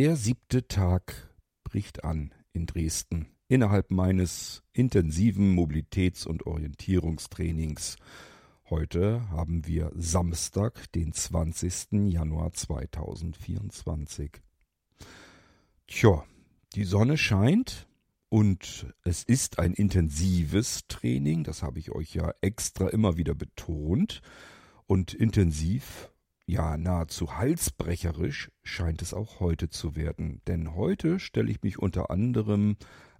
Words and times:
Der 0.00 0.16
siebte 0.16 0.66
Tag 0.66 1.30
bricht 1.62 2.04
an 2.04 2.32
in 2.54 2.64
Dresden 2.64 3.26
innerhalb 3.48 3.90
meines 3.90 4.62
intensiven 4.72 5.54
Mobilitäts- 5.54 6.26
und 6.26 6.46
Orientierungstrainings. 6.46 7.96
Heute 8.70 9.28
haben 9.28 9.66
wir 9.66 9.92
Samstag, 9.94 10.90
den 10.92 11.12
20. 11.12 12.08
Januar 12.10 12.50
2024. 12.54 14.40
Tja, 15.86 16.24
die 16.74 16.84
Sonne 16.84 17.18
scheint 17.18 17.86
und 18.30 18.86
es 19.04 19.22
ist 19.22 19.58
ein 19.58 19.74
intensives 19.74 20.86
Training, 20.88 21.44
das 21.44 21.62
habe 21.62 21.78
ich 21.78 21.92
euch 21.92 22.14
ja 22.14 22.32
extra 22.40 22.88
immer 22.88 23.18
wieder 23.18 23.34
betont. 23.34 24.22
Und 24.86 25.12
intensiv, 25.12 26.10
ja 26.50 26.76
nahezu 26.76 27.36
halsbrecherisch 27.36 28.50
scheint 28.62 29.02
es 29.02 29.14
auch 29.14 29.40
heute 29.40 29.70
zu 29.70 29.96
werden. 29.96 30.42
Denn 30.46 30.74
heute 30.74 31.20
stelle 31.20 31.50
ich 31.50 31.62
mich 31.62 31.78
unter 31.78 32.10
anderem 32.10 32.76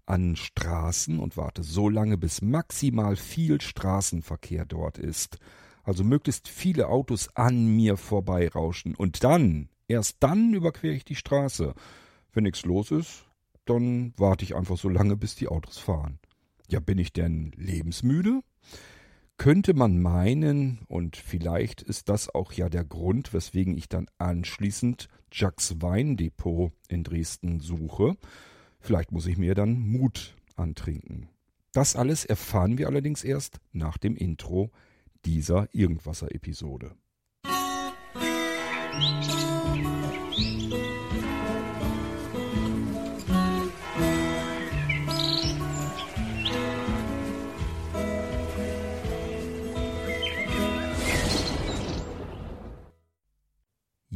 an 0.07 0.35
Straßen 0.35 1.19
und 1.21 1.37
warte 1.37 1.63
so 1.63 1.89
lange, 1.89 2.19
bis 2.19 2.43
maximal 2.43 3.17
viel 3.17 3.61
Straßenverkehr 3.61 4.67
dort 4.67 4.99
ist. 4.99 5.39
Also 5.85 6.03
möglichst 6.05 6.49
viele 6.49 6.89
Autos 6.89 7.35
an 7.37 7.77
mir 7.77 7.97
vorbeirauschen. 7.97 8.95
Und 8.95 9.23
dann, 9.23 9.69
erst 9.87 10.17
dann 10.21 10.53
überquere 10.53 10.93
ich 10.93 11.05
die 11.05 11.15
Straße. 11.15 11.75
Wenn 12.33 12.45
nichts 12.45 12.65
los 12.65 12.91
ist, 12.91 13.27
dann 13.65 14.13
warte 14.17 14.45
ich 14.45 14.57
einfach 14.57 14.77
so 14.77 14.89
lange, 14.89 15.17
bis 15.17 15.37
die 15.37 15.49
Autos 15.49 15.79
fahren. 15.79 16.19
Ja, 16.69 16.81
bin 16.81 16.99
ich 16.99 17.13
denn 17.13 17.53
lebensmüde? 17.57 18.41
Könnte 19.41 19.73
man 19.73 19.99
meinen, 19.99 20.81
und 20.87 21.17
vielleicht 21.17 21.81
ist 21.81 22.11
das 22.11 22.29
auch 22.29 22.53
ja 22.53 22.69
der 22.69 22.85
Grund, 22.85 23.33
weswegen 23.33 23.75
ich 23.75 23.89
dann 23.89 24.07
anschließend 24.19 25.09
Jacks 25.33 25.77
Weindepot 25.81 26.73
in 26.89 27.05
Dresden 27.05 27.59
suche. 27.59 28.19
Vielleicht 28.81 29.13
muss 29.13 29.25
ich 29.27 29.39
mir 29.39 29.55
dann 29.55 29.81
Mut 29.81 30.37
antrinken. 30.57 31.31
Das 31.73 31.97
alles 31.97 32.27
erfahren 32.27 32.77
wir 32.77 32.87
allerdings 32.87 33.25
erst 33.25 33.61
nach 33.73 33.97
dem 33.97 34.15
Intro 34.15 34.73
dieser 35.25 35.69
Irgendwasser-Episode. 35.73 36.91
Musik 38.93 39.60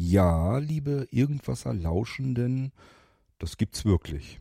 Ja, 0.07 0.59
liebe 0.59 1.09
Irgendwasser 1.11 1.73
Lauschenden, 1.73 2.73
das 3.39 3.57
gibt's 3.57 3.87
wirklich. 3.87 4.39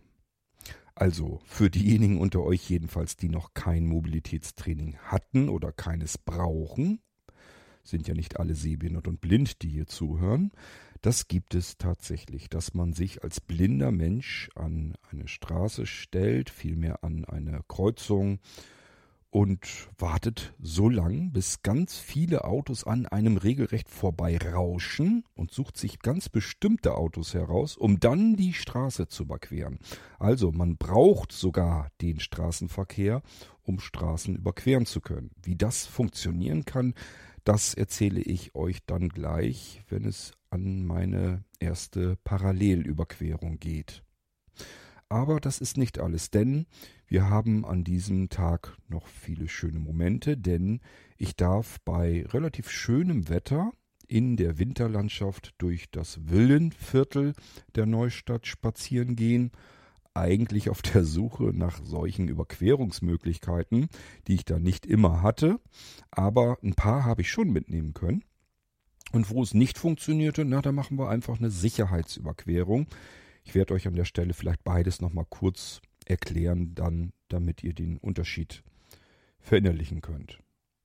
Also 0.94 1.40
für 1.46 1.70
diejenigen 1.70 2.20
unter 2.20 2.44
euch 2.44 2.70
jedenfalls, 2.70 3.16
die 3.16 3.30
noch 3.30 3.54
kein 3.54 3.86
Mobilitätstraining 3.86 4.98
hatten 4.98 5.48
oder 5.48 5.72
keines 5.72 6.18
brauchen, 6.18 7.00
sind 7.82 8.10
ja 8.10 8.14
nicht 8.14 8.42
alle 8.42 8.56
sehbehindert 8.56 9.08
und 9.08 9.22
blind, 9.22 9.62
die 9.62 9.70
hier 9.70 9.88
zuhören. 9.88 10.52
Das 11.02 11.30
gibt 11.30 11.56
es 11.56 11.78
tatsächlich, 11.78 12.50
dass 12.50 12.74
man 12.74 12.92
sich 12.92 13.24
als 13.24 13.40
blinder 13.40 13.94
Mensch 13.94 14.50
an 14.56 14.96
eine 15.10 15.30
Straße 15.30 15.86
stellt, 15.86 16.50
vielmehr 16.50 17.06
an 17.06 17.24
eine 17.24 17.62
Kreuzung, 17.70 18.40
und 19.34 19.90
wartet 19.98 20.54
so 20.62 20.90
lang, 20.90 21.32
bis 21.32 21.64
ganz 21.64 21.98
viele 21.98 22.44
Autos 22.44 22.84
an 22.84 23.08
einem 23.08 23.38
regelrecht 23.38 23.90
vorbeirauschen 23.90 25.24
und 25.34 25.50
sucht 25.50 25.76
sich 25.76 26.02
ganz 26.02 26.30
bestimmte 26.30 26.94
Autos 26.94 27.34
heraus, 27.34 27.76
um 27.76 28.00
dann 28.00 28.36
die 28.36 28.54
Straße 28.54 29.08
zu 29.08 29.24
überqueren. 29.24 29.80
Also 30.20 30.52
man 30.52 30.78
braucht 30.78 31.32
sogar 31.32 31.90
den 32.00 32.20
Straßenverkehr, 32.20 33.24
um 33.64 33.80
Straßen 33.80 34.36
überqueren 34.36 34.86
zu 34.86 35.02
können. 35.02 35.32
Wie 35.42 35.56
das 35.56 35.88
funktionieren 35.88 36.66
kann, 36.66 36.94
das 37.44 37.74
erzähle 37.74 38.22
ich 38.22 38.54
euch 38.54 38.86
dann 38.86 39.10
gleich, 39.10 39.82
wenn 39.90 40.06
es 40.06 40.34
an 40.52 40.86
meine 40.86 41.44
erste 41.60 42.18
Parallelüberquerung 42.24 43.58
geht. 43.58 44.04
Aber 45.14 45.40
das 45.40 45.60
ist 45.60 45.78
nicht 45.78 46.00
alles, 46.00 46.32
denn 46.32 46.66
wir 47.06 47.30
haben 47.30 47.66
an 47.66 47.84
diesem 47.84 48.30
Tag 48.30 48.76
noch 48.88 49.06
viele 49.06 49.48
schöne 49.48 49.78
Momente, 49.78 50.38
denn 50.38 50.80
ich 51.20 51.36
darf 51.36 51.80
bei 51.86 52.26
relativ 52.30 52.72
schönem 52.72 53.30
Wetter 53.30 53.74
in 54.08 54.38
der 54.38 54.58
Winterlandschaft 54.58 55.54
durch 55.60 55.92
das 55.92 56.28
Villenviertel 56.28 57.34
der 57.76 57.86
Neustadt 57.86 58.48
spazieren 58.48 59.16
gehen, 59.16 59.52
eigentlich 60.16 60.72
auf 60.72 60.82
der 60.82 61.04
Suche 61.04 61.52
nach 61.54 61.80
solchen 61.84 62.28
Überquerungsmöglichkeiten, 62.28 63.90
die 64.28 64.34
ich 64.34 64.46
da 64.46 64.58
nicht 64.58 64.88
immer 64.88 65.22
hatte, 65.22 65.60
aber 66.10 66.58
ein 66.64 66.74
paar 66.74 67.06
habe 67.06 67.22
ich 67.22 67.30
schon 67.30 67.52
mitnehmen 67.52 67.94
können. 67.94 68.24
Und 69.12 69.30
wo 69.30 69.44
es 69.44 69.54
nicht 69.54 69.78
funktionierte, 69.78 70.44
na, 70.44 70.64
da 70.64 70.72
machen 70.72 70.98
wir 70.98 71.08
einfach 71.08 71.38
eine 71.38 71.52
Sicherheitsüberquerung. 71.52 72.88
Ich 73.44 73.56
werde 73.56 73.74
euch 73.74 73.88
an 73.88 73.96
der 73.96 74.06
Stelle 74.06 74.34
vielleicht 74.34 74.64
beides 74.64 75.02
nochmal 75.02 75.26
kurz 75.30 75.82
erklären, 76.06 76.76
dann, 76.76 77.14
damit 77.28 77.64
ihr 77.64 77.74
den 77.74 77.98
Unterschied 77.98 78.64
verinnerlichen 79.40 80.02
könnt. 80.02 80.40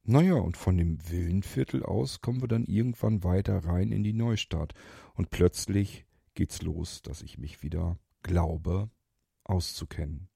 Naja, 0.05 0.35
und 0.35 0.57
von 0.57 0.77
dem 0.77 0.99
Villenviertel 1.11 1.83
aus 1.83 2.21
kommen 2.21 2.41
wir 2.41 2.49
dann 2.49 2.65
irgendwann 2.65 3.25
weiter 3.25 3.65
rein 3.65 3.93
in 3.93 4.03
die 4.03 4.15
Neustadt. 4.15 4.73
Und 5.15 5.31
plötzlich 5.31 6.07
geht's 6.35 6.63
los, 6.63 7.03
dass 7.03 7.21
ich 7.21 7.37
mich 7.37 7.63
wieder 7.63 7.99
glaube 8.23 8.91
auszukennen. 9.45 10.29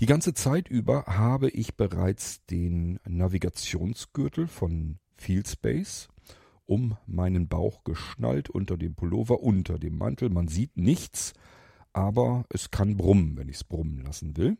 Die 0.00 0.06
ganze 0.06 0.34
Zeit 0.34 0.68
über 0.68 1.04
habe 1.06 1.48
ich 1.48 1.76
bereits 1.76 2.44
den 2.44 3.00
Navigationsgürtel 3.06 4.46
von 4.46 4.98
Fieldspace 5.16 6.08
um 6.66 6.96
meinen 7.06 7.48
Bauch 7.48 7.84
geschnallt, 7.84 8.50
unter 8.50 8.76
dem 8.76 8.94
Pullover, 8.94 9.40
unter 9.40 9.78
dem 9.78 9.96
Mantel. 9.96 10.28
Man 10.30 10.48
sieht 10.48 10.76
nichts, 10.76 11.32
aber 11.92 12.44
es 12.50 12.70
kann 12.70 12.96
brummen, 12.96 13.36
wenn 13.36 13.48
ich 13.48 13.56
es 13.56 13.64
brummen 13.64 14.02
lassen 14.02 14.36
will. 14.36 14.58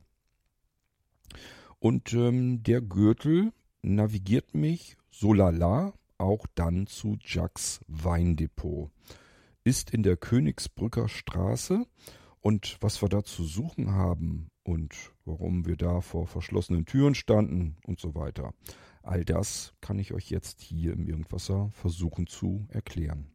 Und 1.78 2.12
ähm, 2.14 2.62
der 2.62 2.80
Gürtel 2.80 3.52
navigiert 3.82 4.54
mich 4.54 4.96
so 5.10 5.32
lala 5.32 5.92
auch 6.18 6.46
dann 6.54 6.86
zu 6.86 7.18
Jacks 7.20 7.80
Weindepot. 7.88 8.90
Ist 9.64 9.90
in 9.90 10.02
der 10.02 10.16
Königsbrücker 10.16 11.08
Straße 11.08 11.86
und 12.40 12.78
was 12.80 13.02
wir 13.02 13.08
da 13.08 13.24
zu 13.24 13.44
suchen 13.44 13.92
haben 13.92 14.48
und 14.62 14.94
warum 15.24 15.66
wir 15.66 15.76
da 15.76 16.00
vor 16.00 16.26
verschlossenen 16.26 16.86
Türen 16.86 17.14
standen 17.14 17.76
und 17.84 18.00
so 18.00 18.14
weiter. 18.14 18.54
All 19.06 19.24
das 19.24 19.72
kann 19.80 19.98
ich 19.98 20.12
euch 20.12 20.30
jetzt 20.30 20.60
hier 20.60 20.92
im 20.92 21.06
Irgendwasser 21.06 21.70
versuchen 21.72 22.26
zu 22.26 22.66
erklären. 22.70 23.28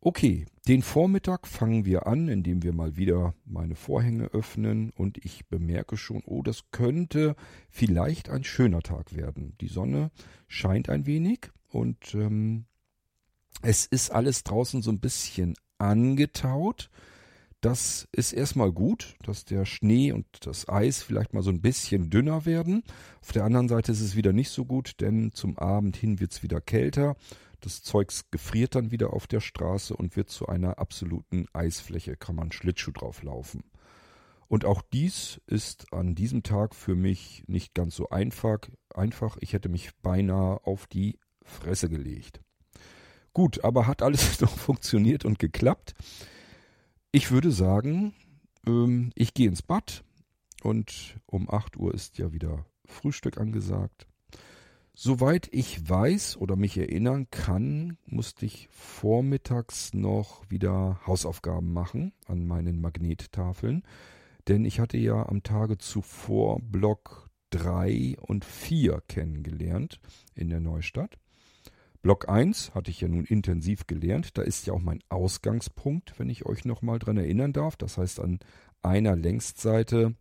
Okay, 0.00 0.46
den 0.68 0.82
Vormittag 0.82 1.48
fangen 1.48 1.84
wir 1.84 2.06
an, 2.06 2.28
indem 2.28 2.62
wir 2.62 2.72
mal 2.72 2.96
wieder 2.96 3.34
meine 3.44 3.74
Vorhänge 3.74 4.26
öffnen 4.26 4.90
und 4.90 5.18
ich 5.24 5.46
bemerke 5.48 5.96
schon, 5.96 6.22
oh, 6.24 6.44
das 6.44 6.70
könnte 6.70 7.34
vielleicht 7.68 8.30
ein 8.30 8.44
schöner 8.44 8.82
Tag 8.82 9.16
werden. 9.16 9.56
Die 9.60 9.66
Sonne 9.66 10.12
scheint 10.46 10.88
ein 10.88 11.06
wenig 11.06 11.50
und 11.68 12.14
ähm, 12.14 12.66
es 13.62 13.86
ist 13.86 14.12
alles 14.12 14.44
draußen 14.44 14.82
so 14.82 14.92
ein 14.92 15.00
bisschen 15.00 15.56
angetaut. 15.78 16.90
Das 17.66 18.06
ist 18.12 18.32
erstmal 18.32 18.70
gut, 18.70 19.16
dass 19.24 19.44
der 19.44 19.64
Schnee 19.64 20.12
und 20.12 20.24
das 20.46 20.68
Eis 20.68 21.02
vielleicht 21.02 21.34
mal 21.34 21.42
so 21.42 21.50
ein 21.50 21.62
bisschen 21.62 22.10
dünner 22.10 22.46
werden. 22.46 22.84
Auf 23.20 23.32
der 23.32 23.42
anderen 23.42 23.68
Seite 23.68 23.90
ist 23.90 24.00
es 24.00 24.14
wieder 24.14 24.32
nicht 24.32 24.50
so 24.50 24.64
gut, 24.64 25.00
denn 25.00 25.32
zum 25.32 25.58
Abend 25.58 25.96
hin 25.96 26.20
wird 26.20 26.30
es 26.30 26.44
wieder 26.44 26.60
kälter. 26.60 27.16
Das 27.58 27.82
Zeugs 27.82 28.30
gefriert 28.30 28.76
dann 28.76 28.92
wieder 28.92 29.12
auf 29.12 29.26
der 29.26 29.40
Straße 29.40 29.96
und 29.96 30.14
wird 30.14 30.30
zu 30.30 30.46
einer 30.46 30.78
absoluten 30.78 31.46
Eisfläche, 31.54 32.16
kann 32.16 32.36
man 32.36 32.52
Schlittschuh 32.52 32.92
drauf 32.92 33.24
laufen. 33.24 33.64
Und 34.46 34.64
auch 34.64 34.80
dies 34.80 35.40
ist 35.48 35.92
an 35.92 36.14
diesem 36.14 36.44
Tag 36.44 36.72
für 36.72 36.94
mich 36.94 37.42
nicht 37.48 37.74
ganz 37.74 37.96
so 37.96 38.10
einfach. 38.10 38.60
Einfach, 38.94 39.38
ich 39.40 39.54
hätte 39.54 39.68
mich 39.68 39.90
beinahe 40.02 40.64
auf 40.64 40.86
die 40.86 41.18
Fresse 41.42 41.88
gelegt. 41.88 42.40
Gut, 43.32 43.64
aber 43.64 43.88
hat 43.88 44.02
alles 44.02 44.40
noch 44.40 44.56
funktioniert 44.56 45.24
und 45.24 45.40
geklappt. 45.40 45.96
Ich 47.16 47.30
würde 47.30 47.50
sagen, 47.50 48.12
ähm, 48.66 49.10
ich 49.14 49.32
gehe 49.32 49.48
ins 49.48 49.62
Bad 49.62 50.04
und 50.62 51.16
um 51.24 51.48
8 51.48 51.78
Uhr 51.78 51.94
ist 51.94 52.18
ja 52.18 52.34
wieder 52.34 52.66
Frühstück 52.84 53.38
angesagt. 53.38 54.06
Soweit 54.92 55.48
ich 55.50 55.88
weiß 55.88 56.36
oder 56.36 56.56
mich 56.56 56.76
erinnern 56.76 57.28
kann, 57.30 57.96
musste 58.04 58.44
ich 58.44 58.68
vormittags 58.70 59.94
noch 59.94 60.44
wieder 60.50 61.00
Hausaufgaben 61.06 61.72
machen 61.72 62.12
an 62.26 62.46
meinen 62.46 62.82
Magnettafeln. 62.82 63.84
Denn 64.46 64.66
ich 64.66 64.78
hatte 64.78 64.98
ja 64.98 65.26
am 65.26 65.42
Tage 65.42 65.78
zuvor 65.78 66.60
Block 66.60 67.30
3 67.48 68.16
und 68.20 68.44
4 68.44 69.02
kennengelernt 69.08 70.00
in 70.34 70.50
der 70.50 70.60
Neustadt. 70.60 71.18
Block 72.06 72.28
1 72.28 72.72
hatte 72.72 72.92
ich 72.92 73.00
ja 73.00 73.08
nun 73.08 73.24
intensiv 73.24 73.88
gelernt. 73.88 74.38
Da 74.38 74.42
ist 74.42 74.64
ja 74.64 74.72
auch 74.72 74.80
mein 74.80 75.00
Ausgangspunkt, 75.08 76.16
wenn 76.20 76.28
ich 76.28 76.46
euch 76.46 76.64
nochmal 76.64 77.00
dran 77.00 77.16
erinnern 77.16 77.52
darf. 77.52 77.74
Das 77.74 77.98
heißt, 77.98 78.20
an 78.20 78.38
einer 78.80 79.16
Längsseite 79.16 80.14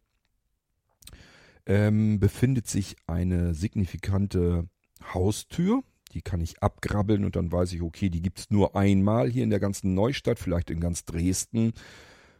ähm, 1.67 2.19
befindet 2.19 2.65
sich 2.65 2.95
eine 3.05 3.53
signifikante 3.53 4.67
Haustür. 5.13 5.83
Die 6.13 6.23
kann 6.23 6.41
ich 6.41 6.63
abgrabbeln 6.63 7.23
und 7.23 7.35
dann 7.35 7.51
weiß 7.51 7.71
ich, 7.73 7.83
okay, 7.83 8.09
die 8.09 8.23
gibt 8.23 8.39
es 8.39 8.49
nur 8.49 8.75
einmal 8.75 9.29
hier 9.29 9.43
in 9.43 9.51
der 9.51 9.59
ganzen 9.59 9.93
Neustadt, 9.93 10.39
vielleicht 10.39 10.71
in 10.71 10.79
ganz 10.79 11.05
Dresden. 11.05 11.73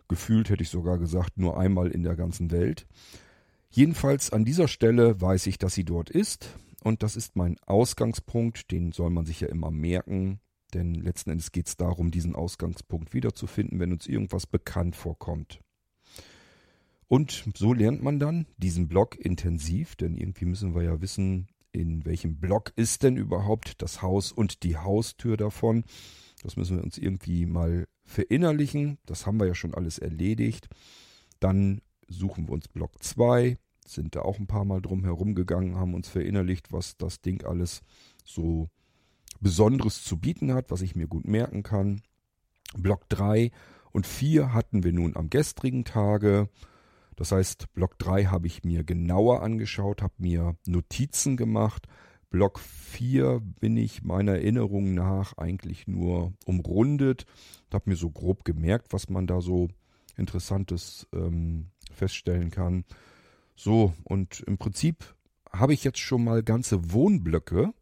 Gefühlt 0.07 0.49
hätte 0.49 0.63
ich 0.63 0.69
sogar 0.69 0.97
gesagt, 0.97 1.37
nur 1.37 1.59
einmal 1.59 1.91
in 1.91 2.01
der 2.01 2.15
ganzen 2.15 2.49
Welt. 2.49 2.87
Jedenfalls 3.69 4.33
an 4.33 4.43
dieser 4.43 4.67
Stelle 4.67 5.21
weiß 5.21 5.45
ich, 5.45 5.59
dass 5.59 5.75
sie 5.75 5.85
dort 5.85 6.09
ist. 6.09 6.49
Und 6.85 7.01
das 7.01 7.15
ist 7.15 7.35
mein 7.35 7.57
Ausgangspunkt. 7.65 8.69
Den 8.69 8.91
soll 8.91 9.09
man 9.09 9.25
sich 9.25 9.39
ja 9.39 9.47
immer 9.47 9.71
merken. 9.71 10.39
Denn 10.75 10.93
letzten 10.93 11.31
Endes 11.31 11.51
geht 11.51 11.65
es 11.65 11.77
darum, 11.77 12.11
diesen 12.11 12.35
Ausgangspunkt 12.35 13.11
wiederzufinden, 13.11 13.79
wenn 13.79 13.91
uns 13.91 14.05
irgendwas 14.05 14.45
bekannt 14.45 14.95
vorkommt. 14.95 15.61
Und 17.07 17.49
so 17.55 17.73
lernt 17.73 18.03
man 18.03 18.19
dann 18.19 18.45
diesen 18.57 18.87
Block 18.87 19.17
intensiv, 19.17 19.95
denn 19.95 20.15
irgendwie 20.15 20.45
müssen 20.45 20.75
wir 20.75 20.83
ja 20.83 21.01
wissen, 21.01 21.47
in 21.71 22.05
welchem 22.05 22.39
Block 22.39 22.71
ist 22.75 23.01
denn 23.01 23.17
überhaupt 23.17 23.81
das 23.81 24.03
Haus 24.03 24.31
und 24.31 24.61
die 24.61 24.77
Haustür 24.77 25.37
davon. 25.37 25.85
Das 26.43 26.55
müssen 26.55 26.77
wir 26.77 26.83
uns 26.83 26.99
irgendwie 26.99 27.47
mal 27.47 27.87
verinnerlichen. 28.03 28.99
Das 29.07 29.25
haben 29.25 29.39
wir 29.39 29.47
ja 29.47 29.55
schon 29.55 29.73
alles 29.73 29.97
erledigt. 29.97 30.69
Dann 31.39 31.81
suchen 32.07 32.47
wir 32.47 32.53
uns 32.53 32.67
Block 32.67 33.01
2, 33.01 33.57
sind 33.85 34.15
da 34.15 34.21
auch 34.21 34.39
ein 34.39 34.47
paar 34.47 34.65
Mal 34.65 34.81
drum 34.81 35.03
herum 35.03 35.35
gegangen, 35.35 35.75
haben 35.75 35.93
uns 35.93 36.09
verinnerlicht, 36.09 36.71
was 36.71 36.97
das 36.97 37.21
Ding 37.21 37.43
alles 37.45 37.81
so 38.23 38.69
Besonderes 39.39 40.03
zu 40.03 40.17
bieten 40.17 40.53
hat, 40.53 40.71
was 40.71 40.81
ich 40.81 40.95
mir 40.95 41.07
gut 41.07 41.27
merken 41.27 41.63
kann. 41.63 42.01
Block 42.75 43.07
3 43.09 43.51
und 43.91 44.07
4 44.07 44.53
hatten 44.53 44.83
wir 44.83 44.93
nun 44.93 45.15
am 45.15 45.29
gestrigen 45.29 45.85
Tage. 45.85 46.49
Das 47.15 47.31
heißt, 47.31 47.73
Block 47.73 47.97
3 47.99 48.25
habe 48.25 48.47
ich 48.47 48.63
mir 48.63 48.83
genauer 48.83 49.41
angeschaut, 49.41 50.01
habe 50.01 50.13
mir 50.17 50.55
Notizen 50.65 51.37
gemacht. 51.37 51.87
Block 52.29 52.59
4 52.59 53.39
bin 53.39 53.77
ich 53.77 54.03
meiner 54.03 54.33
Erinnerung 54.33 54.93
nach 54.93 55.37
eigentlich 55.37 55.87
nur 55.87 56.33
umrundet. 56.45 57.25
Habe 57.71 57.91
mir 57.91 57.95
so 57.95 58.09
grob 58.09 58.43
gemerkt, 58.43 58.91
was 58.91 59.09
man 59.09 59.27
da 59.27 59.41
so 59.41 59.69
Interessantes 60.17 61.07
ähm, 61.13 61.71
feststellen 61.91 62.51
kann. 62.51 62.83
So, 63.55 63.93
und 64.03 64.41
im 64.41 64.57
Prinzip 64.57 65.15
habe 65.51 65.73
ich 65.73 65.83
jetzt 65.83 65.99
schon 65.99 66.23
mal 66.23 66.43
ganze 66.43 66.91
Wohnblöcke 66.91 67.73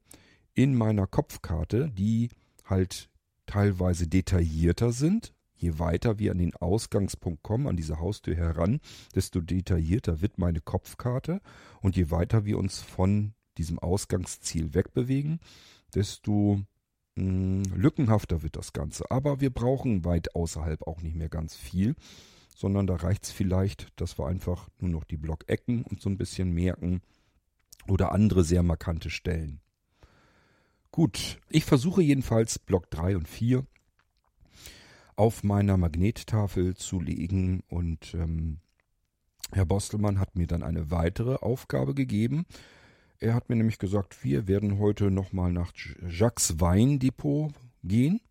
in 0.53 0.75
meiner 0.75 1.07
Kopfkarte, 1.07 1.89
die 1.89 2.29
halt 2.65 3.09
teilweise 3.45 4.07
detaillierter 4.07 4.91
sind, 4.91 5.33
Je 5.63 5.79
weiter 5.79 6.19
wir 6.19 6.31
an 6.33 6.39
den 6.39 6.53
Ausgangspunkt 6.57 7.41
kommen, 7.41 7.67
an 7.67 7.77
diese 7.77 7.97
Haustür 7.97 8.35
heran, 8.35 8.81
desto 9.15 9.39
detaillierter 9.39 10.19
wird 10.19 10.37
meine 10.37 10.59
Kopfkarte. 10.59 11.39
Und 11.81 11.95
je 11.95 12.11
weiter 12.11 12.43
wir 12.43 12.57
uns 12.57 12.81
von 12.81 13.33
diesem 13.57 13.79
Ausgangsziel 13.79 14.73
wegbewegen, 14.73 15.39
desto 15.95 16.59
mh, 17.15 17.23
hm, 17.23 17.63
lückenhafter 17.77 18.43
wird 18.43 18.57
das 18.57 18.73
Ganze. 18.73 19.09
Aber 19.09 19.39
wir 19.39 19.51
brauchen 19.51 20.03
weit 20.03 20.35
außerhalb 20.35 20.85
auch 20.85 21.01
nicht 21.01 21.15
mehr 21.15 21.29
ganz 21.29 21.55
viel, 21.55 21.95
sondern 22.55 22.87
da 22.87 22.95
reicht 22.95 23.25
es 23.25 23.31
vielleicht, 23.31 23.99
dass 23.99 24.17
wir 24.17 24.27
einfach 24.27 24.69
nur 24.79 24.91
noch 24.91 25.03
die 25.03 25.17
Blockecken 25.17 25.83
und 25.83 26.01
so 26.01 26.09
ein 26.09 26.17
bisschen 26.17 26.51
merken 26.51 27.01
oder 27.87 28.11
andere 28.11 28.43
sehr 28.43 28.63
markante 28.63 29.09
Stellen. 29.09 29.59
Gut, 30.91 31.39
ich 31.49 31.65
versuche 31.65 32.03
jedenfalls 32.03 32.59
Block 32.59 32.89
3 32.91 33.17
und 33.17 33.27
4 33.27 33.65
auf 35.15 35.43
meiner 35.43 35.77
Magnettafel 35.77 36.75
zu 36.75 36.99
legen. 36.99 37.63
Und 37.67 38.13
ähm, 38.13 38.59
Herr 39.51 39.65
Bostelmann 39.65 40.19
hat 40.19 40.35
mir 40.35 40.47
dann 40.47 40.63
eine 40.63 40.91
weitere 40.91 41.35
Aufgabe 41.35 41.93
gegeben. 41.93 42.45
Er 43.19 43.33
hat 43.33 43.49
mir 43.49 43.55
nämlich 43.55 43.79
gesagt, 43.79 44.23
wir 44.23 44.47
werden 44.47 44.79
heute 44.79 45.09
nochmal 45.09 45.51
nach 45.51 45.71
Jacques 46.07 46.59
Weindepot 46.59 47.53
gehen. 47.83 48.21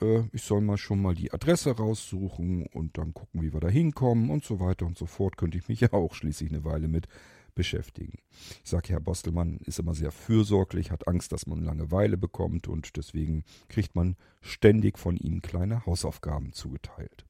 Äh, 0.00 0.22
ich 0.32 0.42
soll 0.42 0.60
mal 0.60 0.78
schon 0.78 1.02
mal 1.02 1.14
die 1.14 1.32
Adresse 1.32 1.76
raussuchen 1.76 2.66
und 2.66 2.98
dann 2.98 3.14
gucken, 3.14 3.42
wie 3.42 3.52
wir 3.52 3.60
da 3.60 3.68
hinkommen 3.68 4.30
und 4.30 4.44
so 4.44 4.60
weiter 4.60 4.86
und 4.86 4.96
so 4.96 5.06
fort. 5.06 5.36
Könnte 5.36 5.58
ich 5.58 5.68
mich 5.68 5.80
ja 5.80 5.92
auch 5.92 6.14
schließlich 6.14 6.50
eine 6.50 6.64
Weile 6.64 6.88
mit 6.88 7.08
beschäftigen. 7.54 8.18
Ich 8.62 8.70
sage, 8.70 8.90
Herr 8.90 9.00
Bostelmann 9.00 9.58
ist 9.64 9.80
immer 9.80 9.94
sehr 9.94 10.12
fürsorglich, 10.12 10.92
hat 10.92 11.08
Angst, 11.08 11.32
dass 11.32 11.46
man 11.48 11.64
Langeweile 11.64 12.16
bekommt 12.16 12.68
und 12.68 12.96
deswegen 12.96 13.42
kriegt 13.68 13.96
man 13.96 14.16
ständig 14.40 14.96
von 14.96 15.16
ihm 15.16 15.42
kleine 15.42 15.84
Hausaufgaben 15.84 16.52
zugeteilt. 16.52 17.26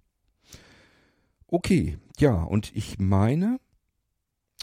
Okay, 1.47 1.97
ja, 2.19 2.43
und 2.43 2.77
ich 2.77 2.99
meine, 2.99 3.59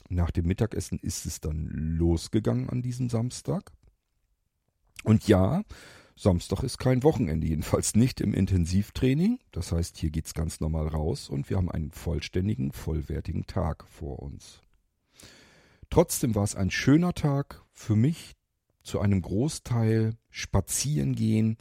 nach 0.07 0.29
dem 0.29 0.45
Mittagessen 0.45 0.99
ist 0.99 1.25
es 1.25 1.41
dann 1.41 1.65
losgegangen 1.65 2.69
an 2.69 2.83
diesem 2.83 3.09
Samstag. 3.09 3.71
Und 5.03 5.27
ja, 5.27 5.63
Samstag 6.17 6.63
ist 6.63 6.77
kein 6.77 7.03
Wochenende, 7.03 7.45
jedenfalls 7.45 7.94
nicht 7.95 8.21
im 8.21 8.33
Intensivtraining. 8.33 9.39
Das 9.51 9.73
heißt, 9.73 9.97
hier 9.97 10.12
geht 10.12 10.27
es 10.27 10.33
ganz 10.33 10.62
normal 10.62 10.88
raus 10.88 11.29
und 11.29 11.50
wir 11.50 11.57
haben 11.57 11.69
einen 11.69 11.91
vollständigen, 11.91 12.71
vollwertigen 12.71 13.47
Tag 13.47 13.85
vor 13.89 14.19
uns. 14.19 14.62
Trotzdem 15.89 16.33
war 16.33 16.44
es 16.44 16.56
ein 16.56 16.71
schöner 16.71 17.13
Tag 17.13 17.63
für 17.73 17.95
mich, 17.95 18.35
zu 18.81 19.00
einem 19.00 19.21
Großteil 19.21 20.15
spazieren 20.29 21.15
gehen, 21.15 21.57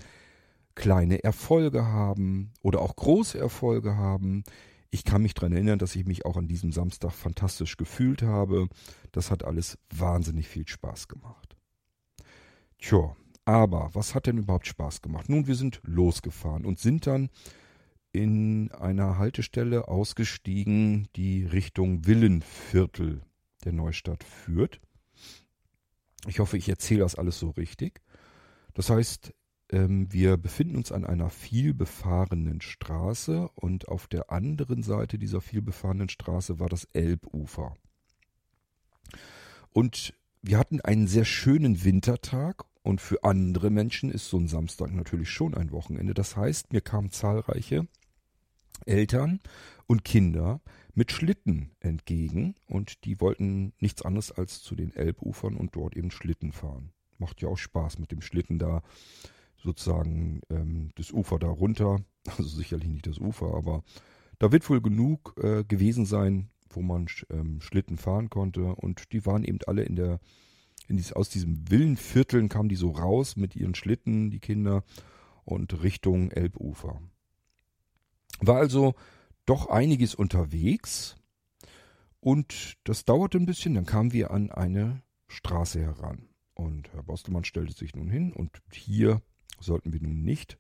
kleine 0.75 1.25
Erfolge 1.25 1.87
haben 1.87 2.53
oder 2.63 2.81
auch 2.81 2.95
große 2.95 3.39
Erfolge 3.39 3.97
haben. 3.97 4.45
Ich 4.91 5.05
kann 5.05 5.23
mich 5.23 5.35
daran 5.35 5.53
erinnern, 5.53 5.79
dass 5.79 5.97
ich 5.97 6.07
mich 6.07 6.27
auch 6.27 6.37
an 6.37 6.47
diesem 6.47 6.71
Samstag 6.71 7.13
fantastisch 7.13 7.77
gefühlt 7.77 8.23
habe. 8.23 8.69
Das 9.11 9.31
hat 9.31 9.45
alles 9.45 9.79
wahnsinnig 9.91 10.49
viel 10.49 10.69
Spaß 10.69 11.09
gemacht. 11.09 11.57
Tja, 12.79 13.17
aber 13.45 13.91
was 13.95 14.15
hat 14.15 14.27
denn 14.27 14.39
überhaupt 14.39 14.67
Spaß 14.67 15.03
gemacht? 15.03 15.29
Nun, 15.29 15.47
wir 15.47 15.55
sind 15.55 15.81
losgefahren 15.85 16.65
und 16.65 16.79
sind 16.79 17.07
dann 17.07 17.31
in 18.13 18.71
einer 18.73 19.19
Haltestelle 19.19 19.89
ausgestiegen, 19.89 21.09
die 21.17 21.45
Richtung 21.45 22.07
Villenviertel 22.07 23.23
der 23.65 23.73
Neustadt 23.73 24.23
führt. 24.23 24.81
Ich 26.27 26.39
hoffe, 26.39 26.57
ich 26.57 26.69
erzähle 26.69 27.01
das 27.01 27.17
alles 27.17 27.39
so 27.39 27.51
richtig. 27.51 28.01
Das 28.73 28.89
heißt, 28.89 29.35
ähm, 29.71 30.13
wir 30.13 30.37
befinden 30.37 30.77
uns 30.77 30.93
an 30.93 31.05
einer 31.05 31.29
vielbefahrenen 31.29 32.61
Straße 32.61 33.49
und 33.55 33.89
auf 33.89 34.07
der 34.07 34.31
anderen 34.31 34.83
Seite 34.83 35.19
dieser 35.19 35.41
vielbefahrenen 35.41 36.09
Straße 36.09 36.61
war 36.61 36.69
das 36.69 36.85
Elbufer. 36.93 37.77
Und 39.71 40.15
wir 40.41 40.59
hatten 40.59 40.81
einen 40.81 41.09
sehr 41.09 41.25
schönen 41.25 41.85
Wintertag 41.85 42.65
und 42.85 43.01
für 43.01 43.25
andere 43.25 43.71
Menschen 43.71 44.11
ist 44.11 44.29
so 44.29 44.37
ein 44.37 44.47
Samstag 44.47 44.93
natürlich 44.93 45.31
schon 45.31 45.55
ein 45.55 45.73
Wochenende. 45.73 46.13
Das 46.13 46.37
heißt, 46.37 46.75
mir 46.75 46.83
kamen 46.83 47.11
zahlreiche 47.11 47.89
Eltern 48.85 49.41
und 49.87 50.05
Kinder 50.05 50.61
mit 50.93 51.11
Schlitten 51.11 51.71
entgegen 51.81 52.57
und 52.69 53.07
die 53.07 53.23
wollten 53.23 53.73
nichts 53.81 54.03
anderes 54.03 54.33
als 54.33 54.63
zu 54.63 54.77
den 54.77 54.95
Elbufern 54.95 55.57
und 55.57 55.75
dort 55.75 55.97
eben 55.97 56.11
Schlitten 56.11 56.53
fahren. 56.53 56.93
Macht 57.17 57.41
ja 57.41 57.49
auch 57.49 57.57
Spaß 57.57 57.99
mit 57.99 58.13
dem 58.13 58.21
Schlitten 58.21 58.59
da 58.59 58.83
sozusagen 59.57 60.43
ähm, 60.51 60.91
das 60.97 61.11
Ufer 61.11 61.39
da 61.39 61.49
runter. 61.49 62.01
Also 62.39 62.45
sicherlich 62.45 62.89
nicht 62.89 63.07
das 63.07 63.19
Ufer, 63.19 63.53
aber 63.55 63.83
da 64.39 64.51
wird 64.51 64.69
wohl 64.71 64.81
genug 64.81 65.35
äh, 65.43 65.63
gewesen 65.63 66.07
sein, 66.07 66.49
wo 66.71 66.81
man 66.81 67.07
ähm, 67.29 67.61
Schlitten 67.61 67.99
fahren 67.99 68.31
konnte. 68.31 68.75
Und 68.75 69.13
die 69.13 69.27
waren 69.27 69.45
eben 69.45 69.59
alle 69.67 69.83
in 69.83 69.95
der, 69.95 70.21
dies, 70.89 71.13
aus 71.13 71.29
diesem 71.29 71.71
Villenvierteln 71.71 72.49
kamen 72.49 72.69
die 72.69 72.77
so 72.77 72.91
raus 72.91 73.37
mit 73.37 73.57
ihren 73.57 73.75
Schlitten, 73.75 74.31
die 74.31 74.41
Kinder, 74.41 74.85
und 75.45 75.83
Richtung 75.83 76.31
Elbufer. 76.31 77.01
War 78.41 78.57
also 78.57 78.95
doch 79.47 79.69
einiges 79.69 80.15
unterwegs 80.15 81.17
und 82.21 82.79
das 82.85 83.05
dauerte 83.05 83.39
ein 83.39 83.47
bisschen. 83.47 83.75
Dann 83.75 83.87
kamen 83.87 84.13
wir 84.13 84.31
an 84.31 84.51
eine 84.51 85.03
Straße 85.29 85.81
heran. 85.81 86.29
Und 86.55 86.93
Herr 86.93 87.03
Bostelmann 87.03 87.45
stellte 87.45 87.75
sich 87.75 87.95
nun 87.95 88.09
hin 88.09 88.33
und 88.33 88.63
hier 88.73 89.21
sollten 89.61 89.93
wir 89.93 90.01
nun 90.01 90.23
nicht 90.23 90.59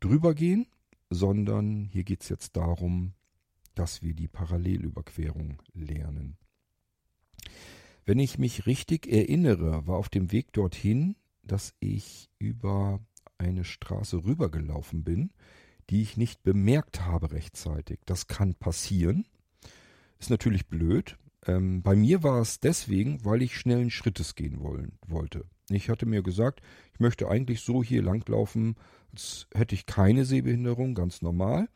drüber 0.00 0.34
gehen, 0.34 0.66
sondern 1.10 1.84
hier 1.84 2.04
geht 2.04 2.22
es 2.22 2.28
jetzt 2.28 2.56
darum, 2.56 3.12
dass 3.74 4.02
wir 4.02 4.14
die 4.14 4.28
Parallelüberquerung 4.28 5.60
lernen. 5.74 6.36
Wenn 8.04 8.18
ich 8.18 8.38
mich 8.38 8.66
richtig 8.66 9.06
erinnere, 9.06 9.86
war 9.86 9.96
auf 9.96 10.08
dem 10.08 10.32
Weg 10.32 10.52
dorthin, 10.52 11.16
dass 11.44 11.74
ich 11.80 12.30
über 12.38 13.00
eine 13.38 13.64
Straße 13.64 14.24
rübergelaufen 14.24 15.04
bin, 15.04 15.30
die 15.90 16.02
ich 16.02 16.16
nicht 16.16 16.42
bemerkt 16.42 17.02
habe 17.02 17.32
rechtzeitig. 17.32 18.00
Das 18.06 18.26
kann 18.26 18.54
passieren. 18.54 19.26
Ist 20.18 20.30
natürlich 20.30 20.66
blöd. 20.68 21.16
Ähm, 21.46 21.82
bei 21.82 21.96
mir 21.96 22.22
war 22.22 22.40
es 22.40 22.60
deswegen, 22.60 23.24
weil 23.24 23.42
ich 23.42 23.56
schnellen 23.56 23.90
Schrittes 23.90 24.34
gehen 24.34 24.60
wollen, 24.60 24.98
wollte. 25.06 25.44
Ich 25.70 25.88
hatte 25.88 26.06
mir 26.06 26.22
gesagt, 26.22 26.60
ich 26.94 27.00
möchte 27.00 27.28
eigentlich 27.28 27.60
so 27.60 27.82
hier 27.82 28.02
langlaufen, 28.02 28.76
als 29.12 29.46
hätte 29.54 29.74
ich 29.74 29.86
keine 29.86 30.24
Sehbehinderung, 30.24 30.94
ganz 30.94 31.22
normal. 31.22 31.68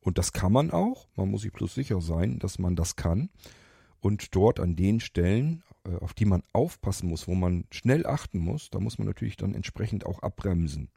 Und 0.00 0.18
das 0.18 0.32
kann 0.32 0.52
man 0.52 0.70
auch. 0.70 1.08
Man 1.16 1.30
muss 1.30 1.42
sich 1.42 1.52
bloß 1.52 1.74
sicher 1.74 2.00
sein, 2.00 2.38
dass 2.38 2.58
man 2.58 2.76
das 2.76 2.96
kann. 2.96 3.30
Und 4.00 4.34
dort 4.34 4.60
an 4.60 4.76
den 4.76 5.00
Stellen, 5.00 5.62
auf 6.00 6.14
die 6.14 6.24
man 6.24 6.42
aufpassen 6.52 7.08
muss, 7.08 7.28
wo 7.28 7.34
man 7.34 7.64
schnell 7.70 8.06
achten 8.06 8.38
muss, 8.38 8.70
da 8.70 8.80
muss 8.80 8.98
man 8.98 9.06
natürlich 9.06 9.36
dann 9.36 9.54
entsprechend 9.54 10.06
auch 10.06 10.20
abbremsen. 10.20 10.90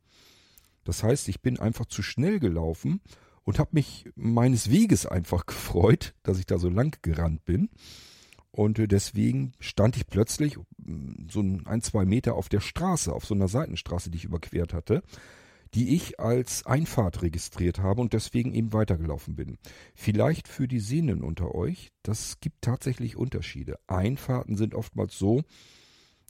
Das 0.84 1.04
heißt, 1.04 1.30
ich 1.30 1.42
bin 1.42 1.60
einfach 1.60 1.86
zu 1.86 2.02
schnell 2.02 2.40
gelaufen 2.40 3.02
und 3.44 3.60
habe 3.60 3.72
mich 3.74 4.10
meines 4.16 4.70
Weges 4.70 5.06
einfach 5.06 5.46
gefreut, 5.48 6.14
dass 6.24 6.40
ich 6.40 6.46
da 6.46 6.58
so 6.58 6.70
lang 6.70 6.98
gerannt 7.02 7.46
bin. 7.46 7.70
Und 8.52 8.80
äh, 8.80 8.88
deswegen 8.88 9.54
stand 9.60 9.96
ich 9.96 10.08
plötzlich 10.08 10.58
mm, 10.78 11.30
so 11.32 11.42
ein, 11.66 11.82
zwei 11.82 12.06
Meter 12.06 12.36
auf 12.36 12.50
der 12.50 12.60
Straße, 12.60 13.14
auf 13.14 13.26
so 13.26 13.34
einer 13.34 13.48
Seitenstraße, 13.48 14.10
die 14.10 14.18
ich 14.18 14.26
überquert 14.26 14.74
hatte, 14.74 15.04
die 15.74 15.96
ich 15.96 16.20
als 16.20 16.66
Einfahrt 16.66 17.22
registriert 17.22 17.80
habe 17.80 18.02
und 18.02 18.14
deswegen 18.14 18.54
eben 18.54 18.74
weitergelaufen 18.74 19.36
bin. 19.36 19.58
Vielleicht 19.96 20.48
für 20.48 20.68
die 20.68 20.80
Sehnen 20.80 21.24
unter 21.24 21.56
euch, 21.56 21.92
das 22.04 22.40
gibt 22.42 22.62
tatsächlich 22.62 23.16
Unterschiede. 23.16 23.80
Einfahrten 23.88 24.58
sind 24.58 24.76
oftmals 24.76 25.18
so, 25.18 25.44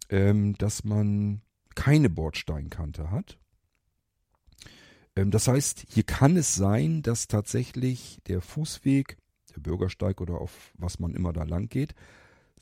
ähm, 0.09 0.53
dass 0.57 0.83
man 0.83 1.41
keine 1.73 2.09
Bordsteinkante 2.09 3.09
hat. 3.09 3.39
Ähm, 5.15 5.31
das 5.31 5.47
heißt, 5.47 5.85
hier 5.89 6.03
kann 6.03 6.37
es 6.37 6.55
sein, 6.55 7.01
dass 7.01 7.27
tatsächlich 7.27 8.19
der 8.27 8.41
Fußweg 8.41 9.17
der 9.55 9.61
Bürgersteig 9.61 10.21
oder 10.21 10.39
auf 10.39 10.71
was 10.77 10.99
man 10.99 11.13
immer 11.13 11.33
da 11.33 11.43
lang 11.43 11.67
geht, 11.67 11.93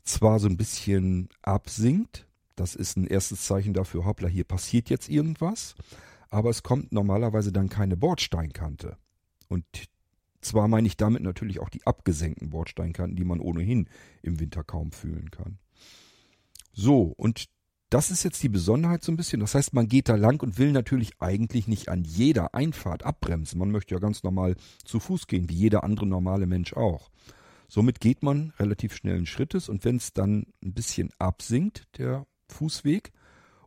zwar 0.02 0.40
so 0.40 0.48
ein 0.48 0.56
bisschen 0.56 1.28
absinkt. 1.42 2.26
Das 2.56 2.74
ist 2.74 2.96
ein 2.96 3.06
erstes 3.06 3.44
Zeichen 3.44 3.74
dafür, 3.74 4.04
hoppla, 4.04 4.28
hier 4.28 4.44
passiert 4.44 4.90
jetzt 4.90 5.08
irgendwas. 5.08 5.74
Aber 6.30 6.50
es 6.50 6.62
kommt 6.62 6.92
normalerweise 6.92 7.52
dann 7.52 7.68
keine 7.68 7.96
Bordsteinkante. 7.96 8.96
Und 9.48 9.64
zwar 10.40 10.68
meine 10.68 10.86
ich 10.86 10.96
damit 10.96 11.22
natürlich 11.22 11.60
auch 11.60 11.68
die 11.68 11.86
abgesenkten 11.86 12.50
Bordsteinkanten, 12.50 13.16
die 13.16 13.24
man 13.24 13.40
ohnehin 13.40 13.88
im 14.22 14.40
Winter 14.40 14.64
kaum 14.64 14.92
fühlen 14.92 15.30
kann. 15.30 15.58
So, 16.72 17.12
und 17.16 17.46
das 17.90 18.12
ist 18.12 18.22
jetzt 18.22 18.40
die 18.44 18.48
Besonderheit 18.48 19.02
so 19.02 19.10
ein 19.10 19.16
bisschen. 19.16 19.40
Das 19.40 19.56
heißt, 19.56 19.74
man 19.74 19.88
geht 19.88 20.08
da 20.08 20.14
lang 20.14 20.40
und 20.42 20.58
will 20.58 20.70
natürlich 20.70 21.20
eigentlich 21.20 21.66
nicht 21.66 21.88
an 21.88 22.04
jeder 22.04 22.54
Einfahrt 22.54 23.02
abbremsen. 23.02 23.58
Man 23.58 23.72
möchte 23.72 23.94
ja 23.94 24.00
ganz 24.00 24.22
normal 24.22 24.54
zu 24.84 25.00
Fuß 25.00 25.26
gehen, 25.26 25.48
wie 25.48 25.54
jeder 25.54 25.82
andere 25.82 26.06
normale 26.06 26.46
Mensch 26.46 26.72
auch. 26.74 27.10
Somit 27.68 28.00
geht 28.00 28.22
man 28.22 28.52
relativ 28.58 28.94
schnellen 28.94 29.26
Schrittes 29.26 29.68
und 29.68 29.84
wenn 29.84 29.96
es 29.96 30.12
dann 30.12 30.46
ein 30.62 30.72
bisschen 30.72 31.10
absinkt, 31.18 31.86
der 31.98 32.26
Fußweg, 32.48 33.12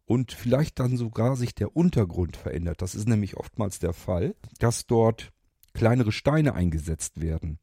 und 0.06 0.32
vielleicht 0.32 0.80
dann 0.80 0.98
sogar 0.98 1.36
sich 1.36 1.56
der 1.56 1.76
Untergrund 1.76 2.38
verändert, 2.38 2.82
das 2.82 2.96
ist 2.96 3.08
nämlich 3.08 3.38
oftmals 3.38 3.80
der 3.80 3.94
Fall, 3.94 4.36
dass 4.60 4.86
dort 4.86 5.32
kleinere 5.74 6.12
Steine 6.12 6.54
eingesetzt 6.54 7.22
werden. 7.22 7.60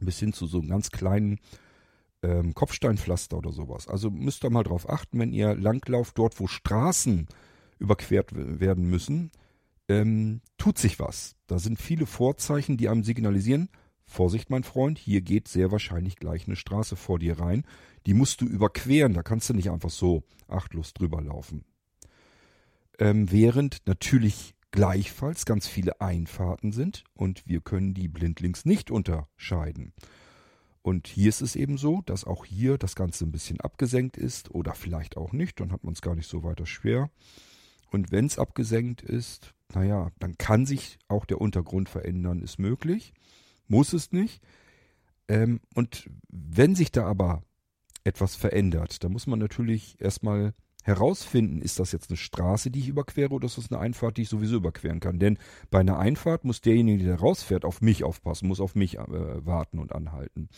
Bis 0.00 0.18
hin 0.18 0.32
zu 0.32 0.46
so 0.46 0.58
einem 0.58 0.68
ganz 0.68 0.90
kleinen 0.90 1.38
ähm, 2.22 2.54
Kopfsteinpflaster 2.54 3.38
oder 3.38 3.52
sowas. 3.52 3.88
Also 3.88 4.10
müsst 4.10 4.44
ihr 4.44 4.50
mal 4.50 4.64
drauf 4.64 4.88
achten, 4.88 5.18
wenn 5.18 5.32
ihr 5.32 5.54
langlauft, 5.54 6.18
dort 6.18 6.38
wo 6.40 6.46
Straßen 6.46 7.28
überquert 7.78 8.30
werden 8.34 8.88
müssen, 8.88 9.30
ähm, 9.88 10.40
tut 10.58 10.78
sich 10.78 10.98
was. 10.98 11.36
Da 11.46 11.58
sind 11.58 11.80
viele 11.80 12.06
Vorzeichen, 12.06 12.76
die 12.76 12.88
einem 12.88 13.04
signalisieren, 13.04 13.68
Vorsicht, 14.06 14.50
mein 14.50 14.62
Freund, 14.62 14.98
hier 14.98 15.22
geht 15.22 15.48
sehr 15.48 15.72
wahrscheinlich 15.72 16.16
gleich 16.16 16.46
eine 16.46 16.56
Straße 16.56 16.96
vor 16.96 17.18
dir 17.18 17.38
rein. 17.38 17.64
Die 18.06 18.14
musst 18.14 18.40
du 18.40 18.46
überqueren, 18.46 19.14
da 19.14 19.22
kannst 19.22 19.48
du 19.48 19.54
nicht 19.54 19.70
einfach 19.70 19.90
so 19.90 20.24
achtlos 20.48 20.92
drüber 20.94 21.20
laufen. 21.20 21.64
Ähm, 22.98 23.30
während 23.30 23.86
natürlich 23.86 24.54
gleichfalls 24.70 25.44
ganz 25.44 25.68
viele 25.68 26.00
Einfahrten 26.00 26.72
sind 26.72 27.04
und 27.14 27.46
wir 27.46 27.60
können 27.60 27.94
die 27.94 28.08
blindlings 28.08 28.64
nicht 28.64 28.90
unterscheiden. 28.90 29.92
Und 30.82 31.06
hier 31.06 31.28
ist 31.28 31.42
es 31.42 31.54
eben 31.54 31.78
so, 31.78 32.02
dass 32.02 32.24
auch 32.24 32.44
hier 32.44 32.76
das 32.76 32.96
Ganze 32.96 33.24
ein 33.24 33.30
bisschen 33.30 33.60
abgesenkt 33.60 34.16
ist 34.16 34.50
oder 34.50 34.74
vielleicht 34.74 35.16
auch 35.16 35.32
nicht, 35.32 35.60
dann 35.60 35.70
hat 35.70 35.84
man 35.84 35.94
es 35.94 36.02
gar 36.02 36.16
nicht 36.16 36.28
so 36.28 36.42
weiter 36.42 36.66
schwer. 36.66 37.10
Und 37.90 38.10
wenn 38.10 38.26
es 38.26 38.38
abgesenkt 38.38 39.02
ist, 39.02 39.54
naja, 39.74 40.10
dann 40.18 40.36
kann 40.38 40.66
sich 40.66 40.98
auch 41.08 41.24
der 41.24 41.40
Untergrund 41.40 41.88
verändern, 41.88 42.40
ist 42.40 42.58
möglich, 42.58 43.12
muss 43.68 43.92
es 43.92 44.10
nicht. 44.10 44.42
Ähm, 45.28 45.60
und 45.74 46.10
wenn 46.28 46.74
sich 46.74 46.90
da 46.90 47.06
aber 47.06 47.44
etwas 48.04 48.34
verändert, 48.34 49.04
dann 49.04 49.12
muss 49.12 49.26
man 49.26 49.38
natürlich 49.38 50.00
erstmal 50.00 50.54
herausfinden, 50.82 51.62
ist 51.62 51.78
das 51.78 51.92
jetzt 51.92 52.10
eine 52.10 52.16
Straße, 52.16 52.70
die 52.70 52.80
ich 52.80 52.88
überquere 52.88 53.30
oder 53.30 53.46
ist 53.46 53.56
das 53.56 53.70
eine 53.70 53.80
Einfahrt, 53.80 54.16
die 54.16 54.22
ich 54.22 54.28
sowieso 54.28 54.56
überqueren 54.56 55.00
kann. 55.00 55.18
Denn 55.18 55.38
bei 55.70 55.80
einer 55.80 55.98
Einfahrt 55.98 56.44
muss 56.44 56.60
derjenige, 56.60 57.04
der 57.04 57.20
rausfährt, 57.20 57.64
auf 57.64 57.80
mich 57.80 58.04
aufpassen, 58.04 58.48
muss 58.48 58.60
auf 58.60 58.74
mich 58.74 58.98
äh, 58.98 59.46
warten 59.46 59.78
und 59.78 59.94
anhalten. 59.94 60.48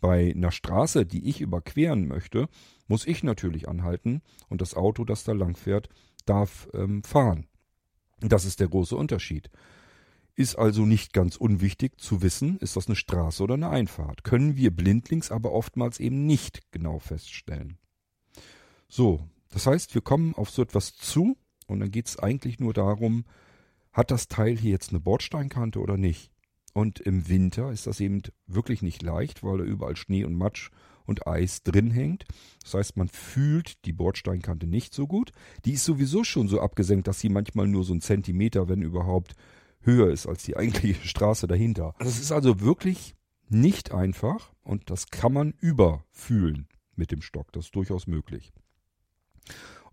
Bei 0.00 0.32
einer 0.34 0.52
Straße, 0.52 1.06
die 1.06 1.28
ich 1.28 1.40
überqueren 1.40 2.08
möchte, 2.08 2.48
muss 2.88 3.06
ich 3.06 3.22
natürlich 3.22 3.68
anhalten 3.68 4.22
und 4.48 4.60
das 4.60 4.74
Auto, 4.74 5.04
das 5.04 5.24
da 5.24 5.32
lang 5.32 5.56
fährt, 5.56 5.88
darf 6.24 6.68
ähm, 6.72 7.02
fahren. 7.02 7.46
Das 8.20 8.44
ist 8.46 8.60
der 8.60 8.68
große 8.68 8.96
Unterschied. 8.96 9.50
Ist 10.36 10.56
also 10.56 10.84
nicht 10.84 11.12
ganz 11.12 11.36
unwichtig 11.36 12.00
zu 12.00 12.20
wissen, 12.22 12.58
ist 12.58 12.76
das 12.76 12.86
eine 12.86 12.96
Straße 12.96 13.42
oder 13.42 13.54
eine 13.54 13.70
Einfahrt. 13.70 14.24
Können 14.24 14.56
wir 14.56 14.74
blindlings 14.74 15.30
aber 15.30 15.52
oftmals 15.52 16.00
eben 16.00 16.26
nicht 16.26 16.62
genau 16.72 16.98
feststellen. 16.98 17.78
So, 18.88 19.28
das 19.50 19.66
heißt, 19.66 19.94
wir 19.94 20.02
kommen 20.02 20.34
auf 20.34 20.50
so 20.50 20.62
etwas 20.62 20.96
zu 20.96 21.36
und 21.68 21.80
dann 21.80 21.92
geht 21.92 22.08
es 22.08 22.18
eigentlich 22.18 22.58
nur 22.58 22.74
darum, 22.74 23.24
hat 23.92 24.10
das 24.10 24.26
Teil 24.26 24.58
hier 24.58 24.72
jetzt 24.72 24.90
eine 24.90 25.00
Bordsteinkante 25.00 25.78
oder 25.78 25.96
nicht? 25.96 26.32
Und 26.72 26.98
im 26.98 27.28
Winter 27.28 27.70
ist 27.70 27.86
das 27.86 28.00
eben 28.00 28.22
wirklich 28.48 28.82
nicht 28.82 29.02
leicht, 29.02 29.44
weil 29.44 29.58
da 29.58 29.64
überall 29.64 29.94
Schnee 29.94 30.24
und 30.24 30.34
Matsch 30.34 30.70
und 31.06 31.28
Eis 31.28 31.62
drin 31.62 31.92
hängt. 31.92 32.24
Das 32.64 32.74
heißt, 32.74 32.96
man 32.96 33.08
fühlt 33.08 33.84
die 33.84 33.92
Bordsteinkante 33.92 34.66
nicht 34.66 34.92
so 34.92 35.06
gut. 35.06 35.30
Die 35.64 35.74
ist 35.74 35.84
sowieso 35.84 36.24
schon 36.24 36.48
so 36.48 36.60
abgesenkt, 36.60 37.06
dass 37.06 37.20
sie 37.20 37.28
manchmal 37.28 37.68
nur 37.68 37.84
so 37.84 37.94
ein 37.94 38.00
Zentimeter, 38.00 38.68
wenn 38.68 38.82
überhaupt, 38.82 39.34
höher 39.84 40.10
ist 40.10 40.26
als 40.26 40.42
die 40.44 40.56
eigentliche 40.56 41.02
Straße 41.06 41.46
dahinter. 41.46 41.94
Das 41.98 42.18
ist 42.18 42.32
also 42.32 42.60
wirklich 42.60 43.14
nicht 43.48 43.92
einfach 43.92 44.52
und 44.62 44.90
das 44.90 45.08
kann 45.08 45.32
man 45.32 45.54
überfühlen 45.60 46.68
mit 46.96 47.10
dem 47.10 47.22
Stock. 47.22 47.52
Das 47.52 47.66
ist 47.66 47.74
durchaus 47.74 48.06
möglich. 48.06 48.52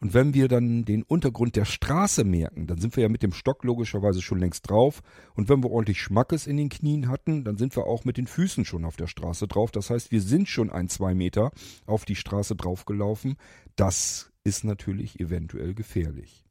Und 0.02 0.16
wenn 0.16 0.34
wir 0.34 0.48
dann 0.48 0.84
den 0.84 1.04
Untergrund 1.04 1.56
der 1.56 1.66
Straße 1.66 2.24
merken, 2.24 2.66
dann 2.66 2.80
sind 2.80 2.96
wir 2.96 3.04
ja 3.04 3.10
mit 3.10 3.22
dem 3.22 3.34
Stock 3.34 3.64
logischerweise 3.64 4.20
schon 4.24 4.40
längst 4.40 4.68
drauf. 4.68 5.04
Und 5.36 5.48
wenn 5.48 5.62
wir 5.62 5.70
ordentlich 5.70 6.02
Schmackes 6.02 6.48
in 6.48 6.58
den 6.58 6.70
Knien 6.70 7.08
hatten, 7.08 7.44
dann 7.44 7.58
sind 7.58 7.76
wir 7.76 7.86
auch 7.86 8.04
mit 8.04 8.18
den 8.18 8.26
Füßen 8.26 8.66
schon 8.66 8.84
auf 8.84 8.96
der 8.96 9.06
Straße 9.06 9.48
drauf. 9.48 9.70
Das 9.70 9.92
heißt, 9.92 10.12
wir 10.12 10.22
sind 10.22 10.50
schon 10.50 10.72
ein, 10.72 10.90
zwei 10.90 11.14
Meter 11.14 11.52
auf 11.86 12.04
die 12.06 12.16
Straße 12.16 12.56
draufgelaufen. 12.56 13.36
Das 13.76 14.32
ist 14.44 14.64
natürlich 14.64 15.20
eventuell 15.20 15.76
gefährlich. 15.76 16.46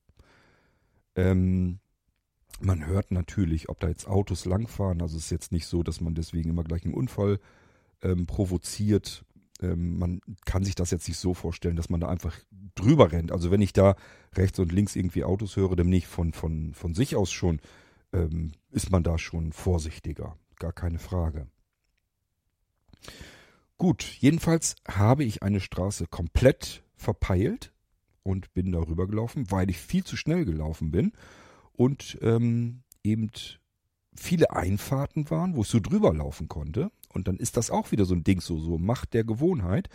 Ähm, 1.16 1.80
man 2.60 2.86
hört 2.86 3.10
natürlich, 3.10 3.68
ob 3.68 3.80
da 3.80 3.88
jetzt 3.88 4.06
Autos 4.06 4.44
langfahren. 4.44 5.00
Also 5.02 5.16
es 5.16 5.24
ist 5.24 5.30
jetzt 5.30 5.52
nicht 5.52 5.66
so, 5.66 5.82
dass 5.82 6.00
man 6.00 6.14
deswegen 6.14 6.50
immer 6.50 6.64
gleich 6.64 6.84
einen 6.84 6.94
Unfall 6.94 7.38
ähm, 8.02 8.26
provoziert 8.26 9.24
ähm, 9.62 9.98
man 9.98 10.20
kann 10.44 10.64
sich 10.64 10.74
das 10.74 10.90
jetzt 10.90 11.08
nicht 11.08 11.18
so 11.18 11.34
vorstellen, 11.34 11.76
dass 11.76 11.90
man 11.90 12.00
da 12.00 12.08
einfach 12.08 12.36
drüber 12.74 13.12
rennt. 13.12 13.32
Also 13.32 13.50
wenn 13.50 13.60
ich 13.60 13.72
da 13.72 13.96
rechts 14.34 14.58
und 14.58 14.72
links 14.72 14.96
irgendwie 14.96 15.24
Autos 15.24 15.56
höre, 15.56 15.76
dann 15.76 15.88
nicht 15.88 16.06
von, 16.06 16.32
von, 16.32 16.74
von 16.74 16.94
sich 16.94 17.16
aus 17.16 17.30
schon, 17.30 17.60
ähm, 18.12 18.52
ist 18.70 18.90
man 18.90 19.02
da 19.02 19.18
schon 19.18 19.52
vorsichtiger. 19.52 20.36
Gar 20.58 20.72
keine 20.72 20.98
Frage. 20.98 21.46
Gut, 23.76 24.02
jedenfalls 24.04 24.76
habe 24.86 25.24
ich 25.24 25.42
eine 25.42 25.60
Straße 25.60 26.06
komplett 26.06 26.82
verpeilt 26.96 27.72
und 28.22 28.52
bin 28.52 28.72
darüber 28.72 29.06
gelaufen, 29.06 29.50
weil 29.50 29.70
ich 29.70 29.78
viel 29.78 30.04
zu 30.04 30.16
schnell 30.16 30.44
gelaufen 30.44 30.90
bin 30.90 31.12
und 31.80 32.18
ähm, 32.20 32.82
eben 33.02 33.30
viele 34.14 34.50
Einfahrten 34.50 35.30
waren, 35.30 35.56
wo 35.56 35.62
ich 35.62 35.68
so 35.68 35.80
drüber 35.80 36.12
laufen 36.12 36.46
konnte. 36.46 36.92
Und 37.08 37.26
dann 37.26 37.38
ist 37.38 37.56
das 37.56 37.70
auch 37.70 37.90
wieder 37.90 38.04
so 38.04 38.14
ein 38.14 38.22
Ding, 38.22 38.42
so, 38.42 38.58
so 38.58 38.76
Macht 38.76 39.14
der 39.14 39.24
Gewohnheit. 39.24 39.88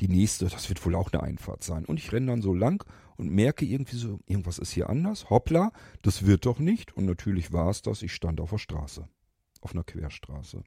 Die 0.00 0.08
nächste, 0.08 0.48
das 0.48 0.68
wird 0.68 0.84
wohl 0.84 0.94
auch 0.94 1.10
eine 1.10 1.22
Einfahrt 1.22 1.64
sein. 1.64 1.86
Und 1.86 1.98
ich 1.98 2.12
renne 2.12 2.26
dann 2.26 2.42
so 2.42 2.52
lang 2.52 2.84
und 3.16 3.30
merke 3.30 3.64
irgendwie 3.64 3.96
so, 3.96 4.20
irgendwas 4.26 4.58
ist 4.58 4.72
hier 4.72 4.90
anders. 4.90 5.30
Hoppla, 5.30 5.72
das 6.02 6.26
wird 6.26 6.44
doch 6.44 6.58
nicht. 6.58 6.94
Und 6.94 7.06
natürlich 7.06 7.54
war 7.54 7.70
es 7.70 7.80
das, 7.80 8.02
ich 8.02 8.12
stand 8.12 8.38
auf 8.38 8.50
der 8.50 8.58
Straße. 8.58 9.08
Auf 9.62 9.72
einer 9.72 9.84
Querstraße. 9.84 10.62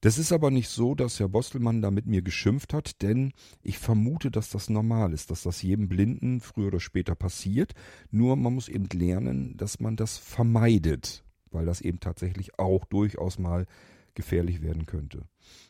Das 0.00 0.16
ist 0.16 0.32
aber 0.32 0.50
nicht 0.52 0.68
so, 0.68 0.94
dass 0.94 1.18
Herr 1.18 1.28
Bostelmann 1.28 1.82
da 1.82 1.90
mit 1.90 2.06
mir 2.06 2.22
geschimpft 2.22 2.72
hat, 2.72 3.02
denn 3.02 3.32
ich 3.62 3.78
vermute, 3.78 4.30
dass 4.30 4.48
das 4.50 4.70
normal 4.70 5.12
ist, 5.12 5.30
dass 5.30 5.42
das 5.42 5.60
jedem 5.62 5.88
Blinden 5.88 6.40
früher 6.40 6.68
oder 6.68 6.80
später 6.80 7.16
passiert. 7.16 7.74
Nur 8.10 8.36
man 8.36 8.54
muss 8.54 8.68
eben 8.68 8.88
lernen, 8.92 9.56
dass 9.56 9.80
man 9.80 9.96
das 9.96 10.16
vermeidet, 10.16 11.24
weil 11.50 11.66
das 11.66 11.80
eben 11.80 11.98
tatsächlich 11.98 12.60
auch 12.60 12.84
durchaus 12.84 13.38
mal 13.38 13.66
gefährlich 14.14 14.62
werden 14.62 14.86
könnte. 14.86 15.24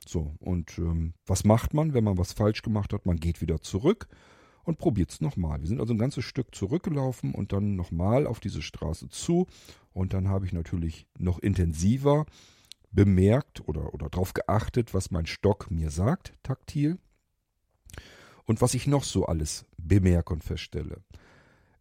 So, 0.06 0.34
und 0.40 0.76
ähm, 0.78 1.14
was 1.26 1.44
macht 1.44 1.72
man, 1.72 1.94
wenn 1.94 2.04
man 2.04 2.18
was 2.18 2.34
falsch 2.34 2.62
gemacht 2.62 2.92
hat? 2.92 3.06
Man 3.06 3.16
geht 3.16 3.40
wieder 3.40 3.60
zurück 3.62 4.08
und 4.64 4.76
probiert 4.76 5.10
es 5.10 5.22
nochmal. 5.22 5.60
Wir 5.60 5.68
sind 5.68 5.80
also 5.80 5.94
ein 5.94 5.98
ganzes 5.98 6.24
Stück 6.24 6.54
zurückgelaufen 6.54 7.34
und 7.34 7.52
dann 7.52 7.76
nochmal 7.76 8.26
auf 8.26 8.40
diese 8.40 8.60
Straße 8.60 9.08
zu. 9.08 9.46
Und 9.94 10.12
dann 10.12 10.28
habe 10.28 10.44
ich 10.44 10.52
natürlich 10.52 11.06
noch 11.18 11.38
intensiver 11.38 12.26
bemerkt 12.90 13.66
oder, 13.68 13.94
oder 13.94 14.08
darauf 14.08 14.34
geachtet, 14.34 14.94
was 14.94 15.10
mein 15.10 15.26
Stock 15.26 15.70
mir 15.70 15.90
sagt, 15.90 16.32
taktil. 16.42 16.98
Und 18.44 18.62
was 18.62 18.74
ich 18.74 18.86
noch 18.86 19.04
so 19.04 19.26
alles 19.26 19.66
bemerke 19.76 20.32
und 20.32 20.42
feststelle. 20.42 21.02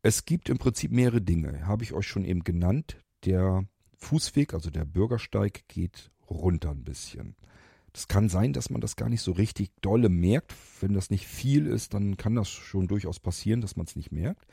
Es 0.02 0.26
gibt 0.26 0.50
im 0.50 0.58
Prinzip 0.58 0.92
mehrere 0.92 1.22
Dinge, 1.22 1.66
habe 1.66 1.84
ich 1.84 1.94
euch 1.94 2.08
schon 2.08 2.26
eben 2.26 2.44
genannt. 2.44 2.98
Der 3.26 3.66
Fußweg, 3.96 4.54
also 4.54 4.70
der 4.70 4.86
Bürgersteig, 4.86 5.68
geht 5.68 6.12
runter 6.30 6.72
ein 6.72 6.84
bisschen. 6.84 7.36
Es 7.94 8.08
kann 8.08 8.30
sein, 8.30 8.54
dass 8.54 8.70
man 8.70 8.80
das 8.80 8.96
gar 8.96 9.10
nicht 9.10 9.22
so 9.22 9.32
richtig 9.32 9.72
dolle 9.82 10.10
merkt. 10.10 10.54
Wenn 10.82 10.94
das 10.94 11.10
nicht 11.10 11.26
viel 11.26 11.66
ist, 11.66 11.96
dann 11.96 12.16
kann 12.16 12.36
das 12.36 12.48
schon 12.48 12.88
durchaus 12.88 13.20
passieren, 13.20 13.60
dass 13.62 13.76
man 13.76 13.88
es 13.88 13.96
nicht 13.96 14.12
merkt. 14.12 14.46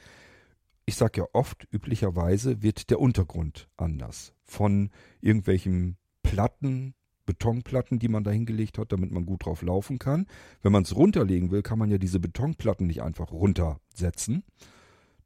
Ich 0.87 0.97
sage 0.97 1.21
ja 1.21 1.27
oft, 1.33 1.67
üblicherweise 1.71 2.63
wird 2.63 2.89
der 2.91 3.01
Untergrund 3.01 3.69
anders. 3.77 4.33
Von 4.45 4.91
irgendwelchen 5.21 5.99
Platten, 6.35 6.95
Betonplatten, 7.27 7.99
die 7.99 8.09
man 8.09 8.25
da 8.25 8.31
hingelegt 8.31 8.79
hat, 8.79 8.93
damit 8.93 9.11
man 9.11 9.25
gut 9.25 9.47
drauf 9.47 9.63
laufen 9.63 9.99
kann. 9.99 10.27
Wenn 10.63 10.73
man 10.73 10.83
es 10.83 10.95
runterlegen 10.95 11.51
will, 11.51 11.63
kann 11.63 11.79
man 11.79 11.91
ja 11.91 11.99
diese 11.99 12.21
Betonplatten 12.21 12.87
nicht 12.87 13.03
einfach 13.03 13.33
runtersetzen. 13.33 14.45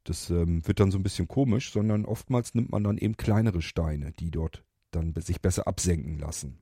Das 0.05 0.29
ähm, 0.29 0.65
wird 0.65 0.79
dann 0.79 0.91
so 0.91 0.97
ein 0.97 1.03
bisschen 1.03 1.27
komisch, 1.27 1.71
sondern 1.71 2.05
oftmals 2.05 2.55
nimmt 2.55 2.71
man 2.71 2.83
dann 2.83 2.97
eben 2.97 3.17
kleinere 3.17 3.61
Steine, 3.61 4.13
die 4.13 4.31
dort 4.31 4.63
dann 4.91 5.13
sich 5.17 5.41
besser 5.41 5.67
absenken 5.67 6.17
lassen 6.17 6.61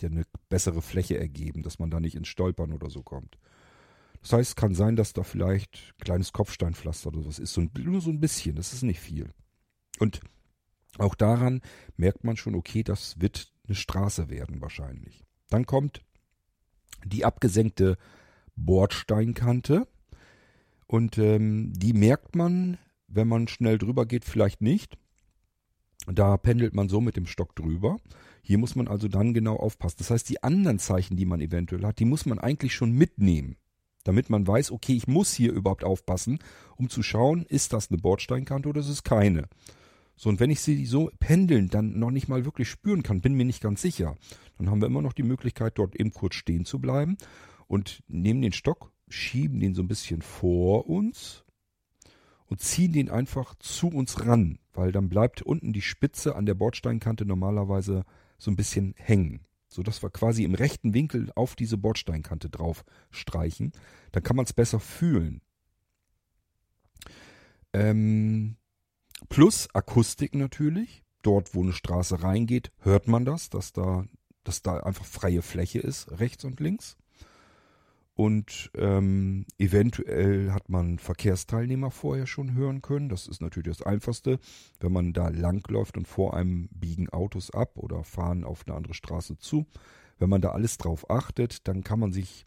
die 0.00 0.06
eine 0.06 0.24
bessere 0.48 0.82
Fläche 0.82 1.18
ergeben, 1.18 1.62
dass 1.62 1.78
man 1.78 1.90
da 1.90 2.00
nicht 2.00 2.14
ins 2.14 2.28
Stolpern 2.28 2.72
oder 2.72 2.90
so 2.90 3.02
kommt. 3.02 3.38
Das 4.20 4.32
heißt, 4.32 4.50
es 4.50 4.56
kann 4.56 4.74
sein, 4.74 4.96
dass 4.96 5.12
da 5.12 5.22
vielleicht 5.22 5.94
ein 5.98 6.04
kleines 6.04 6.32
Kopfsteinpflaster 6.32 7.08
oder 7.08 7.22
sowas 7.22 7.38
ist. 7.38 7.52
So 7.52 7.60
ein, 7.62 7.70
nur 7.78 8.00
so 8.00 8.10
ein 8.10 8.20
bisschen, 8.20 8.56
das 8.56 8.72
ist 8.72 8.82
nicht 8.82 9.00
viel. 9.00 9.30
Und 9.98 10.20
auch 10.98 11.14
daran 11.14 11.60
merkt 11.96 12.24
man 12.24 12.36
schon, 12.36 12.54
okay, 12.54 12.82
das 12.82 13.20
wird 13.20 13.52
eine 13.68 13.76
Straße 13.76 14.28
werden 14.28 14.60
wahrscheinlich. 14.60 15.24
Dann 15.50 15.66
kommt 15.66 16.02
die 17.04 17.24
abgesenkte 17.24 17.96
Bordsteinkante. 18.56 19.86
Und 20.86 21.18
ähm, 21.18 21.72
die 21.74 21.92
merkt 21.92 22.34
man, 22.34 22.78
wenn 23.08 23.28
man 23.28 23.48
schnell 23.48 23.78
drüber 23.78 24.06
geht, 24.06 24.24
vielleicht 24.24 24.60
nicht. 24.60 24.98
Da 26.06 26.36
pendelt 26.38 26.74
man 26.74 26.88
so 26.88 27.00
mit 27.00 27.16
dem 27.16 27.26
Stock 27.26 27.54
drüber. 27.54 27.98
Hier 28.42 28.56
muss 28.56 28.74
man 28.74 28.88
also 28.88 29.08
dann 29.08 29.34
genau 29.34 29.56
aufpassen. 29.56 29.96
Das 29.98 30.10
heißt, 30.10 30.28
die 30.28 30.42
anderen 30.42 30.78
Zeichen, 30.78 31.16
die 31.16 31.26
man 31.26 31.40
eventuell 31.40 31.84
hat, 31.84 31.98
die 31.98 32.06
muss 32.06 32.24
man 32.24 32.38
eigentlich 32.38 32.74
schon 32.74 32.92
mitnehmen, 32.92 33.56
damit 34.04 34.30
man 34.30 34.46
weiß, 34.46 34.70
okay, 34.70 34.94
ich 34.94 35.06
muss 35.06 35.34
hier 35.34 35.52
überhaupt 35.52 35.84
aufpassen, 35.84 36.38
um 36.76 36.88
zu 36.88 37.02
schauen, 37.02 37.44
ist 37.44 37.74
das 37.74 37.90
eine 37.90 37.98
Bordsteinkante 37.98 38.68
oder 38.70 38.80
ist 38.80 38.88
es 38.88 39.02
keine. 39.02 39.48
So, 40.18 40.28
und 40.28 40.40
wenn 40.40 40.50
ich 40.50 40.60
sie 40.60 40.84
so 40.84 41.12
pendeln 41.20 41.68
dann 41.68 41.96
noch 41.96 42.10
nicht 42.10 42.26
mal 42.26 42.44
wirklich 42.44 42.68
spüren 42.68 43.04
kann, 43.04 43.20
bin 43.20 43.34
mir 43.34 43.44
nicht 43.44 43.62
ganz 43.62 43.80
sicher, 43.80 44.16
dann 44.58 44.68
haben 44.68 44.80
wir 44.80 44.88
immer 44.88 45.00
noch 45.00 45.12
die 45.12 45.22
Möglichkeit, 45.22 45.78
dort 45.78 45.94
eben 45.94 46.12
kurz 46.12 46.34
stehen 46.34 46.64
zu 46.64 46.80
bleiben 46.80 47.16
und 47.68 48.02
nehmen 48.08 48.42
den 48.42 48.52
Stock, 48.52 48.90
schieben 49.06 49.60
den 49.60 49.76
so 49.76 49.82
ein 49.82 49.86
bisschen 49.86 50.20
vor 50.20 50.88
uns 50.88 51.44
und 52.46 52.60
ziehen 52.60 52.92
den 52.92 53.10
einfach 53.10 53.54
zu 53.60 53.86
uns 53.86 54.26
ran, 54.26 54.58
weil 54.72 54.90
dann 54.90 55.08
bleibt 55.08 55.40
unten 55.42 55.72
die 55.72 55.82
Spitze 55.82 56.34
an 56.34 56.46
der 56.46 56.54
Bordsteinkante 56.54 57.24
normalerweise 57.24 58.04
so 58.38 58.50
ein 58.50 58.56
bisschen 58.56 58.94
hängen. 58.96 59.46
So 59.68 59.84
dass 59.84 60.02
wir 60.02 60.10
quasi 60.10 60.42
im 60.42 60.54
rechten 60.54 60.94
Winkel 60.94 61.30
auf 61.36 61.54
diese 61.54 61.78
Bordsteinkante 61.78 62.50
drauf 62.50 62.84
streichen. 63.12 63.70
Dann 64.10 64.24
kann 64.24 64.34
man 64.34 64.46
es 64.46 64.52
besser 64.52 64.80
fühlen. 64.80 65.42
Ähm, 67.72 68.56
plus 69.28 69.68
Akustik 69.74 70.34
natürlich. 70.34 71.04
Dort, 71.22 71.54
wo 71.54 71.62
eine 71.62 71.72
Straße 71.72 72.22
reingeht, 72.22 72.70
hört 72.78 73.08
man 73.08 73.24
das, 73.24 73.50
dass 73.50 73.72
da, 73.72 74.04
dass 74.44 74.62
da 74.62 74.78
einfach 74.78 75.04
freie 75.04 75.42
Fläche 75.42 75.80
ist, 75.80 76.20
rechts 76.20 76.44
und 76.44 76.60
links. 76.60 76.96
Und 78.14 78.72
ähm, 78.74 79.46
eventuell 79.58 80.50
hat 80.50 80.68
man 80.68 80.98
Verkehrsteilnehmer 80.98 81.92
vorher 81.92 82.26
schon 82.26 82.54
hören 82.54 82.82
können. 82.82 83.08
Das 83.08 83.28
ist 83.28 83.40
natürlich 83.40 83.78
das 83.78 83.86
Einfachste. 83.86 84.40
Wenn 84.80 84.92
man 84.92 85.12
da 85.12 85.28
langläuft 85.28 85.96
und 85.96 86.08
vor 86.08 86.34
einem 86.34 86.68
biegen 86.72 87.08
Autos 87.10 87.52
ab 87.52 87.76
oder 87.76 88.02
fahren 88.02 88.42
auf 88.42 88.66
eine 88.66 88.76
andere 88.76 88.94
Straße 88.94 89.38
zu. 89.38 89.66
Wenn 90.18 90.30
man 90.30 90.40
da 90.40 90.50
alles 90.50 90.78
drauf 90.78 91.08
achtet, 91.10 91.68
dann 91.68 91.84
kann 91.84 92.00
man 92.00 92.10
sich 92.10 92.44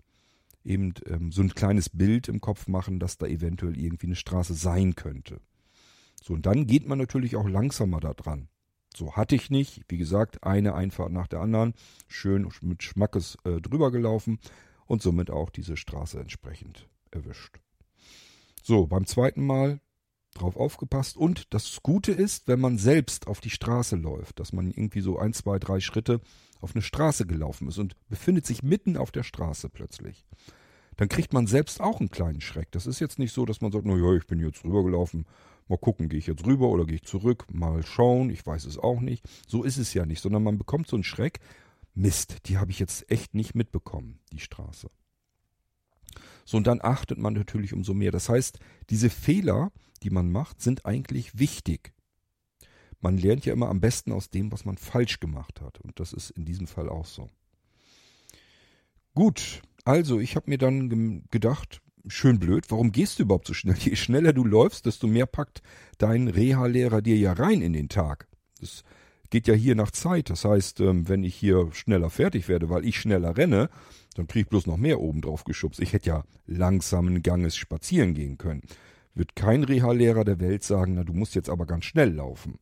eben 0.66 0.94
ähm, 1.06 1.32
so 1.32 1.42
ein 1.42 1.54
kleines 1.54 1.90
Bild 1.90 2.28
im 2.28 2.42
Kopf 2.42 2.68
machen, 2.68 3.00
dass 3.00 3.18
da 3.18 3.26
eventuell 3.26 3.80
irgendwie 3.80 4.08
eine 4.08 4.16
Straße 4.16 4.54
sein 4.54 4.96
könnte. 4.96 5.40
So, 6.24 6.34
und 6.34 6.46
dann 6.46 6.68
geht 6.68 6.88
man 6.88 6.98
natürlich 6.98 7.36
auch 7.36 7.48
langsamer 7.48 8.00
da 8.00 8.14
dran. 8.14 8.48
So 8.96 9.16
hatte 9.16 9.36
ich 9.36 9.50
nicht. 9.50 9.84
Wie 9.88 9.98
gesagt, 9.98 10.44
eine 10.44 10.76
Einfahrt 10.76 11.12
nach 11.12 11.28
der 11.28 11.40
anderen. 11.40 11.74
Schön 12.08 12.48
mit 12.62 12.84
Schmackes 12.84 13.38
äh, 13.44 13.62
drüber 13.62 13.92
gelaufen 13.92 14.40
und 14.86 15.02
somit 15.02 15.32
auch 15.32 15.50
diese 15.50 15.78
Straße 15.78 16.20
entsprechend 16.20 16.90
erwischt. 17.12 17.60
So, 18.62 18.88
beim 18.88 19.06
zweiten 19.06 19.46
Mal 19.46 19.80
drauf 20.34 20.56
aufgepasst 20.56 21.18
und 21.18 21.54
das 21.54 21.82
Gute 21.82 22.12
ist, 22.12 22.48
wenn 22.48 22.60
man 22.60 22.78
selbst 22.78 23.28
auf 23.28 23.42
die 23.42 23.50
Straße 23.50 23.96
läuft, 23.96 24.40
dass 24.40 24.54
man 24.54 24.72
irgendwie 24.72 25.02
so 25.02 25.18
ein, 25.18 25.34
zwei, 25.34 25.60
drei 25.60 25.80
Schritte 25.80 26.22
auf 26.62 26.74
eine 26.76 26.82
Straße 26.82 27.26
gelaufen 27.26 27.68
ist 27.68 27.80
und 27.80 27.96
befindet 28.08 28.46
sich 28.46 28.64
mitten 28.64 28.96
auf 28.96 29.12
der 29.12 29.24
Straße 29.24 29.70
plötzlich. 29.70 30.26
Dann 30.98 31.10
kriegt 31.10 31.34
man 31.34 31.48
selbst 31.48 31.82
auch 31.82 32.00
einen 32.00 32.12
kleinen 32.12 32.42
Schreck. 32.42 32.72
Das 32.72 32.86
ist 32.86 33.00
jetzt 33.00 33.18
nicht 33.18 33.34
so, 33.34 33.46
dass 33.46 33.62
man 33.62 33.72
sagt, 33.72 33.86
na 33.86 33.96
ja, 33.96 34.14
ich 34.16 34.28
bin 34.28 34.40
jetzt 34.40 34.64
rübergelaufen, 34.64 35.26
mal 35.72 35.78
gucken, 35.78 36.10
gehe 36.10 36.20
ich 36.20 36.28
jetzt 36.28 36.46
rüber 36.46 36.70
oder 36.70 36.86
gehe 36.86 36.98
ich 36.98 37.04
zurück, 37.04 37.46
mal 37.52 37.84
schauen, 37.84 38.30
ich 38.30 38.46
weiß 38.46 38.66
es 38.66 38.78
auch 38.78 39.00
nicht. 39.00 39.28
So 39.48 39.64
ist 39.64 39.78
es 39.78 39.94
ja 39.94 40.06
nicht, 40.06 40.22
sondern 40.22 40.44
man 40.44 40.58
bekommt 40.58 40.88
so 40.88 40.96
einen 40.96 41.04
Schreck 41.04 41.40
Mist, 41.94 42.48
die 42.48 42.58
habe 42.58 42.72
ich 42.72 42.80
jetzt 42.80 43.10
echt 43.12 43.34
nicht 43.34 43.56
mitbekommen, 43.56 44.20
die 44.32 44.40
Straße. 44.40 44.90
So, 46.46 46.58
und 46.58 46.68
dann 46.68 46.80
achtet 46.82 47.18
man 47.18 47.34
natürlich 47.34 47.74
umso 47.74 47.94
mehr. 47.94 48.12
Das 48.12 48.30
heißt, 48.30 48.60
diese 48.90 49.10
Fehler, 49.10 49.72
die 50.04 50.10
man 50.10 50.32
macht, 50.32 50.62
sind 50.62 50.86
eigentlich 50.86 51.38
wichtig. 51.38 51.94
Man 53.02 53.18
lernt 53.18 53.46
ja 53.46 53.54
immer 53.54 53.70
am 53.70 53.82
besten 53.82 54.12
aus 54.12 54.30
dem, 54.30 54.52
was 54.52 54.64
man 54.64 54.78
falsch 54.78 55.20
gemacht 55.20 55.60
hat. 55.62 55.80
Und 55.82 56.00
das 56.00 56.14
ist 56.14 56.30
in 56.32 56.46
diesem 56.46 56.68
Fall 56.68 56.88
auch 56.88 57.06
so. 57.06 57.30
Gut, 59.14 59.62
also 59.84 60.20
ich 60.20 60.36
habe 60.36 60.50
mir 60.50 60.58
dann 60.58 61.26
gedacht, 61.30 61.82
schön 62.08 62.40
blöd, 62.40 62.66
warum 62.70 62.92
gehst 62.92 63.20
du 63.20 63.24
überhaupt 63.24 63.48
so 63.48 63.54
schnell? 63.54 63.76
Je 63.78 63.96
schneller 63.96 64.34
du 64.34 64.44
läufst, 64.44 64.86
desto 64.86 65.08
mehr 65.08 65.26
packt 65.26 65.62
dein 65.98 66.28
Reha-Lehrer 66.28 67.02
dir 67.02 67.18
ja 67.18 67.34
rein 67.34 67.62
in 67.62 67.74
den 67.74 67.90
Tag. 67.90 68.28
Das 68.60 68.84
geht 69.30 69.48
ja 69.48 69.54
hier 69.54 69.76
nach 69.76 69.92
Zeit. 69.92 70.30
Das 70.30 70.46
heißt, 70.46 70.82
ähm, 70.82 71.10
wenn 71.10 71.24
ich 71.24 71.36
hier 71.36 71.70
schneller 71.72 72.10
fertig 72.10 72.48
werde, 72.48 72.70
weil 72.70 72.86
ich 72.86 73.00
schneller 73.00 73.38
renne, 73.38 73.70
dann 74.16 74.28
kriege 74.28 74.44
ich 74.44 74.50
bloß 74.50 74.68
noch 74.68 74.78
mehr 74.78 75.00
oben 75.00 75.22
drauf 75.22 75.44
geschubst. 75.46 75.80
Ich 75.80 75.94
hätte 75.94 76.10
ja 76.10 76.24
langsamen 76.46 77.24
Ganges 77.24 77.56
spazieren 77.56 78.14
gehen 78.14 78.38
können. 78.38 78.62
Wird 79.16 79.36
kein 79.36 79.64
Reha-Lehrer 79.64 80.26
der 80.26 80.40
Welt 80.40 80.64
sagen, 80.64 80.96
na 80.96 81.04
du 81.04 81.14
musst 81.14 81.36
jetzt 81.36 81.50
aber 81.50 81.66
ganz 81.66 81.86
schnell 81.86 82.14
laufen. 82.14 82.60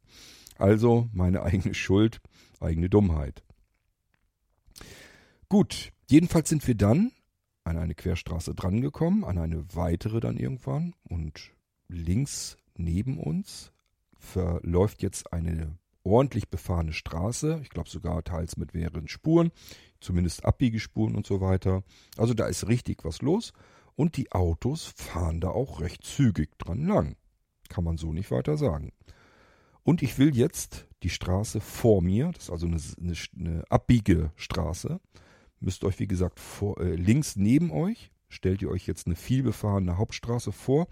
Also 0.58 1.10
meine 1.13 1.41
eigene 1.43 1.73
Schuld, 1.73 2.21
eigene 2.60 2.89
Dummheit. 2.89 3.43
Gut, 5.49 5.91
jedenfalls 6.08 6.49
sind 6.49 6.67
wir 6.67 6.75
dann 6.75 7.12
an 7.69 7.77
eine 7.77 7.95
Querstraße 7.95 8.55
drangekommen, 8.55 9.23
an 9.23 9.38
eine 9.38 9.63
weitere 9.75 10.19
dann 10.19 10.38
irgendwann 10.38 10.93
und 11.03 11.51
links 11.88 12.58
neben 12.75 13.17
uns 13.17 13.71
verläuft 14.17 15.01
jetzt 15.01 15.32
eine 15.34 15.77
ordentlich 16.03 16.49
befahrene 16.49 16.93
Straße. 16.93 17.60
Ich 17.62 17.69
glaube 17.69 17.89
sogar 17.89 18.23
teils 18.23 18.58
mit 18.58 18.73
mehreren 18.73 19.08
Spuren, 19.08 19.51
zumindest 19.99 20.45
Abbiegespuren 20.45 21.15
und 21.15 21.27
so 21.27 21.41
weiter. 21.41 21.84
Also 22.17 22.34
da 22.34 22.47
ist 22.47 22.67
richtig 22.67 23.05
was 23.05 23.21
los. 23.21 23.53
Und 23.95 24.15
die 24.17 24.32
Autos 24.32 24.93
fahren 24.95 25.41
da 25.41 25.49
auch 25.49 25.82
recht 25.82 26.03
zügig 26.03 26.58
dran 26.58 26.88
lang. 26.88 27.17
Kann 27.67 27.84
man 27.84 27.97
so 27.97 28.13
nicht 28.13 28.32
weiter 28.32 28.58
sagen. 28.58 28.93
Und 29.84 30.01
ich 30.01 30.17
will 30.17 30.36
jetzt 30.36 30.88
die 31.03 31.10
Straße 31.10 31.60
vor 31.60 32.01
mir, 32.01 32.32
das 32.34 32.45
ist 32.45 32.49
also 32.49 32.67
eine, 32.67 32.79
eine, 32.99 33.13
eine 33.38 33.63
Abbiegestraße, 33.69 34.99
müsst 35.59 35.83
euch 35.83 35.99
wie 35.99 36.07
gesagt 36.07 36.39
vor, 36.39 36.79
äh, 36.79 36.95
links 36.95 37.35
neben 37.35 37.71
euch, 37.71 38.11
stellt 38.27 38.61
ihr 38.61 38.69
euch 38.69 38.87
jetzt 38.87 39.07
eine 39.07 39.15
vielbefahrene 39.15 39.97
Hauptstraße 39.97 40.51
vor 40.51 40.87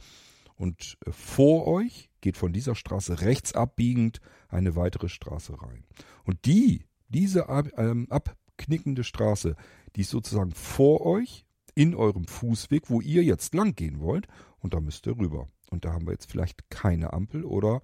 und 0.56 0.98
äh, 1.06 1.12
vor 1.12 1.68
euch 1.68 2.10
geht 2.22 2.38
von 2.38 2.52
dieser 2.52 2.76
Straße 2.76 3.22
rechts 3.22 3.54
abbiegend 3.54 4.20
eine 4.50 4.76
weitere 4.76 5.10
Straße 5.10 5.62
rein. 5.62 5.86
Und 6.24 6.46
die, 6.46 6.86
diese 7.10 7.48
ab, 7.48 7.68
ähm, 7.78 8.08
abknickende 8.10 9.04
Straße, 9.04 9.56
die 9.96 10.02
ist 10.02 10.10
sozusagen 10.10 10.52
vor 10.52 11.06
euch 11.06 11.46
in 11.76 11.94
eurem 11.94 12.26
Fußweg, 12.26 12.90
wo 12.90 13.02
ihr 13.02 13.24
jetzt 13.24 13.54
lang 13.54 13.76
gehen 13.76 14.00
wollt. 14.00 14.28
Und 14.60 14.74
da 14.74 14.80
müsst 14.80 15.06
ihr 15.06 15.18
rüber. 15.18 15.48
Und 15.70 15.86
da 15.86 15.94
haben 15.94 16.08
wir 16.08 16.14
jetzt 16.14 16.32
vielleicht 16.32 16.70
keine 16.70 17.14
Ampel 17.14 17.46
oder 17.46 17.82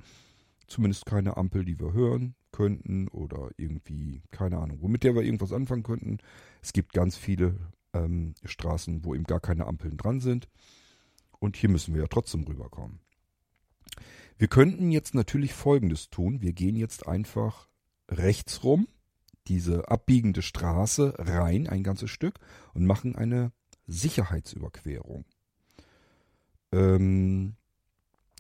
zumindest 0.73 1.05
keine 1.05 1.37
Ampel, 1.37 1.63
die 1.63 1.79
wir 1.79 1.93
hören 1.93 2.35
könnten 2.51 3.07
oder 3.07 3.49
irgendwie, 3.57 4.23
keine 4.31 4.57
Ahnung, 4.57 4.79
womit 4.81 5.03
der 5.03 5.15
wir 5.15 5.23
irgendwas 5.23 5.53
anfangen 5.53 5.83
könnten. 5.83 6.17
Es 6.61 6.73
gibt 6.73 6.93
ganz 6.93 7.15
viele 7.15 7.55
ähm, 7.93 8.33
Straßen, 8.43 9.05
wo 9.05 9.15
eben 9.15 9.23
gar 9.23 9.39
keine 9.39 9.67
Ampeln 9.67 9.97
dran 9.97 10.19
sind. 10.19 10.49
Und 11.39 11.57
hier 11.57 11.69
müssen 11.69 11.93
wir 11.93 12.01
ja 12.01 12.07
trotzdem 12.07 12.43
rüberkommen. 12.43 12.99
Wir 14.37 14.47
könnten 14.47 14.91
jetzt 14.91 15.13
natürlich 15.13 15.53
Folgendes 15.53 16.09
tun. 16.09 16.41
Wir 16.41 16.53
gehen 16.53 16.75
jetzt 16.75 17.07
einfach 17.07 17.67
rechts 18.09 18.63
rum, 18.63 18.87
diese 19.47 19.89
abbiegende 19.89 20.41
Straße 20.41 21.13
rein, 21.17 21.67
ein 21.67 21.83
ganzes 21.83 22.09
Stück, 22.09 22.39
und 22.73 22.85
machen 22.85 23.15
eine 23.15 23.51
Sicherheitsüberquerung. 23.87 25.25
Ähm, 26.71 27.55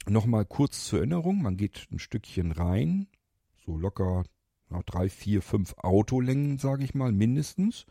Nochmal 0.07 0.45
kurz 0.45 0.85
zur 0.85 0.99
Erinnerung, 0.99 1.41
man 1.41 1.55
geht 1.55 1.87
ein 1.91 1.99
Stückchen 1.99 2.51
rein, 2.51 3.07
so 3.65 3.77
locker 3.77 4.25
na, 4.69 4.81
drei, 4.85 5.07
vier, 5.07 5.41
fünf 5.41 5.75
Autolängen, 5.77 6.57
sage 6.57 6.83
ich 6.83 6.93
mal, 6.95 7.11
mindestens. 7.11 7.85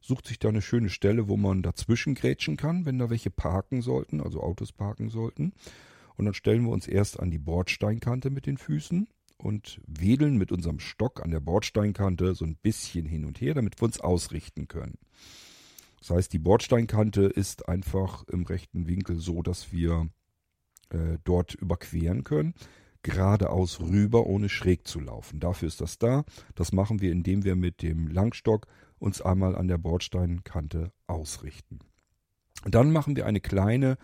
Sucht 0.00 0.26
sich 0.26 0.38
da 0.38 0.48
eine 0.48 0.62
schöne 0.62 0.90
Stelle, 0.90 1.28
wo 1.28 1.36
man 1.36 1.62
dazwischen 1.62 2.14
grätschen 2.14 2.56
kann, 2.56 2.84
wenn 2.84 2.98
da 2.98 3.10
welche 3.10 3.30
parken 3.30 3.82
sollten, 3.82 4.20
also 4.20 4.42
Autos 4.42 4.70
parken 4.70 5.08
sollten. 5.08 5.52
Und 6.16 6.26
dann 6.26 6.34
stellen 6.34 6.64
wir 6.64 6.70
uns 6.70 6.86
erst 6.86 7.18
an 7.18 7.30
die 7.30 7.38
Bordsteinkante 7.38 8.30
mit 8.30 8.46
den 8.46 8.58
Füßen 8.58 9.08
und 9.38 9.80
wedeln 9.86 10.36
mit 10.36 10.52
unserem 10.52 10.78
Stock 10.78 11.22
an 11.22 11.30
der 11.30 11.40
Bordsteinkante 11.40 12.34
so 12.34 12.44
ein 12.44 12.56
bisschen 12.56 13.06
hin 13.06 13.24
und 13.24 13.40
her, 13.40 13.54
damit 13.54 13.80
wir 13.80 13.86
uns 13.86 14.00
ausrichten 14.00 14.68
können. 14.68 14.98
Das 15.98 16.10
heißt, 16.10 16.32
die 16.32 16.38
Bordsteinkante 16.38 17.22
ist 17.22 17.68
einfach 17.68 18.24
im 18.28 18.44
rechten 18.44 18.86
Winkel 18.86 19.18
so, 19.18 19.42
dass 19.42 19.72
wir 19.72 20.08
äh, 20.90 21.18
dort 21.24 21.54
überqueren 21.54 22.24
können, 22.24 22.54
geradeaus 23.02 23.80
rüber, 23.80 24.26
ohne 24.26 24.48
schräg 24.48 24.86
zu 24.86 25.00
laufen. 25.00 25.40
Dafür 25.40 25.68
ist 25.68 25.80
das 25.80 25.98
da. 25.98 26.24
Das 26.54 26.72
machen 26.72 27.00
wir, 27.00 27.12
indem 27.12 27.44
wir 27.44 27.56
mit 27.56 27.82
dem 27.82 28.08
Langstock 28.08 28.66
uns 28.98 29.20
einmal 29.20 29.54
an 29.54 29.68
der 29.68 29.78
Bordsteinkante 29.78 30.92
ausrichten. 31.06 31.80
dann 32.64 32.90
machen 32.90 33.14
wir 33.14 33.26
eine 33.26 33.40
kleine 33.40 33.96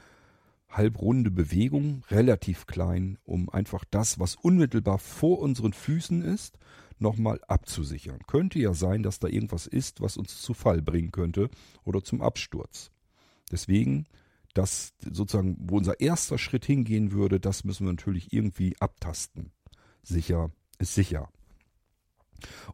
halbrunde 0.69 1.31
Bewegung, 1.31 2.03
relativ 2.11 2.67
klein, 2.67 3.19
um 3.25 3.49
einfach 3.51 3.85
das, 3.91 4.19
was 4.19 4.37
unmittelbar 4.37 4.99
vor 4.99 5.41
unseren 5.41 5.73
Füßen 5.73 6.23
ist, 6.23 6.59
nochmal 6.99 7.41
abzusichern. 7.49 8.21
Könnte 8.27 8.59
ja 8.59 8.73
sein, 8.73 9.03
dass 9.03 9.19
da 9.19 9.29
irgendwas 9.29 9.67
ist, 9.67 10.01
was 10.01 10.17
uns 10.17 10.41
zu 10.41 10.55
Fall 10.55 10.81
bringen 10.81 11.11
könnte 11.11 11.51
oder 11.85 12.03
zum 12.03 12.23
Absturz. 12.23 12.91
Deswegen 13.51 14.07
das 14.55 14.95
sozusagen, 15.01 15.57
wo 15.61 15.79
unser 15.79 16.01
erster 16.01 16.39
Schritt 16.39 16.65
hingehen 16.65 17.13
würde, 17.13 17.41
das 17.41 17.65
müssen 17.65 17.87
wir 17.87 17.93
natürlich 17.93 18.33
irgendwie 18.33 18.77
abtasten. 18.81 19.53
Sicher 20.03 20.51
ist 20.79 20.95
sicher. 20.95 21.31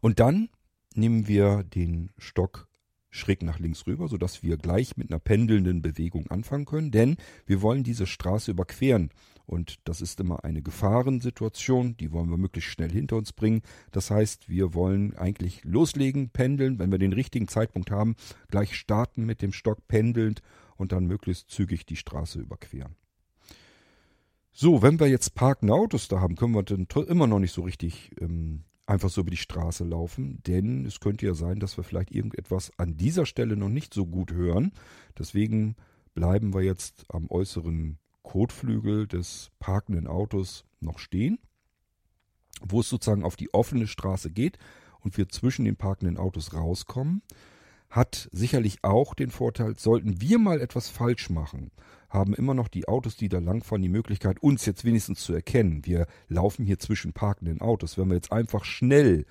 Und 0.01 0.19
dann 0.19 0.49
nehmen 0.95 1.27
wir 1.27 1.63
den 1.63 2.11
Stock 2.17 2.67
schräg 3.11 3.41
nach 3.41 3.59
links 3.59 3.87
rüber, 3.87 4.07
sodass 4.07 4.43
wir 4.43 4.57
gleich 4.57 4.95
mit 4.97 5.11
einer 5.11 5.19
pendelnden 5.19 5.81
Bewegung 5.81 6.27
anfangen 6.27 6.65
können, 6.65 6.91
denn 6.91 7.17
wir 7.45 7.61
wollen 7.61 7.83
diese 7.83 8.05
Straße 8.05 8.51
überqueren. 8.51 9.09
Und 9.45 9.79
das 9.85 10.01
ist 10.01 10.19
immer 10.19 10.43
eine 10.43 10.61
Gefahrensituation, 10.61 11.97
die 11.97 12.11
wollen 12.11 12.29
wir 12.29 12.37
möglichst 12.37 12.69
schnell 12.69 12.91
hinter 12.91 13.15
uns 13.15 13.33
bringen. 13.33 13.63
Das 13.91 14.11
heißt, 14.11 14.47
wir 14.47 14.75
wollen 14.75 15.17
eigentlich 15.17 15.63
loslegen, 15.63 16.29
pendeln, 16.29 16.77
wenn 16.77 16.91
wir 16.91 16.99
den 16.99 17.13
richtigen 17.13 17.47
Zeitpunkt 17.47 17.89
haben, 17.89 18.15
gleich 18.49 18.75
starten 18.75 19.25
mit 19.25 19.41
dem 19.41 19.51
Stock 19.51 19.87
pendelnd 19.87 20.43
und 20.79 20.91
dann 20.91 21.05
möglichst 21.05 21.49
zügig 21.49 21.85
die 21.85 21.97
Straße 21.97 22.39
überqueren. 22.39 22.95
So, 24.51 24.81
wenn 24.81 24.99
wir 24.99 25.07
jetzt 25.07 25.35
parkende 25.35 25.73
Autos 25.73 26.07
da 26.07 26.19
haben, 26.19 26.35
können 26.35 26.55
wir 26.55 26.63
dann 26.63 26.87
immer 27.07 27.27
noch 27.27 27.39
nicht 27.39 27.53
so 27.53 27.61
richtig 27.61 28.11
ähm, 28.19 28.63
einfach 28.85 29.09
so 29.09 29.21
über 29.21 29.31
die 29.31 29.37
Straße 29.37 29.83
laufen, 29.83 30.41
denn 30.47 30.85
es 30.85 30.99
könnte 30.99 31.25
ja 31.25 31.33
sein, 31.33 31.59
dass 31.59 31.77
wir 31.77 31.83
vielleicht 31.83 32.11
irgendetwas 32.11 32.71
an 32.77 32.97
dieser 32.97 33.25
Stelle 33.25 33.55
noch 33.55 33.69
nicht 33.69 33.93
so 33.93 34.05
gut 34.05 34.31
hören. 34.31 34.71
Deswegen 35.17 35.75
bleiben 36.15 36.53
wir 36.53 36.61
jetzt 36.61 37.05
am 37.09 37.29
äußeren 37.29 37.99
Kotflügel 38.23 39.07
des 39.07 39.51
parkenden 39.59 40.07
Autos 40.07 40.65
noch 40.79 40.99
stehen, 40.99 41.39
wo 42.61 42.79
es 42.79 42.89
sozusagen 42.89 43.23
auf 43.23 43.35
die 43.35 43.53
offene 43.53 43.87
Straße 43.87 44.31
geht 44.31 44.57
und 45.01 45.17
wir 45.17 45.29
zwischen 45.29 45.65
den 45.65 45.75
parkenden 45.75 46.17
Autos 46.17 46.53
rauskommen 46.53 47.21
hat 47.89 48.29
sicherlich 48.31 48.83
auch 48.83 49.13
den 49.13 49.31
Vorteil, 49.31 49.77
sollten 49.77 50.21
wir 50.21 50.37
mal 50.37 50.61
etwas 50.61 50.89
falsch 50.89 51.29
machen, 51.29 51.71
haben 52.09 52.33
immer 52.33 52.53
noch 52.53 52.67
die 52.67 52.87
Autos, 52.87 53.15
die 53.15 53.29
da 53.29 53.39
langfahren, 53.39 53.81
die 53.81 53.89
Möglichkeit, 53.89 54.41
uns 54.41 54.65
jetzt 54.65 54.85
wenigstens 54.85 55.21
zu 55.21 55.33
erkennen. 55.33 55.85
Wir 55.85 56.07
laufen 56.27 56.65
hier 56.65 56.79
zwischen 56.79 57.13
parkenden 57.13 57.61
Autos. 57.61 57.97
Wenn 57.97 58.09
wir 58.09 58.15
jetzt 58.15 58.31
einfach 58.31 58.65
schnell 58.65 59.25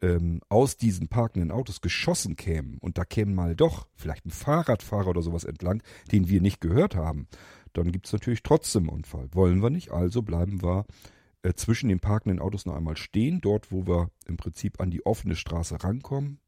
ähm, 0.00 0.40
aus 0.48 0.76
diesen 0.76 1.08
parkenden 1.08 1.50
Autos 1.50 1.80
geschossen 1.80 2.36
kämen 2.36 2.78
und 2.80 2.98
da 2.98 3.04
käme 3.04 3.32
mal 3.32 3.54
doch 3.54 3.86
vielleicht 3.94 4.26
ein 4.26 4.30
Fahrradfahrer 4.30 5.08
oder 5.08 5.22
sowas 5.22 5.44
entlang, 5.44 5.82
den 6.10 6.28
wir 6.28 6.40
nicht 6.40 6.60
gehört 6.60 6.96
haben, 6.96 7.28
dann 7.72 7.92
gibt 7.92 8.06
es 8.06 8.12
natürlich 8.12 8.42
trotzdem 8.42 8.88
einen 8.88 8.98
Unfall. 8.98 9.28
Wollen 9.32 9.62
wir 9.62 9.70
nicht, 9.70 9.92
also 9.92 10.22
bleiben 10.22 10.62
wir 10.62 10.84
äh, 11.42 11.54
zwischen 11.54 11.88
den 11.88 12.00
parkenden 12.00 12.40
Autos 12.40 12.66
noch 12.66 12.74
einmal 12.74 12.96
stehen, 12.96 13.40
dort 13.40 13.70
wo 13.70 13.86
wir 13.86 14.10
im 14.26 14.36
Prinzip 14.36 14.80
an 14.80 14.90
die 14.90 15.06
offene 15.06 15.36
Straße 15.36 15.82
rankommen, 15.82 16.38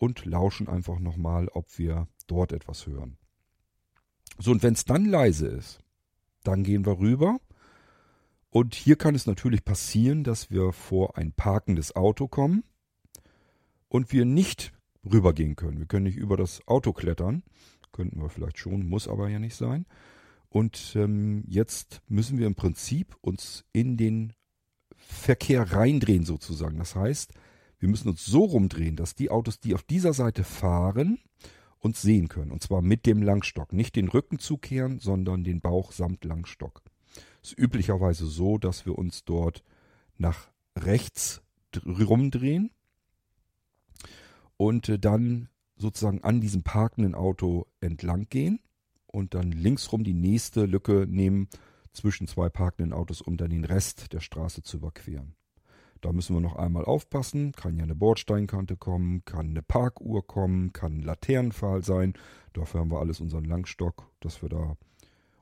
und 0.00 0.24
lauschen 0.24 0.66
einfach 0.66 0.98
nochmal, 0.98 1.48
ob 1.48 1.78
wir 1.78 2.08
dort 2.26 2.52
etwas 2.52 2.86
hören. 2.86 3.18
So, 4.38 4.50
und 4.50 4.62
wenn 4.62 4.72
es 4.72 4.86
dann 4.86 5.04
leise 5.04 5.46
ist, 5.46 5.80
dann 6.42 6.64
gehen 6.64 6.86
wir 6.86 6.98
rüber. 6.98 7.38
Und 8.48 8.74
hier 8.74 8.96
kann 8.96 9.14
es 9.14 9.26
natürlich 9.26 9.62
passieren, 9.62 10.24
dass 10.24 10.50
wir 10.50 10.72
vor 10.72 11.18
ein 11.18 11.32
parkendes 11.32 11.94
Auto 11.94 12.28
kommen 12.28 12.64
und 13.88 14.10
wir 14.10 14.24
nicht 14.24 14.72
rübergehen 15.04 15.54
können. 15.54 15.78
Wir 15.78 15.86
können 15.86 16.06
nicht 16.06 16.16
über 16.16 16.38
das 16.38 16.66
Auto 16.66 16.94
klettern. 16.94 17.42
Könnten 17.92 18.22
wir 18.22 18.30
vielleicht 18.30 18.58
schon, 18.58 18.88
muss 18.88 19.06
aber 19.06 19.28
ja 19.28 19.38
nicht 19.38 19.54
sein. 19.54 19.84
Und 20.48 20.94
ähm, 20.96 21.44
jetzt 21.46 22.00
müssen 22.08 22.38
wir 22.38 22.46
im 22.46 22.54
Prinzip 22.54 23.16
uns 23.20 23.66
in 23.72 23.98
den 23.98 24.32
Verkehr 24.96 25.72
reindrehen 25.72 26.24
sozusagen. 26.24 26.78
Das 26.78 26.96
heißt, 26.96 27.34
wir 27.80 27.88
müssen 27.88 28.08
uns 28.08 28.24
so 28.24 28.44
rumdrehen, 28.44 28.94
dass 28.94 29.14
die 29.14 29.30
Autos, 29.30 29.58
die 29.58 29.74
auf 29.74 29.82
dieser 29.82 30.12
Seite 30.12 30.44
fahren, 30.44 31.18
uns 31.78 32.02
sehen 32.02 32.28
können. 32.28 32.52
Und 32.52 32.62
zwar 32.62 32.82
mit 32.82 33.06
dem 33.06 33.22
Langstock. 33.22 33.72
Nicht 33.72 33.96
den 33.96 34.08
Rücken 34.08 34.38
zukehren, 34.38 35.00
sondern 35.00 35.44
den 35.44 35.60
Bauch 35.60 35.92
samt 35.92 36.24
Langstock. 36.24 36.82
Es 37.42 37.52
ist 37.52 37.58
üblicherweise 37.58 38.26
so, 38.26 38.58
dass 38.58 38.84
wir 38.84 38.96
uns 38.98 39.24
dort 39.24 39.64
nach 40.18 40.50
rechts 40.76 41.40
rumdrehen 41.86 42.70
und 44.56 44.88
äh, 44.90 44.98
dann 44.98 45.48
sozusagen 45.76 46.22
an 46.22 46.40
diesem 46.42 46.62
parkenden 46.62 47.14
Auto 47.14 47.66
entlang 47.80 48.28
gehen 48.28 48.60
und 49.06 49.32
dann 49.32 49.50
linksrum 49.50 50.04
die 50.04 50.14
nächste 50.14 50.66
Lücke 50.66 51.06
nehmen 51.08 51.48
zwischen 51.92 52.26
zwei 52.26 52.50
parkenden 52.50 52.92
Autos, 52.92 53.22
um 53.22 53.38
dann 53.38 53.50
den 53.50 53.64
Rest 53.64 54.12
der 54.12 54.20
Straße 54.20 54.62
zu 54.62 54.76
überqueren. 54.76 55.34
Da 56.00 56.12
müssen 56.12 56.34
wir 56.34 56.40
noch 56.40 56.56
einmal 56.56 56.84
aufpassen. 56.84 57.52
Kann 57.52 57.76
ja 57.76 57.82
eine 57.82 57.94
Bordsteinkante 57.94 58.76
kommen, 58.76 59.24
kann 59.24 59.50
eine 59.50 59.62
Parkuhr 59.62 60.26
kommen, 60.26 60.72
kann 60.72 60.98
ein 60.98 61.02
Laternenpfahl 61.02 61.84
sein. 61.84 62.14
Dafür 62.52 62.80
haben 62.80 62.90
wir 62.90 63.00
alles 63.00 63.20
unseren 63.20 63.44
Langstock, 63.44 64.10
dass 64.20 64.42
wir 64.42 64.48
da 64.48 64.76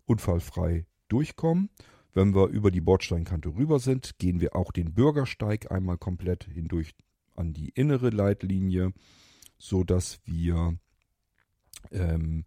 unfallfrei 0.04 0.86
durchkommen. 1.08 1.70
Wenn 2.14 2.34
wir 2.34 2.48
über 2.48 2.70
die 2.70 2.80
Bordsteinkante 2.80 3.54
rüber 3.54 3.78
sind, 3.78 4.18
gehen 4.18 4.40
wir 4.40 4.56
auch 4.56 4.72
den 4.72 4.94
Bürgersteig 4.94 5.70
einmal 5.70 5.98
komplett 5.98 6.44
hindurch 6.44 6.94
an 7.36 7.52
die 7.52 7.68
innere 7.68 8.10
Leitlinie, 8.10 8.92
so 9.58 9.84
dass 9.84 10.20
wir 10.24 10.76
ähm, 11.92 12.44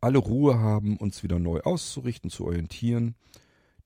alle 0.00 0.18
Ruhe 0.18 0.58
haben, 0.58 0.96
uns 0.96 1.22
wieder 1.22 1.38
neu 1.38 1.60
auszurichten, 1.60 2.30
zu 2.30 2.46
orientieren. 2.46 3.14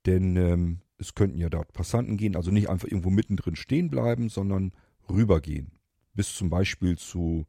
Denn 0.07 0.37
ähm, 0.37 0.81
es 1.01 1.15
könnten 1.15 1.39
ja 1.39 1.49
dort 1.49 1.73
Passanten 1.73 2.17
gehen, 2.17 2.37
also 2.37 2.51
nicht 2.51 2.69
einfach 2.69 2.87
irgendwo 2.87 3.11
mittendrin 3.11 3.57
stehen 3.57 3.89
bleiben, 3.89 4.29
sondern 4.29 4.73
rübergehen. 5.09 5.73
Bis 6.15 6.35
zum 6.35 6.51
Beispiel 6.51 6.99
zu 6.99 7.47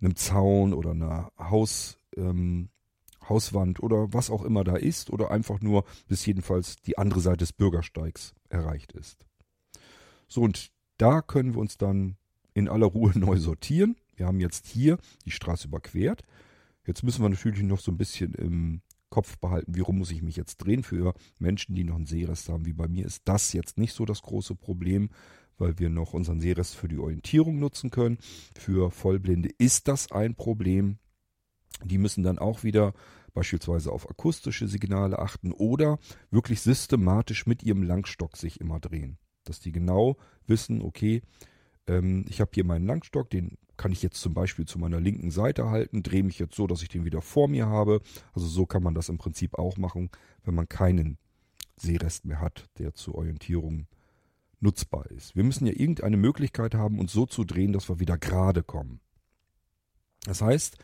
einem 0.00 0.16
Zaun 0.16 0.74
oder 0.74 0.90
einer 0.90 1.30
Haus, 1.38 1.98
ähm, 2.16 2.68
Hauswand 3.28 3.80
oder 3.80 4.12
was 4.12 4.30
auch 4.30 4.42
immer 4.42 4.64
da 4.64 4.74
ist 4.74 5.10
oder 5.10 5.30
einfach 5.30 5.60
nur 5.60 5.84
bis 6.08 6.26
jedenfalls 6.26 6.76
die 6.82 6.98
andere 6.98 7.20
Seite 7.20 7.38
des 7.38 7.52
Bürgersteigs 7.52 8.34
erreicht 8.48 8.92
ist. 8.92 9.24
So, 10.26 10.42
und 10.42 10.72
da 10.96 11.22
können 11.22 11.54
wir 11.54 11.60
uns 11.60 11.78
dann 11.78 12.16
in 12.54 12.68
aller 12.68 12.86
Ruhe 12.86 13.12
neu 13.18 13.36
sortieren. 13.38 13.96
Wir 14.16 14.26
haben 14.26 14.40
jetzt 14.40 14.66
hier 14.66 14.98
die 15.24 15.30
Straße 15.30 15.68
überquert. 15.68 16.24
Jetzt 16.86 17.04
müssen 17.04 17.22
wir 17.22 17.28
natürlich 17.28 17.62
noch 17.62 17.78
so 17.78 17.92
ein 17.92 17.98
bisschen 17.98 18.34
im 18.34 18.82
Kopf 19.10 19.38
behalten, 19.38 19.74
wie 19.74 19.80
rum 19.80 19.98
muss 19.98 20.10
ich 20.10 20.22
mich 20.22 20.36
jetzt 20.36 20.58
drehen. 20.58 20.82
Für 20.82 21.14
Menschen, 21.38 21.74
die 21.74 21.84
noch 21.84 21.96
einen 21.96 22.06
Sehrest 22.06 22.48
haben, 22.48 22.64
wie 22.64 22.72
bei 22.72 22.88
mir, 22.88 23.04
ist 23.04 23.22
das 23.24 23.52
jetzt 23.52 23.76
nicht 23.76 23.92
so 23.92 24.04
das 24.04 24.22
große 24.22 24.54
Problem, 24.54 25.10
weil 25.58 25.78
wir 25.78 25.90
noch 25.90 26.14
unseren 26.14 26.40
Sehrest 26.40 26.76
für 26.76 26.88
die 26.88 26.98
Orientierung 26.98 27.58
nutzen 27.58 27.90
können. 27.90 28.18
Für 28.56 28.90
Vollblinde 28.90 29.50
ist 29.58 29.88
das 29.88 30.10
ein 30.10 30.34
Problem. 30.34 30.98
Die 31.84 31.98
müssen 31.98 32.22
dann 32.22 32.38
auch 32.38 32.62
wieder 32.64 32.94
beispielsweise 33.32 33.92
auf 33.92 34.08
akustische 34.08 34.68
Signale 34.68 35.18
achten 35.18 35.52
oder 35.52 35.98
wirklich 36.30 36.60
systematisch 36.60 37.46
mit 37.46 37.62
ihrem 37.62 37.82
Langstock 37.82 38.36
sich 38.36 38.60
immer 38.60 38.80
drehen. 38.80 39.18
Dass 39.44 39.60
die 39.60 39.72
genau 39.72 40.16
wissen, 40.46 40.82
okay, 40.82 41.22
ähm, 41.90 42.24
ich 42.28 42.40
habe 42.40 42.50
hier 42.54 42.64
meinen 42.64 42.86
Langstock, 42.86 43.30
den 43.30 43.58
kann 43.76 43.92
ich 43.92 44.02
jetzt 44.02 44.20
zum 44.20 44.34
Beispiel 44.34 44.66
zu 44.66 44.78
meiner 44.78 45.00
linken 45.00 45.30
Seite 45.30 45.70
halten, 45.70 46.02
drehe 46.02 46.22
mich 46.22 46.38
jetzt 46.38 46.54
so, 46.54 46.66
dass 46.66 46.82
ich 46.82 46.88
den 46.88 47.04
wieder 47.04 47.22
vor 47.22 47.48
mir 47.48 47.66
habe. 47.66 48.00
Also 48.34 48.46
so 48.46 48.66
kann 48.66 48.82
man 48.82 48.94
das 48.94 49.08
im 49.08 49.18
Prinzip 49.18 49.58
auch 49.58 49.76
machen, 49.76 50.10
wenn 50.44 50.54
man 50.54 50.68
keinen 50.68 51.18
Seerest 51.76 52.26
mehr 52.26 52.40
hat, 52.40 52.68
der 52.78 52.94
zur 52.94 53.14
Orientierung 53.14 53.86
nutzbar 54.60 55.10
ist. 55.10 55.34
Wir 55.34 55.44
müssen 55.44 55.66
ja 55.66 55.72
irgendeine 55.72 56.18
Möglichkeit 56.18 56.74
haben, 56.74 56.98
uns 56.98 57.12
so 57.12 57.24
zu 57.24 57.44
drehen, 57.44 57.72
dass 57.72 57.88
wir 57.88 57.98
wieder 57.98 58.18
gerade 58.18 58.62
kommen. 58.62 59.00
Das 60.24 60.42
heißt, 60.42 60.76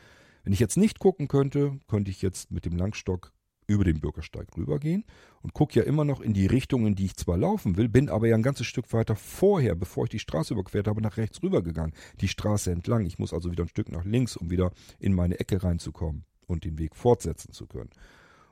wenn 0.44 0.54
ich 0.54 0.60
jetzt 0.60 0.78
nicht 0.78 0.98
gucken 0.98 1.28
könnte, 1.28 1.78
könnte 1.88 2.10
ich 2.10 2.22
jetzt 2.22 2.50
mit 2.50 2.64
dem 2.64 2.76
Langstock 2.76 3.32
über 3.66 3.84
den 3.84 4.00
Bürgersteig 4.00 4.48
rübergehen 4.56 5.04
und 5.42 5.54
gucke 5.54 5.78
ja 5.78 5.84
immer 5.84 6.04
noch 6.04 6.20
in 6.20 6.34
die 6.34 6.46
Richtung, 6.46 6.86
in 6.86 6.94
die 6.94 7.06
ich 7.06 7.16
zwar 7.16 7.36
laufen 7.36 7.76
will, 7.76 7.88
bin 7.88 8.08
aber 8.08 8.28
ja 8.28 8.34
ein 8.34 8.42
ganzes 8.42 8.66
Stück 8.66 8.92
weiter 8.92 9.16
vorher, 9.16 9.74
bevor 9.74 10.04
ich 10.04 10.10
die 10.10 10.18
Straße 10.18 10.54
überquert 10.54 10.88
habe, 10.88 11.02
nach 11.02 11.16
rechts 11.16 11.42
rübergegangen, 11.42 11.94
die 12.20 12.28
Straße 12.28 12.70
entlang. 12.70 13.06
Ich 13.06 13.18
muss 13.18 13.32
also 13.32 13.50
wieder 13.50 13.64
ein 13.64 13.68
Stück 13.68 13.90
nach 13.90 14.04
links, 14.04 14.36
um 14.36 14.50
wieder 14.50 14.72
in 14.98 15.14
meine 15.14 15.38
Ecke 15.40 15.62
reinzukommen 15.62 16.24
und 16.46 16.64
den 16.64 16.78
Weg 16.78 16.94
fortsetzen 16.94 17.52
zu 17.52 17.66
können. 17.66 17.90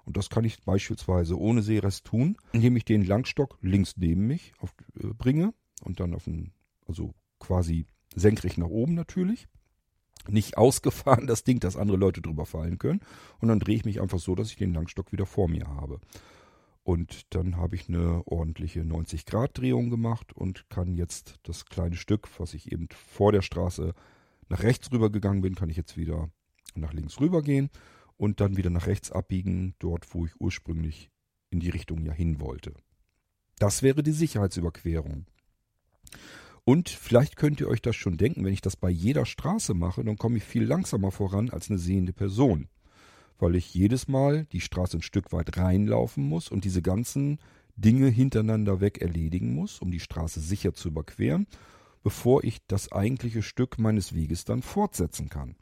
Und 0.05 0.16
das 0.16 0.29
kann 0.29 0.44
ich 0.44 0.62
beispielsweise 0.62 1.38
ohne 1.38 1.62
Seerest 1.62 2.05
tun, 2.05 2.37
indem 2.53 2.77
ich 2.77 2.85
den 2.85 3.05
Langstock 3.05 3.59
links 3.62 3.94
neben 3.96 4.27
mich 4.27 4.53
auf, 4.59 4.74
äh, 5.00 5.07
bringe 5.07 5.55
und 5.83 6.00
dann 6.00 6.14
auf 6.14 6.24
den, 6.24 6.53
also 6.87 7.14
quasi 7.38 7.87
senkrecht 8.14 8.59
nach 8.59 8.68
oben 8.68 8.94
natürlich. 8.94 9.48
Nicht 10.29 10.57
ausgefahren, 10.57 11.27
das 11.27 11.45
Ding, 11.45 11.61
dass 11.61 11.77
andere 11.77 11.97
Leute 11.97 12.23
drüber 12.23 12.47
fallen 12.47 12.79
können. 12.79 13.01
Und 13.41 13.49
dann 13.49 13.61
drehe 13.61 13.77
ich 13.77 13.85
mich 13.85 14.01
einfach 14.01 14.19
so, 14.19 14.35
dass 14.35 14.51
ich 14.51 14.57
den 14.57 14.75
Langstock 14.75 15.13
wieder 15.13 15.27
vor 15.27 15.49
mir 15.49 15.67
habe. 15.69 16.01
Und 16.83 17.35
dann 17.35 17.57
habe 17.57 17.77
ich 17.77 17.89
eine 17.89 18.23
ordentliche 18.27 18.83
90-Grad-Drehung 18.83 19.89
gemacht 19.89 20.35
und 20.35 20.69
kann 20.69 20.95
jetzt 20.95 21.37
das 21.43 21.65
kleine 21.65 21.97
Stück, 21.97 22.29
was 22.39 22.53
ich 22.53 22.73
eben 22.73 22.89
vor 22.91 23.33
der 23.33 23.43
Straße 23.43 23.95
nach 24.51 24.63
rechts 24.63 24.93
rüber 24.93 25.11
gegangen 25.11 25.41
bin, 25.41 25.55
kann 25.55 25.71
ich 25.71 25.79
jetzt 25.79 25.97
wieder 25.97 26.29
nach 26.75 26.93
links 26.93 27.21
rüber 27.21 27.43
gehen 27.43 27.71
und 28.19 28.41
dann 28.41 28.59
wieder 28.59 28.69
nach 28.71 28.87
rechts 28.87 29.11
abbiegen, 29.11 29.75
dort 29.79 30.15
wo 30.15 30.27
ich 30.27 30.39
ursprünglich 30.39 31.11
in 31.51 31.61
die 31.61 31.71
Richtung 31.71 32.05
ja 32.05 32.13
hin 32.13 32.41
wollte. 32.41 32.75
Das 33.59 33.83
wäre 33.83 34.03
die 34.03 34.13
Sicherheitsüberquerung. 34.13 35.27
Und 36.64 36.88
vielleicht 36.88 37.37
könnt 37.37 37.61
ihr 37.61 37.68
euch 37.68 37.83
das 37.83 37.94
schon 37.96 38.16
denken, 38.16 38.44
wenn 38.44 38.53
ich 38.53 38.62
das 38.62 38.77
bei 38.77 38.88
jeder 38.88 39.27
Straße 39.27 39.74
mache, 39.74 40.03
dann 40.03 40.16
komme 40.16 40.38
ich 40.38 40.44
viel 40.44 40.64
langsamer 40.64 41.11
voran 41.11 41.50
als 41.50 41.68
eine 41.70 41.79
sehende 41.79 42.12
Person. 42.12 42.68
Weil 43.38 43.57
ich 43.57 43.74
jedes 43.74 44.09
Mal 44.09 44.46
die 44.46 44.61
Straße 44.61 44.98
ein 44.98 45.03
Stück 45.03 45.33
weit 45.33 45.57
reinlaufen 45.59 46.27
muss 46.27 46.48
und 46.48 46.64
diese 46.64 46.81
ganzen 46.81 47.38
Dinge 47.77 48.09
hintereinander 48.09 48.81
weg 48.81 49.03
erledigen 49.03 49.55
muss, 49.55 49.81
um 49.81 49.90
die 49.90 50.00
Straße 50.00 50.40
sicher 50.40 50.72
zu 50.72 50.88
überqueren, 50.88 51.46
bevor 52.03 52.44
ich 52.44 52.59
das 52.66 52.92
eigentliche 52.92 53.42
Stück 53.42 53.79
meines 53.79 54.14
Weges 54.14 54.44
dann 54.44 54.62
fortsetzen 54.62 55.29
kann 55.29 55.57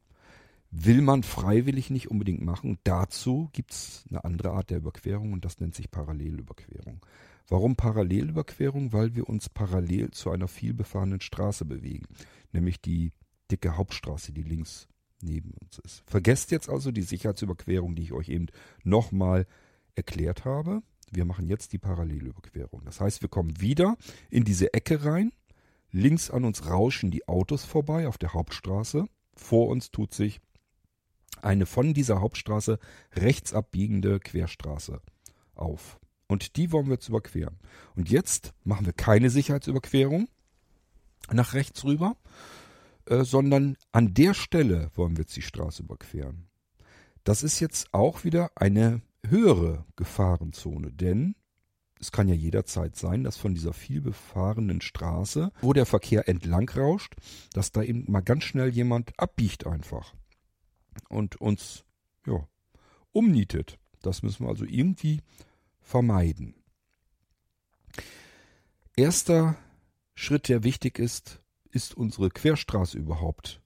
will 0.73 1.03
man 1.03 1.23
freiwillig 1.23 1.91
nicht 1.91 2.11
unbedingt 2.11 2.43
machen. 2.43 2.79
Dazu 2.83 3.51
gibt 3.53 3.73
es 3.73 4.05
eine 4.09 4.25
andere 4.25 4.53
Art 4.53 4.71
der 4.71 4.79
Überquerung 4.79 5.35
und 5.35 5.45
das 5.45 5.61
nennt 5.61 5.75
sich 5.75 5.91
Parallelüberquerung. 5.91 7.01
Warum 7.49 7.77
Parallelüberquerung? 7.77 8.93
Weil 8.93 9.15
wir 9.15 9.29
uns 9.29 9.49
parallel 9.49 10.11
zu 10.11 10.31
einer 10.31 10.49
vielbefahrenen 10.49 11.21
Straße 11.21 11.65
bewegen, 11.65 12.07
nämlich 12.53 12.81
die 12.81 13.13
dicke 13.51 13.77
Hauptstraße, 13.77 14.33
die 14.33 14.43
links 14.43 14.89
neben 15.21 15.53
uns 15.63 15.79
ist. 15.79 16.03
Vergesst 16.07 16.51
jetzt 16.51 16.69
also 16.69 16.91
die 16.91 17.03
Sicherheitsüberquerung, 17.03 17.95
die 17.95 18.03
ich 18.03 18.13
euch 18.13 18.29
eben 18.29 18.47
nochmal 18.83 19.47
erklärt 19.95 20.45
habe. 20.45 20.83
Wir 21.11 21.25
machen 21.25 21.47
jetzt 21.47 21.73
die 21.73 21.79
Parallelüberquerung. 21.79 22.83
Das 22.85 23.01
heißt, 23.01 23.23
wir 23.23 23.29
kommen 23.29 23.61
wieder 23.61 23.97
in 24.31 24.45
diese 24.45 24.73
Ecke 24.73 25.05
rein. 25.05 25.33
Links 25.91 26.31
an 26.31 26.45
uns 26.45 26.67
rauschen 26.67 27.11
die 27.11 27.29
Autos 27.29 27.65
vorbei 27.65 28.09
auf 28.09 28.17
der 28.17 28.33
Hauptstraße. 28.33 29.07
Vor 29.35 29.69
uns 29.69 29.91
tut 29.91 30.15
sich 30.15 30.41
eine 31.43 31.67
von 31.67 31.93
dieser 31.93 32.21
Hauptstraße 32.21 32.79
rechts 33.15 33.53
abbiegende 33.53 34.21
Querstraße 34.21 35.01
auf. 35.55 35.99
Und 36.33 36.57
die 36.57 36.73
wollen 36.73 36.87
wir 36.87 36.95
jetzt 36.95 37.09
überqueren. 37.09 37.59
Und 37.95 38.11
jetzt 38.11 38.55
machen 38.65 38.87
wir 38.87 38.95
keine 38.95 39.29
Sicherheitsüberquerung 39.29 40.29
nach 41.31 41.53
rechts 41.53 41.85
rüber, 41.85 42.17
äh, 43.05 43.23
sondern 43.23 43.77
an 43.93 44.15
der 44.15 44.33
Stelle 44.33 44.91
wollen 44.95 45.17
wir 45.17 45.25
jetzt 45.25 45.37
die 45.37 45.43
Straße 45.43 45.83
überqueren. 45.83 46.49
Das 47.23 47.43
ist 47.43 47.61
jetzt 47.61 47.93
auch 47.93 48.25
wieder 48.25 48.51
eine 48.55 49.03
höhere 49.27 49.85
Gefahrenzone, 49.95 50.91
denn 50.91 51.37
es 52.01 52.11
kann 52.11 52.29
ja 52.29 52.35
jederzeit 52.35 52.97
sein, 52.97 53.25
dass 53.25 53.37
von 53.37 53.55
dieser 53.55 53.75
vielbefahrenen 53.75 54.81
Straße, 54.81 55.53
wo 55.61 55.75
der 55.75 55.87
Verkehr 55.87 56.29
entlang 56.29 56.69
rauscht, 56.71 57.15
dass 57.53 57.73
da 57.73 57.83
eben 57.83 58.11
mal 58.11 58.23
ganz 58.23 58.45
schnell 58.45 58.71
jemand 58.71 59.13
abbiegt 59.21 59.67
einfach 59.67 60.15
und 61.11 61.37
uns 61.43 61.85
ja, 62.27 62.49
umnietet. 63.13 63.79
Das 64.01 64.23
müssen 64.23 64.47
wir 64.47 64.49
also 64.49 64.65
irgendwie 64.65 65.21
vermeiden. 65.83 66.55
Erster 68.97 69.57
Schritt, 70.15 70.49
der 70.49 70.65
wichtig 70.65 70.99
ist, 70.99 71.41
ist 71.71 71.97
unsere 71.97 72.29
Querstraße 72.29 72.99
überhaupt 72.99 73.61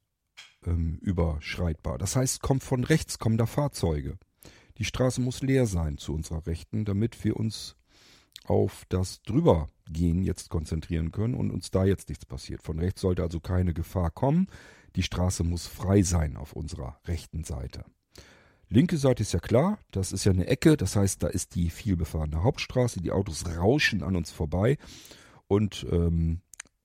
ähm, 0.65 0.99
überschreitbar. 1.01 1.99
Das 1.99 2.17
heißt, 2.17 2.43
kommt 2.43 2.63
von 2.63 2.85
rechts, 2.85 3.19
kommen 3.19 3.37
da 3.37 3.47
Fahrzeuge. 3.47 4.19
Die 4.79 4.85
Straße 4.85 5.21
muss 5.21 5.43
leer 5.43 5.67
sein 5.67 5.99
zu 5.99 6.15
unserer 6.15 6.47
Rechten, 6.47 6.85
damit 6.85 7.25
wir 7.25 7.37
uns 7.37 7.77
auf 8.45 8.85
das 8.89 9.23
Drübergehen 9.23 10.23
jetzt 10.23 10.51
konzentrieren 10.51 11.11
können 11.11 11.35
und 11.35 11.51
uns 11.51 11.71
da 11.71 11.85
jetzt 11.85 12.09
nichts 12.09 12.27
passiert. 12.27 12.63
Von 12.63 12.79
rechts 12.79 13.01
sollte 13.01 13.23
also 13.23 13.41
keine 13.41 13.75
Gefahr 13.75 14.11
kommen. 14.11 14.49
Die 14.95 15.03
Straße 15.03 15.45
muss 15.45 15.67
frei 15.67 16.03
sein 16.03 16.37
auf 16.37 16.53
unserer 16.53 17.01
rechten 17.07 17.45
Seite. 17.45 17.85
Linke 18.69 18.97
Seite 18.97 19.23
ist 19.23 19.33
ja 19.33 19.39
klar, 19.39 19.79
das 19.93 20.13
ist 20.13 20.25
ja 20.25 20.33
eine 20.33 20.47
Ecke, 20.47 20.77
das 20.77 20.97
heißt, 20.97 21.23
da 21.23 21.29
ist 21.29 21.55
die 21.55 21.71
vielbefahrene 21.71 22.43
Hauptstraße, 22.43 23.01
die 23.01 23.13
Autos 23.13 23.47
rauschen 23.47 24.03
an 24.03 24.17
uns 24.17 24.33
vorbei 24.33 24.77
und 25.47 25.87
ähm, 25.91 26.41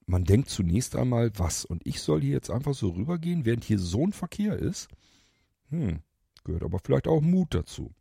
man 0.06 0.26
denkt 0.26 0.50
zunächst 0.50 0.96
einmal, 0.96 1.32
was? 1.38 1.66
Und 1.66 1.86
ich 1.88 2.02
soll 2.02 2.22
hier 2.22 2.34
jetzt 2.34 2.52
einfach 2.52 2.74
so 2.74 2.90
rübergehen, 2.90 3.46
während 3.46 3.64
hier 3.64 3.80
so 3.80 4.06
ein 4.06 4.12
Verkehr 4.12 4.58
ist? 4.58 4.90
Hm, 5.70 6.02
gehört 6.44 6.64
aber 6.64 6.80
vielleicht 6.84 7.08
auch 7.08 7.22
Mut 7.22 7.54
dazu. 7.54 7.94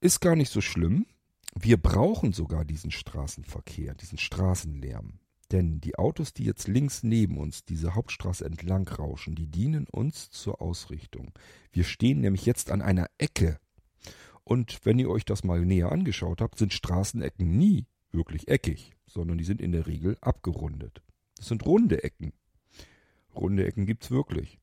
Ist 0.00 0.20
gar 0.20 0.34
nicht 0.34 0.50
so 0.50 0.60
schlimm. 0.60 1.06
Wir 1.54 1.76
brauchen 1.76 2.32
sogar 2.32 2.64
diesen 2.64 2.90
Straßenverkehr, 2.90 3.94
diesen 3.94 4.18
Straßenlärm. 4.18 5.18
Denn 5.52 5.82
die 5.82 5.96
Autos, 5.96 6.32
die 6.32 6.44
jetzt 6.44 6.66
links 6.66 7.02
neben 7.02 7.36
uns 7.36 7.64
diese 7.64 7.94
Hauptstraße 7.94 8.44
entlang 8.44 8.88
rauschen, 8.88 9.34
die 9.34 9.46
dienen 9.46 9.86
uns 9.86 10.30
zur 10.30 10.62
Ausrichtung. 10.62 11.32
Wir 11.72 11.84
stehen 11.84 12.20
nämlich 12.22 12.46
jetzt 12.46 12.70
an 12.70 12.80
einer 12.80 13.08
Ecke. 13.18 13.58
Und 14.44 14.80
wenn 14.84 14.98
ihr 14.98 15.10
euch 15.10 15.26
das 15.26 15.44
mal 15.44 15.64
näher 15.64 15.92
angeschaut 15.92 16.40
habt, 16.40 16.58
sind 16.58 16.72
Straßenecken 16.72 17.56
nie 17.58 17.86
wirklich 18.12 18.48
eckig, 18.48 18.92
sondern 19.06 19.36
die 19.36 19.44
sind 19.44 19.60
in 19.60 19.72
der 19.72 19.86
Regel 19.86 20.16
abgerundet. 20.22 21.02
Das 21.36 21.48
sind 21.48 21.66
runde 21.66 22.02
Ecken. 22.02 22.32
Runde 23.34 23.66
Ecken 23.66 23.84
gibt's 23.84 24.10
wirklich. 24.10 24.58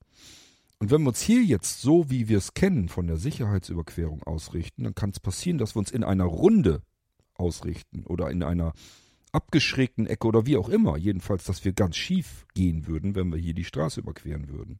Und 0.79 0.89
wenn 0.89 1.03
wir 1.03 1.09
uns 1.09 1.21
hier 1.21 1.43
jetzt 1.43 1.81
so, 1.81 2.09
wie 2.09 2.29
wir 2.29 2.37
es 2.39 2.53
kennen, 2.55 2.89
von 2.89 3.05
der 3.05 3.17
Sicherheitsüberquerung 3.17 4.23
ausrichten, 4.23 4.85
dann 4.85 4.95
kann 4.95 5.11
es 5.11 5.19
passieren, 5.19 5.59
dass 5.59 5.75
wir 5.75 5.79
uns 5.79 5.91
in 5.91 6.03
einer 6.03 6.25
Runde 6.25 6.81
ausrichten 7.35 8.05
oder 8.05 8.31
in 8.31 8.43
einer 8.43 8.73
abgeschrägten 9.31 10.07
Ecke 10.07 10.27
oder 10.27 10.45
wie 10.45 10.57
auch 10.57 10.69
immer. 10.69 10.97
Jedenfalls, 10.97 11.43
dass 11.43 11.63
wir 11.65 11.73
ganz 11.73 11.95
schief 11.95 12.45
gehen 12.53 12.87
würden, 12.87 13.15
wenn 13.15 13.31
wir 13.31 13.39
hier 13.39 13.53
die 13.53 13.65
Straße 13.65 13.99
überqueren 13.99 14.49
würden. 14.49 14.79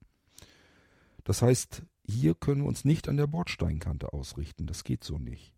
Das 1.24 1.42
heißt, 1.42 1.84
hier 2.06 2.34
können 2.34 2.62
wir 2.62 2.68
uns 2.68 2.86
nicht 2.86 3.08
an 3.08 3.18
der 3.18 3.28
Bordsteinkante 3.28 4.14
ausrichten. 4.14 4.66
Das 4.66 4.84
geht 4.84 5.04
so 5.04 5.18
nicht. 5.18 5.54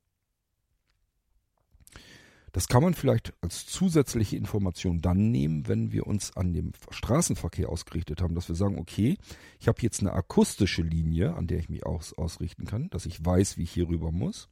Das 2.51 2.67
kann 2.67 2.83
man 2.83 2.93
vielleicht 2.93 3.33
als 3.39 3.65
zusätzliche 3.65 4.35
Information 4.35 4.99
dann 4.99 5.31
nehmen, 5.31 5.69
wenn 5.69 5.93
wir 5.93 6.05
uns 6.05 6.35
an 6.35 6.51
dem 6.51 6.73
Straßenverkehr 6.89 7.69
ausgerichtet 7.69 8.21
haben, 8.21 8.35
dass 8.35 8.49
wir 8.49 8.55
sagen, 8.55 8.77
okay, 8.77 9.17
ich 9.59 9.69
habe 9.69 9.81
jetzt 9.81 10.01
eine 10.01 10.11
akustische 10.11 10.81
Linie, 10.81 11.35
an 11.35 11.47
der 11.47 11.59
ich 11.59 11.69
mich 11.69 11.85
aus, 11.85 12.13
ausrichten 12.13 12.65
kann, 12.65 12.89
dass 12.89 13.05
ich 13.05 13.23
weiß, 13.23 13.57
wie 13.57 13.63
ich 13.63 13.71
hier 13.71 13.87
rüber 13.87 14.11
muss. 14.11 14.49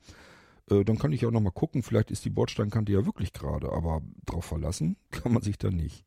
Äh, 0.70 0.84
dann 0.84 0.98
kann 0.98 1.12
ich 1.12 1.26
auch 1.26 1.32
nochmal 1.32 1.52
gucken, 1.52 1.84
vielleicht 1.84 2.12
ist 2.12 2.26
die 2.26 2.30
Bordsteinkante 2.30 2.92
ja 2.92 3.06
wirklich 3.06 3.34
gerade, 3.34 3.72
aber 3.72 4.02
drauf 4.26 4.46
verlassen 4.46 4.98
kann 5.12 5.34
man 5.34 5.42
sich 5.42 5.58
da 5.58 5.70
nicht. 5.70 6.06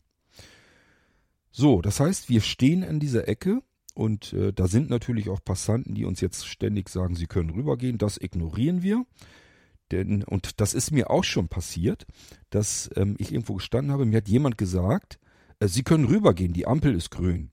So, 1.51 1.83
das 1.83 2.01
heißt, 2.01 2.29
wir 2.29 2.40
stehen 2.40 2.83
an 2.83 2.98
dieser 2.98 3.29
Ecke 3.29 3.62
und 3.94 4.33
äh, 4.33 4.53
da 4.53 4.68
sind 4.68 4.88
natürlich 4.88 5.29
auch 5.29 5.44
Passanten, 5.44 5.94
die 5.94 6.07
uns 6.07 6.20
jetzt 6.20 6.46
ständig 6.46 6.88
sagen, 6.88 7.14
sie 7.14 7.27
können 7.27 7.51
rübergehen. 7.51 7.98
Das 7.98 8.18
ignorieren 8.18 8.83
wir. 8.83 9.05
Denn, 9.90 10.25
und 10.25 10.61
das 10.61 10.72
ist 10.72 10.90
mir 10.90 11.11
auch 11.11 11.25
schon 11.25 11.48
passiert, 11.48 12.07
dass 12.48 12.90
ähm, 12.96 13.16
ich 13.18 13.33
irgendwo 13.33 13.55
gestanden 13.55 13.92
habe, 13.92 14.07
mir 14.07 14.16
hat 14.16 14.29
jemand 14.29 14.57
gesagt, 14.57 15.18
äh, 15.59 15.68
Sie 15.68 15.83
können 15.83 16.07
rübergehen, 16.07 16.55
die 16.55 16.66
Ampel 16.66 16.94
ist 16.94 17.11
grün. 17.11 17.51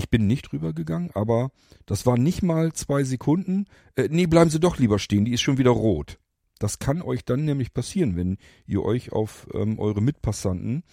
Ich 0.00 0.08
bin 0.08 0.26
nicht 0.26 0.50
rübergegangen, 0.54 1.10
aber 1.12 1.50
das 1.84 2.06
waren 2.06 2.22
nicht 2.22 2.42
mal 2.42 2.72
zwei 2.72 3.04
Sekunden. 3.04 3.66
Äh, 3.96 4.08
nee, 4.10 4.26
bleiben 4.26 4.48
Sie 4.48 4.58
doch 4.58 4.78
lieber 4.78 4.98
stehen, 4.98 5.26
die 5.26 5.34
ist 5.34 5.42
schon 5.42 5.58
wieder 5.58 5.72
rot. 5.72 6.18
Das 6.58 6.78
kann 6.78 7.02
euch 7.02 7.22
dann 7.26 7.44
nämlich 7.44 7.74
passieren, 7.74 8.16
wenn 8.16 8.38
ihr 8.66 8.82
euch 8.82 9.12
auf 9.12 9.46
ähm, 9.52 9.78
eure 9.78 10.00
Mitpassanten 10.00 10.84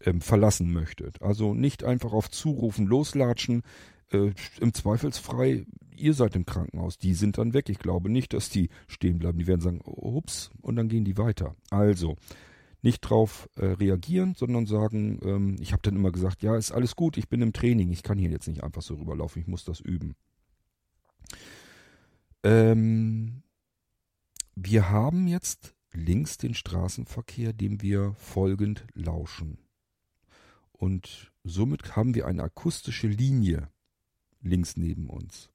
ähm, 0.00 0.20
verlassen 0.20 0.72
möchtet. 0.72 1.22
Also 1.22 1.54
nicht 1.54 1.84
einfach 1.84 2.12
auf 2.12 2.32
Zurufen 2.32 2.88
loslatschen, 2.88 3.62
äh, 4.10 4.32
im 4.60 4.74
Zweifelsfrei, 4.74 5.64
ihr 5.96 6.14
seid 6.14 6.34
im 6.34 6.44
Krankenhaus, 6.44 6.98
die 6.98 7.14
sind 7.14 7.38
dann 7.38 7.54
weg. 7.54 7.68
Ich 7.68 7.78
glaube 7.78 8.10
nicht, 8.10 8.32
dass 8.32 8.50
die 8.50 8.70
stehen 8.88 9.20
bleiben. 9.20 9.38
Die 9.38 9.46
werden 9.46 9.60
sagen, 9.60 9.80
ups, 9.84 10.50
und 10.62 10.74
dann 10.74 10.88
gehen 10.88 11.04
die 11.04 11.16
weiter. 11.16 11.54
Also, 11.70 12.16
nicht 12.82 13.00
drauf 13.00 13.48
äh, 13.56 13.66
reagieren, 13.66 14.34
sondern 14.34 14.66
sagen, 14.66 15.20
ähm, 15.22 15.56
ich 15.60 15.72
habe 15.72 15.82
dann 15.82 15.96
immer 15.96 16.10
gesagt, 16.10 16.42
ja, 16.42 16.56
ist 16.56 16.72
alles 16.72 16.96
gut, 16.96 17.16
ich 17.16 17.28
bin 17.28 17.40
im 17.40 17.52
Training, 17.52 17.90
ich 17.90 18.02
kann 18.02 18.18
hier 18.18 18.30
jetzt 18.30 18.48
nicht 18.48 18.64
einfach 18.64 18.82
so 18.82 18.94
rüberlaufen, 18.94 19.40
ich 19.40 19.48
muss 19.48 19.64
das 19.64 19.80
üben. 19.80 20.14
Ähm, 22.42 23.42
wir 24.56 24.90
haben 24.90 25.28
jetzt 25.28 25.74
links 25.92 26.38
den 26.38 26.54
Straßenverkehr, 26.54 27.52
dem 27.52 27.82
wir 27.82 28.14
folgend 28.18 28.84
lauschen. 28.94 29.58
Und 30.72 31.32
somit 31.44 31.94
haben 31.94 32.14
wir 32.14 32.26
eine 32.26 32.42
akustische 32.42 33.06
Linie 33.06 33.68
links 34.40 34.76
neben 34.76 35.08
uns. 35.08 35.50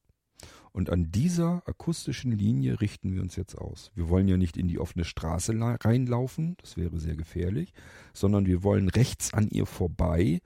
Und 0.77 0.91
an 0.91 1.11
dieser 1.11 1.63
akustischen 1.65 2.31
Linie 2.31 2.79
richten 2.79 3.11
wir 3.11 3.23
uns 3.23 3.35
jetzt 3.35 3.57
aus. 3.57 3.89
Wir 3.95 4.09
wollen 4.09 4.27
ja 4.27 4.37
nicht 4.37 4.57
in 4.57 4.67
die 4.67 4.77
offene 4.77 5.05
Straße 5.05 5.55
reinlaufen, 5.59 6.55
das 6.61 6.77
wäre 6.77 6.99
sehr 6.99 7.15
gefährlich, 7.15 7.73
sondern 8.13 8.45
wir 8.45 8.61
wollen 8.61 8.87
rechts 8.87 9.33
an 9.33 9.49
ihr 9.49 9.65
vorbei 9.65 10.39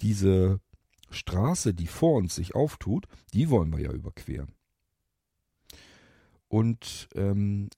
diese 0.00 0.58
Straße, 1.10 1.74
die 1.74 1.86
vor 1.86 2.16
uns 2.16 2.34
sich 2.34 2.54
auftut, 2.54 3.04
die 3.34 3.50
wollen 3.50 3.76
wir 3.76 3.84
ja 3.84 3.92
überqueren. 3.92 4.54
Und 6.48 7.10
ähm, 7.14 7.68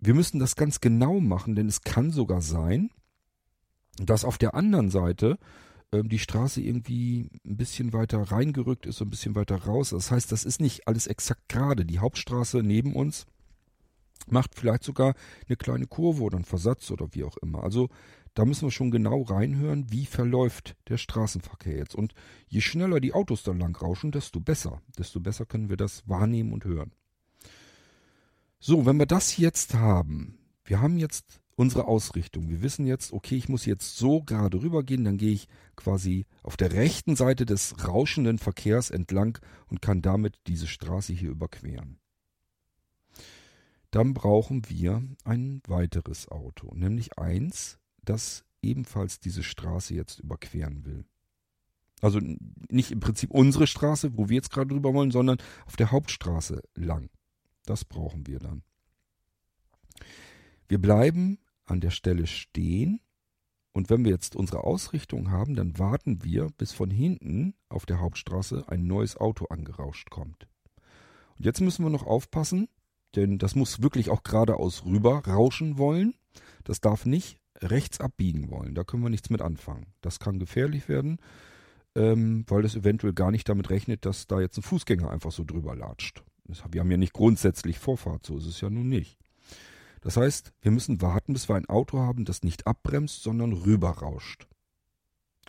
wir 0.00 0.12
müssen 0.12 0.40
das 0.40 0.56
ganz 0.56 0.82
genau 0.82 1.20
machen, 1.20 1.54
denn 1.54 1.68
es 1.68 1.80
kann 1.80 2.10
sogar 2.10 2.42
sein, 2.42 2.90
dass 3.96 4.26
auf 4.26 4.36
der 4.36 4.54
anderen 4.54 4.90
Seite 4.90 5.38
ähm, 5.94 6.08
die 6.08 6.18
Straße 6.18 6.60
irgendwie 6.60 7.30
ein 7.44 7.56
bisschen 7.56 7.92
weiter 7.92 8.20
reingerückt 8.20 8.86
ist 8.86 9.00
und 9.00 9.08
ein 9.08 9.10
bisschen 9.10 9.34
weiter 9.34 9.56
raus. 9.56 9.90
Das 9.90 10.10
heißt, 10.10 10.30
das 10.32 10.44
ist 10.44 10.60
nicht 10.60 10.88
alles 10.88 11.06
exakt 11.06 11.48
gerade. 11.48 11.84
Die 11.84 11.98
Hauptstraße 11.98 12.62
neben 12.62 12.94
uns 12.94 13.26
macht 14.26 14.54
vielleicht 14.54 14.84
sogar 14.84 15.14
eine 15.46 15.56
kleine 15.56 15.86
Kurve 15.86 16.22
oder 16.22 16.36
einen 16.36 16.44
Versatz 16.44 16.90
oder 16.90 17.08
wie 17.12 17.24
auch 17.24 17.36
immer. 17.38 17.62
Also 17.62 17.88
da 18.34 18.44
müssen 18.44 18.66
wir 18.66 18.72
schon 18.72 18.90
genau 18.90 19.22
reinhören, 19.22 19.90
wie 19.90 20.06
verläuft 20.06 20.76
der 20.88 20.96
Straßenverkehr 20.96 21.76
jetzt. 21.76 21.94
Und 21.94 22.14
je 22.48 22.60
schneller 22.60 23.00
die 23.00 23.12
Autos 23.12 23.44
dann 23.44 23.60
lang 23.60 23.76
rauschen, 23.76 24.10
desto 24.10 24.40
besser. 24.40 24.82
Desto 24.98 25.20
besser 25.20 25.46
können 25.46 25.68
wir 25.68 25.76
das 25.76 26.08
wahrnehmen 26.08 26.52
und 26.52 26.64
hören. 26.64 26.92
So, 28.58 28.86
wenn 28.86 28.96
wir 28.96 29.06
das 29.06 29.36
jetzt 29.36 29.74
haben, 29.74 30.38
wir 30.64 30.80
haben 30.80 30.98
jetzt 30.98 31.40
unsere 31.56 31.86
Ausrichtung. 31.86 32.48
Wir 32.48 32.62
wissen 32.62 32.86
jetzt, 32.86 33.12
okay, 33.12 33.36
ich 33.36 33.48
muss 33.48 33.66
jetzt 33.66 33.96
so 33.96 34.22
gerade 34.22 34.62
rübergehen, 34.62 35.04
dann 35.04 35.18
gehe 35.18 35.32
ich 35.32 35.48
quasi 35.76 36.26
auf 36.42 36.56
der 36.56 36.72
rechten 36.72 37.16
Seite 37.16 37.46
des 37.46 37.86
rauschenden 37.86 38.38
Verkehrs 38.38 38.90
entlang 38.90 39.38
und 39.68 39.82
kann 39.82 40.02
damit 40.02 40.38
diese 40.46 40.66
Straße 40.66 41.12
hier 41.12 41.30
überqueren. 41.30 41.98
Dann 43.90 44.12
brauchen 44.12 44.68
wir 44.68 45.02
ein 45.24 45.62
weiteres 45.68 46.28
Auto, 46.28 46.74
nämlich 46.74 47.18
eins, 47.18 47.78
das 48.02 48.44
ebenfalls 48.60 49.20
diese 49.20 49.42
Straße 49.42 49.94
jetzt 49.94 50.18
überqueren 50.20 50.84
will. 50.84 51.04
Also 52.00 52.18
nicht 52.68 52.90
im 52.90 53.00
Prinzip 53.00 53.30
unsere 53.30 53.66
Straße, 53.66 54.18
wo 54.18 54.28
wir 54.28 54.36
jetzt 54.36 54.50
gerade 54.50 54.68
drüber 54.68 54.92
wollen, 54.92 55.10
sondern 55.10 55.38
auf 55.64 55.76
der 55.76 55.90
Hauptstraße 55.90 56.62
lang. 56.74 57.08
Das 57.66 57.84
brauchen 57.84 58.26
wir 58.26 58.40
dann. 58.40 58.62
Wir 60.68 60.80
bleiben 60.80 61.38
an 61.66 61.80
der 61.80 61.90
Stelle 61.90 62.26
stehen 62.26 63.00
und 63.74 63.90
wenn 63.90 64.04
wir 64.04 64.12
jetzt 64.12 64.36
unsere 64.36 64.62
Ausrichtung 64.62 65.32
haben, 65.32 65.56
dann 65.56 65.78
warten 65.80 66.22
wir, 66.22 66.48
bis 66.56 66.72
von 66.72 66.90
hinten 66.90 67.54
auf 67.68 67.86
der 67.86 68.00
Hauptstraße 68.00 68.64
ein 68.68 68.86
neues 68.86 69.16
Auto 69.16 69.46
angerauscht 69.46 70.10
kommt. 70.10 70.46
Und 71.36 71.44
jetzt 71.44 71.60
müssen 71.60 71.84
wir 71.84 71.90
noch 71.90 72.06
aufpassen, 72.06 72.68
denn 73.16 73.38
das 73.38 73.56
muss 73.56 73.82
wirklich 73.82 74.10
auch 74.10 74.22
geradeaus 74.22 74.84
rüber 74.84 75.26
rauschen 75.26 75.76
wollen. 75.76 76.14
Das 76.62 76.80
darf 76.80 77.04
nicht 77.04 77.40
rechts 77.60 78.00
abbiegen 78.00 78.48
wollen. 78.48 78.76
Da 78.76 78.84
können 78.84 79.02
wir 79.02 79.10
nichts 79.10 79.30
mit 79.30 79.42
anfangen. 79.42 79.86
Das 80.02 80.20
kann 80.20 80.38
gefährlich 80.38 80.88
werden, 80.88 81.18
ähm, 81.96 82.44
weil 82.46 82.62
das 82.62 82.76
eventuell 82.76 83.12
gar 83.12 83.32
nicht 83.32 83.48
damit 83.48 83.70
rechnet, 83.70 84.06
dass 84.06 84.28
da 84.28 84.40
jetzt 84.40 84.56
ein 84.56 84.62
Fußgänger 84.62 85.10
einfach 85.10 85.32
so 85.32 85.42
drüber 85.42 85.74
latscht. 85.74 86.22
Wir 86.70 86.80
haben 86.80 86.90
ja 86.90 86.96
nicht 86.96 87.12
grundsätzlich 87.12 87.80
Vorfahrt, 87.80 88.24
so 88.24 88.38
ist 88.38 88.46
es 88.46 88.60
ja 88.60 88.70
nun 88.70 88.88
nicht. 88.88 89.18
Das 90.04 90.18
heißt, 90.18 90.52
wir 90.60 90.70
müssen 90.70 91.00
warten, 91.00 91.32
bis 91.32 91.48
wir 91.48 91.56
ein 91.56 91.68
Auto 91.68 91.98
haben, 91.98 92.26
das 92.26 92.42
nicht 92.42 92.66
abbremst, 92.66 93.22
sondern 93.22 93.54
rüberrauscht. 93.54 94.46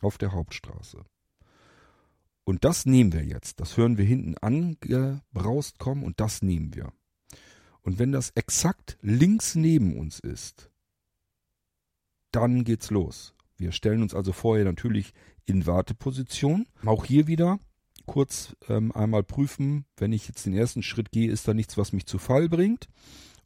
Auf 0.01 0.17
der 0.17 0.31
Hauptstraße. 0.31 1.03
Und 2.45 2.63
das 2.63 2.85
nehmen 2.85 3.11
wir 3.11 3.25
jetzt. 3.25 3.59
Das 3.59 3.75
hören 3.75 3.97
wir 3.97 4.05
hinten 4.05 4.37
angebraust 4.37 5.77
kommen 5.77 6.03
und 6.03 6.21
das 6.21 6.41
nehmen 6.41 6.73
wir. 6.73 6.93
Und 7.81 7.99
wenn 7.99 8.13
das 8.13 8.29
exakt 8.29 8.97
links 9.01 9.55
neben 9.55 9.99
uns 9.99 10.19
ist, 10.21 10.71
dann 12.31 12.63
geht's 12.63 12.91
los. 12.91 13.33
Wir 13.57 13.73
stellen 13.73 14.01
uns 14.01 14.15
also 14.15 14.31
vorher 14.31 14.63
natürlich 14.63 15.13
in 15.45 15.67
Warteposition. 15.67 16.65
Auch 16.85 17.03
hier 17.03 17.27
wieder 17.27 17.59
kurz 18.05 18.55
ähm, 18.69 18.93
einmal 18.93 19.23
prüfen, 19.23 19.85
wenn 19.97 20.13
ich 20.13 20.29
jetzt 20.29 20.45
den 20.45 20.53
ersten 20.53 20.81
Schritt 20.81 21.11
gehe, 21.11 21.29
ist 21.29 21.45
da 21.47 21.53
nichts, 21.53 21.77
was 21.77 21.91
mich 21.91 22.05
zu 22.05 22.19
Fall 22.19 22.47
bringt. 22.47 22.87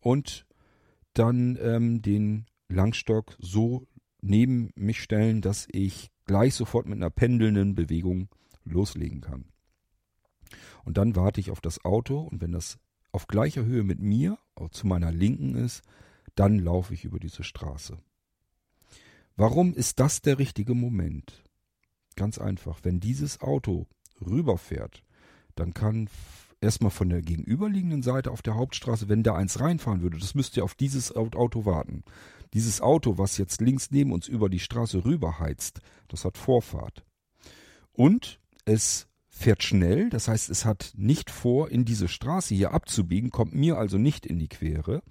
Und 0.02 0.46
dann 1.14 1.58
ähm, 1.62 2.02
den 2.02 2.46
Langstock 2.68 3.36
so 3.40 3.88
neben 4.22 4.72
mich 4.76 5.02
stellen, 5.02 5.42
dass 5.42 5.68
ich 5.72 6.12
gleich 6.26 6.56
sofort 6.56 6.88
mit 6.88 6.98
einer 6.98 7.10
pendelnden 7.10 7.76
Bewegung 7.76 8.30
loslegen 8.64 9.22
kann. 9.22 9.46
Und 10.86 10.98
dann 10.98 11.16
warte 11.16 11.40
ich 11.40 11.52
auf 11.52 11.62
das 11.62 11.84
Auto 11.86 12.20
und 12.20 12.42
wenn 12.42 12.52
das 12.52 12.80
auf 13.12 13.28
gleicher 13.28 13.66
Höhe 13.66 13.84
mit 13.84 14.00
mir, 14.00 14.38
zu 14.72 14.88
meiner 14.88 15.12
Linken 15.12 15.56
ist, 15.56 15.84
dann 16.36 16.60
laufe 16.60 16.94
ich 16.94 17.06
über 17.06 17.20
diese 17.20 17.44
Straße. 17.44 17.98
Warum 19.36 19.74
ist 19.74 20.00
das 20.00 20.22
der 20.22 20.38
richtige 20.38 20.74
Moment? 20.74 21.44
Ganz 22.16 22.38
einfach, 22.38 22.80
wenn 22.84 23.00
dieses 23.00 23.40
Auto 23.40 23.88
rüberfährt, 24.20 25.04
dann 25.56 25.74
kann 25.74 26.10
erstmal 26.62 26.92
von 26.92 27.10
der 27.10 27.22
gegenüberliegenden 27.22 28.04
Seite 28.04 28.32
auf 28.32 28.42
der 28.42 28.56
Hauptstraße, 28.56 29.10
wenn 29.10 29.24
da 29.24 29.36
eins 29.36 29.60
reinfahren 29.60 30.02
würde, 30.02 30.18
das 30.18 30.36
müsste 30.36 30.64
auf 30.64 30.76
dieses 30.76 31.16
Auto 31.16 31.66
warten. 31.66 32.04
Dieses 32.54 32.82
Auto, 32.82 33.18
was 33.18 33.38
jetzt 33.38 33.62
links 33.62 33.92
neben 33.92 34.12
uns 34.12 34.28
über 34.28 34.50
die 34.50 34.60
Straße 34.60 35.06
rüberheizt, 35.06 35.82
das 36.08 36.26
hat 36.26 36.38
Vorfahrt. 36.38 37.06
Und 37.92 38.40
es 38.66 39.08
fährt 39.30 39.64
schnell, 39.64 40.10
das 40.10 40.28
heißt, 40.28 40.50
es 40.50 40.66
hat 40.66 40.94
nicht 40.96 41.30
vor, 41.30 41.70
in 41.70 41.86
diese 41.86 42.08
Straße 42.08 42.56
hier 42.56 42.74
abzubiegen, 42.74 43.30
kommt 43.30 43.54
mir 43.54 43.78
also 43.78 43.98
nicht 43.98 44.26
in 44.26 44.40
die 44.40 44.50
Quere. 44.50 45.04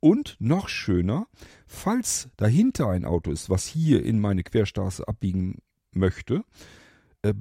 Und 0.00 0.36
noch 0.40 0.68
schöner, 0.68 1.28
falls 1.66 2.28
dahinter 2.36 2.88
ein 2.88 3.04
Auto 3.04 3.30
ist, 3.30 3.48
was 3.48 3.66
hier 3.66 4.04
in 4.04 4.20
meine 4.20 4.42
Querstraße 4.42 5.06
abbiegen 5.06 5.58
möchte, 5.92 6.44
äh, 7.22 7.34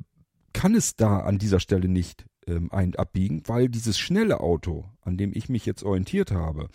kann 0.54 0.76
es 0.76 0.96
da 0.96 1.22
an 1.22 1.40
dieser 1.40 1.60
Stelle 1.60 1.88
nicht 1.88 2.26
ähm, 2.47 2.71
ein 2.71 2.95
abbiegen, 2.95 3.43
weil 3.45 3.69
dieses 3.69 3.97
schnelle 3.99 4.39
Auto, 4.39 4.86
an 5.01 5.17
dem 5.17 5.32
ich 5.34 5.49
mich 5.49 5.65
jetzt 5.65 5.84
orientiert 5.84 6.32
habe, 6.32 6.69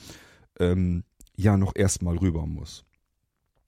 ähm, 0.58 1.04
ja 1.36 1.56
noch 1.56 1.74
erstmal 1.74 2.16
rüber 2.16 2.46
muss. 2.46 2.84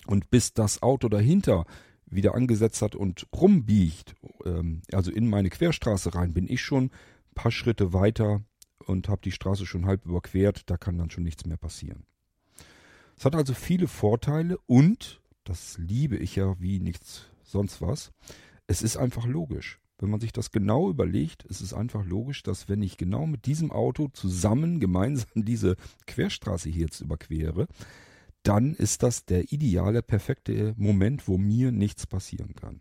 Und 0.06 0.30
bis 0.30 0.54
das 0.54 0.82
Auto 0.82 1.08
dahinter 1.08 1.66
wieder 2.06 2.34
angesetzt 2.34 2.82
hat 2.82 2.94
und 2.94 3.26
rumbiegt, 3.34 4.14
ähm, 4.44 4.82
also 4.92 5.11
in 5.11 5.28
meine 5.28 5.50
Querstraße 5.50 6.14
rein, 6.14 6.32
bin 6.32 6.48
ich 6.48 6.62
schon 6.62 6.84
ein 6.84 6.90
paar 7.34 7.52
Schritte 7.52 7.92
weiter 7.92 8.42
und 8.87 9.08
habe 9.08 9.20
die 9.22 9.32
Straße 9.32 9.66
schon 9.66 9.87
halb 9.87 10.06
überquert, 10.06 10.70
da 10.70 10.76
kann 10.76 10.96
dann 10.96 11.11
schon 11.11 11.24
nichts 11.24 11.44
mehr 11.44 11.58
passieren. 11.58 12.04
Es 13.16 13.24
hat 13.24 13.34
also 13.34 13.52
viele 13.52 13.88
Vorteile 13.88 14.58
und, 14.66 15.20
das 15.44 15.76
liebe 15.78 16.16
ich 16.16 16.37
ja 16.37 16.58
wie 16.61 16.78
nichts 16.78 17.26
sonst 17.42 17.80
was, 17.82 18.12
es 18.66 18.82
ist 18.82 18.96
einfach 18.96 19.26
logisch. 19.26 19.80
Wenn 19.98 20.11
man 20.11 20.20
sich 20.20 20.32
das 20.32 20.52
genau 20.52 20.88
überlegt, 20.90 21.44
ist 21.44 21.61
es 21.61 21.74
einfach 21.74 22.04
logisch, 22.04 22.42
dass 22.42 22.68
wenn 22.68 22.82
ich 22.82 22.96
genau 22.96 23.26
mit 23.26 23.46
diesem 23.46 23.72
Auto 23.72 24.08
zusammen 24.08 24.78
gemeinsam 24.78 25.28
diese 25.44 25.76
Querstraße 26.06 26.70
hier 26.70 26.82
jetzt 26.82 27.00
überquere, 27.00 27.66
dann 28.44 28.74
ist 28.74 29.03
das 29.03 29.24
der 29.24 29.53
ideale, 29.53 30.03
perfekte 30.03 30.74
Moment, 30.76 31.26
wo 31.26 31.36
mir 31.36 31.72
nichts 31.72 32.07
passieren 32.07 32.55
kann. 32.55 32.80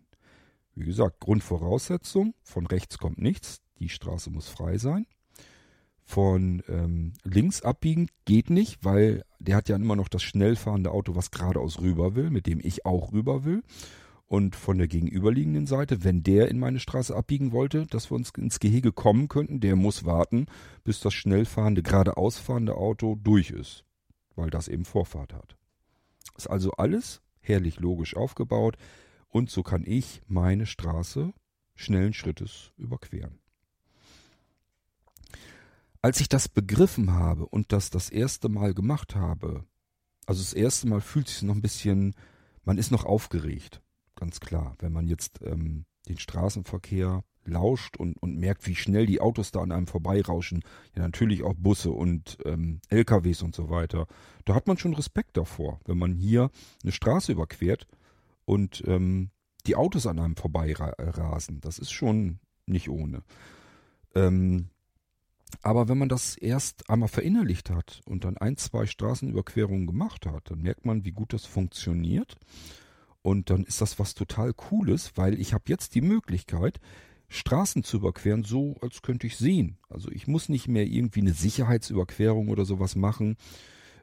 Wie 0.75 0.85
gesagt, 0.85 1.19
Grundvoraussetzung, 1.19 2.35
von 2.43 2.67
rechts 2.67 2.99
kommt 2.99 3.17
nichts, 3.17 3.61
die 3.79 3.89
Straße 3.89 4.29
muss 4.29 4.47
frei 4.47 4.77
sein. 4.77 5.07
Von 6.03 6.63
ähm, 6.69 7.13
links 7.23 7.63
abbiegen 7.63 8.07
geht 8.25 8.51
nicht, 8.51 8.85
weil 8.85 9.23
der 9.39 9.55
hat 9.55 9.69
ja 9.69 9.75
immer 9.75 9.95
noch 9.95 10.07
das 10.07 10.21
schnell 10.21 10.55
fahrende 10.55 10.91
Auto, 10.91 11.15
was 11.15 11.31
geradeaus 11.31 11.81
rüber 11.81 12.15
will, 12.15 12.29
mit 12.29 12.45
dem 12.45 12.59
ich 12.63 12.85
auch 12.85 13.11
rüber 13.11 13.43
will 13.43 13.63
und 14.27 14.55
von 14.55 14.77
der 14.77 14.87
gegenüberliegenden 14.87 15.67
Seite, 15.67 16.03
wenn 16.03 16.21
der 16.21 16.49
in 16.49 16.59
meine 16.59 16.79
Straße 16.79 17.15
abbiegen 17.15 17.51
wollte, 17.53 17.85
dass 17.87 18.11
wir 18.11 18.15
uns 18.15 18.31
ins 18.37 18.59
Gehege 18.59 18.91
kommen 18.91 19.27
könnten, 19.29 19.61
der 19.61 19.75
muss 19.75 20.05
warten, 20.05 20.47
bis 20.83 20.99
das 20.99 21.13
schnell 21.13 21.45
fahrende, 21.45 21.81
geradeaus 21.81 22.37
fahrende 22.37 22.75
Auto 22.75 23.15
durch 23.15 23.51
ist. 23.51 23.85
weil 24.35 24.49
das 24.51 24.67
eben 24.67 24.85
Vorfahrt 24.85 25.33
hat. 25.33 25.57
Ist 26.37 26.49
also 26.49 26.71
alles 26.73 27.21
herrlich 27.39 27.79
logisch 27.79 28.15
aufgebaut 28.15 28.77
und 29.29 29.49
so 29.49 29.63
kann 29.63 29.83
ich 29.85 30.21
meine 30.27 30.65
Straße 30.65 31.33
schnellen 31.75 32.13
Schrittes 32.13 32.71
überqueren. 32.77 33.39
Als 36.01 36.21
ich 36.21 36.29
das 36.29 36.47
begriffen 36.47 37.13
habe 37.13 37.45
und 37.45 37.71
das 37.71 37.89
das 37.89 38.09
erste 38.09 38.49
Mal 38.49 38.73
gemacht 38.73 39.15
habe, 39.15 39.65
also 40.25 40.41
das 40.41 40.53
erste 40.53 40.87
Mal 40.87 41.01
fühlt 41.01 41.27
sich 41.27 41.41
noch 41.41 41.55
ein 41.55 41.61
bisschen, 41.61 42.13
man 42.63 42.77
ist 42.77 42.91
noch 42.91 43.05
aufgeregt, 43.05 43.81
ganz 44.17 44.39
klar, 44.39 44.75
wenn 44.79 44.91
man 44.91 45.07
jetzt 45.07 45.39
ähm, 45.43 45.85
den 46.09 46.19
Straßenverkehr 46.19 47.23
lauscht 47.47 47.97
und, 47.97 48.17
und 48.21 48.37
merkt, 48.37 48.67
wie 48.67 48.75
schnell 48.75 49.05
die 49.05 49.21
Autos 49.21 49.51
da 49.51 49.61
an 49.61 49.71
einem 49.71 49.87
vorbeirauschen. 49.87 50.63
Ja, 50.95 51.03
natürlich 51.03 51.43
auch 51.43 51.53
Busse 51.55 51.91
und 51.91 52.37
ähm, 52.45 52.81
LKWs 52.89 53.41
und 53.41 53.55
so 53.55 53.69
weiter. 53.69 54.05
Da 54.45 54.53
hat 54.53 54.67
man 54.67 54.77
schon 54.77 54.93
Respekt 54.93 55.37
davor, 55.37 55.79
wenn 55.85 55.97
man 55.97 56.13
hier 56.13 56.51
eine 56.83 56.91
Straße 56.91 57.31
überquert 57.31 57.87
und 58.45 58.83
ähm, 58.85 59.29
die 59.65 59.75
Autos 59.75 60.07
an 60.07 60.19
einem 60.19 60.35
vorbeirasen. 60.35 61.61
Das 61.61 61.79
ist 61.79 61.91
schon 61.91 62.39
nicht 62.65 62.89
ohne. 62.89 63.23
Ähm, 64.15 64.69
aber 65.61 65.87
wenn 65.87 65.97
man 65.97 66.09
das 66.09 66.35
erst 66.35 66.89
einmal 66.89 67.09
verinnerlicht 67.09 67.69
hat 67.69 68.01
und 68.05 68.25
dann 68.25 68.37
ein, 68.37 68.57
zwei 68.57 68.85
Straßenüberquerungen 68.85 69.87
gemacht 69.87 70.25
hat, 70.25 70.51
dann 70.51 70.61
merkt 70.61 70.85
man, 70.85 71.05
wie 71.05 71.11
gut 71.11 71.33
das 71.33 71.45
funktioniert. 71.45 72.35
Und 73.27 73.49
dann 73.49 73.65
ist 73.65 73.81
das 73.81 73.99
was 73.99 74.15
total 74.15 74.53
Cooles, 74.53 75.11
weil 75.15 75.37
ich 75.37 75.51
habe 75.51 75.65
jetzt 75.67 75.95
die 75.95 76.01
Möglichkeit, 76.01 76.79
Straßen 77.27 77.83
zu 77.83 77.97
überqueren, 77.97 78.45
so 78.45 78.77
als 78.79 79.01
könnte 79.01 79.27
ich 79.27 79.35
sehen. 79.35 79.79
Also 79.89 80.09
ich 80.09 80.27
muss 80.27 80.47
nicht 80.47 80.69
mehr 80.69 80.85
irgendwie 80.85 81.19
eine 81.19 81.33
Sicherheitsüberquerung 81.33 82.47
oder 82.47 82.63
sowas 82.63 82.95
machen 82.95 83.35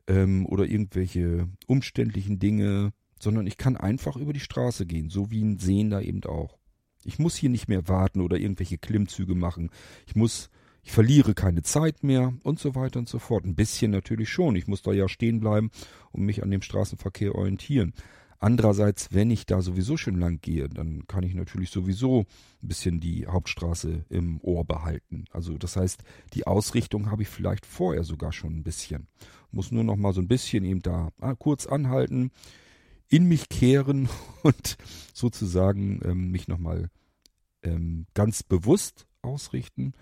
ähm, 0.08 0.44
oder 0.44 0.66
irgendwelche 0.66 1.48
umständlichen 1.66 2.38
Dinge, 2.38 2.92
sondern 3.18 3.46
ich 3.46 3.56
kann 3.56 3.78
einfach 3.78 4.16
über 4.16 4.34
die 4.34 4.40
Straße 4.40 4.84
gehen, 4.84 5.08
so 5.08 5.30
wie 5.30 5.40
ein 5.40 5.58
Sehender 5.58 6.02
eben 6.02 6.22
auch. 6.24 6.58
Ich 7.02 7.18
muss 7.18 7.34
hier 7.34 7.48
nicht 7.48 7.66
mehr 7.66 7.88
warten 7.88 8.20
oder 8.20 8.36
irgendwelche 8.36 8.76
Klimmzüge 8.76 9.34
machen. 9.34 9.70
Ich 10.06 10.16
muss, 10.16 10.50
ich 10.82 10.92
verliere 10.92 11.32
keine 11.32 11.62
Zeit 11.62 12.04
mehr 12.04 12.34
und 12.42 12.58
so 12.58 12.74
weiter 12.74 12.98
und 12.98 13.08
so 13.08 13.18
fort. 13.18 13.46
Ein 13.46 13.54
bisschen 13.54 13.90
natürlich 13.90 14.28
schon. 14.28 14.54
Ich 14.54 14.66
muss 14.66 14.82
da 14.82 14.92
ja 14.92 15.08
stehen 15.08 15.40
bleiben 15.40 15.70
und 16.12 16.26
mich 16.26 16.42
an 16.42 16.50
dem 16.50 16.60
Straßenverkehr 16.60 17.34
orientieren. 17.34 17.94
Andererseits, 18.38 19.12
wenn 19.12 19.30
ich 19.30 19.46
da 19.46 19.62
sowieso 19.62 19.96
schon 19.96 20.18
lang 20.18 20.40
gehe, 20.40 20.68
dann 20.68 21.06
kann 21.06 21.24
ich 21.24 21.34
natürlich 21.34 21.70
sowieso 21.70 22.20
ein 22.62 22.68
bisschen 22.68 23.00
die 23.00 23.26
Hauptstraße 23.26 24.04
im 24.08 24.40
Ohr 24.40 24.64
behalten. 24.64 25.24
Also 25.30 25.56
das 25.56 25.76
heißt, 25.76 26.02
die 26.34 26.46
Ausrichtung 26.46 27.10
habe 27.10 27.22
ich 27.22 27.28
vielleicht 27.28 27.66
vorher 27.66 28.04
sogar 28.04 28.32
schon 28.32 28.56
ein 28.56 28.62
bisschen. 28.62 29.08
Muss 29.50 29.70
nur 29.70 29.84
noch 29.84 29.96
mal 29.96 30.12
so 30.12 30.20
ein 30.20 30.28
bisschen 30.28 30.64
eben 30.64 30.82
da 30.82 31.10
ah, 31.20 31.34
kurz 31.34 31.66
anhalten, 31.66 32.30
in 33.08 33.26
mich 33.26 33.48
kehren 33.48 34.08
und 34.42 34.76
sozusagen 35.12 36.00
ähm, 36.04 36.30
mich 36.30 36.48
noch 36.48 36.58
mal 36.58 36.90
ähm, 37.62 38.06
ganz 38.14 38.42
bewusst 38.42 39.06
ausrichten. 39.22 39.92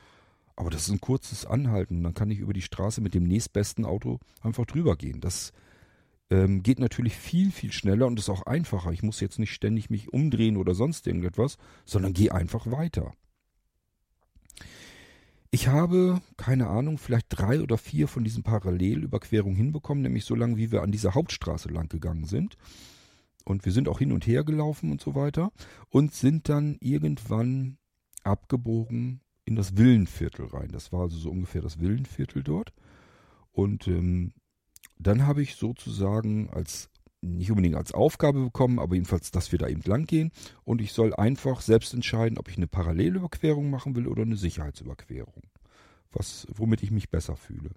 Aber 0.56 0.70
das 0.70 0.82
ist 0.82 0.90
ein 0.90 1.00
kurzes 1.00 1.46
Anhalten. 1.46 2.02
Dann 2.02 2.14
kann 2.14 2.30
ich 2.30 2.38
über 2.38 2.52
die 2.52 2.62
Straße 2.62 3.00
mit 3.00 3.14
dem 3.14 3.24
nächstbesten 3.24 3.84
Auto 3.84 4.18
einfach 4.40 4.66
drüber 4.66 4.96
gehen. 4.96 5.20
Das 5.20 5.52
ähm, 6.32 6.62
geht 6.62 6.78
natürlich 6.78 7.14
viel, 7.14 7.52
viel 7.52 7.72
schneller 7.72 8.06
und 8.06 8.18
ist 8.18 8.30
auch 8.30 8.46
einfacher. 8.46 8.90
Ich 8.90 9.02
muss 9.02 9.20
jetzt 9.20 9.38
nicht 9.38 9.52
ständig 9.52 9.90
mich 9.90 10.12
umdrehen 10.12 10.56
oder 10.56 10.74
sonst 10.74 11.06
irgendetwas, 11.06 11.58
sondern 11.84 12.14
gehe 12.14 12.32
einfach 12.34 12.70
weiter. 12.70 13.12
Ich 15.50 15.68
habe, 15.68 16.22
keine 16.38 16.68
Ahnung, 16.68 16.96
vielleicht 16.96 17.26
drei 17.28 17.60
oder 17.60 17.76
vier 17.76 18.08
von 18.08 18.24
diesen 18.24 18.42
Parallelüberquerungen 18.42 19.56
hinbekommen, 19.56 20.02
nämlich 20.02 20.24
so 20.24 20.34
lange, 20.34 20.56
wie 20.56 20.72
wir 20.72 20.82
an 20.82 20.90
dieser 20.90 21.14
Hauptstraße 21.14 21.68
lang 21.68 21.90
gegangen 21.90 22.24
sind. 22.24 22.56
Und 23.44 23.66
wir 23.66 23.72
sind 23.72 23.86
auch 23.86 23.98
hin 23.98 24.12
und 24.12 24.26
her 24.26 24.44
gelaufen 24.44 24.90
und 24.90 25.02
so 25.02 25.14
weiter 25.14 25.52
und 25.90 26.14
sind 26.14 26.48
dann 26.48 26.78
irgendwann 26.80 27.76
abgebogen 28.22 29.20
in 29.44 29.54
das 29.54 29.76
Villenviertel 29.76 30.46
rein. 30.46 30.70
Das 30.72 30.92
war 30.92 31.02
also 31.02 31.18
so 31.18 31.30
ungefähr 31.30 31.60
das 31.60 31.78
Villenviertel 31.78 32.42
dort. 32.42 32.72
Und 33.50 33.86
ähm, 33.88 34.32
dann 34.98 35.26
habe 35.26 35.42
ich 35.42 35.56
sozusagen 35.56 36.50
als 36.50 36.90
nicht 37.22 37.50
unbedingt 37.50 37.76
als 37.76 37.92
Aufgabe 37.92 38.42
bekommen, 38.42 38.80
aber 38.80 38.94
jedenfalls, 38.94 39.30
dass 39.30 39.52
wir 39.52 39.58
da 39.58 39.68
eben 39.68 39.82
lang 39.84 40.06
gehen 40.06 40.32
und 40.64 40.80
ich 40.80 40.92
soll 40.92 41.14
einfach 41.14 41.60
selbst 41.60 41.94
entscheiden, 41.94 42.36
ob 42.36 42.48
ich 42.48 42.56
eine 42.56 42.66
Parallelüberquerung 42.66 43.70
machen 43.70 43.94
will 43.94 44.08
oder 44.08 44.22
eine 44.22 44.36
Sicherheitsüberquerung, 44.36 45.42
was 46.10 46.46
womit 46.52 46.82
ich 46.82 46.90
mich 46.90 47.10
besser 47.10 47.36
fühle. 47.36 47.70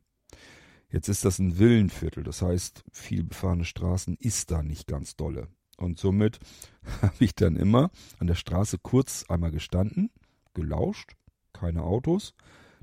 Jetzt 0.89 1.09
ist 1.09 1.25
das 1.25 1.39
ein 1.39 1.59
Villenviertel, 1.59 2.23
das 2.23 2.41
heißt, 2.41 2.83
viel 2.91 3.23
befahrene 3.23 3.65
Straßen 3.65 4.17
ist 4.19 4.49
da 4.51 4.63
nicht 4.63 4.87
ganz 4.87 5.15
dolle. 5.15 5.47
Und 5.77 5.99
somit 5.99 6.39
habe 7.01 7.15
ich 7.19 7.35
dann 7.35 7.55
immer 7.55 7.91
an 8.19 8.27
der 8.27 8.35
Straße 8.35 8.77
kurz 8.79 9.25
einmal 9.27 9.51
gestanden, 9.51 10.09
gelauscht, 10.53 11.13
keine 11.53 11.83
Autos, 11.83 12.33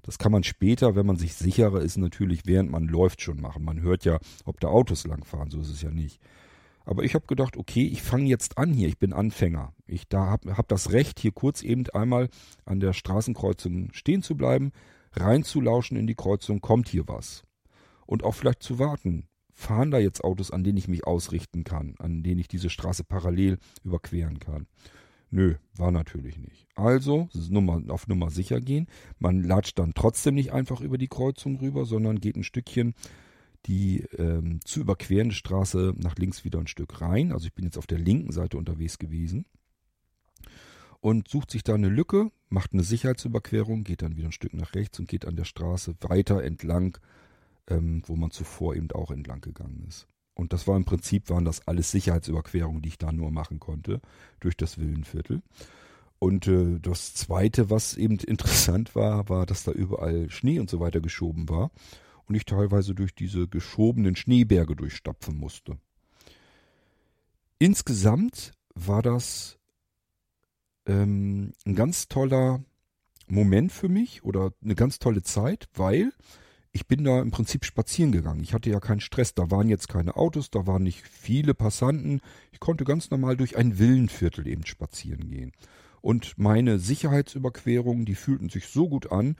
das 0.03 0.19
kann 0.19 0.33
man 0.33 0.43
später, 0.43 0.97
wenn 0.97 1.07
man 1.07 1.17
sich 1.17 1.35
sicherer 1.35 1.81
ist, 1.81 1.97
natürlich 1.97 2.43
während 2.45 2.71
man 2.71 2.87
läuft 2.87 3.23
schon 3.23 3.41
machen. 3.41 3.65
Man 3.65 3.81
hört 3.81 4.05
ja, 4.05 4.19
ob 4.45 4.61
da 4.61 4.69
Autos 4.69 5.07
langfahren, 5.07 5.51
so 5.51 5.61
ist 5.61 5.71
es 5.71 5.83
ja 5.83 5.91
nicht. 5.91 6.21
Aber 6.85 7.05
ich 7.05 7.15
habe 7.15 7.27
gedacht, 7.27 7.57
okay, 7.57 7.87
ich 7.87 8.03
fange 8.03 8.27
jetzt 8.27 8.59
an 8.59 8.73
hier, 8.73 8.89
ich 8.89 8.99
bin 8.99 9.13
Anfänger. 9.13 9.73
Ich 9.87 10.09
da 10.09 10.27
habe 10.27 10.57
hab 10.57 10.67
das 10.69 10.91
Recht, 10.91 11.21
hier 11.21 11.31
kurz 11.31 11.63
eben 11.63 11.89
einmal 11.91 12.29
an 12.65 12.81
der 12.81 12.93
Straßenkreuzung 12.93 13.93
stehen 13.93 14.23
zu 14.23 14.37
bleiben, 14.37 14.73
reinzulauschen 15.13 15.97
in 15.97 16.09
die 16.09 16.17
Kreuzung, 16.17 16.61
kommt 16.61 16.89
hier 16.89 17.07
was. 17.07 17.45
Und 18.07 18.25
auch 18.25 18.35
vielleicht 18.35 18.63
zu 18.63 18.79
warten. 18.81 19.29
Fahren 19.55 19.91
da 19.91 19.99
jetzt 19.99 20.25
Autos, 20.25 20.51
an 20.51 20.65
denen 20.65 20.79
ich 20.79 20.89
mich 20.89 21.07
ausrichten 21.07 21.63
kann, 21.63 21.95
an 21.99 22.23
denen 22.23 22.41
ich 22.41 22.49
diese 22.49 22.71
Straße 22.71 23.05
parallel 23.05 23.59
überqueren 23.85 24.41
kann. 24.41 24.67
Nö, 25.33 25.57
war 25.77 25.91
natürlich 25.91 26.39
nicht. 26.39 26.69
Also, 26.77 27.29
Nummer, 27.49 27.83
auf 27.89 28.07
Nummer 28.07 28.31
sicher 28.31 28.61
gehen. 28.61 28.87
Man 29.19 29.43
latscht 29.43 29.79
dann 29.79 29.95
trotzdem 29.95 30.35
nicht 30.35 30.53
einfach 30.53 30.81
über 30.81 30.99
die 30.99 31.09
Kreuzung 31.09 31.57
rüber, 31.57 31.85
sondern 31.85 32.21
geht 32.21 32.37
ein 32.37 32.45
Stückchen 32.45 32.95
die 33.67 34.01
ähm, 34.19 34.61
zu 34.65 34.81
überquerende 34.81 35.35
Straße 35.35 35.95
nach 35.97 36.17
links 36.17 36.45
wieder 36.45 36.59
ein 36.59 36.67
Stück 36.67 37.01
rein. 37.01 37.33
Also 37.33 37.47
ich 37.47 37.55
bin 37.55 37.65
jetzt 37.65 37.79
auf 37.79 37.87
der 37.87 37.99
linken 37.99 38.33
Seite 38.33 38.57
unterwegs 38.57 38.99
gewesen. 38.99 39.47
Und 41.01 41.29
sucht 41.29 41.51
sich 41.51 41.65
da 41.65 41.75
eine 41.75 41.89
Lücke, 41.89 42.31
macht 42.49 42.73
eine 42.73 42.85
Sicherheitsüberquerung, 42.85 43.83
geht 43.83 44.03
dann 44.03 44.17
wieder 44.17 44.29
ein 44.29 44.33
Stück 44.33 44.55
nach 44.55 44.75
rechts 44.75 45.01
und 45.01 45.09
geht 45.09 45.27
an 45.27 45.35
der 45.35 45.45
Straße 45.45 45.95
weiter 46.01 46.43
entlang, 46.45 46.99
ähm, 47.69 48.03
wo 48.07 48.15
man 48.15 48.31
zuvor 48.31 48.77
eben 48.77 48.91
auch 48.93 49.11
entlang 49.11 49.41
gegangen 49.41 49.85
ist. 49.89 50.07
Und 50.35 50.53
das 50.53 50.67
war 50.67 50.77
im 50.77 50.85
Prinzip, 50.85 51.29
waren 51.31 51.45
das 51.45 51.67
alles 51.67 51.91
Sicherheitsüberquerungen, 51.91 52.83
die 52.83 52.89
ich 52.91 52.99
da 52.99 53.13
nur 53.13 53.31
machen 53.31 53.61
konnte, 53.61 54.01
durch 54.41 54.57
das 54.57 54.79
Villenviertel. 54.79 55.43
Und 56.19 56.47
äh, 56.47 56.79
das 56.81 57.15
Zweite, 57.15 57.69
was 57.71 57.97
eben 57.97 58.19
interessant 58.27 58.95
war, 58.95 59.29
war, 59.29 59.47
dass 59.47 59.65
da 59.65 59.73
überall 59.73 60.31
Schnee 60.31 60.59
und 60.59 60.71
so 60.71 60.81
weiter 60.81 61.01
geschoben 61.01 61.49
war 61.49 61.71
und 62.27 62.35
ich 62.35 62.45
teilweise 62.45 62.95
durch 62.95 63.15
diese 63.15 63.49
geschobenen 63.49 64.17
Schneeberge 64.17 64.77
durchstapfen 64.77 65.37
musste. 65.37 65.79
Insgesamt 67.59 68.53
war 68.75 69.03
das 69.03 69.59
ähm, 70.87 71.53
ein 71.67 71.75
ganz 71.75 72.09
toller 72.09 72.65
Moment 73.29 73.73
für 73.73 73.89
mich 73.89 74.25
oder 74.25 74.53
eine 74.63 74.75
ganz 74.75 74.99
tolle 74.99 75.23
Zeit, 75.23 75.69
weil 75.75 76.13
ich 76.73 76.87
bin 76.87 77.05
da 77.05 77.21
im 77.21 77.31
Prinzip 77.31 77.65
spazieren 77.65 78.13
gegangen. 78.13 78.43
Ich 78.43 78.55
hatte 78.55 78.71
ja 78.71 78.81
keinen 78.81 79.01
Stress. 79.01 79.35
Da 79.35 79.51
waren 79.51 79.69
jetzt 79.69 79.89
keine 79.89 80.17
Autos, 80.17 80.51
da 80.51 80.67
waren 80.67 80.83
nicht 80.83 81.07
viele 81.07 81.55
Passanten. 81.55 82.21
Ich 82.51 82.61
konnte 82.61 82.85
ganz 82.85 83.11
normal 83.11 83.37
durch 83.37 83.57
ein 83.57 83.79
Villenviertel 83.79 84.47
eben 84.47 84.65
spazieren 84.65 85.29
gehen. 85.29 85.53
Und 86.01 86.39
meine 86.39 86.79
Sicherheitsüberquerungen, 86.79 88.07
die 88.07 88.15
fühlten 88.15 88.49
sich 88.49 88.69
so 88.69 88.89
gut 88.89 89.13
an, 89.13 89.37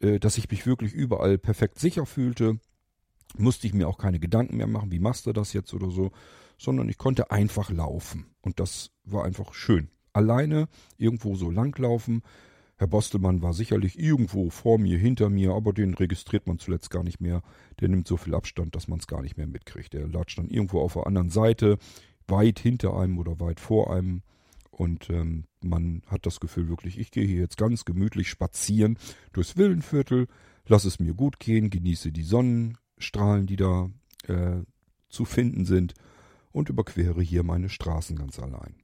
äh, 0.00 0.20
dass 0.20 0.38
ich 0.38 0.50
mich 0.50 0.66
wirklich 0.66 0.92
überall 0.92 1.36
perfekt 1.36 1.80
sicher 1.80 2.06
fühlte. 2.06 2.60
Musste 3.36 3.66
ich 3.66 3.74
mir 3.74 3.88
auch 3.88 3.98
keine 3.98 4.20
Gedanken 4.20 4.56
mehr 4.56 4.68
machen, 4.68 4.92
wie 4.92 5.00
machst 5.00 5.26
du 5.26 5.32
das 5.32 5.52
jetzt 5.52 5.74
oder 5.74 5.90
so, 5.90 6.12
sondern 6.56 6.88
ich 6.88 6.96
konnte 6.96 7.30
einfach 7.30 7.70
laufen. 7.70 8.26
Und 8.40 8.60
das 8.60 8.92
war 9.04 9.24
einfach 9.24 9.52
schön. 9.52 9.90
Alleine 10.12 10.68
irgendwo 10.96 11.34
so 11.34 11.50
langlaufen, 11.50 12.22
Herr 12.78 12.86
Bostelmann 12.86 13.42
war 13.42 13.52
sicherlich 13.52 13.98
irgendwo 13.98 14.50
vor 14.50 14.78
mir, 14.78 14.98
hinter 14.98 15.30
mir, 15.30 15.52
aber 15.52 15.72
den 15.72 15.94
registriert 15.94 16.46
man 16.46 16.60
zuletzt 16.60 16.90
gar 16.90 17.02
nicht 17.02 17.20
mehr. 17.20 17.42
Der 17.80 17.88
nimmt 17.88 18.06
so 18.06 18.16
viel 18.16 18.36
Abstand, 18.36 18.76
dass 18.76 18.86
man 18.86 19.00
es 19.00 19.08
gar 19.08 19.20
nicht 19.20 19.36
mehr 19.36 19.48
mitkriegt. 19.48 19.92
Der 19.94 20.06
latscht 20.06 20.38
dann 20.38 20.48
irgendwo 20.48 20.80
auf 20.80 20.92
der 20.92 21.06
anderen 21.06 21.30
Seite, 21.30 21.78
weit 22.28 22.60
hinter 22.60 22.96
einem 22.96 23.18
oder 23.18 23.40
weit 23.40 23.58
vor 23.58 23.92
einem. 23.92 24.22
Und 24.70 25.10
ähm, 25.10 25.46
man 25.60 26.02
hat 26.06 26.24
das 26.24 26.38
Gefühl 26.38 26.68
wirklich, 26.68 26.98
ich 27.00 27.10
gehe 27.10 27.26
hier 27.26 27.40
jetzt 27.40 27.56
ganz 27.56 27.84
gemütlich 27.84 28.28
spazieren 28.28 28.96
durchs 29.32 29.56
Villenviertel, 29.56 30.28
lass 30.66 30.84
es 30.84 31.00
mir 31.00 31.14
gut 31.14 31.40
gehen, 31.40 31.70
genieße 31.70 32.12
die 32.12 32.22
Sonnenstrahlen, 32.22 33.46
die 33.46 33.56
da 33.56 33.90
äh, 34.28 34.60
zu 35.08 35.24
finden 35.24 35.64
sind 35.64 35.94
und 36.52 36.68
überquere 36.68 37.22
hier 37.22 37.42
meine 37.42 37.70
Straßen 37.70 38.16
ganz 38.16 38.38
allein. 38.38 38.76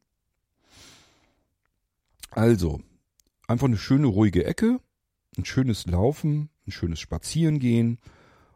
Also, 2.33 2.81
einfach 3.47 3.67
eine 3.67 3.77
schöne 3.77 4.07
ruhige 4.07 4.45
Ecke, 4.45 4.81
ein 5.37 5.45
schönes 5.45 5.87
Laufen, 5.87 6.51
ein 6.67 6.73
schönes 6.73 7.01
Spazierengehen 7.01 7.99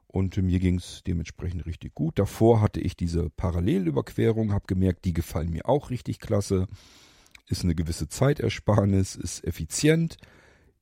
und 0.06 0.36
mir 0.36 0.58
ging 0.58 0.76
es 0.76 1.02
dementsprechend 1.06 1.66
richtig 1.66 1.94
gut. 1.94 2.18
Davor 2.18 2.60
hatte 2.60 2.80
ich 2.80 2.96
diese 2.96 3.30
Parallelüberquerung, 3.30 4.52
habe 4.52 4.66
gemerkt, 4.66 5.04
die 5.04 5.12
gefallen 5.12 5.50
mir 5.50 5.68
auch 5.68 5.90
richtig 5.90 6.18
klasse. 6.18 6.66
Ist 7.46 7.64
eine 7.64 7.74
gewisse 7.74 8.08
Zeitersparnis, 8.08 9.16
ist 9.16 9.44
effizient, 9.44 10.16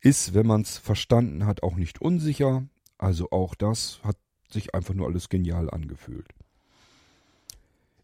ist, 0.00 0.34
wenn 0.34 0.46
man 0.46 0.62
es 0.62 0.78
verstanden 0.78 1.46
hat, 1.46 1.62
auch 1.62 1.76
nicht 1.76 2.00
unsicher. 2.00 2.66
Also 2.98 3.30
auch 3.30 3.54
das 3.54 4.00
hat 4.02 4.16
sich 4.50 4.74
einfach 4.74 4.94
nur 4.94 5.06
alles 5.06 5.28
genial 5.28 5.70
angefühlt. 5.70 6.32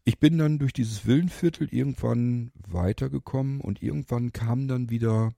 Ich 0.04 0.18
bin 0.18 0.38
dann 0.38 0.58
durch 0.58 0.72
dieses 0.72 1.06
Villenviertel 1.06 1.68
irgendwann 1.72 2.50
weitergekommen 2.66 3.60
und 3.60 3.82
irgendwann 3.82 4.32
kamen 4.32 4.66
dann 4.66 4.90
wieder, 4.90 5.32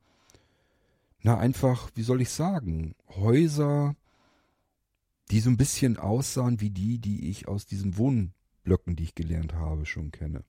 na 1.25 1.39
einfach, 1.39 1.91
wie 1.95 2.03
soll 2.03 2.20
ich 2.20 2.29
sagen, 2.29 2.95
Häuser, 3.09 3.97
die 5.31 5.41
so 5.41 5.49
ein 5.49 5.57
bisschen 5.57 5.97
aussahen 5.97 6.61
wie 6.61 6.68
die, 6.68 6.99
die 6.99 7.31
ich 7.31 7.49
aus 7.49 7.64
diesen 7.64 7.97
Wohnblöcken, 7.97 8.95
die 8.95 9.05
ich 9.05 9.14
gelernt 9.14 9.55
habe, 9.55 9.87
schon 9.87 10.11
kenne. 10.11 10.45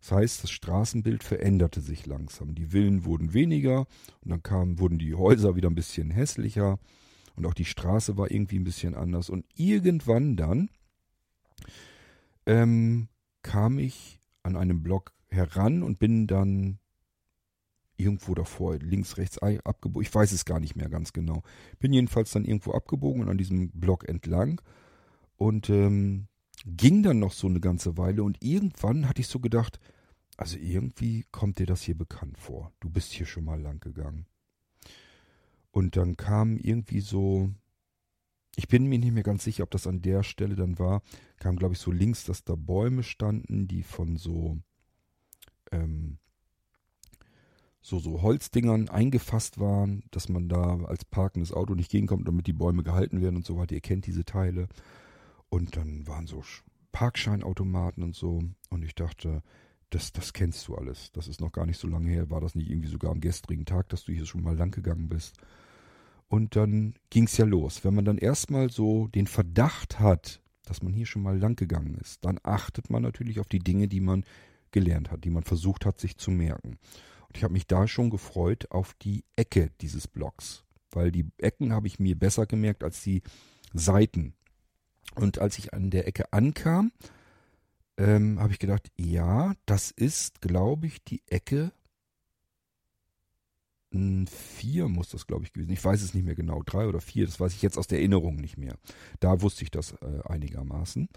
Das 0.00 0.12
heißt, 0.12 0.44
das 0.44 0.52
Straßenbild 0.52 1.24
veränderte 1.24 1.80
sich 1.80 2.06
langsam. 2.06 2.54
Die 2.54 2.66
Villen 2.66 3.04
wurden 3.04 3.34
weniger 3.34 3.80
und 4.20 4.30
dann 4.30 4.44
kamen, 4.44 4.78
wurden 4.78 4.98
die 5.00 5.14
Häuser 5.14 5.56
wieder 5.56 5.68
ein 5.68 5.74
bisschen 5.74 6.12
hässlicher 6.12 6.78
und 7.34 7.44
auch 7.44 7.54
die 7.54 7.64
Straße 7.64 8.16
war 8.16 8.30
irgendwie 8.30 8.60
ein 8.60 8.64
bisschen 8.64 8.94
anders. 8.94 9.28
Und 9.28 9.44
irgendwann 9.56 10.36
dann 10.36 10.70
ähm, 12.46 13.08
kam 13.42 13.80
ich 13.80 14.20
an 14.44 14.54
einem 14.54 14.84
Block 14.84 15.12
heran 15.30 15.82
und 15.82 15.98
bin 15.98 16.28
dann 16.28 16.78
irgendwo 17.96 18.34
davor, 18.34 18.76
links, 18.78 19.16
rechts 19.16 19.38
abgebogen. 19.38 20.06
Ich 20.06 20.14
weiß 20.14 20.32
es 20.32 20.44
gar 20.44 20.60
nicht 20.60 20.76
mehr 20.76 20.88
ganz 20.88 21.12
genau. 21.12 21.42
Bin 21.78 21.92
jedenfalls 21.92 22.30
dann 22.32 22.44
irgendwo 22.44 22.72
abgebogen 22.72 23.22
und 23.22 23.28
an 23.28 23.38
diesem 23.38 23.70
Block 23.70 24.08
entlang 24.08 24.60
und 25.36 25.70
ähm, 25.70 26.28
ging 26.66 27.02
dann 27.02 27.18
noch 27.18 27.32
so 27.32 27.46
eine 27.46 27.60
ganze 27.60 27.96
Weile 27.96 28.22
und 28.22 28.42
irgendwann 28.42 29.08
hatte 29.08 29.20
ich 29.20 29.28
so 29.28 29.40
gedacht, 29.40 29.80
also 30.36 30.56
irgendwie 30.56 31.24
kommt 31.30 31.58
dir 31.58 31.66
das 31.66 31.82
hier 31.82 31.96
bekannt 31.96 32.38
vor. 32.38 32.72
Du 32.80 32.90
bist 32.90 33.12
hier 33.12 33.26
schon 33.26 33.44
mal 33.44 33.60
lang 33.60 33.80
gegangen. 33.80 34.26
Und 35.70 35.96
dann 35.96 36.16
kam 36.16 36.56
irgendwie 36.56 37.00
so, 37.00 37.50
ich 38.56 38.68
bin 38.68 38.86
mir 38.86 38.98
nicht 38.98 39.12
mehr 39.12 39.22
ganz 39.22 39.44
sicher, 39.44 39.64
ob 39.64 39.70
das 39.70 39.86
an 39.86 40.02
der 40.02 40.22
Stelle 40.22 40.54
dann 40.54 40.78
war, 40.78 41.02
kam 41.38 41.56
glaube 41.56 41.74
ich 41.74 41.80
so 41.80 41.90
links, 41.90 42.24
dass 42.24 42.44
da 42.44 42.54
Bäume 42.54 43.02
standen, 43.02 43.66
die 43.66 43.82
von 43.82 44.16
so, 44.16 44.58
ähm, 45.70 46.18
so, 47.82 47.98
so 47.98 48.22
Holzdingern 48.22 48.88
eingefasst 48.88 49.58
waren, 49.58 50.04
dass 50.12 50.28
man 50.28 50.48
da 50.48 50.78
als 50.84 51.04
parkendes 51.04 51.52
Auto 51.52 51.74
nicht 51.74 51.90
gegenkommt, 51.90 52.28
damit 52.28 52.46
die 52.46 52.52
Bäume 52.52 52.84
gehalten 52.84 53.20
werden 53.20 53.36
und 53.36 53.44
so 53.44 53.58
weiter. 53.58 53.74
Ihr 53.74 53.80
kennt 53.80 54.06
diese 54.06 54.24
Teile. 54.24 54.68
Und 55.48 55.76
dann 55.76 56.06
waren 56.06 56.26
so 56.26 56.42
Parkscheinautomaten 56.92 58.02
und 58.04 58.14
so. 58.14 58.42
Und 58.70 58.84
ich 58.84 58.94
dachte, 58.94 59.42
das, 59.90 60.12
das 60.12 60.32
kennst 60.32 60.66
du 60.68 60.76
alles. 60.76 61.10
Das 61.12 61.26
ist 61.26 61.40
noch 61.40 61.52
gar 61.52 61.66
nicht 61.66 61.78
so 61.78 61.88
lange 61.88 62.08
her. 62.08 62.30
War 62.30 62.40
das 62.40 62.54
nicht 62.54 62.70
irgendwie 62.70 62.88
sogar 62.88 63.10
am 63.10 63.20
gestrigen 63.20 63.66
Tag, 63.66 63.88
dass 63.88 64.04
du 64.04 64.12
hier 64.12 64.26
schon 64.26 64.42
mal 64.42 64.56
lang 64.56 64.70
gegangen 64.70 65.08
bist? 65.08 65.36
Und 66.28 66.56
dann 66.56 66.94
ging 67.10 67.24
es 67.24 67.36
ja 67.36 67.44
los. 67.44 67.84
Wenn 67.84 67.94
man 67.94 68.04
dann 68.04 68.16
erstmal 68.16 68.70
so 68.70 69.08
den 69.08 69.26
Verdacht 69.26 69.98
hat, 69.98 70.40
dass 70.64 70.82
man 70.82 70.94
hier 70.94 71.06
schon 71.06 71.22
mal 71.22 71.36
lang 71.36 71.56
gegangen 71.56 71.96
ist, 72.00 72.24
dann 72.24 72.38
achtet 72.44 72.88
man 72.88 73.02
natürlich 73.02 73.40
auf 73.40 73.48
die 73.48 73.58
Dinge, 73.58 73.88
die 73.88 74.00
man 74.00 74.24
gelernt 74.70 75.10
hat, 75.10 75.24
die 75.24 75.30
man 75.30 75.42
versucht 75.42 75.84
hat, 75.84 75.98
sich 75.98 76.16
zu 76.16 76.30
merken. 76.30 76.78
Und 77.32 77.38
ich 77.38 77.44
habe 77.44 77.54
mich 77.54 77.66
da 77.66 77.88
schon 77.88 78.10
gefreut 78.10 78.70
auf 78.70 78.92
die 78.92 79.24
Ecke 79.36 79.70
dieses 79.80 80.06
Blocks, 80.06 80.64
weil 80.90 81.10
die 81.10 81.24
Ecken 81.38 81.72
habe 81.72 81.86
ich 81.86 81.98
mir 81.98 82.14
besser 82.14 82.44
gemerkt 82.44 82.84
als 82.84 83.02
die 83.02 83.22
Seiten. 83.72 84.34
Und 85.14 85.38
als 85.38 85.56
ich 85.56 85.72
an 85.72 85.88
der 85.88 86.06
Ecke 86.06 86.30
ankam, 86.34 86.92
ähm, 87.96 88.38
habe 88.38 88.52
ich 88.52 88.58
gedacht, 88.58 88.92
ja, 88.98 89.54
das 89.64 89.90
ist, 89.92 90.42
glaube 90.42 90.86
ich, 90.86 91.02
die 91.04 91.22
Ecke 91.26 91.72
vier 94.28 94.88
muss 94.88 95.08
das, 95.08 95.26
glaube 95.26 95.44
ich, 95.44 95.54
gewesen. 95.54 95.72
Ich 95.72 95.82
weiß 95.82 96.02
es 96.02 96.12
nicht 96.12 96.24
mehr 96.24 96.34
genau. 96.34 96.62
Drei 96.62 96.86
oder 96.86 97.00
vier, 97.00 97.24
das 97.24 97.40
weiß 97.40 97.54
ich 97.54 97.62
jetzt 97.62 97.78
aus 97.78 97.86
der 97.86 98.00
Erinnerung 98.00 98.36
nicht 98.36 98.58
mehr. 98.58 98.76
Da 99.20 99.40
wusste 99.40 99.64
ich 99.64 99.70
das 99.70 99.92
äh, 100.02 100.20
einigermaßen. 100.24 101.08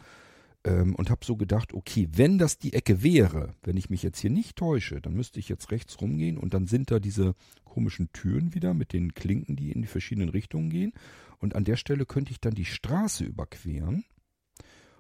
Ähm, 0.65 0.95
und 0.95 1.11
habe 1.11 1.23
so 1.23 1.37
gedacht, 1.37 1.73
okay, 1.73 2.07
wenn 2.11 2.39
das 2.39 2.57
die 2.57 2.73
Ecke 2.73 3.03
wäre, 3.03 3.53
wenn 3.61 3.77
ich 3.77 3.91
mich 3.91 4.01
jetzt 4.01 4.19
hier 4.19 4.31
nicht 4.31 4.55
täusche, 4.55 4.99
dann 4.99 5.13
müsste 5.13 5.39
ich 5.39 5.47
jetzt 5.47 5.69
rechts 5.69 6.01
rumgehen 6.01 6.37
und 6.37 6.55
dann 6.55 6.65
sind 6.65 6.89
da 6.89 6.99
diese 6.99 7.35
komischen 7.63 8.11
Türen 8.13 8.55
wieder 8.55 8.73
mit 8.73 8.91
den 8.91 9.13
Klinken, 9.13 9.55
die 9.55 9.71
in 9.71 9.83
die 9.83 9.87
verschiedenen 9.87 10.29
Richtungen 10.29 10.71
gehen. 10.71 10.93
Und 11.37 11.55
an 11.55 11.65
der 11.65 11.75
Stelle 11.75 12.07
könnte 12.07 12.31
ich 12.31 12.41
dann 12.41 12.55
die 12.55 12.65
Straße 12.65 13.23
überqueren 13.23 14.05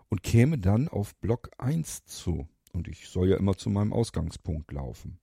und 0.07 0.21
käme 0.21 0.59
dann 0.59 0.87
auf 0.87 1.15
Block 1.15 1.49
1 1.57 2.05
zu. 2.05 2.47
Und 2.71 2.87
ich 2.87 3.07
soll 3.07 3.29
ja 3.29 3.37
immer 3.37 3.57
zu 3.57 3.71
meinem 3.71 3.91
Ausgangspunkt 3.91 4.71
laufen. 4.71 5.17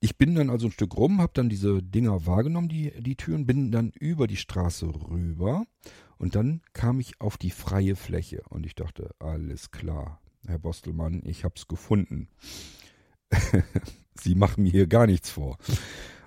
Ich 0.00 0.16
bin 0.16 0.34
dann 0.34 0.50
also 0.50 0.66
ein 0.66 0.72
Stück 0.72 0.96
rum, 0.96 1.20
habe 1.20 1.32
dann 1.34 1.48
diese 1.48 1.82
Dinger 1.82 2.26
wahrgenommen, 2.26 2.68
die, 2.68 2.92
die 3.00 3.16
Türen, 3.16 3.46
bin 3.46 3.70
dann 3.70 3.90
über 3.90 4.26
die 4.26 4.36
Straße 4.36 4.86
rüber 4.86 5.64
und 6.18 6.34
dann 6.34 6.62
kam 6.72 7.00
ich 7.00 7.20
auf 7.20 7.38
die 7.38 7.50
freie 7.50 7.96
Fläche 7.96 8.42
und 8.48 8.66
ich 8.66 8.74
dachte, 8.74 9.14
alles 9.18 9.70
klar, 9.70 10.20
Herr 10.46 10.58
Bostelmann, 10.58 11.22
ich 11.24 11.44
hab's 11.44 11.68
gefunden. 11.68 12.28
Sie 14.14 14.34
machen 14.34 14.64
mir 14.64 14.72
hier 14.72 14.86
gar 14.86 15.06
nichts 15.06 15.30
vor. 15.30 15.58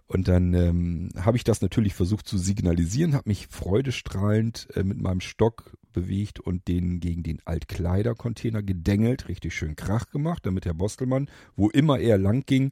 Und 0.08 0.28
dann 0.28 0.54
ähm, 0.54 1.10
habe 1.18 1.38
ich 1.38 1.46
das 1.46 1.62
natürlich 1.62 1.94
versucht 1.94 2.28
zu 2.28 2.38
signalisieren, 2.38 3.14
habe 3.14 3.30
mich 3.30 3.48
freudestrahlend 3.48 4.68
äh, 4.76 4.84
mit 4.84 5.02
meinem 5.02 5.22
Stock 5.22 5.78
bewegt 5.94 6.40
und 6.40 6.68
den 6.68 7.00
gegen 7.00 7.24
den 7.24 7.42
Altkleidercontainer 7.46 8.62
gedengelt, 8.62 9.28
richtig 9.30 9.54
schön 9.56 9.76
Krach 9.76 10.10
gemacht, 10.10 10.46
damit 10.46 10.66
Herr 10.66 10.74
Bostelmann, 10.74 11.30
wo 11.56 11.70
immer 11.70 12.00
er 12.00 12.18
lang 12.18 12.46
ging, 12.46 12.72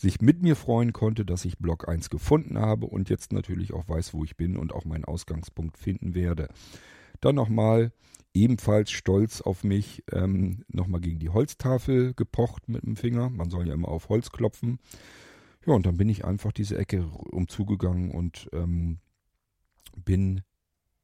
sich 0.00 0.22
mit 0.22 0.42
mir 0.42 0.56
freuen 0.56 0.94
konnte, 0.94 1.26
dass 1.26 1.44
ich 1.44 1.58
Block 1.58 1.86
1 1.86 2.08
gefunden 2.08 2.58
habe 2.58 2.86
und 2.86 3.10
jetzt 3.10 3.32
natürlich 3.32 3.74
auch 3.74 3.86
weiß, 3.86 4.14
wo 4.14 4.24
ich 4.24 4.36
bin 4.36 4.56
und 4.56 4.72
auch 4.72 4.86
meinen 4.86 5.04
Ausgangspunkt 5.04 5.76
finden 5.76 6.14
werde. 6.14 6.48
Dann 7.20 7.34
nochmal 7.34 7.92
ebenfalls 8.32 8.90
stolz 8.90 9.42
auf 9.42 9.62
mich, 9.62 10.02
ähm, 10.10 10.64
nochmal 10.68 11.02
gegen 11.02 11.18
die 11.18 11.28
Holztafel 11.28 12.14
gepocht 12.14 12.68
mit 12.68 12.82
dem 12.82 12.96
Finger. 12.96 13.28
Man 13.28 13.50
soll 13.50 13.68
ja 13.68 13.74
immer 13.74 13.88
auf 13.88 14.08
Holz 14.08 14.30
klopfen. 14.30 14.78
Ja, 15.66 15.74
und 15.74 15.84
dann 15.84 15.98
bin 15.98 16.08
ich 16.08 16.24
einfach 16.24 16.52
diese 16.52 16.78
Ecke 16.78 17.06
umzugegangen 17.06 18.10
und 18.10 18.48
ähm, 18.54 19.00
bin 20.02 20.40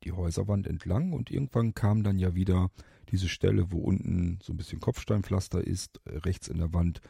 die 0.05 0.13
Häuserwand 0.13 0.67
entlang 0.67 1.13
und 1.13 1.31
irgendwann 1.31 1.75
kam 1.75 2.03
dann 2.03 2.19
ja 2.19 2.35
wieder 2.35 2.71
diese 3.11 3.29
Stelle, 3.29 3.71
wo 3.73 3.79
unten 3.79 4.39
so 4.43 4.55
ein 4.55 4.57
bisschen 4.57 4.81
Kopfsteinpflaster 4.81 5.63
ist, 5.63 6.01
äh, 6.07 6.17
rechts 6.19 6.49
in 6.49 6.59
der 6.59 6.73
Wand 6.73 7.03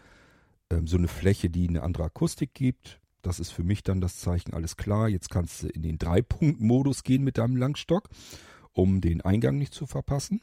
ähm, 0.71 0.87
so 0.87 0.97
eine 0.97 1.09
Fläche, 1.09 1.51
die 1.51 1.69
eine 1.69 1.83
andere 1.83 2.05
Akustik 2.05 2.55
gibt. 2.55 3.01
Das 3.23 3.41
ist 3.41 3.51
für 3.51 3.65
mich 3.65 3.83
dann 3.83 4.01
das 4.01 4.19
Zeichen, 4.19 4.55
alles 4.55 4.77
klar, 4.77 5.09
jetzt 5.09 5.31
kannst 5.31 5.63
du 5.63 5.69
in 5.69 5.83
den 5.83 5.99
Drei-Punkt-Modus 5.99 7.03
gehen 7.03 7.25
mit 7.25 7.39
deinem 7.39 7.57
Langstock, 7.57 8.09
um 8.73 9.01
den 9.01 9.21
Eingang 9.21 9.59
nicht 9.59 9.75
zu 9.75 9.87
verpassen. 9.87 10.41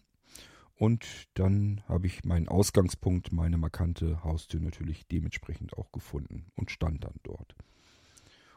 Und 0.76 1.05
dann 1.36 1.82
habe 1.88 2.07
ich 2.07 2.26
meinen 2.26 2.47
Ausgangspunkt, 2.47 3.32
meine 3.32 3.57
markante 3.57 4.24
Haustür 4.24 4.59
natürlich 4.59 5.07
dementsprechend 5.07 5.78
auch 5.78 5.91
gefunden 5.91 6.47
und 6.55 6.71
stand 6.71 7.03
dann 7.05 7.13
dort. 7.24 7.55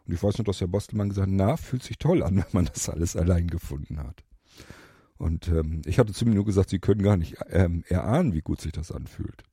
Und 0.06 0.14
ich 0.14 0.22
weiß 0.22 0.38
noch, 0.38 0.44
dass 0.44 0.60
Herr 0.60 0.68
Bostelmann 0.68 1.10
gesagt 1.10 1.28
hat, 1.28 1.34
na, 1.34 1.56
fühlt 1.56 1.82
sich 1.82 1.98
toll 1.98 2.22
an, 2.22 2.36
wenn 2.36 2.44
man 2.52 2.64
das 2.64 2.88
alles 2.88 3.16
allein 3.16 3.48
gefunden 3.48 3.98
hat. 3.98 4.24
Und 5.18 5.48
ähm, 5.48 5.82
ich 5.86 5.98
hatte 5.98 6.12
zu 6.12 6.26
mir 6.26 6.34
nur 6.34 6.44
gesagt, 6.44 6.70
Sie 6.70 6.78
können 6.78 7.02
gar 7.02 7.16
nicht 7.16 7.36
ähm, 7.50 7.84
erahnen, 7.88 8.34
wie 8.34 8.42
gut 8.42 8.60
sich 8.60 8.72
das 8.72 8.92
anfühlt. 8.92 9.44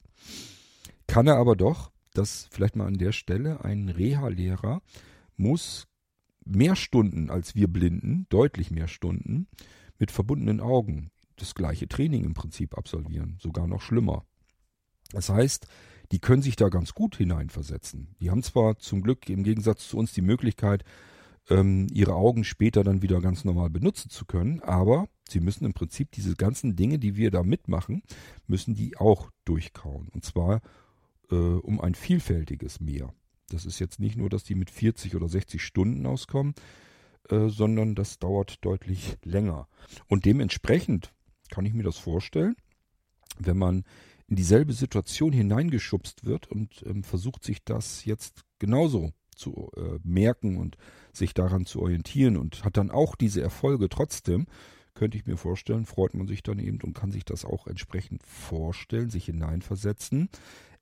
Kann 1.08 1.28
er 1.28 1.38
aber 1.38 1.56
doch, 1.56 1.92
dass 2.14 2.48
vielleicht 2.52 2.76
mal 2.76 2.88
an 2.88 2.98
der 2.98 3.12
Stelle 3.12 3.64
ein 3.64 3.90
Reha-Lehrer 3.90 4.82
muss 5.36 5.88
mehr 6.46 6.76
Stunden 6.76 7.30
als 7.30 7.56
wir 7.56 7.68
Blinden, 7.68 8.26
deutlich 8.30 8.72
mehr 8.72 8.88
Stunden, 8.88 9.48
mit 10.00 10.12
verbundenen 10.12 10.60
Augen 10.60 11.12
das 11.38 11.56
gleiche 11.56 11.88
Training 11.88 12.26
im 12.26 12.34
Prinzip 12.34 12.78
absolvieren, 12.78 13.38
sogar 13.42 13.68
noch 13.68 13.82
schlimmer. 13.82 14.26
Das 15.12 15.30
heißt, 15.30 15.68
die 16.12 16.20
können 16.20 16.42
sich 16.42 16.56
da 16.56 16.70
ganz 16.70 16.94
gut 16.94 17.16
hineinversetzen. 17.16 18.16
Die 18.20 18.30
haben 18.30 18.44
zwar 18.44 18.78
zum 18.78 19.02
Glück 19.02 19.30
im 19.30 19.44
Gegensatz 19.44 19.88
zu 19.88 19.98
uns 19.98 20.14
die 20.14 20.22
Möglichkeit, 20.22 20.84
ähm, 21.50 21.88
ihre 21.92 22.16
Augen 22.16 22.44
später 22.44 22.84
dann 22.84 23.02
wieder 23.02 23.20
ganz 23.20 23.44
normal 23.44 23.70
benutzen 23.70 24.10
zu 24.10 24.26
können, 24.26 24.62
aber 24.62 25.08
sie 25.28 25.40
müssen 25.40 25.66
im 25.66 25.74
Prinzip 25.74 26.12
diese 26.12 26.36
ganzen 26.36 26.76
Dinge, 26.76 27.00
die 27.00 27.16
wir 27.16 27.32
da 27.32 27.44
mitmachen, 27.44 28.04
müssen 28.48 28.76
die 28.76 28.98
auch 28.98 29.30
durchkauen. 29.46 30.10
Und 30.10 30.24
zwar 30.24 30.62
äh, 31.34 31.60
um 31.60 31.82
ein 31.82 31.96
vielfältiges 31.96 32.80
mehr. 32.80 33.14
Das 33.50 33.66
ist 33.66 33.80
jetzt 33.80 34.00
nicht 34.00 34.18
nur, 34.18 34.30
dass 34.30 34.44
die 34.44 34.56
mit 34.56 34.70
40 34.70 35.16
oder 35.16 35.28
60 35.28 35.62
Stunden 35.62 36.06
auskommen, 36.06 36.54
äh, 37.30 37.50
sondern 37.50 37.96
das 37.96 38.20
dauert 38.20 38.64
deutlich 38.64 39.18
länger. 39.24 39.68
Und 40.08 40.26
dementsprechend 40.26 41.14
kann 41.50 41.66
ich 41.66 41.74
mir 41.74 41.84
das 41.84 41.98
vorstellen, 41.98 42.56
wenn 43.40 43.58
man 43.58 43.84
in 44.28 44.36
dieselbe 44.36 44.74
Situation 44.74 45.34
hineingeschubst 45.34 46.26
wird 46.26 46.48
und 46.48 46.84
ähm, 46.86 47.04
versucht 47.04 47.44
sich 47.44 47.64
das 47.64 48.06
jetzt 48.06 48.44
genauso 48.60 49.12
zu 49.36 49.72
äh, 49.76 50.00
merken 50.04 50.58
und 50.58 50.78
sich 51.12 51.34
daran 51.34 51.66
zu 51.66 51.82
orientieren 51.82 52.38
und 52.38 52.64
hat 52.64 52.78
dann 52.78 52.92
auch 52.92 53.16
diese 53.16 53.42
Erfolge 53.42 53.90
trotzdem, 53.90 54.46
könnte 54.94 55.18
ich 55.18 55.26
mir 55.26 55.38
vorstellen, 55.38 55.86
freut 55.86 56.14
man 56.14 56.28
sich 56.28 56.44
dann 56.44 56.60
eben 56.60 56.80
und 56.82 56.94
kann 56.94 57.12
sich 57.12 57.26
das 57.26 57.46
auch 57.46 57.68
entsprechend 57.68 58.24
vorstellen, 58.24 59.10
sich 59.10 59.26
hineinversetzen, 59.26 60.30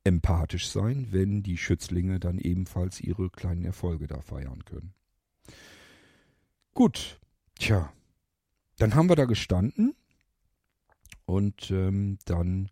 empathisch 0.04 0.70
sein, 0.70 1.08
wenn 1.12 1.43
die 1.43 1.58
Schützlinge 1.58 2.20
dann 2.20 2.38
ebenfalls 2.38 3.02
ihre 3.02 3.30
kleinen 3.30 3.66
Erfolge 3.66 4.08
da 4.08 4.22
feiern 4.22 4.66
können. 4.66 4.93
Gut, 6.74 7.20
tja, 7.60 7.91
dann 8.78 8.95
haben 8.95 9.10
wir 9.10 9.16
da 9.16 9.26
gestanden 9.26 9.93
und 11.26 11.70
ähm, 11.72 12.18
dann 12.26 12.70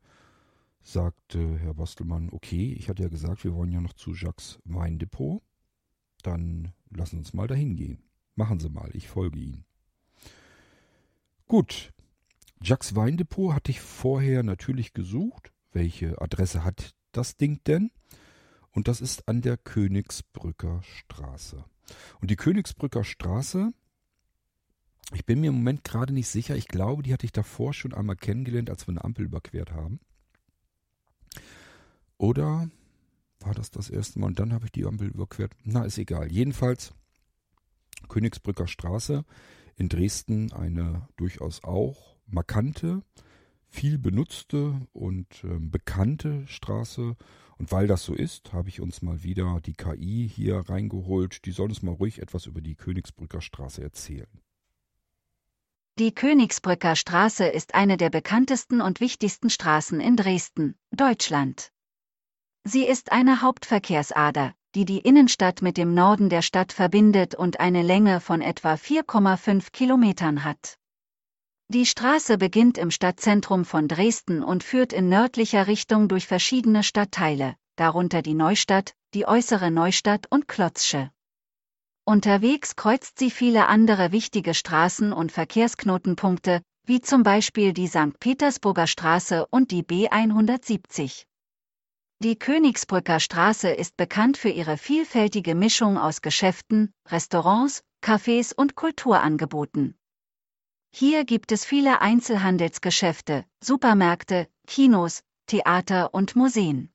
sagte 0.82 1.60
Herr 1.60 1.74
Bastelmann, 1.76 2.30
okay, 2.32 2.74
ich 2.74 2.90
hatte 2.90 3.04
ja 3.04 3.10
gesagt, 3.10 3.44
wir 3.44 3.54
wollen 3.54 3.72
ja 3.72 3.82
noch 3.82 3.94
zu 3.94 4.14
Jacques 4.14 4.60
Weindepot. 4.66 5.42
Dann 6.24 6.74
lassen 6.90 7.20
uns 7.20 7.34
mal 7.34 7.48
dahin 7.48 7.76
gehen. 7.76 8.04
Machen 8.36 8.60
Sie 8.60 8.70
mal, 8.70 8.90
ich 8.94 9.08
folge 9.08 9.40
Ihnen. 9.40 9.66
Gut. 11.48 11.94
Jacques 12.62 12.96
Weindepot 12.96 13.54
hatte 13.54 13.72
ich 13.72 13.80
vorher 13.80 14.44
natürlich 14.44 14.94
gesucht. 14.94 15.54
Welche 15.72 16.22
Adresse 16.22 16.64
hat 16.64 16.96
das 17.20 17.36
Ding 17.36 17.62
denn? 17.66 17.92
Und 18.72 18.88
das 18.88 19.02
ist 19.02 19.28
an 19.28 19.42
der 19.42 19.58
Königsbrücker 19.58 20.82
Straße. 20.84 21.64
Und 22.22 22.32
die 22.32 22.36
Königsbrücker 22.36 23.04
Straße, 23.04 23.74
ich 25.14 25.26
bin 25.26 25.42
mir 25.42 25.48
im 25.48 25.56
Moment 25.56 25.84
gerade 25.84 26.14
nicht 26.14 26.28
sicher. 26.28 26.56
Ich 26.56 26.68
glaube, 26.68 27.04
die 27.04 27.12
hatte 27.14 27.26
ich 27.26 27.32
davor 27.32 27.74
schon 27.74 27.94
einmal 27.94 28.16
kennengelernt, 28.16 28.70
als 28.70 28.88
wir 28.88 28.94
eine 28.94 29.04
Ampel 29.04 29.26
überquert 29.26 29.72
haben. 29.72 30.00
Oder 32.18 32.70
war 33.40 33.54
das 33.54 33.72
das 33.72 33.90
erste 33.90 34.20
Mal 34.20 34.28
und 34.28 34.40
dann 34.40 34.54
habe 34.54 34.66
ich 34.66 34.72
die 34.72 34.86
Ampel 34.86 35.08
überquert? 35.08 35.54
Na, 35.64 35.84
ist 35.84 35.98
egal. 35.98 36.32
Jedenfalls 36.32 36.94
Königsbrücker 38.08 38.68
Straße 38.68 39.26
in 39.76 39.90
Dresden 39.90 40.54
eine 40.54 41.08
durchaus 41.18 41.64
auch 41.64 42.18
markante, 42.28 43.02
viel 43.70 43.98
benutzte 43.98 44.82
und 44.94 45.44
äh, 45.44 45.60
bekannte 45.60 46.46
Straße. 46.48 47.16
Und 47.58 47.72
weil 47.72 47.88
das 47.88 48.04
so 48.04 48.14
ist, 48.14 48.54
habe 48.54 48.70
ich 48.70 48.82
uns 48.82 49.02
mal 49.02 49.24
wieder 49.24 49.60
die 49.66 49.74
KI 49.74 50.30
hier 50.34 50.58
reingeholt. 50.68 51.46
Die 51.46 51.52
soll 51.52 51.70
uns 51.70 51.82
mal 51.82 51.94
ruhig 51.94 52.22
etwas 52.22 52.46
über 52.46 52.62
die 52.62 52.76
Königsbrücker 52.76 53.42
Straße 53.42 53.82
erzählen. 53.82 54.42
Die 56.00 56.16
Königsbrücker 56.16 56.96
Straße 56.96 57.46
ist 57.46 57.76
eine 57.76 57.98
der 57.98 58.10
bekanntesten 58.10 58.80
und 58.80 59.02
wichtigsten 59.02 59.50
Straßen 59.50 60.00
in 60.00 60.16
Dresden, 60.16 60.76
Deutschland. 60.92 61.74
Sie 62.64 62.86
ist 62.86 63.12
eine 63.12 63.42
Hauptverkehrsader, 63.42 64.54
die 64.76 64.86
die 64.86 65.00
Innenstadt 65.00 65.62
mit 65.62 65.76
dem 65.76 65.94
Norden 65.94 66.30
der 66.30 66.42
Stadt 66.42 66.72
verbindet 66.72 67.36
und 67.36 67.60
eine 67.60 67.82
Länge 67.82 68.22
von 68.22 68.42
etwa 68.42 68.76
4,5 68.76 69.72
Kilometern 69.72 70.46
hat. 70.46 70.79
Die 71.72 71.86
Straße 71.86 72.40
beginnt 72.40 72.80
im 72.80 72.90
Stadtzentrum 72.90 73.64
von 73.64 73.88
Dresden 73.88 74.44
und 74.44 74.64
führt 74.64 74.92
in 74.92 75.08
nördlicher 75.08 75.68
Richtung 75.68 76.08
durch 76.08 76.26
verschiedene 76.26 76.82
Stadtteile, 76.82 77.56
darunter 77.76 78.24
die 78.24 78.34
Neustadt, 78.34 78.96
die 79.14 79.28
äußere 79.28 79.70
Neustadt 79.70 80.26
und 80.32 80.48
Klotzsche. 80.48 81.12
Unterwegs 82.06 82.76
kreuzt 82.76 83.20
sie 83.20 83.30
viele 83.30 83.68
andere 83.68 84.12
wichtige 84.12 84.56
Straßen 84.56 85.14
und 85.14 85.32
Verkehrsknotenpunkte, 85.32 86.64
wie 86.88 87.02
zum 87.02 87.22
Beispiel 87.22 87.72
die 87.74 87.86
St. 87.86 88.20
Petersburger 88.20 88.88
Straße 88.88 89.46
und 89.52 89.70
die 89.70 89.84
B 89.84 90.10
170. 90.10 91.28
Die 92.24 92.36
Königsbrücker 92.36 93.20
Straße 93.20 93.70
ist 93.70 93.96
bekannt 93.96 94.38
für 94.38 94.50
ihre 94.50 94.76
vielfältige 94.76 95.54
Mischung 95.54 96.00
aus 96.00 96.24
Geschäften, 96.24 96.92
Restaurants, 97.08 97.84
Cafés 98.04 98.56
und 98.56 98.74
Kulturangeboten. 98.74 99.99
Hier 100.92 101.24
gibt 101.24 101.52
es 101.52 101.64
viele 101.64 102.02
Einzelhandelsgeschäfte, 102.02 103.46
Supermärkte, 103.64 104.48
Kinos, 104.68 105.24
Theater 105.46 106.14
und 106.14 106.36
Museen. 106.36 106.92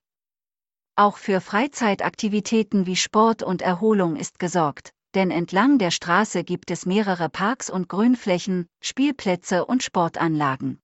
Auch 0.95 1.16
für 1.16 1.40
Freizeitaktivitäten 1.40 2.86
wie 2.86 2.97
Sport 2.97 3.42
und 3.42 3.62
Erholung 3.62 4.16
ist 4.16 4.38
gesorgt, 4.38 4.92
denn 5.14 5.30
entlang 5.30 5.78
der 5.78 5.90
Straße 5.90 6.45
gibt 6.45 6.70
es 6.70 6.86
mehrere 6.86 7.28
Parks 7.28 7.70
und 7.70 7.88
Grünflächen, 7.88 8.66
Spielplätze 8.82 9.64
und 9.64 9.82
Sportanlagen. 9.82 10.80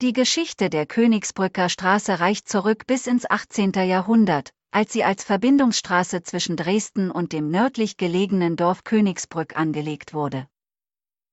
Die 0.00 0.12
Geschichte 0.12 0.70
der 0.70 0.86
Königsbrücker 0.86 1.68
Straße 1.68 2.20
reicht 2.20 2.48
zurück 2.48 2.86
bis 2.86 3.06
ins 3.06 3.28
18. 3.28 3.72
Jahrhundert, 3.72 4.52
als 4.70 4.92
sie 4.92 5.04
als 5.04 5.24
Verbindungsstraße 5.24 6.22
zwischen 6.22 6.56
Dresden 6.56 7.10
und 7.10 7.32
dem 7.32 7.50
nördlich 7.50 7.96
gelegenen 7.96 8.56
Dorf 8.56 8.84
Königsbrück 8.84 9.56
angelegt 9.58 10.14
wurde. 10.14 10.46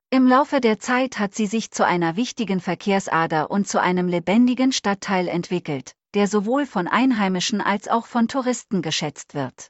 Im 0.09 0.25
Laufe 0.25 0.61
der 0.61 0.79
Zeit 0.79 1.19
hat 1.19 1.35
sie 1.35 1.47
sich 1.47 1.69
zu 1.69 1.85
einer 1.85 2.15
wichtigen 2.15 2.61
Verkehrsader 2.61 3.51
und 3.51 3.67
zu 3.67 3.81
einem 3.81 4.07
lebendigen 4.07 4.71
Stadtteil 4.71 5.27
entwickelt, 5.27 5.95
der 6.13 6.27
sowohl 6.27 6.65
von 6.65 6.87
Einheimischen 6.87 7.59
als 7.59 7.89
auch 7.89 8.05
von 8.05 8.29
Touristen 8.29 8.81
geschätzt 8.81 9.33
wird. 9.33 9.69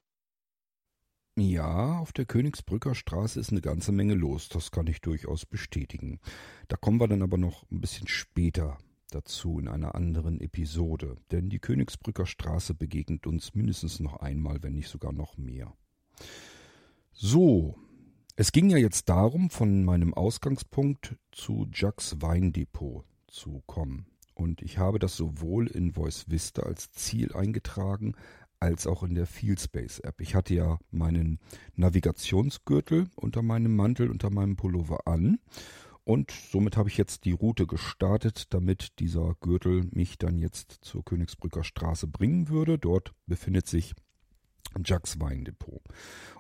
Ja, 1.36 1.98
auf 1.98 2.14
der 2.14 2.26
Königsbrücker 2.26 2.94
Straße 2.94 3.40
ist 3.40 3.50
eine 3.50 3.62
ganze 3.62 3.92
Menge 3.92 4.14
los, 4.14 4.48
das 4.48 4.70
kann 4.70 4.86
ich 4.86 5.02
durchaus 5.02 5.48
bestätigen. 5.48 6.20
Da 6.68 6.78
kommen 6.78 7.00
wir 7.00 7.08
dann 7.08 7.24
aber 7.24 7.40
noch 7.40 7.64
ein 7.72 7.82
bisschen 7.82 8.08
später 8.08 8.78
dazu 9.10 9.58
in 9.58 9.68
einer 9.68 9.96
anderen 9.96 10.40
Episode, 10.40 11.18
denn 11.32 11.50
die 11.50 11.60
Königsbrücker 11.60 12.28
Straße 12.28 12.76
begegnet 12.76 13.26
uns 13.26 13.56
mindestens 13.56 14.00
noch 14.00 14.18
einmal, 14.18 14.62
wenn 14.62 14.74
nicht 14.74 14.90
sogar 14.90 15.14
noch 15.14 15.36
mehr. 15.36 15.74
So, 17.12 17.76
es 18.40 18.52
ging 18.52 18.70
ja 18.70 18.78
jetzt 18.78 19.10
darum, 19.10 19.50
von 19.50 19.84
meinem 19.84 20.14
Ausgangspunkt 20.14 21.16
zu 21.32 21.68
Jacques 21.74 22.22
Weindepot 22.22 23.04
zu 23.28 23.64
kommen. 23.66 24.06
Und 24.36 24.62
ich 24.62 24.78
habe 24.78 25.00
das 25.00 25.18
sowohl 25.18 25.68
in 25.68 25.94
Voice 25.94 26.30
Vista 26.30 26.62
als 26.62 26.92
Ziel 26.92 27.34
eingetragen, 27.34 28.14
als 28.60 28.86
auch 28.86 29.02
in 29.02 29.16
der 29.16 29.26
Fieldspace 29.26 30.00
App. 30.00 30.22
Ich 30.22 30.36
hatte 30.36 30.54
ja 30.54 30.78
meinen 30.92 31.40
Navigationsgürtel 31.76 33.10
unter 33.16 33.42
meinem 33.42 33.76
Mantel, 33.76 34.10
unter 34.10 34.30
meinem 34.30 34.56
Pullover 34.56 35.08
an 35.08 35.40
und 36.08 36.32
somit 36.32 36.78
habe 36.78 36.88
ich 36.88 36.98
jetzt 36.98 37.26
die 37.26 37.34
Route 37.34 37.68
gestartet, 37.68 38.54
damit 38.54 39.00
dieser 39.00 39.36
Gürtel 39.42 39.90
mich 39.92 40.18
dann 40.18 40.38
jetzt 40.38 40.78
zur 40.82 41.04
Königsbrücker 41.04 41.66
Straße 41.66 42.08
bringen 42.08 42.48
würde. 42.48 42.78
Dort 42.80 43.14
befindet 43.26 43.68
sich 43.68 43.94
Jacques 44.86 45.20
Weindepot. 45.20 45.82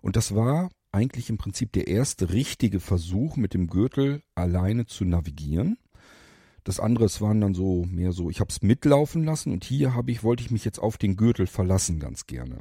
Und 0.01 0.15
das 0.15 0.33
war 0.33 0.69
eigentlich 0.97 1.29
im 1.29 1.37
Prinzip 1.37 1.71
der 1.71 1.87
erste 1.87 2.31
richtige 2.33 2.79
Versuch, 2.79 3.37
mit 3.37 3.53
dem 3.53 3.67
Gürtel 3.67 4.21
alleine 4.35 4.85
zu 4.85 5.05
navigieren. 5.05 5.77
Das 6.63 6.79
andere 6.79 7.05
waren 7.21 7.39
dann 7.39 7.53
so 7.53 7.85
mehr 7.85 8.11
so, 8.11 8.29
ich 8.29 8.41
habe 8.41 8.49
es 8.49 8.61
mitlaufen 8.61 9.23
lassen 9.23 9.53
und 9.53 9.63
hier 9.63 9.93
habe 9.93 10.11
ich, 10.11 10.23
wollte 10.23 10.43
ich 10.43 10.51
mich 10.51 10.65
jetzt 10.65 10.79
auf 10.79 10.97
den 10.97 11.15
Gürtel 11.15 11.47
verlassen 11.47 11.99
ganz 11.99 12.25
gerne. 12.25 12.59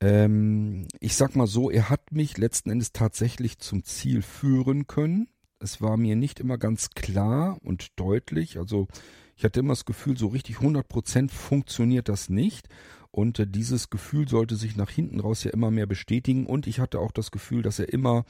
Ähm, 0.00 0.86
ich 1.00 1.16
sag 1.16 1.34
mal 1.34 1.46
so, 1.46 1.70
er 1.70 1.88
hat 1.88 2.12
mich 2.12 2.36
letzten 2.36 2.70
Endes 2.70 2.92
tatsächlich 2.92 3.58
zum 3.58 3.84
Ziel 3.84 4.20
führen 4.20 4.86
können 4.86 5.28
es 5.62 5.80
war 5.80 5.96
mir 5.96 6.16
nicht 6.16 6.40
immer 6.40 6.58
ganz 6.58 6.90
klar 6.90 7.58
und 7.62 7.98
deutlich. 7.98 8.58
Also 8.58 8.88
ich 9.36 9.44
hatte 9.44 9.60
immer 9.60 9.72
das 9.72 9.84
Gefühl, 9.84 10.16
so 10.16 10.28
richtig 10.28 10.56
100% 10.56 11.30
funktioniert 11.30 12.08
das 12.08 12.28
nicht. 12.28 12.68
Und 13.12 13.38
äh, 13.38 13.46
dieses 13.46 13.90
Gefühl 13.90 14.26
sollte 14.28 14.56
sich 14.56 14.74
nach 14.74 14.90
hinten 14.90 15.20
raus 15.20 15.44
ja 15.44 15.52
immer 15.52 15.70
mehr 15.70 15.86
bestätigen. 15.86 16.46
Und 16.46 16.66
ich 16.66 16.80
hatte 16.80 16.98
auch 16.98 17.12
das 17.12 17.30
Gefühl, 17.30 17.62
dass 17.62 17.78
er 17.78 17.92
immer 17.92 18.24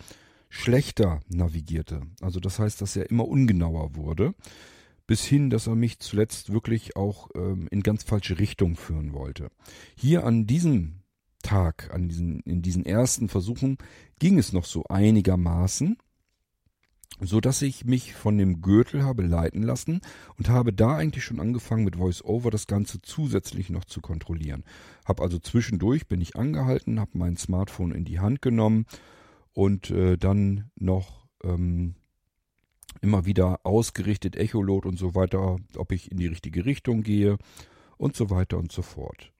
schlechter 0.50 1.20
navigierte. 1.28 2.02
Also 2.20 2.38
das 2.40 2.58
heißt, 2.58 2.82
dass 2.82 2.96
er 2.96 3.08
immer 3.08 3.26
ungenauer 3.26 3.96
wurde. 3.96 4.34
Bis 5.06 5.24
hin, 5.24 5.50
dass 5.50 5.66
er 5.66 5.76
mich 5.76 5.98
zuletzt 5.98 6.52
wirklich 6.52 6.96
auch 6.96 7.30
ähm, 7.34 7.68
in 7.70 7.82
ganz 7.82 8.02
falsche 8.02 8.38
Richtung 8.38 8.76
führen 8.76 9.14
wollte. 9.14 9.50
Hier 9.96 10.24
an 10.24 10.46
diesem 10.46 11.02
Tag, 11.42 11.90
an 11.92 12.08
diesen, 12.08 12.40
in 12.40 12.62
diesen 12.62 12.84
ersten 12.84 13.28
Versuchen 13.28 13.78
ging 14.18 14.38
es 14.38 14.52
noch 14.52 14.64
so 14.64 14.84
einigermaßen 14.84 15.96
so 17.20 17.40
dass 17.40 17.62
ich 17.62 17.84
mich 17.84 18.14
von 18.14 18.38
dem 18.38 18.62
Gürtel 18.62 19.04
habe 19.04 19.22
leiten 19.22 19.62
lassen 19.62 20.00
und 20.36 20.48
habe 20.48 20.72
da 20.72 20.96
eigentlich 20.96 21.24
schon 21.24 21.40
angefangen 21.40 21.84
mit 21.84 21.98
VoiceOver 21.98 22.50
das 22.50 22.66
Ganze 22.66 23.00
zusätzlich 23.02 23.70
noch 23.70 23.84
zu 23.84 24.00
kontrollieren. 24.00 24.64
Hab 25.04 25.20
also 25.20 25.38
zwischendurch 25.38 26.06
bin 26.06 26.20
ich 26.20 26.36
angehalten, 26.36 27.00
habe 27.00 27.18
mein 27.18 27.36
Smartphone 27.36 27.92
in 27.92 28.04
die 28.04 28.20
Hand 28.20 28.42
genommen 28.42 28.86
und 29.52 29.90
äh, 29.90 30.16
dann 30.16 30.70
noch 30.76 31.26
ähm, 31.44 31.94
immer 33.00 33.24
wieder 33.26 33.60
ausgerichtet 33.64 34.36
Echolot 34.36 34.86
und 34.86 34.98
so 34.98 35.14
weiter, 35.14 35.58
ob 35.76 35.92
ich 35.92 36.10
in 36.10 36.18
die 36.18 36.26
richtige 36.26 36.64
Richtung 36.64 37.02
gehe 37.02 37.38
und 37.96 38.16
so 38.16 38.30
weiter 38.30 38.58
und 38.58 38.72
so 38.72 38.82
fort. 38.82 39.32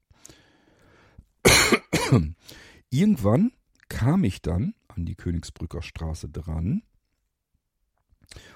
Irgendwann 2.90 3.52
kam 3.88 4.24
ich 4.24 4.42
dann 4.42 4.74
an 4.88 5.04
die 5.04 5.14
Königsbrücker 5.14 5.82
Straße 5.82 6.28
dran 6.28 6.82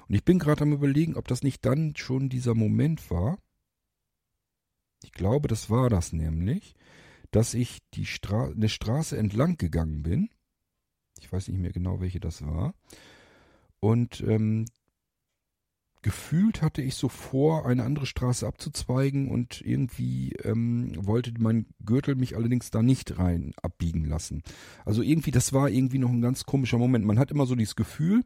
und 0.09 0.14
ich 0.14 0.24
bin 0.24 0.39
gerade 0.39 0.62
am 0.62 0.72
überlegen, 0.72 1.16
ob 1.16 1.29
das 1.29 1.43
nicht 1.43 1.64
dann 1.64 1.95
schon 1.97 2.29
dieser 2.29 2.55
Moment 2.55 3.11
war. 3.11 3.39
Ich 5.03 5.12
glaube, 5.12 5.49
das 5.49 5.70
war 5.70 5.91
das 5.91 6.12
nämlich, 6.12 6.74
dass 7.31 7.55
ich 7.55 7.79
die 7.95 8.07
Stra 8.07 8.47
eine 8.47 8.68
Straße 8.68 9.16
entlang 9.16 9.57
gegangen 9.57 10.03
bin. 10.03 10.31
Ich 11.20 11.33
weiß 11.33 11.49
nicht 11.49 11.59
mehr 11.59 11.72
genau, 11.72 12.01
welche 12.01 12.20
das 12.20 12.43
war. 12.43 12.74
Und 13.81 14.20
ähm, 14.20 14.66
gefühlt 16.03 16.62
hatte 16.62 16.83
ich 16.83 16.95
so 16.95 17.09
vor, 17.09 17.66
eine 17.66 17.83
andere 17.83 18.07
Straße 18.07 18.47
abzuzweigen 18.47 19.29
und 19.29 19.61
irgendwie 19.61 20.35
ähm, 20.45 20.93
wollte 20.97 21.33
mein 21.39 21.66
Gürtel 21.85 22.14
mich 22.14 22.37
allerdings 22.37 22.70
da 22.70 22.83
nicht 22.83 23.18
rein 23.18 23.53
abbiegen 23.61 24.05
lassen. 24.05 24.43
Also 24.85 25.03
irgendwie, 25.03 25.33
das 25.33 25.53
war 25.53 25.68
irgendwie 25.68 25.99
noch 25.99 26.11
ein 26.11 26.20
ganz 26.20 26.45
komischer 26.45 26.79
Moment. 26.79 27.05
Man 27.05 27.18
hat 27.18 27.31
immer 27.31 27.47
so 27.47 27.55
dieses 27.55 27.77
Gefühl, 27.77 28.22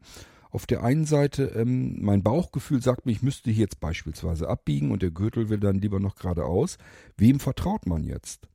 auf 0.51 0.67
der 0.67 0.83
einen 0.83 1.05
Seite, 1.05 1.45
ähm, 1.57 2.03
mein 2.03 2.23
Bauchgefühl 2.23 2.83
sagt 2.83 3.07
mir, 3.07 3.13
ich 3.13 3.23
müsste 3.23 3.51
hier 3.51 3.63
jetzt 3.63 3.81
beispielsweise 3.81 4.49
abbiegen 4.49 4.91
und 4.91 5.03
der 5.03 5.11
Gürtel 5.11 5.49
will 5.49 5.61
dann 5.61 5.81
lieber 5.81 6.01
noch 6.01 6.17
geradeaus. 6.17 6.77
Wem 7.17 7.41
vertraut 7.41 7.87
man 7.87 8.05
jetzt? 8.05 8.49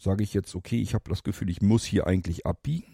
Sage 0.00 0.24
ich 0.24 0.34
jetzt, 0.34 0.54
okay, 0.54 0.80
ich 0.80 0.94
habe 0.94 1.08
das 1.08 1.22
Gefühl, 1.22 1.50
ich 1.50 1.60
muss 1.60 1.84
hier 1.84 2.06
eigentlich 2.06 2.46
abbiegen? 2.46 2.92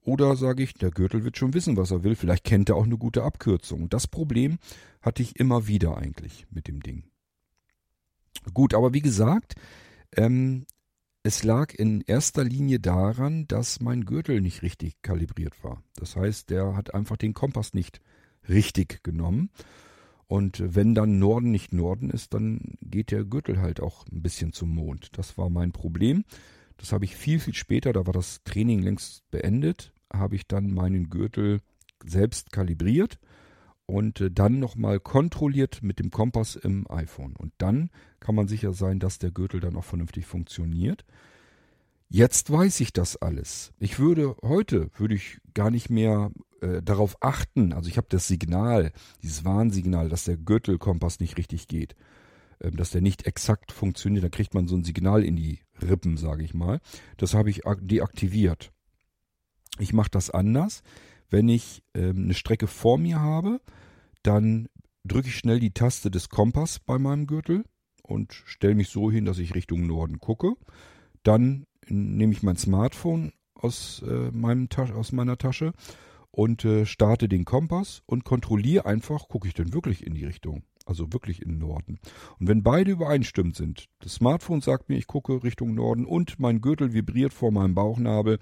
Oder 0.00 0.36
sage 0.36 0.62
ich, 0.62 0.74
der 0.74 0.90
Gürtel 0.90 1.24
wird 1.24 1.38
schon 1.38 1.54
wissen, 1.54 1.76
was 1.76 1.90
er 1.90 2.04
will. 2.04 2.14
Vielleicht 2.16 2.44
kennt 2.44 2.68
er 2.68 2.76
auch 2.76 2.84
eine 2.84 2.98
gute 2.98 3.22
Abkürzung. 3.22 3.88
Das 3.88 4.06
Problem 4.06 4.58
hatte 5.00 5.22
ich 5.22 5.38
immer 5.38 5.66
wieder 5.66 5.96
eigentlich 5.96 6.46
mit 6.50 6.68
dem 6.68 6.82
Ding. 6.82 7.04
Gut, 8.52 8.74
aber 8.74 8.92
wie 8.92 9.00
gesagt, 9.00 9.54
ähm, 10.16 10.66
es 11.26 11.42
lag 11.42 11.72
in 11.74 12.02
erster 12.02 12.44
Linie 12.44 12.80
daran, 12.80 13.48
dass 13.48 13.80
mein 13.80 14.04
Gürtel 14.04 14.42
nicht 14.42 14.60
richtig 14.60 15.00
kalibriert 15.00 15.64
war. 15.64 15.82
Das 15.96 16.16
heißt, 16.16 16.50
der 16.50 16.76
hat 16.76 16.92
einfach 16.92 17.16
den 17.16 17.32
Kompass 17.32 17.72
nicht 17.72 18.02
richtig 18.46 19.02
genommen. 19.02 19.48
Und 20.26 20.62
wenn 20.62 20.94
dann 20.94 21.18
Norden 21.18 21.50
nicht 21.50 21.72
Norden 21.72 22.10
ist, 22.10 22.34
dann 22.34 22.76
geht 22.82 23.10
der 23.10 23.24
Gürtel 23.24 23.62
halt 23.62 23.80
auch 23.80 24.06
ein 24.12 24.20
bisschen 24.20 24.52
zum 24.52 24.68
Mond. 24.74 25.16
Das 25.16 25.38
war 25.38 25.48
mein 25.48 25.72
Problem. 25.72 26.24
Das 26.76 26.92
habe 26.92 27.06
ich 27.06 27.16
viel, 27.16 27.40
viel 27.40 27.54
später, 27.54 27.94
da 27.94 28.06
war 28.06 28.12
das 28.12 28.42
Training 28.44 28.82
längst 28.82 29.28
beendet, 29.30 29.92
habe 30.12 30.36
ich 30.36 30.46
dann 30.46 30.74
meinen 30.74 31.08
Gürtel 31.08 31.60
selbst 32.04 32.52
kalibriert 32.52 33.18
und 33.86 34.20
äh, 34.20 34.30
dann 34.30 34.58
nochmal 34.58 35.00
kontrolliert 35.00 35.82
mit 35.82 35.98
dem 35.98 36.10
Kompass 36.10 36.56
im 36.56 36.90
iPhone. 36.90 37.34
Und 37.36 37.52
dann 37.58 37.90
kann 38.20 38.34
man 38.34 38.48
sicher 38.48 38.72
sein, 38.72 38.98
dass 38.98 39.18
der 39.18 39.30
Gürtel 39.30 39.60
dann 39.60 39.76
auch 39.76 39.84
vernünftig 39.84 40.26
funktioniert. 40.26 41.04
Jetzt 42.08 42.50
weiß 42.50 42.80
ich 42.80 42.92
das 42.92 43.16
alles. 43.16 43.72
Ich 43.78 43.98
würde 43.98 44.36
heute, 44.42 44.90
würde 44.96 45.14
ich 45.14 45.40
gar 45.52 45.70
nicht 45.70 45.90
mehr 45.90 46.30
äh, 46.60 46.82
darauf 46.82 47.16
achten, 47.20 47.72
also 47.72 47.88
ich 47.88 47.96
habe 47.96 48.06
das 48.10 48.28
Signal, 48.28 48.92
dieses 49.22 49.44
Warnsignal, 49.44 50.08
dass 50.08 50.24
der 50.24 50.36
Gürtelkompass 50.36 51.20
nicht 51.20 51.36
richtig 51.36 51.66
geht, 51.66 51.96
äh, 52.60 52.70
dass 52.70 52.90
der 52.90 53.00
nicht 53.00 53.26
exakt 53.26 53.72
funktioniert, 53.72 54.24
dann 54.24 54.30
kriegt 54.30 54.54
man 54.54 54.68
so 54.68 54.76
ein 54.76 54.84
Signal 54.84 55.24
in 55.24 55.36
die 55.36 55.60
Rippen, 55.82 56.16
sage 56.16 56.44
ich 56.44 56.54
mal. 56.54 56.80
Das 57.16 57.34
habe 57.34 57.50
ich 57.50 57.62
deaktiviert. 57.80 58.70
Ich 59.78 59.92
mache 59.92 60.10
das 60.10 60.30
anders. 60.30 60.82
Wenn 61.34 61.48
ich 61.48 61.82
ähm, 61.94 62.26
eine 62.26 62.34
Strecke 62.34 62.68
vor 62.68 62.96
mir 62.96 63.20
habe, 63.20 63.60
dann 64.22 64.68
drücke 65.02 65.26
ich 65.26 65.34
schnell 65.34 65.58
die 65.58 65.72
Taste 65.72 66.08
des 66.08 66.28
Kompass 66.28 66.78
bei 66.78 66.96
meinem 66.96 67.26
Gürtel 67.26 67.64
und 68.04 68.32
stelle 68.32 68.76
mich 68.76 68.88
so 68.88 69.10
hin, 69.10 69.24
dass 69.24 69.40
ich 69.40 69.56
Richtung 69.56 69.84
Norden 69.84 70.20
gucke. 70.20 70.52
Dann 71.24 71.66
nehme 71.88 72.32
ich 72.32 72.44
mein 72.44 72.56
Smartphone 72.56 73.32
aus, 73.54 74.00
äh, 74.06 74.30
meinem 74.30 74.68
aus 74.94 75.10
meiner 75.10 75.36
Tasche 75.36 75.72
und 76.30 76.64
äh, 76.64 76.86
starte 76.86 77.28
den 77.28 77.44
Kompass 77.44 78.04
und 78.06 78.22
kontrolliere 78.22 78.86
einfach, 78.86 79.26
gucke 79.26 79.48
ich 79.48 79.54
denn 79.54 79.74
wirklich 79.74 80.06
in 80.06 80.14
die 80.14 80.26
Richtung. 80.26 80.62
Also 80.86 81.12
wirklich 81.12 81.42
in 81.42 81.48
den 81.48 81.58
Norden. 81.58 81.98
Und 82.38 82.46
wenn 82.46 82.62
beide 82.62 82.92
übereinstimmt 82.92 83.56
sind, 83.56 83.88
das 83.98 84.14
Smartphone 84.14 84.60
sagt 84.60 84.88
mir, 84.88 84.98
ich 84.98 85.08
gucke 85.08 85.42
Richtung 85.42 85.74
Norden 85.74 86.04
und 86.04 86.38
mein 86.38 86.60
Gürtel 86.60 86.92
vibriert 86.92 87.34
vor 87.34 87.50
meinem 87.50 87.74
Bauchnabel, 87.74 88.38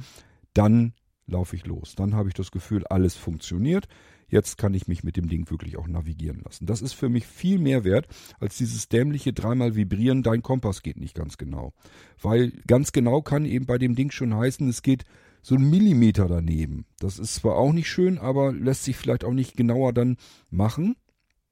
dann 0.53 0.93
laufe 1.33 1.57
ich 1.57 1.67
los. 1.67 1.95
Dann 1.97 2.15
habe 2.15 2.29
ich 2.29 2.35
das 2.35 2.51
Gefühl, 2.51 2.87
alles 2.87 3.17
funktioniert. 3.17 3.89
Jetzt 4.29 4.57
kann 4.57 4.73
ich 4.73 4.89
mich 4.89 5.05
mit 5.05 5.17
dem 5.17 5.29
Ding 5.29 5.51
wirklich 5.51 5.77
auch 5.77 5.87
navigieren 5.87 6.41
lassen. 6.43 6.65
Das 6.65 6.81
ist 6.81 6.95
für 6.95 7.11
mich 7.11 7.27
viel 7.27 7.59
mehr 7.59 7.85
wert 7.85 8.07
als 8.41 8.57
dieses 8.57 8.89
dämliche 8.89 9.33
dreimal 9.33 9.75
vibrieren, 9.77 10.23
dein 10.23 10.43
Kompass 10.43 10.83
geht 10.83 10.99
nicht 10.99 11.15
ganz 11.15 11.37
genau. 11.37 11.75
Weil 12.21 12.53
ganz 12.67 12.93
genau 12.93 13.21
kann 13.21 13.45
eben 13.45 13.67
bei 13.67 13.77
dem 13.77 13.95
Ding 13.95 14.11
schon 14.11 14.35
heißen, 14.35 14.69
es 14.69 14.83
geht 14.83 15.05
so 15.43 15.57
ein 15.57 15.69
Millimeter 15.69 16.29
daneben. 16.29 16.87
Das 16.99 17.19
ist 17.19 17.35
zwar 17.35 17.57
auch 17.57 17.73
nicht 17.73 17.91
schön, 17.91 18.17
aber 18.19 18.53
lässt 18.53 18.85
sich 18.85 18.97
vielleicht 18.97 19.25
auch 19.25 19.35
nicht 19.35 19.57
genauer 19.57 19.93
dann 19.93 20.17
machen. 20.51 20.97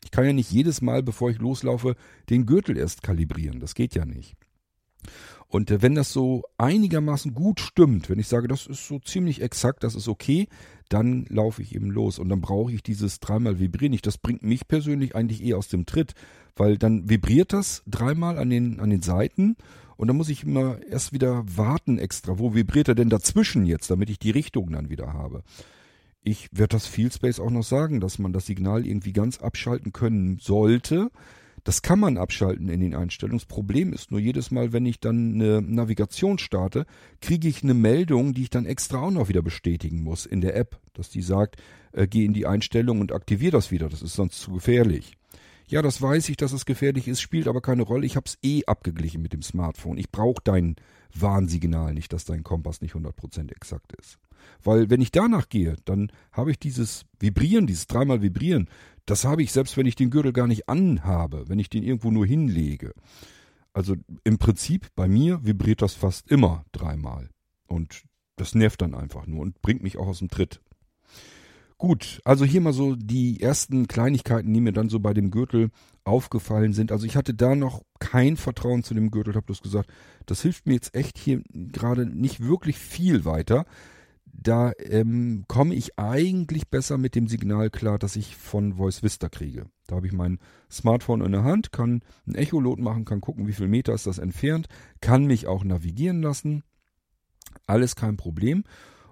Ich 0.04 0.10
kann 0.10 0.24
ja 0.24 0.32
nicht 0.32 0.50
jedes 0.50 0.80
Mal, 0.80 1.02
bevor 1.02 1.30
ich 1.30 1.38
loslaufe, 1.38 1.96
den 2.30 2.46
Gürtel 2.46 2.78
erst 2.78 3.02
kalibrieren. 3.02 3.60
Das 3.60 3.74
geht 3.74 3.94
ja 3.94 4.06
nicht. 4.06 4.36
Und 5.50 5.70
äh, 5.70 5.82
wenn 5.82 5.94
das 5.94 6.12
so 6.12 6.44
einigermaßen 6.56 7.34
gut 7.34 7.60
stimmt, 7.60 8.08
wenn 8.08 8.18
ich 8.18 8.28
sage, 8.28 8.48
das 8.48 8.66
ist 8.66 8.86
so 8.86 8.98
ziemlich 9.00 9.42
exakt, 9.42 9.84
das 9.84 9.94
ist 9.94 10.08
okay, 10.08 10.48
dann 10.88 11.26
laufe 11.28 11.60
ich 11.60 11.74
eben 11.74 11.90
los. 11.90 12.18
Und 12.18 12.30
dann 12.30 12.40
brauche 12.40 12.72
ich 12.72 12.82
dieses 12.82 13.20
dreimal 13.20 13.58
vibrieren 13.58 13.90
nicht. 13.90 14.06
Das 14.06 14.16
bringt 14.16 14.42
mich 14.42 14.66
persönlich 14.66 15.14
eigentlich 15.14 15.42
eher 15.42 15.58
aus 15.58 15.68
dem 15.68 15.84
Tritt, 15.86 16.14
weil 16.56 16.78
dann 16.78 17.10
vibriert 17.10 17.52
das 17.52 17.82
dreimal 17.86 18.38
an 18.38 18.48
den, 18.48 18.80
an 18.80 18.90
den 18.90 19.02
Seiten 19.02 19.56
und 20.00 20.08
dann 20.08 20.16
muss 20.16 20.30
ich 20.30 20.44
immer 20.44 20.78
erst 20.88 21.12
wieder 21.12 21.44
warten 21.44 21.98
extra. 21.98 22.38
Wo 22.38 22.54
vibriert 22.54 22.88
er 22.88 22.94
denn 22.94 23.10
dazwischen 23.10 23.66
jetzt, 23.66 23.90
damit 23.90 24.08
ich 24.08 24.18
die 24.18 24.30
Richtung 24.30 24.72
dann 24.72 24.88
wieder 24.88 25.12
habe? 25.12 25.42
Ich 26.22 26.48
werde 26.52 26.76
das 26.76 26.86
Fieldspace 26.86 27.38
auch 27.38 27.50
noch 27.50 27.64
sagen, 27.64 28.00
dass 28.00 28.18
man 28.18 28.32
das 28.32 28.46
Signal 28.46 28.86
irgendwie 28.86 29.12
ganz 29.12 29.42
abschalten 29.42 29.92
können 29.92 30.38
sollte, 30.40 31.10
das 31.64 31.82
kann 31.82 32.00
man 32.00 32.16
abschalten 32.16 32.68
in 32.68 32.80
den 32.80 32.94
Einstellungen. 32.94 33.38
Das 33.38 33.46
Problem 33.46 33.92
ist 33.92 34.10
nur 34.10 34.20
jedes 34.20 34.50
Mal, 34.50 34.72
wenn 34.72 34.86
ich 34.86 35.00
dann 35.00 35.34
eine 35.34 35.62
Navigation 35.62 36.38
starte, 36.38 36.86
kriege 37.20 37.48
ich 37.48 37.62
eine 37.62 37.74
Meldung, 37.74 38.34
die 38.34 38.42
ich 38.42 38.50
dann 38.50 38.66
extra 38.66 38.98
auch 38.98 39.10
noch 39.10 39.28
wieder 39.28 39.42
bestätigen 39.42 40.02
muss 40.02 40.26
in 40.26 40.40
der 40.40 40.56
App, 40.56 40.78
dass 40.94 41.10
die 41.10 41.22
sagt, 41.22 41.56
äh, 41.92 42.06
geh 42.06 42.24
in 42.24 42.32
die 42.32 42.46
Einstellung 42.46 43.00
und 43.00 43.12
aktiviere 43.12 43.52
das 43.52 43.70
wieder. 43.70 43.88
Das 43.88 44.02
ist 44.02 44.14
sonst 44.14 44.40
zu 44.40 44.52
gefährlich. 44.52 45.16
Ja, 45.66 45.82
das 45.82 46.02
weiß 46.02 46.28
ich, 46.30 46.36
dass 46.36 46.52
es 46.52 46.66
gefährlich 46.66 47.06
ist, 47.06 47.20
spielt 47.20 47.46
aber 47.46 47.60
keine 47.60 47.82
Rolle. 47.82 48.04
Ich 48.04 48.16
habe 48.16 48.26
es 48.26 48.38
eh 48.42 48.64
abgeglichen 48.66 49.22
mit 49.22 49.32
dem 49.32 49.42
Smartphone. 49.42 49.98
Ich 49.98 50.10
brauche 50.10 50.42
dein 50.42 50.74
Warnsignal 51.14 51.94
nicht, 51.94 52.12
dass 52.12 52.24
dein 52.24 52.42
Kompass 52.42 52.80
nicht 52.80 52.94
100% 52.94 53.52
exakt 53.52 53.92
ist. 53.92 54.18
Weil 54.62 54.90
wenn 54.90 55.00
ich 55.00 55.12
danach 55.12 55.48
gehe, 55.48 55.76
dann 55.84 56.10
habe 56.32 56.50
ich 56.50 56.58
dieses 56.58 57.04
Vibrieren, 57.18 57.66
dieses 57.66 57.86
dreimal 57.86 58.22
Vibrieren, 58.22 58.68
das 59.06 59.24
habe 59.24 59.42
ich 59.42 59.52
selbst, 59.52 59.76
wenn 59.76 59.86
ich 59.86 59.96
den 59.96 60.10
Gürtel 60.10 60.32
gar 60.32 60.46
nicht 60.46 60.68
anhabe, 60.68 61.48
wenn 61.48 61.58
ich 61.58 61.70
den 61.70 61.82
irgendwo 61.82 62.10
nur 62.10 62.26
hinlege. 62.26 62.92
Also 63.72 63.96
im 64.24 64.38
Prinzip 64.38 64.88
bei 64.94 65.08
mir 65.08 65.44
vibriert 65.44 65.82
das 65.82 65.94
fast 65.94 66.30
immer 66.30 66.64
dreimal. 66.72 67.28
Und 67.66 68.02
das 68.36 68.54
nervt 68.54 68.82
dann 68.82 68.94
einfach 68.94 69.26
nur 69.26 69.42
und 69.42 69.60
bringt 69.62 69.82
mich 69.82 69.96
auch 69.96 70.08
aus 70.08 70.18
dem 70.18 70.28
Tritt. 70.28 70.60
Gut, 71.80 72.20
also 72.24 72.44
hier 72.44 72.60
mal 72.60 72.74
so 72.74 72.94
die 72.94 73.40
ersten 73.40 73.88
Kleinigkeiten, 73.88 74.52
die 74.52 74.60
mir 74.60 74.72
dann 74.72 74.90
so 74.90 75.00
bei 75.00 75.14
dem 75.14 75.30
Gürtel 75.30 75.70
aufgefallen 76.04 76.74
sind. 76.74 76.92
Also 76.92 77.06
ich 77.06 77.16
hatte 77.16 77.32
da 77.32 77.54
noch 77.54 77.82
kein 77.98 78.36
Vertrauen 78.36 78.82
zu 78.82 78.92
dem 78.92 79.10
Gürtel, 79.10 79.34
habe 79.34 79.46
bloß 79.46 79.62
gesagt, 79.62 79.90
das 80.26 80.42
hilft 80.42 80.66
mir 80.66 80.74
jetzt 80.74 80.94
echt 80.94 81.16
hier 81.16 81.42
gerade 81.54 82.04
nicht 82.04 82.40
wirklich 82.40 82.76
viel 82.76 83.24
weiter 83.24 83.64
da 84.32 84.72
ähm, 84.78 85.44
komme 85.48 85.74
ich 85.74 85.98
eigentlich 85.98 86.68
besser 86.68 86.98
mit 86.98 87.14
dem 87.14 87.26
Signal 87.26 87.70
klar, 87.70 87.98
das 87.98 88.16
ich 88.16 88.36
von 88.36 88.74
Voice 88.74 89.02
Vista 89.02 89.28
kriege. 89.28 89.66
Da 89.86 89.96
habe 89.96 90.06
ich 90.06 90.12
mein 90.12 90.38
Smartphone 90.70 91.22
in 91.22 91.32
der 91.32 91.44
Hand, 91.44 91.72
kann 91.72 92.02
ein 92.26 92.34
Echolot 92.34 92.78
machen, 92.78 93.04
kann 93.04 93.20
gucken, 93.20 93.46
wie 93.46 93.52
viel 93.52 93.68
Meter 93.68 93.92
ist 93.92 94.06
das 94.06 94.18
entfernt, 94.18 94.68
kann 95.00 95.26
mich 95.26 95.46
auch 95.46 95.64
navigieren 95.64 96.22
lassen. 96.22 96.62
Alles 97.66 97.96
kein 97.96 98.16
Problem. 98.16 98.64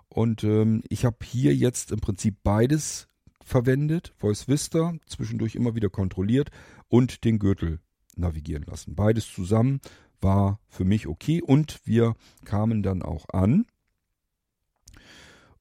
Und 0.09 0.45
ähm, 0.45 0.83
ich 0.89 1.05
habe 1.05 1.19
hier 1.23 1.55
jetzt 1.55 1.93
im 1.93 2.01
Prinzip 2.01 2.37
beides 2.43 3.09
verwendet, 3.43 4.15
Voice 4.17 4.49
Vista, 4.49 4.95
zwischendurch 5.07 5.55
immer 5.55 5.75
wieder 5.75 5.91
kontrolliert 5.91 6.51
und 6.89 7.25
den 7.25 7.39
Gürtel 7.39 7.81
navigieren 8.17 8.65
lassen. 8.65 8.95
Beides 8.95 9.33
zusammen 9.33 9.81
war 10.21 10.61
für 10.69 10.85
mich 10.85 11.07
okay 11.07 11.41
und 11.43 11.81
wir 11.85 12.15
kamen 12.45 12.83
dann 12.83 13.03
auch 13.03 13.27
an 13.33 13.67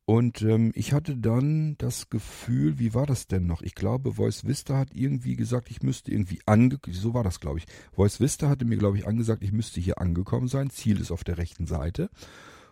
und 0.10 0.42
ähm, 0.42 0.72
ich 0.74 0.94
hatte 0.94 1.18
dann 1.18 1.76
das 1.80 2.10
Gefühl, 2.10 2.80
wie 2.80 2.94
war 2.94 3.06
das 3.06 3.28
denn 3.28 3.46
noch? 3.46 3.62
Ich 3.62 3.76
glaube, 3.76 4.14
Voice 4.14 4.48
Vista 4.48 4.78
hat 4.78 4.94
irgendwie 4.94 5.36
gesagt, 5.36 5.70
ich 5.70 5.84
müsste 5.84 6.14
irgendwie 6.14 6.40
ange... 6.46 6.80
So 6.92 7.14
war 7.14 7.26
das, 7.26 7.42
glaube 7.42 7.60
ich. 7.60 7.66
Voice 7.92 8.22
Vista 8.22 8.48
hatte 8.48 8.64
mir, 8.64 8.78
glaube 8.78 8.98
ich, 8.98 9.06
angesagt, 9.06 9.44
ich 9.44 9.52
müsste 9.52 9.82
hier 9.82 10.00
angekommen 10.00 10.48
sein. 10.48 10.70
Ziel 10.70 11.02
ist 11.02 11.12
auf 11.12 11.26
der 11.26 11.38
rechten 11.38 11.68
Seite. 11.68 12.10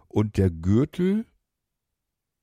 Und 0.08 0.38
der 0.38 0.50
Gürtel 0.50 1.26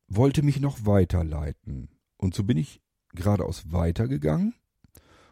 wollte 0.09 0.43
mich 0.43 0.61
noch 0.61 0.85
weiterleiten. 0.85 1.89
Und 2.19 2.35
so 2.35 2.45
bin 2.45 2.59
ich 2.59 2.83
geradeaus 3.15 3.73
weitergegangen. 3.73 4.53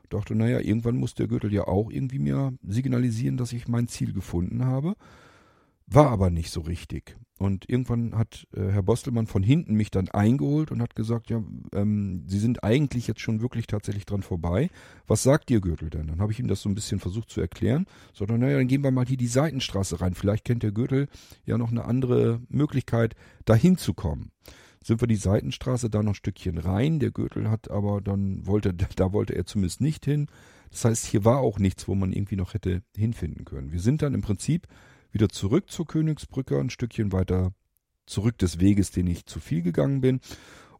Dachte, 0.08 0.34
naja, 0.34 0.60
irgendwann 0.60 0.96
muss 0.96 1.14
der 1.14 1.28
Gürtel 1.28 1.52
ja 1.52 1.68
auch 1.68 1.90
irgendwie 1.90 2.18
mir 2.18 2.54
signalisieren, 2.62 3.36
dass 3.36 3.52
ich 3.52 3.68
mein 3.68 3.88
Ziel 3.88 4.14
gefunden 4.14 4.64
habe 4.64 4.96
War 5.92 6.10
aber 6.10 6.30
nicht 6.30 6.50
so 6.50 6.60
richtig. 6.60 7.16
Und 7.36 7.68
irgendwann 7.68 8.16
hat 8.16 8.46
äh, 8.54 8.68
Herr 8.68 8.82
Bostelmann 8.82 9.26
von 9.26 9.42
hinten 9.42 9.74
mich 9.74 9.90
dann 9.90 10.08
eingeholt 10.08 10.70
und 10.70 10.82
hat 10.82 10.94
gesagt, 10.94 11.30
ja, 11.30 11.42
ähm, 11.72 12.22
Sie 12.26 12.38
sind 12.38 12.62
eigentlich 12.62 13.08
jetzt 13.08 13.22
schon 13.22 13.40
wirklich 13.40 13.66
tatsächlich 13.66 14.04
dran 14.04 14.22
vorbei. 14.22 14.68
Was 15.06 15.22
sagt 15.22 15.50
Ihr 15.50 15.60
Gürtel 15.60 15.88
denn? 15.90 16.06
Dann 16.06 16.20
habe 16.20 16.32
ich 16.32 16.38
ihm 16.38 16.48
das 16.48 16.60
so 16.60 16.68
ein 16.68 16.74
bisschen 16.74 17.00
versucht 17.00 17.30
zu 17.30 17.40
erklären. 17.40 17.86
Sondern, 18.12 18.40
naja, 18.40 18.58
dann 18.58 18.68
gehen 18.68 18.84
wir 18.84 18.90
mal 18.90 19.06
hier 19.06 19.16
die 19.16 19.26
Seitenstraße 19.26 20.00
rein. 20.00 20.14
Vielleicht 20.14 20.44
kennt 20.44 20.62
der 20.62 20.70
Gürtel 20.70 21.08
ja 21.46 21.56
noch 21.56 21.70
eine 21.70 21.86
andere 21.86 22.40
Möglichkeit, 22.50 23.16
dahin 23.46 23.78
zu 23.78 23.94
kommen. 23.94 24.32
Sind 24.84 25.00
wir 25.00 25.08
die 25.08 25.16
Seitenstraße 25.16 25.90
da 25.90 26.02
noch 26.02 26.12
ein 26.12 26.16
Stückchen 26.16 26.58
rein. 26.58 27.00
Der 27.00 27.10
Gürtel 27.10 27.50
hat 27.50 27.70
aber 27.70 28.02
dann 28.02 28.46
wollte, 28.46 28.74
da 28.96 29.12
wollte 29.12 29.34
er 29.34 29.46
zumindest 29.46 29.80
nicht 29.80 30.04
hin. 30.04 30.26
Das 30.70 30.84
heißt, 30.84 31.06
hier 31.06 31.24
war 31.24 31.38
auch 31.38 31.58
nichts, 31.58 31.88
wo 31.88 31.94
man 31.94 32.12
irgendwie 32.12 32.36
noch 32.36 32.52
hätte 32.52 32.82
hinfinden 32.94 33.46
können. 33.46 33.72
Wir 33.72 33.80
sind 33.80 34.02
dann 34.02 34.12
im 34.12 34.20
Prinzip 34.20 34.68
wieder 35.12 35.28
zurück 35.28 35.70
zur 35.70 35.86
Königsbrücke, 35.86 36.58
ein 36.58 36.70
Stückchen 36.70 37.12
weiter 37.12 37.52
zurück 38.06 38.38
des 38.38 38.60
Weges, 38.60 38.90
den 38.90 39.06
ich 39.06 39.26
zu 39.26 39.40
viel 39.40 39.62
gegangen 39.62 40.00
bin. 40.00 40.20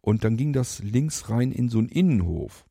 Und 0.01 0.25
dann 0.25 0.37
ging 0.37 0.53
das 0.53 0.81
links 0.81 1.29
rein 1.29 1.53
in 1.53 1.69
so 1.69 1.79
einen 1.79 1.89
Innenhof. 1.89 2.65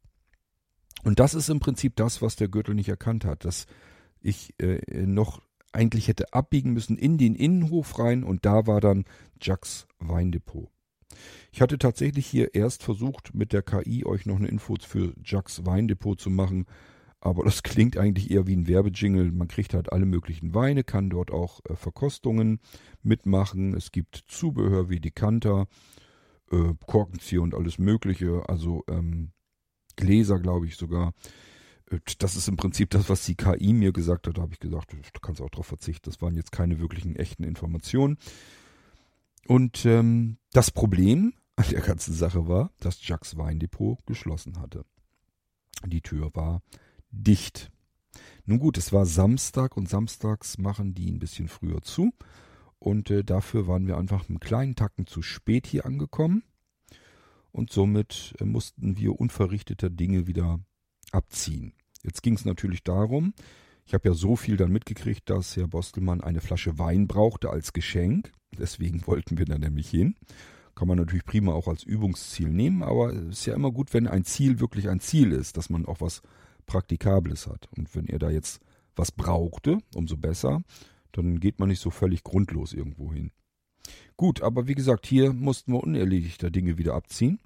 Und 1.04 1.20
das 1.20 1.34
ist 1.34 1.50
im 1.50 1.60
Prinzip 1.60 1.96
das, 1.96 2.22
was 2.22 2.36
der 2.36 2.50
Gürtel 2.50 2.76
nicht 2.76 2.90
erkannt 2.90 3.24
hat, 3.24 3.46
dass 3.46 3.68
ich 4.22 4.54
äh, 4.60 5.06
noch 5.06 5.42
eigentlich 5.72 6.08
hätte 6.08 6.34
abbiegen 6.34 6.74
müssen 6.74 6.98
in 6.98 7.18
den 7.18 7.36
Innenhof 7.36 8.00
rein 8.00 8.24
und 8.24 8.46
da 8.46 8.68
war 8.68 8.82
dann 8.82 9.06
Jacks 9.40 9.88
Weindepot. 10.00 10.70
Ich 11.52 11.62
hatte 11.62 11.78
tatsächlich 11.78 12.28
hier 12.28 12.56
erst 12.56 12.84
versucht, 12.84 13.34
mit 13.34 13.54
der 13.54 13.62
KI 13.62 14.06
euch 14.06 14.26
noch 14.26 14.38
eine 14.38 14.48
Info 14.48 14.76
für 14.82 15.14
Jacks 15.24 15.66
Weindepot 15.66 16.20
zu 16.20 16.30
machen, 16.30 16.66
aber 17.22 17.44
das 17.44 17.64
klingt 17.64 17.98
eigentlich 17.98 18.32
eher 18.32 18.48
wie 18.48 18.56
ein 18.56 18.68
Werbejingle. 18.68 19.32
Man 19.32 19.48
kriegt 19.48 19.74
halt 19.74 19.92
alle 19.92 20.06
möglichen 20.06 20.54
Weine, 20.54 20.84
kann 20.84 21.10
dort 21.10 21.32
auch 21.32 21.60
äh, 21.66 21.76
Verkostungen 21.76 22.60
mitmachen. 23.04 23.74
Es 23.74 23.92
gibt 23.92 24.24
Zubehör 24.28 24.90
wie 24.90 25.00
Dekanter, 25.00 25.68
äh, 26.52 26.74
Korkenzieher 26.86 27.42
und 27.42 27.54
alles 27.54 27.78
Mögliche. 27.78 28.48
Also 28.48 28.84
ähm, 28.88 29.32
Gläser, 29.98 30.40
glaube 30.40 30.68
ich 30.68 30.78
sogar. 30.78 31.14
Äh, 31.92 32.00
das 32.20 32.38
ist 32.38 32.48
im 32.48 32.56
Prinzip 32.56 32.90
das, 32.92 33.10
was 33.10 33.26
die 33.26 33.36
KI 33.36 33.74
mir 33.74 33.92
gesagt 33.92 34.28
hat. 34.28 34.38
Da 34.38 34.42
habe 34.44 34.54
ich 34.54 34.60
gesagt, 34.60 34.94
du 34.94 35.20
kannst 35.20 35.42
auch 35.42 35.50
darauf 35.50 35.68
verzichten. 35.68 36.10
Das 36.10 36.22
waren 36.22 36.36
jetzt 36.36 36.54
keine 36.54 36.80
wirklichen 36.80 37.18
echten 37.18 37.44
Informationen. 37.44 38.18
Und 39.46 39.86
ähm, 39.86 40.38
das 40.54 40.72
Problem 40.72 41.34
an 41.58 41.66
der 41.70 41.82
ganzen 41.82 42.14
Sache 42.14 42.48
war, 42.48 42.72
dass 42.80 43.06
Jacques 43.06 43.36
Weindepot 43.36 44.06
geschlossen 44.06 44.60
hatte. 44.62 44.86
Die 45.86 46.02
Tür 46.02 46.32
war 46.34 46.62
dicht. 47.12 47.72
Nun 48.46 48.60
gut, 48.60 48.78
es 48.78 48.92
war 48.92 49.06
Samstag 49.06 49.78
und 49.78 49.90
samstags 49.90 50.58
machen 50.58 50.94
die 50.94 51.12
ein 51.12 51.20
bisschen 51.20 51.48
früher 51.48 51.82
zu. 51.82 52.12
Und 52.80 53.12
äh, 53.12 53.24
dafür 53.24 53.68
waren 53.68 53.88
wir 53.88 53.98
einfach 53.98 54.30
einen 54.30 54.40
kleinen 54.40 54.76
Tacken 54.76 55.06
zu 55.06 55.22
spät 55.22 55.68
hier 55.68 55.86
angekommen. 55.86 56.44
Und 57.52 57.72
somit 57.72 58.34
äh, 58.40 58.46
mussten 58.46 58.98
wir 58.98 59.20
unverrichteter 59.20 59.90
Dinge 59.90 60.28
wieder 60.28 60.60
abziehen. 61.12 61.74
Jetzt 62.04 62.24
ging 62.24 62.36
es 62.36 62.46
natürlich 62.46 62.84
darum, 62.84 63.34
ich 63.90 63.96
habe 63.96 64.10
ja 64.10 64.14
so 64.14 64.36
viel 64.36 64.56
dann 64.56 64.72
mitgekriegt, 64.72 65.32
dass 65.32 65.58
Herr 65.58 65.68
Bostelmann 65.68 66.22
eine 66.22 66.42
Flasche 66.42 66.78
Wein 66.78 67.08
brauchte 67.08 67.50
als 67.50 67.74
Geschenk. 67.74 68.32
Deswegen 68.56 69.08
wollten 69.08 69.40
wir 69.40 69.46
da 69.46 69.58
nämlich 69.58 69.90
hin. 69.90 70.16
Kann 70.76 70.88
man 70.88 71.00
natürlich 71.00 71.26
prima 71.26 71.54
auch 71.54 71.68
als 71.68 71.82
Übungsziel 71.84 72.50
nehmen, 72.50 72.84
aber 72.84 73.12
es 73.12 73.40
ist 73.40 73.46
ja 73.48 73.56
immer 73.56 73.72
gut, 73.72 73.96
wenn 73.96 74.08
ein 74.08 74.26
Ziel 74.26 74.60
wirklich 74.60 74.90
ein 74.90 75.00
Ziel 75.00 75.32
ist, 75.32 75.58
dass 75.58 75.72
man 75.72 75.88
auch 75.88 76.02
was 76.02 76.22
Praktikables 76.70 77.48
hat. 77.48 77.68
Und 77.76 77.96
wenn 77.96 78.06
er 78.06 78.20
da 78.20 78.30
jetzt 78.30 78.62
was 78.96 79.12
brauchte, 79.12 79.80
umso 79.96 80.18
besser, 80.18 80.62
dann 81.12 81.40
geht 81.40 81.60
man 81.60 81.70
nicht 81.70 81.82
so 81.82 81.90
völlig 81.90 82.24
grundlos 82.24 82.74
irgendwo 82.74 83.12
hin. 83.12 83.32
Gut, 84.16 84.44
aber 84.44 84.68
wie 84.68 84.76
gesagt, 84.76 85.08
hier 85.08 85.34
mussten 85.34 85.74
wir 85.74 85.82
unerledigter 85.82 86.52
Dinge 86.52 86.78
wieder 86.78 86.94
abziehen. 86.94 87.40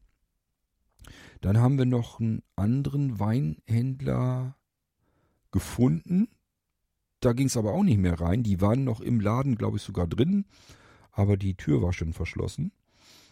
Dann 1.39 1.57
haben 1.57 1.77
wir 1.77 1.85
noch 1.85 2.19
einen 2.19 2.43
anderen 2.57 3.19
Weinhändler 3.19 4.57
gefunden. 5.51 6.27
Da 7.21 7.31
ging 7.31 7.47
es 7.47 7.55
aber 7.55 7.71
auch 7.71 7.83
nicht 7.83 7.99
mehr 7.99 8.19
rein. 8.19 8.43
Die 8.43 8.59
waren 8.59 8.83
noch 8.83 8.99
im 8.99 9.21
Laden, 9.21 9.55
glaube 9.55 9.77
ich, 9.77 9.83
sogar 9.83 10.07
drin, 10.07 10.45
aber 11.11 11.37
die 11.37 11.55
Tür 11.55 11.81
war 11.81 11.93
schon 11.93 12.11
verschlossen. 12.11 12.73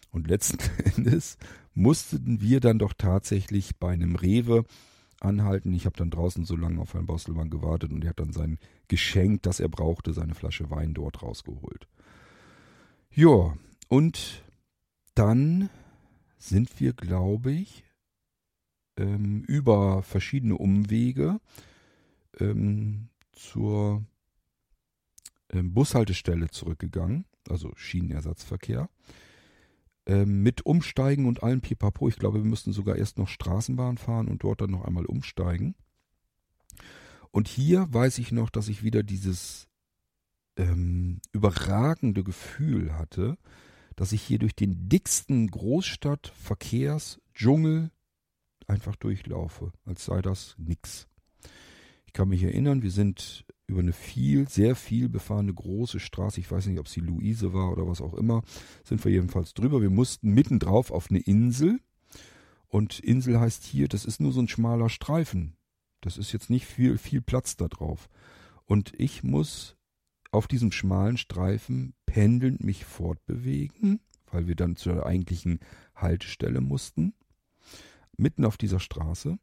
Und 0.09 0.27
letzten 0.27 0.59
Endes 0.95 1.37
mussten 1.73 2.39
wir 2.39 2.61
dann 2.61 2.79
doch 2.79 2.93
tatsächlich 2.97 3.75
bei 3.77 3.91
einem 3.91 4.15
Rewe 4.15 4.63
anhalten. 5.21 5.73
Ich 5.73 5.85
habe 5.85 5.97
dann 5.97 6.09
draußen 6.09 6.45
so 6.45 6.55
lange 6.55 6.81
auf 6.81 6.93
Herrn 6.93 7.05
Bostelmann 7.05 7.49
gewartet 7.49 7.91
und 7.91 8.03
er 8.03 8.11
hat 8.11 8.19
dann 8.19 8.33
sein 8.33 8.57
Geschenk, 8.87 9.43
das 9.43 9.59
er 9.59 9.69
brauchte, 9.69 10.13
seine 10.13 10.35
Flasche 10.35 10.69
Wein 10.69 10.93
dort 10.93 11.21
rausgeholt. 11.21 11.87
Ja, 13.13 13.55
und 13.87 14.43
dann 15.15 15.69
sind 16.37 16.79
wir, 16.79 16.93
glaube 16.93 17.51
ich, 17.51 17.83
ähm, 18.97 19.43
über 19.47 20.01
verschiedene 20.03 20.57
Umwege 20.57 21.39
ähm, 22.39 23.09
zur 23.31 24.03
ähm, 25.49 25.73
Bushaltestelle 25.73 26.49
zurückgegangen, 26.49 27.25
also 27.49 27.71
Schienenersatzverkehr. 27.75 28.89
Ähm, 30.07 30.41
mit 30.41 30.65
Umsteigen 30.65 31.27
und 31.27 31.43
allem 31.43 31.61
Pipapo. 31.61 32.09
Ich 32.09 32.17
glaube, 32.17 32.39
wir 32.39 32.49
müssten 32.49 32.73
sogar 32.73 32.95
erst 32.95 33.19
noch 33.19 33.27
Straßenbahn 33.27 33.97
fahren 33.97 34.27
und 34.27 34.43
dort 34.43 34.61
dann 34.61 34.71
noch 34.71 34.83
einmal 34.83 35.05
umsteigen. 35.05 35.75
Und 37.29 37.47
hier 37.47 37.87
weiß 37.93 38.17
ich 38.17 38.31
noch, 38.31 38.49
dass 38.49 38.67
ich 38.67 38.83
wieder 38.83 39.03
dieses 39.03 39.67
ähm, 40.57 41.21
überragende 41.31 42.23
Gefühl 42.23 42.97
hatte, 42.97 43.37
dass 43.95 44.11
ich 44.11 44.23
hier 44.23 44.39
durch 44.39 44.55
den 44.55 44.89
dicksten 44.89 45.45
Großstadtverkehrsdschungel 45.47 47.91
einfach 48.67 48.95
durchlaufe, 48.95 49.71
als 49.85 50.05
sei 50.05 50.21
das 50.21 50.55
nix. 50.57 51.07
Ich 52.05 52.13
kann 52.13 52.29
mich 52.29 52.43
erinnern, 52.43 52.81
wir 52.81 52.91
sind 52.91 53.45
über 53.71 53.81
eine 53.81 53.93
viel, 53.93 54.47
sehr 54.47 54.75
viel 54.75 55.09
befahrene 55.09 55.53
große 55.53 55.99
Straße, 55.99 56.39
ich 56.39 56.51
weiß 56.51 56.67
nicht, 56.67 56.79
ob 56.79 56.87
sie 56.87 56.99
Luise 56.99 57.53
war 57.53 57.71
oder 57.71 57.87
was 57.87 58.01
auch 58.01 58.13
immer, 58.13 58.43
sind 58.83 59.03
wir 59.03 59.11
jedenfalls 59.11 59.53
drüber. 59.53 59.81
Wir 59.81 59.89
mussten 59.89 60.33
mittendrauf 60.33 60.91
auf 60.91 61.09
eine 61.09 61.19
Insel. 61.19 61.79
Und 62.67 62.99
Insel 62.99 63.39
heißt 63.39 63.63
hier, 63.63 63.87
das 63.87 64.05
ist 64.05 64.19
nur 64.19 64.31
so 64.31 64.41
ein 64.41 64.47
schmaler 64.47 64.89
Streifen. 64.89 65.55
Das 66.01 66.17
ist 66.17 66.31
jetzt 66.31 66.49
nicht 66.49 66.65
viel, 66.65 66.97
viel 66.97 67.21
Platz 67.21 67.57
da 67.57 67.67
drauf. 67.67 68.09
Und 68.65 68.93
ich 68.97 69.23
muss 69.23 69.77
auf 70.31 70.47
diesem 70.47 70.71
schmalen 70.71 71.17
Streifen 71.17 71.93
pendelnd 72.05 72.63
mich 72.63 72.85
fortbewegen, 72.85 73.99
weil 74.31 74.47
wir 74.47 74.55
dann 74.55 74.75
zur 74.75 75.05
eigentlichen 75.05 75.59
Haltestelle 75.95 76.61
mussten, 76.61 77.13
mitten 78.17 78.45
auf 78.45 78.57
dieser 78.57 78.79
Straße. 78.79 79.37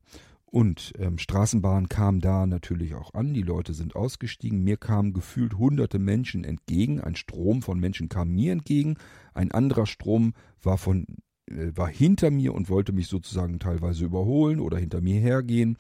Und 0.51 0.95
ähm, 0.99 1.19
Straßenbahn 1.19 1.91
kam 1.91 2.21
da 2.21 2.47
natürlich 2.47 2.95
auch 2.95 3.13
an, 3.13 3.35
die 3.35 3.43
Leute 3.43 3.75
sind 3.75 3.95
ausgestiegen, 3.95 4.65
mir 4.65 4.79
kamen 4.79 5.13
gefühlt 5.13 5.59
hunderte 5.59 5.99
Menschen 5.99 6.43
entgegen, 6.45 7.03
ein 7.03 7.17
Strom 7.17 7.61
von 7.61 7.79
Menschen 7.79 8.09
kam 8.09 8.31
mir 8.31 8.53
entgegen, 8.53 8.97
ein 9.35 9.53
anderer 9.53 9.87
Strom 9.87 10.33
war 10.63 10.79
von 10.79 11.05
äh, 11.51 11.73
war 11.75 11.89
hinter 11.89 12.31
mir 12.31 12.55
und 12.55 12.71
wollte 12.71 12.93
mich 12.93 13.09
sozusagen 13.09 13.59
teilweise 13.59 14.07
überholen 14.07 14.59
oder 14.59 14.79
hinter 14.79 15.03
mir 15.03 15.21
hergehen. 15.21 15.77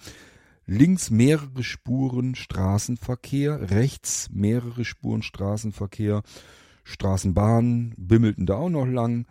Links 0.66 1.10
mehrere 1.10 1.62
Spuren 1.62 2.34
Straßenverkehr, 2.34 3.70
rechts 3.70 4.28
mehrere 4.30 4.84
Spuren 4.84 5.22
Straßenverkehr, 5.22 6.22
Straßenbahnen 6.84 7.94
bimmelten 7.96 8.44
da 8.44 8.56
auch 8.56 8.68
noch 8.68 8.84
lang, 8.86 9.26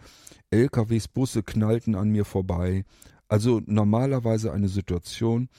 LKWs, 0.50 1.08
Busse 1.08 1.44
knallten 1.44 1.94
an 1.94 2.10
mir 2.10 2.26
vorbei. 2.26 2.86
Also 3.28 3.62
normalerweise 3.66 4.54
eine 4.54 4.70
Situation, 4.70 5.50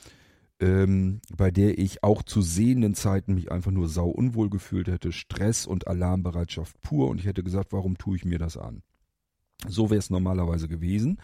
ähm, 0.60 1.20
bei 1.36 1.50
der 1.50 1.78
ich 1.78 2.02
auch 2.02 2.22
zu 2.22 2.42
sehenden 2.42 2.94
Zeiten 2.94 3.34
mich 3.34 3.52
einfach 3.52 3.70
nur 3.70 3.88
sau 3.88 4.08
unwohl 4.08 4.50
gefühlt 4.50 4.88
hätte, 4.88 5.12
Stress 5.12 5.66
und 5.66 5.86
Alarmbereitschaft 5.86 6.80
pur 6.80 7.08
und 7.08 7.20
ich 7.20 7.26
hätte 7.26 7.44
gesagt, 7.44 7.72
warum 7.72 7.98
tue 7.98 8.16
ich 8.16 8.24
mir 8.24 8.38
das 8.38 8.56
an? 8.56 8.82
So 9.66 9.90
wäre 9.90 9.98
es 9.98 10.10
normalerweise 10.10 10.68
gewesen. 10.68 11.18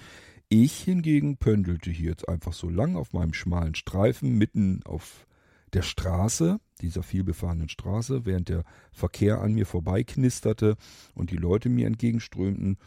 Ich 0.48 0.82
hingegen 0.82 1.36
pendelte 1.36 1.90
hier 1.90 2.10
jetzt 2.10 2.28
einfach 2.28 2.52
so 2.52 2.68
lang 2.68 2.96
auf 2.96 3.12
meinem 3.12 3.32
schmalen 3.32 3.74
Streifen 3.74 4.36
mitten 4.36 4.82
auf 4.84 5.26
der 5.72 5.82
Straße, 5.82 6.60
dieser 6.80 7.02
vielbefahrenen 7.02 7.68
Straße, 7.68 8.24
während 8.26 8.48
der 8.48 8.64
Verkehr 8.92 9.40
an 9.40 9.54
mir 9.54 9.66
vorbeiknisterte 9.66 10.76
und 11.14 11.30
die 11.30 11.36
Leute 11.36 11.68
mir 11.68 11.86
entgegenströmten 11.86 12.78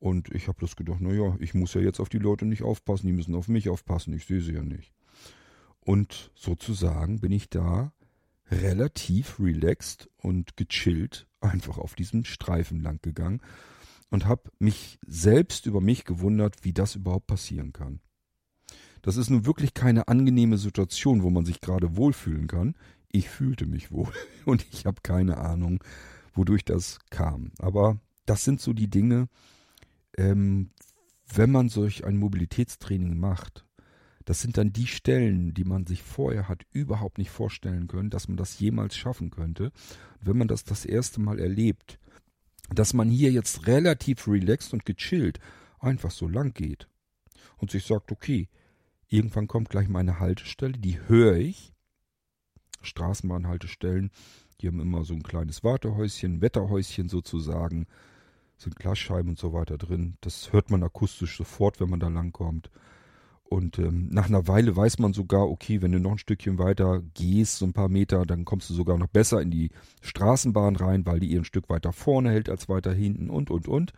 und 0.00 0.34
ich 0.34 0.48
habe 0.48 0.58
das 0.60 0.76
gedacht, 0.76 1.00
naja, 1.00 1.36
ich 1.38 1.54
muss 1.54 1.74
ja 1.74 1.82
jetzt 1.82 2.00
auf 2.00 2.08
die 2.08 2.18
Leute 2.18 2.46
nicht 2.46 2.62
aufpassen, 2.62 3.06
die 3.06 3.12
müssen 3.12 3.34
auf 3.34 3.48
mich 3.48 3.68
aufpassen, 3.68 4.14
ich 4.14 4.24
sehe 4.24 4.40
sie 4.40 4.54
ja 4.54 4.62
nicht. 4.62 4.92
Und 5.80 6.32
sozusagen 6.34 7.20
bin 7.20 7.32
ich 7.32 7.50
da 7.50 7.92
relativ 8.50 9.38
relaxed 9.38 10.10
und 10.16 10.56
gechillt 10.56 11.28
einfach 11.40 11.78
auf 11.78 11.94
diesem 11.94 12.24
Streifen 12.24 12.82
lang 12.82 13.00
gegangen 13.02 13.40
und 14.10 14.26
habe 14.26 14.50
mich 14.58 14.98
selbst 15.06 15.66
über 15.66 15.80
mich 15.80 16.04
gewundert, 16.04 16.64
wie 16.64 16.72
das 16.72 16.96
überhaupt 16.96 17.26
passieren 17.26 17.72
kann. 17.72 18.00
Das 19.02 19.16
ist 19.16 19.30
nun 19.30 19.46
wirklich 19.46 19.74
keine 19.74 20.08
angenehme 20.08 20.58
Situation, 20.58 21.22
wo 21.22 21.30
man 21.30 21.44
sich 21.44 21.60
gerade 21.60 21.96
wohlfühlen 21.96 22.46
kann. 22.46 22.74
Ich 23.10 23.28
fühlte 23.28 23.66
mich 23.66 23.92
wohl 23.92 24.12
und 24.46 24.66
ich 24.72 24.86
habe 24.86 25.02
keine 25.02 25.36
Ahnung, 25.38 25.84
wodurch 26.34 26.64
das 26.64 26.98
kam. 27.10 27.52
Aber 27.58 28.00
das 28.24 28.44
sind 28.44 28.60
so 28.60 28.72
die 28.72 28.88
Dinge, 28.88 29.28
ähm, 30.20 30.70
wenn 31.32 31.50
man 31.50 31.68
solch 31.68 32.04
ein 32.04 32.16
Mobilitätstraining 32.16 33.18
macht, 33.18 33.64
das 34.26 34.42
sind 34.42 34.58
dann 34.58 34.72
die 34.72 34.86
Stellen, 34.86 35.54
die 35.54 35.64
man 35.64 35.86
sich 35.86 36.02
vorher 36.02 36.48
hat 36.48 36.66
überhaupt 36.72 37.18
nicht 37.18 37.30
vorstellen 37.30 37.88
können, 37.88 38.10
dass 38.10 38.28
man 38.28 38.36
das 38.36 38.58
jemals 38.60 38.96
schaffen 38.96 39.30
könnte. 39.30 39.72
wenn 40.20 40.36
man 40.36 40.48
das 40.48 40.64
das 40.64 40.84
erste 40.84 41.20
Mal 41.20 41.38
erlebt, 41.38 41.98
dass 42.74 42.92
man 42.92 43.08
hier 43.08 43.32
jetzt 43.32 43.66
relativ 43.66 44.28
relaxed 44.28 44.74
und 44.74 44.84
gechillt 44.84 45.40
einfach 45.78 46.10
so 46.10 46.28
lang 46.28 46.52
geht 46.52 46.88
und 47.56 47.70
sich 47.70 47.86
sagt, 47.86 48.12
okay, 48.12 48.48
irgendwann 49.08 49.48
kommt 49.48 49.70
gleich 49.70 49.88
meine 49.88 50.20
Haltestelle, 50.20 50.78
die 50.78 51.00
höre 51.08 51.36
ich. 51.36 51.72
Straßenbahnhaltestellen, 52.82 54.10
die 54.60 54.68
haben 54.68 54.80
immer 54.80 55.04
so 55.04 55.14
ein 55.14 55.22
kleines 55.22 55.64
Wartehäuschen, 55.64 56.42
Wetterhäuschen 56.42 57.08
sozusagen, 57.08 57.86
sind 58.60 58.76
Glasscheiben 58.76 59.30
und 59.30 59.38
so 59.38 59.52
weiter 59.52 59.78
drin. 59.78 60.16
Das 60.20 60.52
hört 60.52 60.70
man 60.70 60.82
akustisch 60.82 61.36
sofort, 61.36 61.80
wenn 61.80 61.90
man 61.90 62.00
da 62.00 62.08
langkommt. 62.08 62.70
Und 63.50 63.80
ähm, 63.80 64.08
nach 64.12 64.28
einer 64.28 64.46
Weile 64.46 64.76
weiß 64.76 65.00
man 65.00 65.12
sogar, 65.12 65.48
okay, 65.48 65.82
wenn 65.82 65.90
du 65.90 65.98
noch 65.98 66.12
ein 66.12 66.18
Stückchen 66.18 66.58
weiter 66.58 67.02
gehst, 67.14 67.56
so 67.56 67.66
ein 67.66 67.72
paar 67.72 67.88
Meter, 67.88 68.24
dann 68.24 68.44
kommst 68.44 68.70
du 68.70 68.74
sogar 68.74 68.96
noch 68.96 69.08
besser 69.08 69.42
in 69.42 69.50
die 69.50 69.70
Straßenbahn 70.02 70.76
rein, 70.76 71.04
weil 71.04 71.18
die 71.18 71.30
ihr 71.30 71.40
ein 71.40 71.44
Stück 71.44 71.68
weiter 71.68 71.92
vorne 71.92 72.30
hält 72.30 72.48
als 72.48 72.68
weiter 72.68 72.92
hinten 72.92 73.28
und, 73.28 73.50
und, 73.50 73.66
und. 73.66 73.92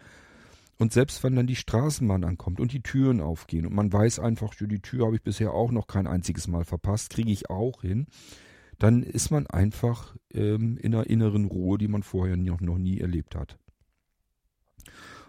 Und 0.79 0.93
selbst 0.95 1.23
wenn 1.23 1.37
dann 1.37 1.47
die 1.47 1.57
Straßenbahn 1.57 2.25
ankommt 2.25 2.61
und 2.61 2.73
die 2.73 2.83
Türen 2.83 3.21
aufgehen 3.21 3.67
und 3.67 3.75
man 3.75 3.93
weiß 3.93 4.21
einfach, 4.21 4.55
die 4.55 4.81
Tür 4.81 5.05
habe 5.07 5.17
ich 5.17 5.23
bisher 5.23 5.53
auch 5.53 5.71
noch 5.71 5.87
kein 5.87 6.07
einziges 6.07 6.49
Mal 6.49 6.65
verpasst, 6.65 7.11
kriege 7.11 7.31
ich 7.31 7.51
auch 7.51 7.83
hin, 7.83 8.07
dann 8.79 9.03
ist 9.03 9.31
man 9.31 9.47
einfach 9.47 10.17
ähm, 10.33 10.79
in 10.79 10.95
einer 10.95 11.07
inneren 11.07 11.45
Ruhe, 11.45 11.77
die 11.77 11.89
man 11.89 12.03
vorher 12.03 12.37
noch, 12.37 12.61
noch 12.63 12.79
nie 12.79 13.01
erlebt 13.01 13.37
hat. 13.37 13.59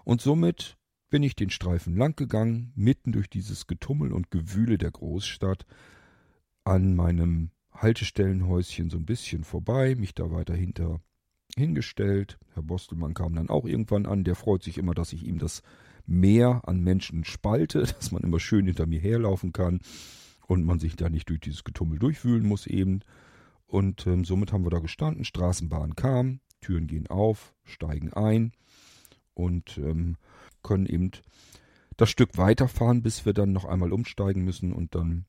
Und 0.04 0.22
somit 0.22 0.78
bin 1.10 1.24
ich 1.24 1.36
den 1.36 1.52
Streifen 1.52 1.96
langgegangen, 1.96 2.72
mitten 2.76 3.12
durch 3.12 3.30
dieses 3.30 3.68
Getummel 3.68 4.12
und 4.12 4.32
Gewühle 4.32 4.78
der 4.78 4.92
Großstadt, 4.92 5.66
an 6.64 6.96
meinem 6.96 7.52
Haltestellenhäuschen 7.72 8.90
so 8.90 8.98
ein 8.98 9.06
bisschen 9.06 9.44
vorbei, 9.44 9.96
mich 9.96 10.16
da 10.16 10.32
weiter 10.32 10.56
hinter 10.56 11.02
hingestellt. 11.56 12.40
Herr 12.54 12.64
Bostelmann 12.64 13.14
kam 13.14 13.36
dann 13.36 13.50
auch 13.50 13.66
irgendwann 13.66 14.06
an, 14.06 14.24
der 14.24 14.36
freut 14.36 14.64
sich 14.64 14.78
immer, 14.78 14.94
dass 14.94 15.14
ich 15.14 15.24
ihm 15.24 15.38
das 15.38 15.62
Meer 16.06 16.62
an 16.66 16.80
Menschen 16.80 17.26
spalte, 17.26 17.82
dass 18.00 18.12
man 18.12 18.24
immer 18.24 18.40
schön 18.40 18.66
hinter 18.66 18.88
mir 18.88 19.00
herlaufen 19.00 19.54
kann 19.54 19.82
und 20.48 20.66
man 20.66 20.80
sich 20.80 20.96
da 20.96 21.10
nicht 21.10 21.30
durch 21.30 21.42
dieses 21.42 21.64
Getummel 21.64 22.00
durchwühlen 22.00 22.46
muss 22.46 22.66
eben. 22.66 23.02
Und 23.68 24.08
ähm, 24.08 24.26
somit 24.26 24.52
haben 24.52 24.66
wir 24.66 24.72
da 24.72 24.80
gestanden, 24.80 25.26
Straßenbahn 25.26 25.96
kam, 25.96 26.40
Türen 26.62 26.88
gehen 26.88 27.08
auf, 27.08 27.54
steigen 27.64 28.14
ein 28.14 28.52
und 29.34 29.78
ähm, 29.78 30.18
können 30.62 30.86
eben 30.86 31.12
das 31.98 32.10
Stück 32.10 32.38
weiterfahren, 32.38 33.02
bis 33.02 33.26
wir 33.26 33.34
dann 33.34 33.52
noch 33.52 33.66
einmal 33.66 33.94
umsteigen 33.94 34.44
müssen 34.44 34.74
und 34.74 34.96
dann 34.96 35.26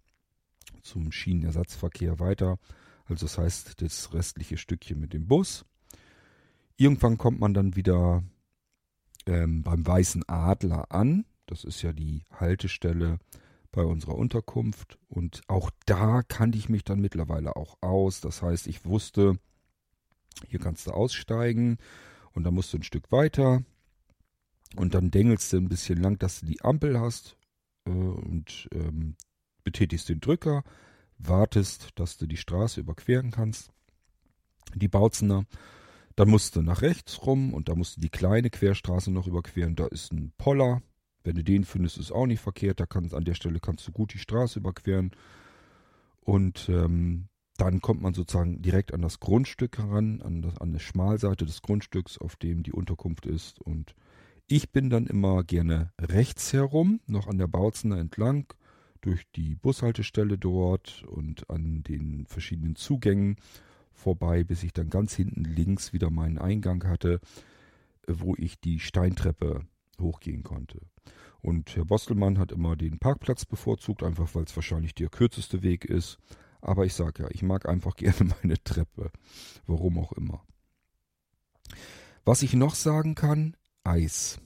zum 0.82 1.12
Schienenersatzverkehr 1.12 2.18
weiter. 2.20 2.58
Also 3.06 3.26
das 3.26 3.38
heißt, 3.38 3.82
das 3.82 4.12
restliche 4.14 4.56
Stückchen 4.56 5.00
mit 5.00 5.12
dem 5.12 5.26
Bus. 5.26 5.64
Irgendwann 6.76 7.18
kommt 7.18 7.40
man 7.40 7.54
dann 7.54 7.76
wieder 7.76 8.22
ähm, 9.26 9.62
beim 9.62 9.86
Weißen 9.86 10.24
Adler 10.26 10.90
an. 10.90 11.24
Das 11.46 11.64
ist 11.64 11.82
ja 11.82 11.92
die 11.92 12.24
Haltestelle 12.32 13.18
bei 13.72 13.82
unserer 13.82 14.14
Unterkunft. 14.14 14.98
Und 15.08 15.42
auch 15.48 15.70
da 15.86 16.22
kannte 16.22 16.58
ich 16.58 16.68
mich 16.68 16.84
dann 16.84 17.00
mittlerweile 17.00 17.56
auch 17.56 17.76
aus. 17.82 18.20
Das 18.20 18.42
heißt, 18.42 18.66
ich 18.66 18.84
wusste, 18.84 19.38
hier 20.48 20.60
kannst 20.60 20.86
du 20.86 20.92
aussteigen 20.92 21.78
und 22.32 22.44
dann 22.44 22.54
musst 22.54 22.72
du 22.72 22.78
ein 22.78 22.82
Stück 22.82 23.12
weiter. 23.12 23.62
Und 24.76 24.94
dann 24.94 25.10
dengelst 25.10 25.52
du 25.52 25.58
ein 25.58 25.68
bisschen 25.68 26.00
lang, 26.00 26.18
dass 26.18 26.40
du 26.40 26.46
die 26.46 26.62
Ampel 26.62 26.98
hast 26.98 27.36
äh, 27.86 27.90
und 27.90 28.68
ähm, 28.72 29.16
betätigst 29.62 30.08
den 30.08 30.20
Drücker, 30.20 30.62
wartest, 31.18 31.90
dass 31.94 32.16
du 32.16 32.26
die 32.26 32.36
Straße 32.36 32.80
überqueren 32.80 33.30
kannst, 33.30 33.70
die 34.74 34.88
Bautzener. 34.88 35.46
Dann 36.16 36.28
musst 36.28 36.54
du 36.54 36.62
nach 36.62 36.82
rechts 36.82 37.26
rum 37.26 37.52
und 37.54 37.68
da 37.68 37.74
musst 37.74 37.96
du 37.96 38.00
die 38.00 38.10
kleine 38.10 38.50
Querstraße 38.50 39.10
noch 39.10 39.26
überqueren. 39.26 39.74
Da 39.74 39.86
ist 39.86 40.12
ein 40.12 40.32
Poller. 40.38 40.82
Wenn 41.24 41.36
du 41.36 41.42
den 41.42 41.64
findest, 41.64 41.98
ist 41.98 42.12
auch 42.12 42.26
nicht 42.26 42.40
verkehrt. 42.40 42.78
Da 42.78 42.86
kannst, 42.86 43.14
an 43.14 43.24
der 43.24 43.34
Stelle 43.34 43.58
kannst 43.58 43.88
du 43.88 43.92
gut 43.92 44.14
die 44.14 44.18
Straße 44.18 44.58
überqueren. 44.58 45.12
Und 46.20 46.68
ähm, 46.68 47.28
dann 47.56 47.80
kommt 47.80 48.02
man 48.02 48.14
sozusagen 48.14 48.62
direkt 48.62 48.92
an 48.92 49.02
das 49.02 49.20
Grundstück 49.20 49.78
heran, 49.78 50.22
an, 50.22 50.42
das, 50.42 50.58
an 50.58 50.72
die 50.72 50.80
Schmalseite 50.80 51.46
des 51.46 51.62
Grundstücks, 51.62 52.18
auf 52.18 52.36
dem 52.36 52.62
die 52.62 52.72
Unterkunft 52.72 53.26
ist. 53.26 53.60
Und 53.60 53.94
ich 54.46 54.72
bin 54.72 54.90
dann 54.90 55.06
immer 55.06 55.42
gerne 55.44 55.92
rechts 56.00 56.52
herum, 56.52 57.00
noch 57.06 57.26
an 57.26 57.38
der 57.38 57.48
Bautzener 57.48 57.98
entlang, 57.98 58.52
durch 59.00 59.24
die 59.36 59.54
Bushaltestelle 59.54 60.38
dort 60.38 61.04
und 61.04 61.48
an 61.50 61.82
den 61.82 62.26
verschiedenen 62.26 62.76
Zugängen 62.76 63.36
vorbei, 63.92 64.44
bis 64.44 64.62
ich 64.62 64.72
dann 64.72 64.90
ganz 64.90 65.14
hinten 65.14 65.44
links 65.44 65.92
wieder 65.92 66.10
meinen 66.10 66.38
Eingang 66.38 66.84
hatte, 66.84 67.20
wo 68.06 68.34
ich 68.36 68.60
die 68.60 68.80
Steintreppe 68.80 69.66
hochgehen 70.00 70.42
konnte. 70.42 70.80
Und 71.40 71.76
Herr 71.76 71.84
Bostelmann 71.84 72.38
hat 72.38 72.52
immer 72.52 72.76
den 72.76 72.98
Parkplatz 72.98 73.44
bevorzugt, 73.44 74.02
einfach 74.02 74.34
weil 74.34 74.44
es 74.44 74.56
wahrscheinlich 74.56 74.94
der 74.94 75.10
kürzeste 75.10 75.62
Weg 75.62 75.84
ist. 75.84 76.18
Aber 76.62 76.86
ich 76.86 76.94
sage 76.94 77.24
ja, 77.24 77.28
ich 77.30 77.42
mag 77.42 77.68
einfach 77.68 77.96
gerne 77.96 78.34
meine 78.42 78.62
Treppe. 78.62 79.10
Warum 79.66 79.98
auch 79.98 80.12
immer. 80.12 80.42
Was 82.24 82.42
ich 82.42 82.54
noch 82.54 82.74
sagen 82.74 83.14
kann, 83.14 83.56
Eis. 83.84 84.40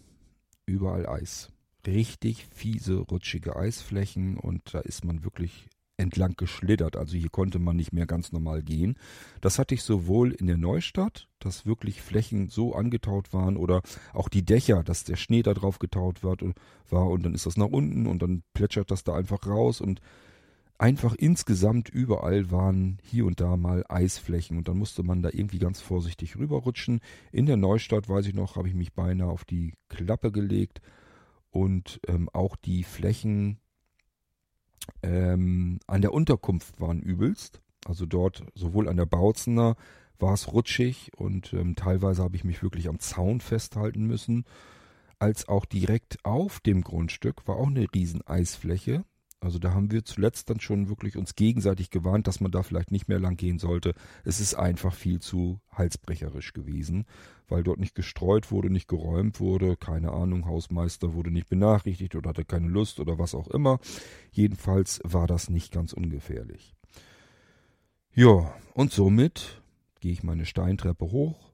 Überall 0.67 1.07
Eis. 1.07 1.51
Richtig 1.87 2.45
fiese, 2.47 2.99
rutschige 2.99 3.57
Eisflächen 3.57 4.37
und 4.37 4.75
da 4.75 4.81
ist 4.81 5.05
man 5.05 5.25
wirklich 5.25 5.69
entlang 5.97 6.35
geschlittert. 6.37 6.97
Also 6.97 7.17
hier 7.17 7.31
konnte 7.31 7.59
man 7.59 7.77
nicht 7.77 7.93
mehr 7.93 8.07
ganz 8.07 8.33
normal 8.33 8.63
gehen. 8.63 8.97
Das 9.41 9.59
hatte 9.59 9.75
ich 9.75 9.83
sowohl 9.83 10.33
in 10.33 10.47
der 10.47 10.57
Neustadt, 10.57 11.29
dass 11.39 11.67
wirklich 11.67 12.03
Flächen 12.03 12.49
so 12.49 12.75
angetaut 12.75 13.33
waren 13.33 13.57
oder 13.57 13.83
auch 14.13 14.29
die 14.29 14.45
Dächer, 14.45 14.83
dass 14.83 15.05
der 15.05 15.17
Schnee 15.17 15.43
da 15.43 15.55
drauf 15.55 15.79
getaut 15.79 16.23
wird, 16.23 16.43
war 16.91 17.07
und 17.09 17.25
dann 17.25 17.35
ist 17.35 17.47
das 17.47 17.57
nach 17.57 17.67
unten 17.67 18.07
und 18.07 18.21
dann 18.23 18.43
plätschert 18.55 18.91
das 18.91 19.05
da 19.05 19.15
einfach 19.15 19.47
raus 19.47 19.81
und 19.81 20.01
einfach 20.79 21.15
insgesamt 21.17 21.89
überall 21.89 22.51
waren 22.51 22.99
hier 23.03 23.27
und 23.27 23.41
da 23.41 23.57
mal 23.57 23.85
Eisflächen 23.89 24.57
und 24.57 24.69
dann 24.69 24.79
musste 24.79 25.03
man 25.03 25.23
da 25.23 25.31
irgendwie 25.33 25.59
ganz 25.59 25.81
vorsichtig 25.81 26.37
rüberrutschen. 26.37 27.01
In 27.33 27.47
der 27.47 27.57
Neustadt, 27.57 28.09
weiß 28.09 28.27
ich 28.27 28.35
noch, 28.35 28.57
habe 28.57 28.69
ich 28.69 28.75
mich 28.75 28.93
beinahe 28.93 29.29
auf 29.29 29.45
die 29.45 29.75
Klappe 29.89 30.31
gelegt 30.31 30.81
und 31.51 32.01
ähm, 32.07 32.29
auch 32.33 32.55
die 32.57 32.85
Flächen 32.85 33.59
ähm, 35.03 35.81
an 35.87 36.01
der 36.01 36.15
Unterkunft 36.15 36.81
waren 36.81 37.01
übelst. 37.01 37.61
Also 37.85 38.07
dort 38.07 38.45
sowohl 38.55 38.89
an 38.89 38.97
der 38.97 39.07
Bautzener 39.07 39.77
war 40.19 40.35
es 40.35 40.53
rutschig 40.53 41.11
und 41.17 41.53
ähm, 41.53 41.75
teilweise 41.75 42.23
habe 42.23 42.37
ich 42.37 42.45
mich 42.45 42.63
wirklich 42.63 42.89
am 42.89 42.99
Zaun 42.99 43.41
festhalten 43.41 44.07
müssen, 44.07 44.45
als 45.19 45.49
auch 45.49 45.65
direkt 45.65 46.25
auf 46.25 46.61
dem 46.61 46.83
Grundstück 46.83 47.47
war 47.49 47.57
auch 47.57 47.69
eine 47.69 47.87
riesen 47.93 48.27
Eisfläche. 48.27 49.05
Also 49.41 49.61
da 49.61 49.73
haben 49.73 49.93
wir 49.93 50.05
zuletzt 50.05 50.51
dann 50.51 50.59
schon 50.59 50.89
wirklich 50.89 51.17
uns 51.17 51.37
gegenseitig 51.37 51.91
gewarnt, 51.91 52.27
dass 52.27 52.41
man 52.41 52.51
da 52.51 52.65
vielleicht 52.65 52.91
nicht 52.91 53.09
mehr 53.09 53.21
lang 53.21 53.37
gehen 53.37 53.61
sollte. 53.61 53.95
Es 54.25 54.41
ist 54.41 54.55
einfach 54.55 54.93
viel 54.93 55.21
zu 55.21 55.61
halsbrecherisch 55.71 56.53
gewesen, 56.53 57.07
weil 57.47 57.63
dort 57.63 57.79
nicht 57.79 57.95
gestreut 57.95 58.51
wurde, 58.51 58.69
nicht 58.69 58.89
geräumt 58.89 59.39
wurde. 59.39 59.77
Keine 59.77 60.11
Ahnung, 60.11 60.47
Hausmeister 60.47 61.15
wurde 61.15 61.31
nicht 61.31 61.49
benachrichtigt 61.49 62.17
oder 62.17 62.31
hatte 62.31 62.45
keine 62.45 62.67
Lust 62.67 62.99
oder 62.99 63.19
was 63.19 63.35
auch 63.35 63.47
immer. 63.49 63.79
Jedenfalls 64.33 65.01
war 65.05 65.29
das 65.29 65.51
nicht 65.51 65.73
ganz 65.73 65.93
ungefährlich. 65.93 66.75
Ja, 68.13 68.53
und 68.75 68.93
somit 68.93 69.63
gehe 70.01 70.11
ich 70.11 70.25
meine 70.25 70.47
Steintreppe 70.47 71.13
hoch, 71.13 71.53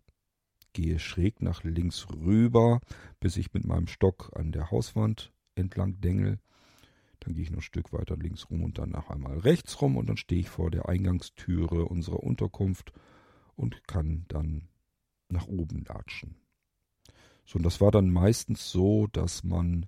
gehe 0.73 0.99
schräg 0.99 1.43
nach 1.43 1.65
links 1.65 2.07
rüber, 2.11 2.81
bis 3.21 3.37
ich 3.37 3.53
mit 3.53 3.67
meinem 3.67 3.89
Stock 3.89 4.33
an 4.35 4.53
der 4.53 4.71
Hauswand 4.71 5.33
entlang 5.55 6.01
dengel 6.01 6.39
dann 7.25 7.35
gehe 7.35 7.43
ich 7.43 7.51
noch 7.51 7.59
ein 7.59 7.63
Stück 7.63 7.93
weiter 7.93 8.17
links 8.17 8.51
rum 8.51 8.63
und 8.63 8.79
dann 8.79 8.91
nach 8.91 9.09
einmal 9.09 9.39
rechts 9.39 9.81
rum 9.81 9.97
und 9.97 10.09
dann 10.09 10.17
stehe 10.17 10.41
ich 10.41 10.51
vor 10.51 10.71
der 10.71 10.89
Eingangstüre 10.89 11.87
unserer 11.87 12.23
Unterkunft 12.23 12.93
und 13.57 13.87
kann 13.87 14.27
dann 14.29 14.69
nach 15.29 15.47
oben 15.47 15.85
latschen. 15.85 16.37
So, 17.47 17.57
und 17.57 17.63
das 17.63 17.81
war 17.81 17.91
dann 17.91 18.11
meistens 18.11 18.71
so, 18.71 19.07
dass 19.07 19.45
man 19.45 19.87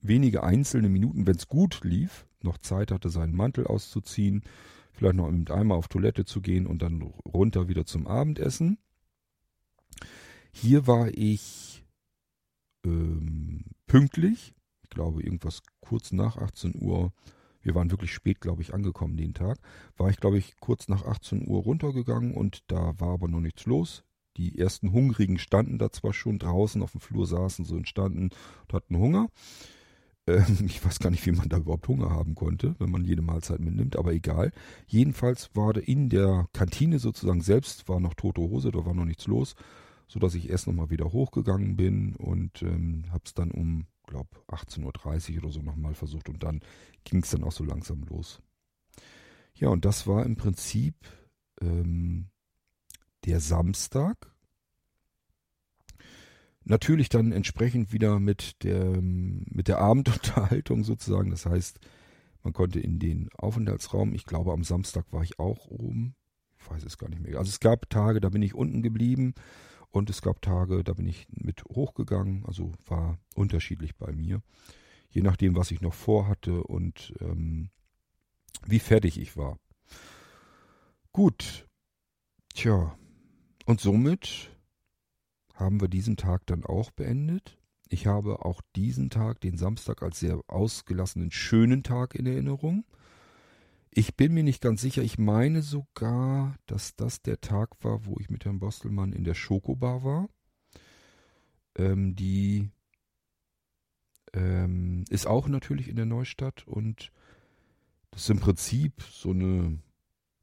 wenige 0.00 0.42
einzelne 0.42 0.88
Minuten, 0.88 1.26
wenn 1.26 1.36
es 1.36 1.48
gut 1.48 1.80
lief, 1.82 2.26
noch 2.42 2.58
Zeit 2.58 2.92
hatte, 2.92 3.10
seinen 3.10 3.34
Mantel 3.34 3.66
auszuziehen, 3.66 4.44
vielleicht 4.92 5.16
noch 5.16 5.30
mit 5.30 5.50
einmal 5.50 5.78
auf 5.78 5.88
Toilette 5.88 6.24
zu 6.24 6.40
gehen 6.40 6.66
und 6.66 6.82
dann 6.82 7.02
runter 7.02 7.68
wieder 7.68 7.84
zum 7.84 8.06
Abendessen. 8.06 8.78
Hier 10.52 10.86
war 10.86 11.08
ich 11.08 11.84
ähm, 12.84 13.64
pünktlich, 13.86 14.54
ich 14.54 14.57
glaube 14.98 15.22
irgendwas 15.22 15.62
kurz 15.80 16.10
nach 16.10 16.36
18 16.36 16.74
Uhr, 16.74 17.12
wir 17.62 17.76
waren 17.76 17.92
wirklich 17.92 18.12
spät, 18.12 18.40
glaube 18.40 18.62
ich, 18.62 18.74
angekommen 18.74 19.16
den 19.16 19.32
Tag, 19.32 19.58
war 19.96 20.10
ich, 20.10 20.18
glaube 20.18 20.38
ich, 20.38 20.56
kurz 20.58 20.88
nach 20.88 21.04
18 21.04 21.46
Uhr 21.46 21.62
runtergegangen 21.62 22.34
und 22.34 22.64
da 22.66 22.98
war 22.98 23.10
aber 23.10 23.28
noch 23.28 23.40
nichts 23.40 23.64
los. 23.64 24.02
Die 24.36 24.58
ersten 24.58 24.92
Hungrigen 24.92 25.38
standen 25.38 25.78
da 25.78 25.92
zwar 25.92 26.12
schon 26.12 26.40
draußen 26.40 26.82
auf 26.82 26.92
dem 26.92 27.00
Flur, 27.00 27.26
saßen 27.28 27.64
so 27.64 27.76
und 27.76 27.88
standen 27.88 28.30
und 28.62 28.72
hatten 28.72 28.98
Hunger. 28.98 29.28
Ähm, 30.26 30.44
ich 30.66 30.84
weiß 30.84 30.98
gar 30.98 31.10
nicht, 31.10 31.24
wie 31.26 31.32
man 31.32 31.48
da 31.48 31.58
überhaupt 31.58 31.86
Hunger 31.86 32.10
haben 32.10 32.34
konnte, 32.34 32.74
wenn 32.80 32.90
man 32.90 33.04
jede 33.04 33.22
Mahlzeit 33.22 33.60
mitnimmt, 33.60 33.96
aber 33.96 34.12
egal. 34.12 34.50
Jedenfalls 34.88 35.50
war 35.54 35.76
in 35.76 36.08
der 36.08 36.48
Kantine 36.52 36.98
sozusagen 36.98 37.40
selbst, 37.40 37.88
war 37.88 38.00
noch 38.00 38.14
tote 38.14 38.40
Hose, 38.40 38.72
da 38.72 38.84
war 38.84 38.94
noch 38.94 39.04
nichts 39.04 39.28
los, 39.28 39.54
sodass 40.08 40.34
ich 40.34 40.50
erst 40.50 40.66
nochmal 40.66 40.90
wieder 40.90 41.12
hochgegangen 41.12 41.76
bin 41.76 42.16
und 42.16 42.62
ähm, 42.62 43.04
habe 43.10 43.22
es 43.24 43.34
dann 43.34 43.52
um, 43.52 43.86
glaube 44.08 44.30
18.30 44.48 45.36
Uhr 45.36 45.44
oder 45.44 45.52
so 45.52 45.62
nochmal 45.62 45.94
versucht 45.94 46.28
und 46.28 46.42
dann 46.42 46.60
ging 47.04 47.22
es 47.22 47.30
dann 47.30 47.44
auch 47.44 47.52
so 47.52 47.62
langsam 47.62 48.02
los. 48.02 48.42
Ja, 49.54 49.68
und 49.68 49.84
das 49.84 50.06
war 50.06 50.24
im 50.24 50.36
Prinzip 50.36 50.94
ähm, 51.60 52.30
der 53.24 53.40
Samstag. 53.40 54.32
Natürlich 56.64 57.08
dann 57.08 57.32
entsprechend 57.32 57.92
wieder 57.92 58.20
mit 58.20 58.62
der, 58.62 59.00
mit 59.00 59.68
der 59.68 59.78
Abendunterhaltung 59.78 60.84
sozusagen. 60.84 61.30
Das 61.30 61.46
heißt, 61.46 61.80
man 62.42 62.52
konnte 62.52 62.80
in 62.80 62.98
den 62.98 63.30
Aufenthaltsraum, 63.36 64.14
ich 64.14 64.24
glaube 64.24 64.52
am 64.52 64.64
Samstag 64.64 65.12
war 65.12 65.22
ich 65.22 65.38
auch 65.38 65.66
oben, 65.66 66.14
ich 66.58 66.70
weiß 66.70 66.84
es 66.84 66.98
gar 66.98 67.08
nicht 67.08 67.22
mehr. 67.22 67.38
Also 67.38 67.48
es 67.48 67.60
gab 67.60 67.90
Tage, 67.90 68.20
da 68.20 68.28
bin 68.28 68.42
ich 68.42 68.54
unten 68.54 68.82
geblieben 68.82 69.34
und 69.90 70.10
es 70.10 70.22
gab 70.22 70.42
Tage, 70.42 70.84
da 70.84 70.92
bin 70.92 71.06
ich 71.06 71.26
mit 71.30 71.64
hochgegangen. 71.64 72.44
Also 72.46 72.72
war 72.86 73.18
unterschiedlich 73.34 73.96
bei 73.96 74.12
mir. 74.12 74.42
Je 75.10 75.22
nachdem, 75.22 75.56
was 75.56 75.70
ich 75.70 75.80
noch 75.80 75.94
vorhatte 75.94 76.62
und 76.62 77.14
ähm, 77.20 77.70
wie 78.66 78.78
fertig 78.78 79.18
ich 79.18 79.36
war. 79.36 79.58
Gut. 81.12 81.66
Tja. 82.54 82.96
Und 83.64 83.80
somit 83.80 84.50
haben 85.54 85.80
wir 85.80 85.88
diesen 85.88 86.16
Tag 86.16 86.46
dann 86.46 86.64
auch 86.64 86.90
beendet. 86.90 87.58
Ich 87.88 88.06
habe 88.06 88.44
auch 88.44 88.60
diesen 88.76 89.08
Tag, 89.08 89.40
den 89.40 89.56
Samstag, 89.56 90.02
als 90.02 90.20
sehr 90.20 90.40
ausgelassenen, 90.46 91.30
schönen 91.30 91.82
Tag 91.82 92.14
in 92.14 92.26
Erinnerung. 92.26 92.84
Ich 93.90 94.16
bin 94.16 94.34
mir 94.34 94.42
nicht 94.42 94.60
ganz 94.60 94.80
sicher. 94.80 95.02
Ich 95.02 95.18
meine 95.18 95.62
sogar, 95.62 96.56
dass 96.66 96.94
das 96.96 97.22
der 97.22 97.40
Tag 97.40 97.70
war, 97.82 98.04
wo 98.04 98.18
ich 98.20 98.30
mit 98.30 98.44
Herrn 98.44 98.60
Bostelmann 98.60 99.12
in 99.12 99.24
der 99.24 99.34
Schokobar 99.34 100.04
war. 100.04 100.28
Ähm, 101.76 102.14
die 102.14 102.70
ähm, 104.34 105.04
ist 105.08 105.26
auch 105.26 105.48
natürlich 105.48 105.88
in 105.88 105.96
der 105.96 106.06
Neustadt 106.06 106.66
und 106.66 107.12
das 108.10 108.22
ist 108.22 108.30
im 108.30 108.40
Prinzip 108.40 109.02
so 109.02 109.30
eine 109.30 109.78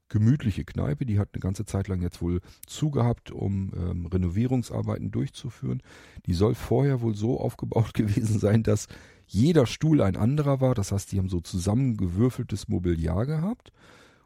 gemütliche 0.08 0.64
Kneipe, 0.64 1.04
die 1.04 1.18
hat 1.18 1.30
eine 1.32 1.40
ganze 1.40 1.64
Zeit 1.64 1.88
lang 1.88 2.00
jetzt 2.00 2.22
wohl 2.22 2.40
zugehabt, 2.66 3.32
um 3.32 3.72
ähm, 3.76 4.06
Renovierungsarbeiten 4.06 5.10
durchzuführen. 5.10 5.82
Die 6.26 6.34
soll 6.34 6.54
vorher 6.54 7.00
wohl 7.00 7.14
so 7.14 7.40
aufgebaut 7.40 7.94
gewesen 7.94 8.38
sein, 8.38 8.62
dass 8.62 8.86
jeder 9.26 9.66
Stuhl 9.66 10.00
ein 10.02 10.16
anderer 10.16 10.60
war. 10.60 10.74
Das 10.74 10.92
heißt, 10.92 11.12
die 11.12 11.18
haben 11.18 11.28
so 11.28 11.40
zusammengewürfeltes 11.40 12.68
Mobiliar 12.68 13.26
gehabt, 13.26 13.72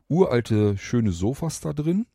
uralte 0.09 0.77
schöne 0.77 1.13
Sofas 1.13 1.61
da 1.61 1.73
drin. 1.73 2.07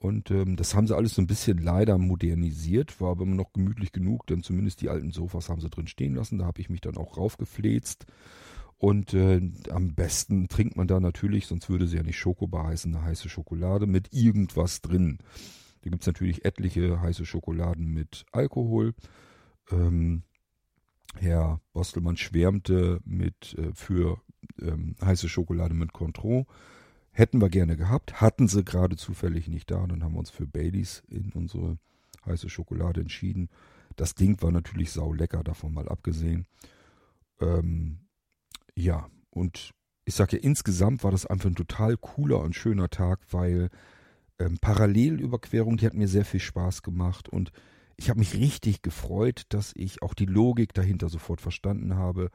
Und 0.00 0.30
ähm, 0.30 0.54
das 0.56 0.74
haben 0.74 0.86
sie 0.86 0.96
alles 0.96 1.14
so 1.14 1.22
ein 1.22 1.26
bisschen 1.26 1.58
leider 1.58 1.98
modernisiert, 1.98 3.00
war 3.00 3.10
aber 3.10 3.24
immer 3.24 3.34
noch 3.34 3.52
gemütlich 3.52 3.90
genug, 3.90 4.26
denn 4.28 4.44
zumindest 4.44 4.80
die 4.80 4.88
alten 4.88 5.10
Sofas 5.10 5.48
haben 5.48 5.60
sie 5.60 5.70
drin 5.70 5.88
stehen 5.88 6.14
lassen. 6.14 6.38
Da 6.38 6.46
habe 6.46 6.60
ich 6.60 6.70
mich 6.70 6.80
dann 6.80 6.96
auch 6.96 7.16
raufgefläzt. 7.16 8.06
Und 8.76 9.12
äh, 9.12 9.40
am 9.70 9.94
besten 9.96 10.46
trinkt 10.46 10.76
man 10.76 10.86
da 10.86 11.00
natürlich, 11.00 11.48
sonst 11.48 11.68
würde 11.68 11.88
sie 11.88 11.96
ja 11.96 12.04
nicht 12.04 12.16
Schokobar 12.16 12.68
heißen, 12.68 12.94
eine 12.94 13.04
heiße 13.04 13.28
Schokolade 13.28 13.88
mit 13.88 14.12
irgendwas 14.12 14.80
drin. 14.82 15.18
Da 15.82 15.90
gibt's 15.90 16.06
natürlich 16.06 16.44
etliche 16.44 17.00
heiße 17.00 17.26
Schokoladen 17.26 17.92
mit 17.92 18.24
Alkohol. 18.30 18.94
Ähm, 19.72 20.22
Herr 21.16 21.60
Bostelmann 21.72 22.16
schwärmte 22.16 23.00
mit 23.04 23.54
äh, 23.58 23.72
für 23.74 24.20
ähm, 24.60 24.96
heiße 25.00 25.28
Schokolade 25.28 25.74
mit 25.74 25.92
Contro. 25.92 26.46
Hätten 27.10 27.40
wir 27.40 27.48
gerne 27.48 27.76
gehabt, 27.76 28.20
hatten 28.20 28.46
sie 28.46 28.64
gerade 28.64 28.96
zufällig 28.96 29.48
nicht 29.48 29.70
da. 29.70 29.86
Dann 29.86 30.04
haben 30.04 30.12
wir 30.12 30.20
uns 30.20 30.30
für 30.30 30.46
Baileys 30.46 31.02
in 31.08 31.32
unsere 31.32 31.78
heiße 32.26 32.48
Schokolade 32.48 33.00
entschieden. 33.00 33.48
Das 33.96 34.14
Ding 34.14 34.40
war 34.42 34.52
natürlich 34.52 34.92
sau 34.92 35.12
lecker, 35.12 35.42
davon 35.42 35.74
mal 35.74 35.88
abgesehen. 35.88 36.46
Ähm, 37.40 37.98
ja, 38.74 39.08
und 39.30 39.72
ich 40.04 40.14
sage 40.14 40.36
ja, 40.36 40.42
insgesamt 40.42 41.02
war 41.02 41.10
das 41.10 41.26
einfach 41.26 41.50
ein 41.50 41.56
total 41.56 41.96
cooler 41.96 42.40
und 42.40 42.54
schöner 42.54 42.88
Tag, 42.88 43.20
weil 43.30 43.70
ähm, 44.38 44.58
Parallelüberquerung, 44.60 45.76
die 45.76 45.86
hat 45.86 45.94
mir 45.94 46.08
sehr 46.08 46.24
viel 46.24 46.40
Spaß 46.40 46.82
gemacht 46.82 47.28
und 47.28 47.52
ich 47.98 48.08
habe 48.10 48.20
mich 48.20 48.34
richtig 48.34 48.82
gefreut, 48.82 49.42
dass 49.50 49.72
ich 49.74 50.02
auch 50.02 50.14
die 50.14 50.26
Logik 50.26 50.72
dahinter 50.72 51.08
sofort 51.08 51.40
verstanden 51.40 51.96
habe. 51.96 52.30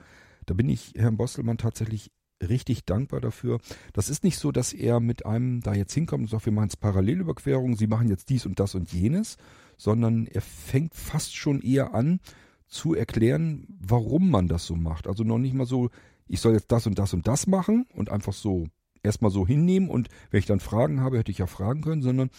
Da 0.45 0.53
bin 0.53 0.69
ich 0.69 0.93
Herrn 0.95 1.17
Bostelmann 1.17 1.57
tatsächlich 1.57 2.11
richtig 2.41 2.85
dankbar 2.85 3.21
dafür. 3.21 3.59
Das 3.93 4.09
ist 4.09 4.23
nicht 4.23 4.37
so, 4.37 4.51
dass 4.51 4.73
er 4.73 4.99
mit 4.99 5.25
einem 5.25 5.61
da 5.61 5.73
jetzt 5.73 5.93
hinkommt 5.93 6.23
und 6.23 6.29
sagt, 6.29 6.45
wir 6.45 6.53
machen 6.53 6.65
jetzt 6.65 6.81
Parallelüberquerung, 6.81 7.77
Sie 7.77 7.87
machen 7.87 8.09
jetzt 8.09 8.29
dies 8.29 8.45
und 8.45 8.59
das 8.59 8.75
und 8.75 8.91
jenes, 8.91 9.37
sondern 9.77 10.27
er 10.27 10.41
fängt 10.41 10.93
fast 10.93 11.35
schon 11.35 11.61
eher 11.61 11.93
an 11.93 12.19
zu 12.67 12.93
erklären, 12.93 13.65
warum 13.79 14.29
man 14.29 14.47
das 14.47 14.65
so 14.65 14.75
macht. 14.75 15.07
Also 15.07 15.23
noch 15.23 15.37
nicht 15.37 15.53
mal 15.53 15.65
so 15.65 15.89
ich 16.27 16.41
soll 16.41 16.53
jetzt 16.53 16.71
das 16.71 16.87
und 16.87 16.97
das 16.99 17.13
und 17.13 17.27
das 17.27 17.47
machen 17.47 17.85
und 17.93 18.09
einfach 18.09 18.33
so 18.33 18.67
erstmal 19.01 19.31
so 19.31 19.45
hinnehmen 19.45 19.89
und 19.89 20.09
wenn 20.31 20.39
ich 20.39 20.45
dann 20.45 20.59
Fragen 20.59 21.01
habe, 21.01 21.17
hätte 21.17 21.31
ich 21.31 21.37
ja 21.39 21.47
fragen 21.47 21.81
können, 21.81 22.01
sondern 22.01 22.29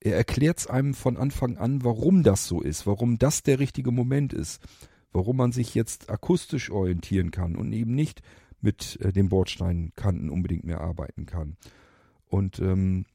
er 0.00 0.16
erklärt 0.16 0.58
es 0.58 0.66
einem 0.66 0.94
von 0.94 1.16
Anfang 1.16 1.56
an, 1.56 1.84
warum 1.84 2.22
das 2.22 2.46
so 2.46 2.60
ist, 2.60 2.86
warum 2.86 3.18
das 3.18 3.42
der 3.42 3.58
richtige 3.58 3.90
Moment 3.90 4.32
ist, 4.32 4.62
warum 5.12 5.36
man 5.36 5.52
sich 5.52 5.74
jetzt 5.74 6.10
akustisch 6.10 6.70
orientieren 6.70 7.30
kann 7.30 7.56
und 7.56 7.72
eben 7.72 7.94
nicht 7.94 8.22
mit 8.60 9.00
äh, 9.00 9.12
den 9.12 9.28
Bordsteinkanten 9.28 10.30
unbedingt 10.30 10.64
mehr 10.64 10.80
arbeiten 10.80 11.26
kann. 11.26 11.56
Und 12.26 12.58
ähm, 12.60 13.06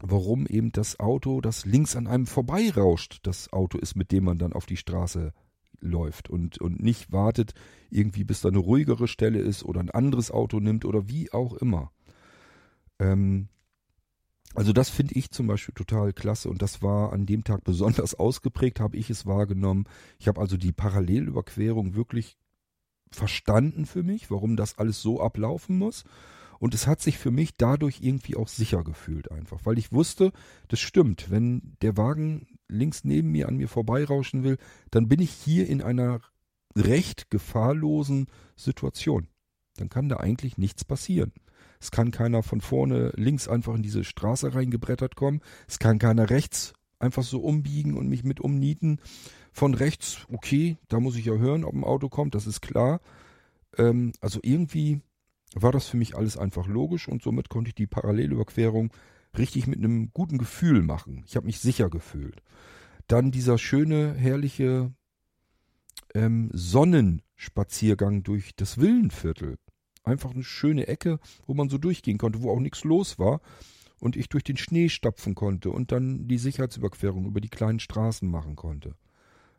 warum 0.00 0.46
eben 0.46 0.72
das 0.72 1.00
Auto, 1.00 1.40
das 1.40 1.64
links 1.64 1.96
an 1.96 2.06
einem 2.06 2.26
vorbeirauscht, 2.26 3.20
das 3.24 3.52
Auto 3.52 3.78
ist, 3.78 3.96
mit 3.96 4.12
dem 4.12 4.24
man 4.24 4.38
dann 4.38 4.52
auf 4.52 4.66
die 4.66 4.76
Straße 4.76 5.32
läuft 5.80 6.28
und, 6.28 6.58
und 6.58 6.82
nicht 6.82 7.10
wartet, 7.10 7.54
irgendwie 7.90 8.24
bis 8.24 8.42
da 8.42 8.48
eine 8.48 8.58
ruhigere 8.58 9.08
Stelle 9.08 9.40
ist 9.40 9.64
oder 9.64 9.80
ein 9.80 9.90
anderes 9.90 10.30
Auto 10.30 10.60
nimmt 10.60 10.84
oder 10.84 11.08
wie 11.08 11.32
auch 11.32 11.54
immer. 11.54 11.90
Ähm, 12.98 13.48
also 14.54 14.72
das 14.72 14.90
finde 14.90 15.14
ich 15.14 15.30
zum 15.30 15.46
Beispiel 15.46 15.74
total 15.74 16.12
klasse 16.12 16.48
und 16.48 16.60
das 16.60 16.82
war 16.82 17.12
an 17.12 17.26
dem 17.26 17.44
Tag 17.44 17.64
besonders 17.64 18.14
ausgeprägt, 18.18 18.80
habe 18.80 18.96
ich 18.96 19.10
es 19.10 19.26
wahrgenommen. 19.26 19.84
Ich 20.18 20.28
habe 20.28 20.40
also 20.40 20.56
die 20.56 20.72
Parallelüberquerung 20.72 21.94
wirklich 21.94 22.36
verstanden 23.10 23.86
für 23.86 24.02
mich, 24.02 24.30
warum 24.30 24.56
das 24.56 24.78
alles 24.78 25.02
so 25.02 25.20
ablaufen 25.20 25.78
muss. 25.78 26.04
Und 26.58 26.74
es 26.74 26.86
hat 26.86 27.00
sich 27.00 27.16
für 27.16 27.30
mich 27.30 27.56
dadurch 27.56 28.00
irgendwie 28.02 28.36
auch 28.36 28.48
sicher 28.48 28.84
gefühlt 28.84 29.32
einfach, 29.32 29.60
weil 29.64 29.78
ich 29.78 29.92
wusste, 29.92 30.30
das 30.68 30.78
stimmt, 30.78 31.30
wenn 31.30 31.76
der 31.80 31.96
Wagen 31.96 32.58
links 32.68 33.02
neben 33.02 33.30
mir 33.30 33.48
an 33.48 33.56
mir 33.56 33.68
vorbeirauschen 33.68 34.44
will, 34.44 34.58
dann 34.90 35.08
bin 35.08 35.20
ich 35.20 35.30
hier 35.30 35.66
in 35.66 35.80
einer 35.80 36.20
recht 36.76 37.30
gefahrlosen 37.30 38.26
Situation. 38.56 39.28
Dann 39.76 39.88
kann 39.88 40.10
da 40.10 40.18
eigentlich 40.18 40.58
nichts 40.58 40.84
passieren. 40.84 41.32
Es 41.80 41.90
kann 41.90 42.10
keiner 42.10 42.42
von 42.42 42.60
vorne 42.60 43.12
links 43.16 43.48
einfach 43.48 43.74
in 43.74 43.82
diese 43.82 44.04
Straße 44.04 44.54
reingebrettert 44.54 45.16
kommen. 45.16 45.40
Es 45.66 45.78
kann 45.78 45.98
keiner 45.98 46.28
rechts 46.30 46.74
einfach 46.98 47.22
so 47.22 47.40
umbiegen 47.40 47.96
und 47.96 48.08
mich 48.08 48.22
mit 48.22 48.40
umnieten. 48.40 49.00
Von 49.52 49.74
rechts, 49.74 50.26
okay, 50.30 50.76
da 50.88 51.00
muss 51.00 51.16
ich 51.16 51.24
ja 51.24 51.34
hören, 51.34 51.64
ob 51.64 51.74
ein 51.74 51.84
Auto 51.84 52.08
kommt, 52.08 52.34
das 52.34 52.46
ist 52.46 52.60
klar. 52.60 53.00
Ähm, 53.78 54.12
also 54.20 54.38
irgendwie 54.42 55.00
war 55.54 55.72
das 55.72 55.88
für 55.88 55.96
mich 55.96 56.14
alles 56.14 56.36
einfach 56.36 56.66
logisch 56.66 57.08
und 57.08 57.22
somit 57.22 57.48
konnte 57.48 57.68
ich 57.68 57.74
die 57.74 57.88
Parallelüberquerung 57.88 58.92
richtig 59.36 59.66
mit 59.66 59.78
einem 59.78 60.12
guten 60.12 60.38
Gefühl 60.38 60.82
machen. 60.82 61.24
Ich 61.26 61.36
habe 61.36 61.46
mich 61.46 61.58
sicher 61.58 61.88
gefühlt. 61.88 62.42
Dann 63.08 63.32
dieser 63.32 63.58
schöne, 63.58 64.14
herrliche 64.14 64.92
ähm, 66.14 66.50
Sonnenspaziergang 66.52 68.22
durch 68.22 68.54
das 68.54 68.78
Villenviertel. 68.78 69.56
Einfach 70.02 70.32
eine 70.32 70.44
schöne 70.44 70.88
Ecke, 70.88 71.18
wo 71.46 71.54
man 71.54 71.68
so 71.68 71.78
durchgehen 71.78 72.18
konnte, 72.18 72.42
wo 72.42 72.50
auch 72.50 72.60
nichts 72.60 72.84
los 72.84 73.18
war 73.18 73.40
und 74.00 74.16
ich 74.16 74.28
durch 74.28 74.44
den 74.44 74.56
Schnee 74.56 74.88
stapfen 74.88 75.34
konnte 75.34 75.70
und 75.70 75.92
dann 75.92 76.26
die 76.26 76.38
Sicherheitsüberquerung 76.38 77.26
über 77.26 77.40
die 77.40 77.48
kleinen 77.48 77.80
Straßen 77.80 78.28
machen 78.28 78.56
konnte. 78.56 78.94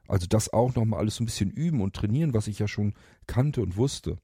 Also 0.08 0.28
das 0.28 0.52
auch 0.52 0.76
nochmal 0.76 1.00
alles 1.00 1.16
so 1.16 1.24
ein 1.24 1.28
bisschen 1.28 1.52
üben 1.52 1.82
und 1.82 1.96
trainieren, 1.96 2.34
was 2.34 2.48
ich 2.48 2.60
ja 2.60 2.68
schon 2.68 2.96
kannte 3.28 3.62
und 3.62 3.78
wusste. 3.78 4.18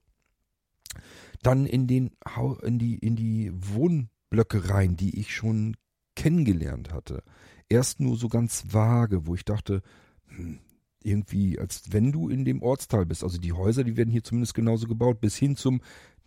Dann 1.42 1.66
in 1.66 1.86
den 1.86 2.10
in 2.62 2.78
die 2.78 2.98
in 2.98 3.16
die 3.16 3.52
Wohnblöcke 3.54 4.70
rein, 4.70 4.96
die 4.96 5.18
ich 5.18 5.34
schon 5.34 5.76
kennengelernt 6.16 6.92
hatte. 6.92 7.22
Erst 7.68 8.00
nur 8.00 8.16
so 8.16 8.28
ganz 8.28 8.64
vage, 8.72 9.26
wo 9.26 9.34
ich 9.34 9.44
dachte, 9.44 9.82
hm, 10.26 10.58
irgendwie, 11.02 11.58
als 11.58 11.84
wenn 11.90 12.12
du 12.12 12.28
in 12.28 12.44
dem 12.44 12.62
Ortsteil 12.62 13.06
bist. 13.06 13.22
Also 13.22 13.38
die 13.38 13.52
Häuser, 13.52 13.84
die 13.84 13.96
werden 13.96 14.10
hier 14.10 14.24
zumindest 14.24 14.54
genauso 14.54 14.86
gebaut, 14.86 15.20
bis 15.20 15.36
hin 15.36 15.56
zum, 15.56 15.80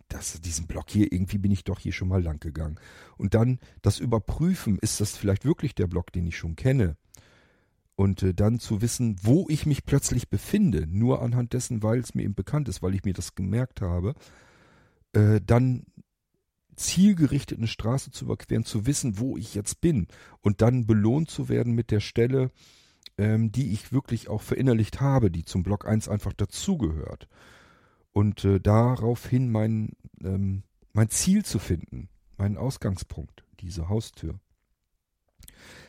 das, 0.08 0.40
diesen 0.40 0.66
Block 0.66 0.90
hier, 0.90 1.12
irgendwie 1.12 1.38
bin 1.38 1.52
ich 1.52 1.64
doch 1.64 1.78
hier 1.78 1.92
schon 1.92 2.08
mal 2.08 2.22
lang 2.22 2.40
gegangen. 2.40 2.78
Und 3.16 3.34
dann 3.34 3.58
das 3.82 3.98
Überprüfen, 3.98 4.78
ist 4.78 5.00
das 5.00 5.16
vielleicht 5.16 5.44
wirklich 5.44 5.74
der 5.74 5.86
Block, 5.86 6.12
den 6.12 6.26
ich 6.26 6.36
schon 6.36 6.56
kenne? 6.56 6.96
Und 7.94 8.22
äh, 8.22 8.34
dann 8.34 8.58
zu 8.58 8.80
wissen, 8.82 9.16
wo 9.22 9.46
ich 9.48 9.66
mich 9.66 9.84
plötzlich 9.84 10.28
befinde, 10.28 10.86
nur 10.86 11.22
anhand 11.22 11.52
dessen, 11.52 11.82
weil 11.82 11.98
es 11.98 12.14
mir 12.14 12.22
eben 12.22 12.34
bekannt 12.34 12.68
ist, 12.68 12.82
weil 12.82 12.94
ich 12.94 13.04
mir 13.04 13.12
das 13.12 13.34
gemerkt 13.34 13.80
habe, 13.80 14.14
äh, 15.12 15.40
dann 15.44 15.84
zielgerichtet 16.74 17.58
eine 17.58 17.68
Straße 17.68 18.10
zu 18.10 18.24
überqueren, 18.24 18.64
zu 18.64 18.86
wissen, 18.86 19.18
wo 19.18 19.36
ich 19.36 19.54
jetzt 19.54 19.80
bin 19.80 20.08
und 20.40 20.62
dann 20.62 20.86
belohnt 20.86 21.30
zu 21.30 21.48
werden 21.48 21.74
mit 21.74 21.90
der 21.90 22.00
Stelle, 22.00 22.50
ähm, 23.18 23.52
die 23.52 23.72
ich 23.72 23.92
wirklich 23.92 24.28
auch 24.28 24.42
verinnerlicht 24.42 25.00
habe, 25.00 25.30
die 25.30 25.44
zum 25.44 25.62
Block 25.62 25.86
1 25.86 26.08
einfach 26.08 26.32
dazugehört. 26.32 27.28
Und 28.12 28.44
äh, 28.44 28.60
daraufhin 28.60 29.50
mein, 29.50 29.90
ähm, 30.22 30.62
mein 30.92 31.08
Ziel 31.08 31.44
zu 31.44 31.58
finden, 31.58 32.08
meinen 32.36 32.56
Ausgangspunkt, 32.56 33.44
diese 33.60 33.88
Haustür. 33.88 34.38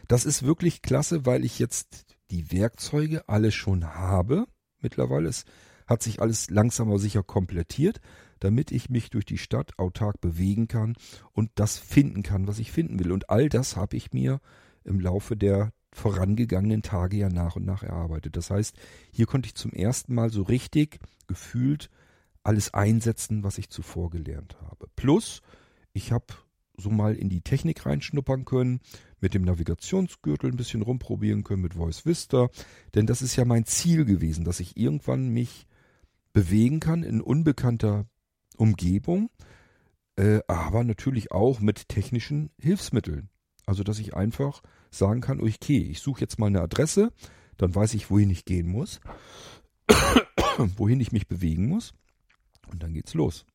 Das 0.07 0.25
ist 0.25 0.43
wirklich 0.43 0.81
klasse, 0.81 1.25
weil 1.25 1.45
ich 1.45 1.59
jetzt 1.59 2.05
die 2.31 2.51
Werkzeuge 2.51 3.27
alle 3.27 3.51
schon 3.51 3.85
habe. 3.85 4.45
Mittlerweile 4.79 5.29
es 5.29 5.45
hat 5.87 6.01
sich 6.01 6.21
alles 6.21 6.49
langsam 6.49 6.89
aber 6.89 6.99
sicher 6.99 7.23
komplettiert, 7.23 7.99
damit 8.39 8.71
ich 8.71 8.89
mich 8.89 9.09
durch 9.09 9.25
die 9.25 9.37
Stadt 9.37 9.77
autark 9.77 10.19
bewegen 10.21 10.67
kann 10.67 10.95
und 11.31 11.51
das 11.55 11.77
finden 11.77 12.23
kann, 12.23 12.47
was 12.47 12.59
ich 12.59 12.71
finden 12.71 12.99
will. 12.99 13.11
Und 13.11 13.29
all 13.29 13.49
das 13.49 13.75
habe 13.75 13.95
ich 13.95 14.11
mir 14.11 14.39
im 14.83 14.99
Laufe 14.99 15.37
der 15.37 15.71
vorangegangenen 15.93 16.81
Tage 16.81 17.17
ja 17.17 17.29
nach 17.29 17.55
und 17.55 17.65
nach 17.65 17.83
erarbeitet. 17.83 18.35
Das 18.35 18.49
heißt, 18.49 18.75
hier 19.11 19.25
konnte 19.25 19.47
ich 19.47 19.55
zum 19.55 19.71
ersten 19.71 20.13
Mal 20.13 20.29
so 20.29 20.43
richtig 20.43 20.99
gefühlt 21.27 21.89
alles 22.43 22.73
einsetzen, 22.73 23.43
was 23.43 23.57
ich 23.57 23.69
zuvor 23.69 24.09
gelernt 24.09 24.57
habe. 24.61 24.87
Plus, 24.95 25.41
ich 25.93 26.11
habe 26.11 26.25
so 26.77 26.89
mal 26.89 27.15
in 27.15 27.29
die 27.29 27.41
Technik 27.41 27.85
reinschnuppern 27.85 28.45
können, 28.45 28.81
mit 29.21 29.33
dem 29.33 29.43
Navigationsgürtel 29.43 30.51
ein 30.51 30.57
bisschen 30.57 30.81
rumprobieren 30.81 31.43
können, 31.43 31.61
mit 31.61 31.75
Voice 31.75 32.05
Vista, 32.05 32.49
denn 32.95 33.05
das 33.05 33.21
ist 33.21 33.35
ja 33.35 33.45
mein 33.45 33.65
Ziel 33.65 34.05
gewesen, 34.05 34.43
dass 34.43 34.59
ich 34.59 34.75
irgendwann 34.75 35.29
mich 35.29 35.67
bewegen 36.33 36.79
kann 36.79 37.03
in 37.03 37.21
unbekannter 37.21 38.05
Umgebung, 38.57 39.29
äh, 40.15 40.39
aber 40.47 40.83
natürlich 40.83 41.31
auch 41.31 41.59
mit 41.59 41.87
technischen 41.89 42.49
Hilfsmitteln. 42.59 43.29
Also, 43.65 43.83
dass 43.83 43.99
ich 43.99 44.13
einfach 44.13 44.61
sagen 44.95 45.21
kann, 45.21 45.41
okay, 45.41 45.79
ich 45.79 45.99
suche 45.99 46.21
jetzt 46.21 46.39
mal 46.39 46.47
eine 46.47 46.61
Adresse, 46.61 47.11
dann 47.57 47.73
weiß 47.73 47.93
ich, 47.93 48.09
wohin 48.09 48.29
ich 48.29 48.45
gehen 48.45 48.67
muss, 48.67 48.99
wohin 50.77 50.99
ich 50.99 51.11
mich 51.11 51.27
bewegen 51.27 51.67
muss 51.67 51.93
und 52.71 52.83
dann 52.83 52.93
geht's 52.93 53.13
los. 53.13 53.45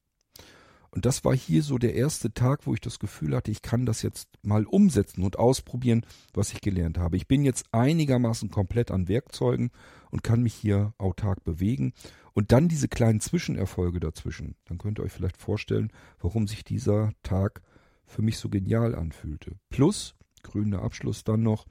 Und 0.90 1.05
das 1.05 1.24
war 1.24 1.36
hier 1.36 1.62
so 1.62 1.77
der 1.77 1.94
erste 1.94 2.32
Tag, 2.32 2.66
wo 2.66 2.73
ich 2.73 2.81
das 2.81 2.98
Gefühl 2.98 3.36
hatte, 3.36 3.51
ich 3.51 3.60
kann 3.60 3.85
das 3.85 4.02
jetzt 4.02 4.28
mal 4.43 4.65
umsetzen 4.65 5.23
und 5.23 5.39
ausprobieren, 5.39 6.05
was 6.32 6.52
ich 6.52 6.60
gelernt 6.62 6.98
habe. 6.98 7.16
Ich 7.16 7.28
bin 7.28 7.44
jetzt 7.44 7.66
einigermaßen 7.73 8.51
komplett 8.51 8.90
an 8.90 9.06
Werkzeugen 9.06 9.70
und 10.10 10.24
kann 10.24 10.43
mich 10.43 10.55
hier 10.55 10.94
autark 10.97 11.44
bewegen. 11.44 11.93
Und 12.32 12.52
dann 12.52 12.69
diese 12.69 12.89
kleinen 12.89 13.20
Zwischenerfolge 13.20 14.01
dazwischen. 14.01 14.55
Dann 14.65 14.78
könnt 14.78 14.98
ihr 14.98 15.02
euch 15.02 15.12
vielleicht 15.12 15.36
vorstellen, 15.36 15.93
warum 16.20 16.47
sich 16.47 16.65
dieser 16.65 17.12
Tag 17.23 17.60
für 18.06 18.23
mich 18.23 18.39
so 18.39 18.48
genial 18.48 18.94
anfühlte. 18.94 19.56
Plus, 19.69 20.15
grüner 20.49 20.83
Abschluss 20.83 21.25
dann 21.25 21.43
noch, 21.43 21.66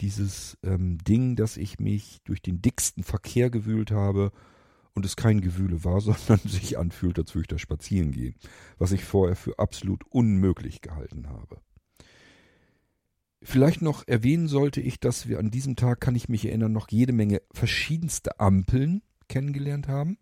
dieses 0.00 0.56
ähm, 0.62 0.98
Ding, 0.98 1.36
dass 1.36 1.56
ich 1.56 1.80
mich 1.80 2.20
durch 2.24 2.40
den 2.40 2.62
dicksten 2.62 3.02
Verkehr 3.02 3.50
gewühlt 3.50 3.90
habe 3.90 4.32
und 4.94 5.04
es 5.04 5.16
kein 5.16 5.40
Gewühle 5.40 5.84
war, 5.84 6.00
sondern 6.00 6.40
sich 6.48 6.78
anfühlt, 6.78 7.18
als 7.18 7.34
würde 7.34 7.42
ich 7.42 7.48
da 7.48 7.58
spazieren 7.58 8.12
gehen, 8.12 8.34
was 8.78 8.92
ich 8.92 9.04
vorher 9.04 9.36
für 9.36 9.58
absolut 9.58 10.04
unmöglich 10.10 10.80
gehalten 10.80 11.28
habe. 11.28 11.60
Vielleicht 13.40 13.82
noch 13.82 14.06
erwähnen 14.06 14.48
sollte 14.48 14.80
ich, 14.80 14.98
dass 14.98 15.28
wir 15.28 15.38
an 15.38 15.50
diesem 15.50 15.76
Tag, 15.76 16.00
kann 16.00 16.16
ich 16.16 16.28
mich 16.28 16.44
erinnern, 16.46 16.72
noch 16.72 16.88
jede 16.90 17.12
Menge 17.12 17.40
verschiedenste 17.52 18.40
Ampeln 18.40 19.02
kennengelernt 19.28 19.86
haben. 19.86 20.18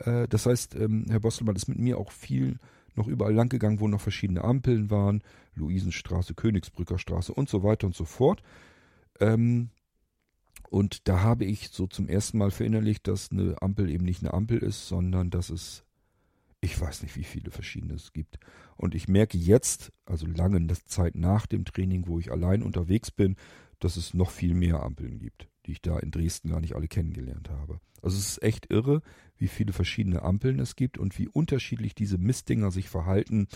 Äh, 0.00 0.28
das 0.28 0.46
heißt, 0.46 0.74
ähm, 0.74 1.06
Herr 1.08 1.20
Bostelmann 1.20 1.56
ist 1.56 1.68
mit 1.68 1.78
mir 1.78 1.98
auch 1.98 2.12
viel 2.12 2.58
noch 2.94 3.08
überall 3.08 3.34
lang 3.34 3.48
gegangen, 3.48 3.80
wo 3.80 3.88
noch 3.88 4.00
verschiedene 4.00 4.44
Ampeln 4.44 4.90
waren. 4.90 5.22
Luisenstraße, 5.54 6.34
Königsbrücker 6.34 6.98
Straße 6.98 7.32
und 7.32 7.48
so 7.48 7.62
weiter 7.62 7.86
und 7.86 7.94
so 7.94 8.04
fort. 8.04 8.42
Ähm, 9.20 9.70
und 10.70 11.06
da 11.06 11.20
habe 11.20 11.44
ich 11.44 11.68
so 11.68 11.86
zum 11.86 12.08
ersten 12.08 12.38
Mal 12.38 12.50
verinnerlicht, 12.50 13.06
dass 13.06 13.30
eine 13.30 13.60
Ampel 13.60 13.90
eben 13.90 14.04
nicht 14.04 14.22
eine 14.22 14.32
Ampel 14.32 14.58
ist, 14.58 14.88
sondern 14.88 15.28
dass 15.28 15.50
es, 15.50 15.84
ich 16.62 16.80
weiß 16.80 17.02
nicht, 17.02 17.14
wie 17.16 17.24
viele 17.24 17.50
verschiedene 17.50 17.94
es 17.94 18.12
gibt. 18.12 18.38
Und 18.76 18.94
ich 18.94 19.06
merke 19.06 19.36
jetzt, 19.36 19.92
also 20.06 20.26
lange 20.26 20.66
Zeit 20.86 21.14
nach 21.14 21.46
dem 21.46 21.66
Training, 21.66 22.06
wo 22.06 22.18
ich 22.18 22.32
allein 22.32 22.62
unterwegs 22.62 23.10
bin, 23.10 23.36
dass 23.80 23.96
es 23.96 24.14
noch 24.14 24.30
viel 24.30 24.54
mehr 24.54 24.82
Ampeln 24.82 25.18
gibt, 25.18 25.48
die 25.66 25.72
ich 25.72 25.82
da 25.82 25.98
in 25.98 26.10
Dresden 26.10 26.48
gar 26.48 26.60
nicht 26.60 26.74
alle 26.74 26.88
kennengelernt 26.88 27.50
habe. 27.50 27.80
Also 28.02 28.18
es 28.18 28.28
ist 28.28 28.42
echt 28.42 28.70
irre, 28.70 29.02
wie 29.36 29.48
viele 29.48 29.72
verschiedene 29.72 30.22
Ampeln 30.22 30.58
es 30.58 30.76
gibt 30.76 30.98
und 30.98 31.18
wie 31.18 31.28
unterschiedlich 31.28 31.94
diese 31.94 32.18
Mistdinger 32.18 32.70
sich 32.70 32.88
verhalten, 32.88 33.46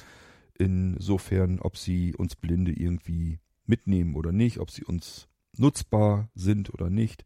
insofern, 0.58 1.58
ob 1.60 1.76
sie 1.76 2.14
uns 2.14 2.36
Blinde 2.36 2.72
irgendwie 2.72 3.40
mitnehmen 3.66 4.14
oder 4.14 4.32
nicht, 4.32 4.58
ob 4.58 4.70
sie 4.70 4.84
uns 4.84 5.28
nutzbar 5.56 6.30
sind 6.34 6.72
oder 6.72 6.90
nicht. 6.90 7.24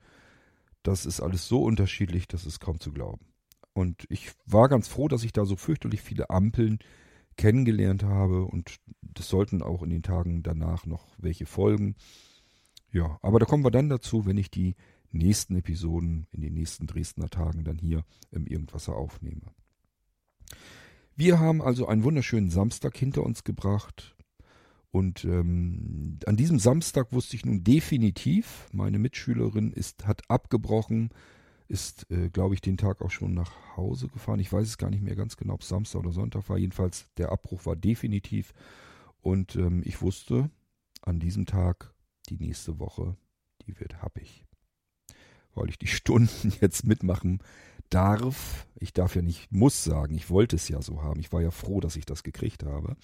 Das 0.82 1.04
ist 1.04 1.20
alles 1.20 1.46
so 1.46 1.62
unterschiedlich, 1.62 2.26
das 2.26 2.46
ist 2.46 2.60
kaum 2.60 2.80
zu 2.80 2.92
glauben. 2.92 3.26
Und 3.72 4.04
ich 4.08 4.32
war 4.46 4.68
ganz 4.68 4.88
froh, 4.88 5.08
dass 5.08 5.24
ich 5.24 5.32
da 5.32 5.44
so 5.44 5.56
fürchterlich 5.56 6.00
viele 6.00 6.30
Ampeln 6.30 6.78
kennengelernt 7.36 8.02
habe 8.02 8.44
und 8.44 8.76
das 9.00 9.28
sollten 9.28 9.62
auch 9.62 9.82
in 9.82 9.90
den 9.90 10.02
Tagen 10.02 10.42
danach 10.42 10.86
noch 10.86 11.06
welche 11.18 11.46
folgen. 11.46 11.94
Ja, 12.92 13.18
aber 13.22 13.38
da 13.38 13.46
kommen 13.46 13.64
wir 13.64 13.70
dann 13.70 13.88
dazu, 13.88 14.26
wenn 14.26 14.36
ich 14.36 14.50
die 14.50 14.74
nächsten 15.12 15.56
Episoden 15.56 16.26
in 16.32 16.40
den 16.40 16.54
nächsten 16.54 16.86
Dresdner 16.86 17.28
Tagen 17.28 17.64
dann 17.64 17.78
hier 17.78 18.04
im 18.30 18.46
Irgendwasser 18.46 18.94
aufnehme. 18.96 19.42
Wir 21.16 21.38
haben 21.38 21.62
also 21.62 21.86
einen 21.86 22.04
wunderschönen 22.04 22.50
Samstag 22.50 22.96
hinter 22.96 23.24
uns 23.24 23.44
gebracht. 23.44 24.16
Und 24.92 25.24
ähm, 25.24 26.18
an 26.26 26.36
diesem 26.36 26.58
Samstag 26.58 27.12
wusste 27.12 27.36
ich 27.36 27.44
nun 27.44 27.62
definitiv, 27.62 28.68
meine 28.72 28.98
Mitschülerin 28.98 29.72
ist, 29.72 30.06
hat 30.06 30.22
abgebrochen, 30.28 31.10
ist, 31.68 32.10
äh, 32.10 32.28
glaube 32.30 32.54
ich, 32.54 32.60
den 32.60 32.76
Tag 32.76 33.00
auch 33.00 33.10
schon 33.10 33.32
nach 33.32 33.52
Hause 33.76 34.08
gefahren. 34.08 34.40
Ich 34.40 34.52
weiß 34.52 34.66
es 34.66 34.78
gar 34.78 34.90
nicht 34.90 35.02
mehr 35.02 35.14
ganz 35.14 35.36
genau, 35.36 35.54
ob 35.54 35.60
es 35.60 35.68
Samstag 35.68 36.00
oder 36.00 36.10
Sonntag 36.10 36.48
war. 36.48 36.58
Jedenfalls, 36.58 37.06
der 37.18 37.30
Abbruch 37.30 37.66
war 37.66 37.76
definitiv. 37.76 38.52
Und 39.20 39.54
ähm, 39.54 39.82
ich 39.84 40.02
wusste, 40.02 40.50
an 41.02 41.20
diesem 41.20 41.46
Tag, 41.46 41.94
die 42.30 42.38
nächste 42.38 42.78
Woche, 42.78 43.16
die 43.66 43.78
wird 43.78 44.02
happig. 44.02 44.44
Weil 45.54 45.68
ich 45.68 45.78
die 45.78 45.86
Stunden 45.88 46.52
jetzt 46.60 46.84
mitmachen 46.84 47.42
darf. 47.90 48.66
Ich 48.78 48.92
darf 48.92 49.16
ja 49.16 49.22
nicht, 49.22 49.50
muss 49.50 49.82
sagen, 49.82 50.14
ich 50.14 50.30
wollte 50.30 50.56
es 50.56 50.68
ja 50.68 50.80
so 50.80 51.02
haben. 51.02 51.20
Ich 51.20 51.32
war 51.32 51.42
ja 51.42 51.50
froh, 51.50 51.80
dass 51.80 51.96
ich 51.96 52.06
das 52.06 52.22
gekriegt 52.22 52.62
habe 52.62 52.96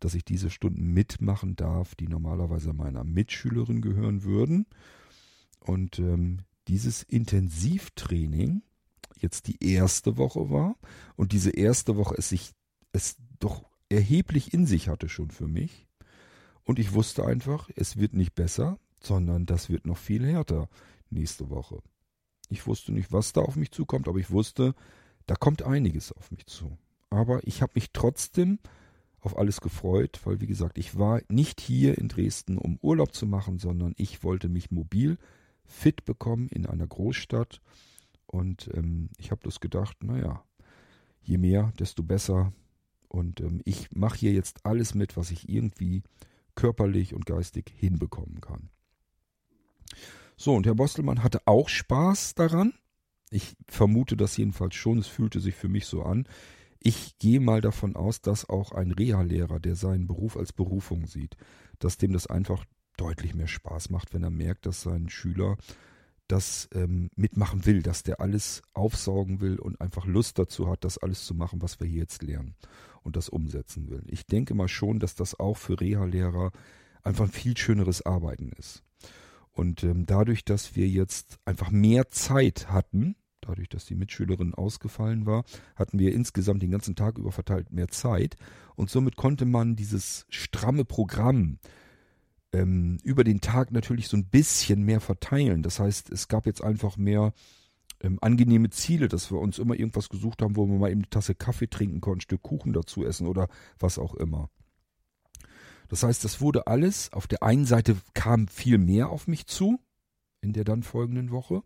dass 0.00 0.14
ich 0.14 0.24
diese 0.24 0.50
Stunden 0.50 0.92
mitmachen 0.92 1.54
darf, 1.54 1.94
die 1.94 2.08
normalerweise 2.08 2.72
meiner 2.72 3.04
Mitschülerin 3.04 3.82
gehören 3.82 4.24
würden. 4.24 4.66
Und 5.60 5.98
ähm, 5.98 6.38
dieses 6.68 7.02
Intensivtraining 7.02 8.62
jetzt 9.18 9.46
die 9.46 9.62
erste 9.62 10.16
Woche 10.16 10.50
war 10.50 10.76
und 11.14 11.32
diese 11.32 11.50
erste 11.50 11.96
Woche 11.96 12.14
es 12.16 12.30
sich 12.30 12.52
es 12.92 13.16
doch 13.38 13.64
erheblich 13.88 14.54
in 14.54 14.66
sich 14.66 14.88
hatte 14.88 15.08
schon 15.08 15.30
für 15.30 15.46
mich. 15.46 15.86
Und 16.64 16.78
ich 16.78 16.92
wusste 16.92 17.24
einfach, 17.26 17.70
es 17.74 17.96
wird 17.96 18.14
nicht 18.14 18.34
besser, 18.34 18.78
sondern 19.00 19.46
das 19.46 19.70
wird 19.70 19.86
noch 19.86 19.98
viel 19.98 20.26
härter 20.26 20.68
nächste 21.10 21.50
Woche. 21.50 21.82
Ich 22.48 22.66
wusste 22.66 22.92
nicht, 22.92 23.12
was 23.12 23.32
da 23.32 23.40
auf 23.42 23.56
mich 23.56 23.70
zukommt, 23.70 24.08
aber 24.08 24.18
ich 24.18 24.30
wusste, 24.30 24.74
da 25.26 25.34
kommt 25.36 25.62
einiges 25.62 26.12
auf 26.12 26.30
mich 26.30 26.46
zu. 26.46 26.76
Aber 27.08 27.46
ich 27.46 27.62
habe 27.62 27.72
mich 27.74 27.92
trotzdem 27.92 28.58
auf 29.20 29.36
alles 29.36 29.60
gefreut, 29.60 30.20
weil 30.24 30.40
wie 30.40 30.46
gesagt, 30.46 30.78
ich 30.78 30.98
war 30.98 31.20
nicht 31.28 31.60
hier 31.60 31.98
in 31.98 32.08
Dresden, 32.08 32.58
um 32.58 32.78
Urlaub 32.82 33.14
zu 33.14 33.26
machen, 33.26 33.58
sondern 33.58 33.94
ich 33.96 34.24
wollte 34.24 34.48
mich 34.48 34.70
mobil 34.70 35.18
fit 35.64 36.04
bekommen 36.04 36.48
in 36.48 36.66
einer 36.66 36.86
Großstadt. 36.86 37.60
Und 38.26 38.70
ähm, 38.74 39.10
ich 39.18 39.30
habe 39.30 39.42
das 39.44 39.60
gedacht, 39.60 40.02
naja, 40.02 40.42
je 41.22 41.38
mehr, 41.38 41.72
desto 41.78 42.02
besser. 42.02 42.52
Und 43.08 43.40
ähm, 43.40 43.60
ich 43.64 43.90
mache 43.92 44.18
hier 44.18 44.32
jetzt 44.32 44.64
alles 44.64 44.94
mit, 44.94 45.16
was 45.16 45.30
ich 45.30 45.48
irgendwie 45.48 46.02
körperlich 46.60 47.14
und 47.14 47.24
geistig 47.24 47.72
hinbekommen 47.74 48.42
kann. 48.42 48.68
So, 50.36 50.54
und 50.54 50.66
Herr 50.66 50.74
Bostelmann 50.74 51.22
hatte 51.22 51.40
auch 51.46 51.70
Spaß 51.70 52.34
daran. 52.34 52.74
Ich 53.30 53.56
vermute 53.66 54.14
das 54.14 54.36
jedenfalls 54.36 54.74
schon. 54.74 54.98
Es 54.98 55.06
fühlte 55.06 55.40
sich 55.40 55.54
für 55.54 55.68
mich 55.68 55.86
so 55.86 56.02
an. 56.02 56.28
Ich 56.78 57.18
gehe 57.18 57.40
mal 57.40 57.62
davon 57.62 57.96
aus, 57.96 58.20
dass 58.20 58.46
auch 58.46 58.72
ein 58.72 58.90
Reha-Lehrer, 58.90 59.58
der 59.58 59.74
seinen 59.74 60.06
Beruf 60.06 60.36
als 60.36 60.52
Berufung 60.52 61.06
sieht, 61.06 61.38
dass 61.78 61.96
dem 61.96 62.12
das 62.12 62.26
einfach 62.26 62.66
deutlich 62.98 63.34
mehr 63.34 63.48
Spaß 63.48 63.88
macht, 63.88 64.12
wenn 64.12 64.22
er 64.22 64.30
merkt, 64.30 64.66
dass 64.66 64.82
sein 64.82 65.08
Schüler 65.08 65.56
das 66.30 66.68
ähm, 66.74 67.10
mitmachen 67.16 67.66
will, 67.66 67.82
dass 67.82 68.02
der 68.02 68.20
alles 68.20 68.62
aufsaugen 68.72 69.40
will 69.40 69.58
und 69.58 69.80
einfach 69.80 70.06
Lust 70.06 70.38
dazu 70.38 70.68
hat, 70.68 70.84
das 70.84 70.98
alles 70.98 71.24
zu 71.24 71.34
machen, 71.34 71.62
was 71.62 71.80
wir 71.80 71.86
hier 71.86 72.00
jetzt 72.00 72.22
lernen 72.22 72.54
und 73.02 73.16
das 73.16 73.28
umsetzen 73.28 73.90
will. 73.90 74.02
Ich 74.06 74.26
denke 74.26 74.54
mal 74.54 74.68
schon, 74.68 74.98
dass 74.98 75.14
das 75.14 75.38
auch 75.38 75.56
für 75.56 75.80
Reha-Lehrer 75.80 76.52
einfach 77.02 77.24
ein 77.24 77.30
viel 77.30 77.56
schöneres 77.56 78.04
Arbeiten 78.04 78.52
ist. 78.58 78.82
Und 79.52 79.82
ähm, 79.82 80.06
dadurch, 80.06 80.44
dass 80.44 80.76
wir 80.76 80.88
jetzt 80.88 81.38
einfach 81.44 81.70
mehr 81.70 82.10
Zeit 82.10 82.70
hatten, 82.70 83.16
dadurch, 83.40 83.68
dass 83.68 83.86
die 83.86 83.94
Mitschülerin 83.94 84.54
ausgefallen 84.54 85.26
war, 85.26 85.44
hatten 85.74 85.98
wir 85.98 86.14
insgesamt 86.14 86.62
den 86.62 86.70
ganzen 86.70 86.94
Tag 86.94 87.18
über 87.18 87.32
verteilt 87.32 87.72
mehr 87.72 87.88
Zeit. 87.88 88.36
Und 88.76 88.90
somit 88.90 89.16
konnte 89.16 89.46
man 89.46 89.76
dieses 89.76 90.26
stramme 90.28 90.84
Programm 90.84 91.58
ähm, 92.52 92.98
über 93.02 93.24
den 93.24 93.40
Tag 93.40 93.72
natürlich 93.72 94.08
so 94.08 94.16
ein 94.16 94.26
bisschen 94.26 94.82
mehr 94.82 95.00
verteilen. 95.00 95.62
Das 95.62 95.80
heißt, 95.80 96.10
es 96.10 96.28
gab 96.28 96.46
jetzt 96.46 96.62
einfach 96.62 96.96
mehr 96.96 97.32
ähm, 98.02 98.18
angenehme 98.20 98.70
Ziele, 98.70 99.08
dass 99.08 99.30
wir 99.30 99.38
uns 99.38 99.58
immer 99.58 99.74
irgendwas 99.74 100.08
gesucht 100.08 100.42
haben, 100.42 100.56
wo 100.56 100.66
wir 100.66 100.78
mal 100.78 100.90
eben 100.90 101.02
eine 101.02 101.10
Tasse 101.10 101.34
Kaffee 101.34 101.68
trinken 101.68 102.00
konnten, 102.00 102.18
ein 102.18 102.22
Stück 102.22 102.42
Kuchen 102.42 102.72
dazu 102.72 103.04
essen 103.04 103.26
oder 103.26 103.48
was 103.78 103.98
auch 103.98 104.14
immer. 104.14 104.48
Das 105.88 106.02
heißt, 106.02 106.24
das 106.24 106.40
wurde 106.40 106.66
alles, 106.66 107.12
auf 107.12 107.26
der 107.26 107.42
einen 107.42 107.66
Seite 107.66 107.96
kam 108.14 108.48
viel 108.48 108.78
mehr 108.78 109.10
auf 109.10 109.26
mich 109.26 109.46
zu 109.46 109.80
in 110.40 110.52
der 110.52 110.64
dann 110.64 110.82
folgenden 110.82 111.30
Woche. 111.30 111.62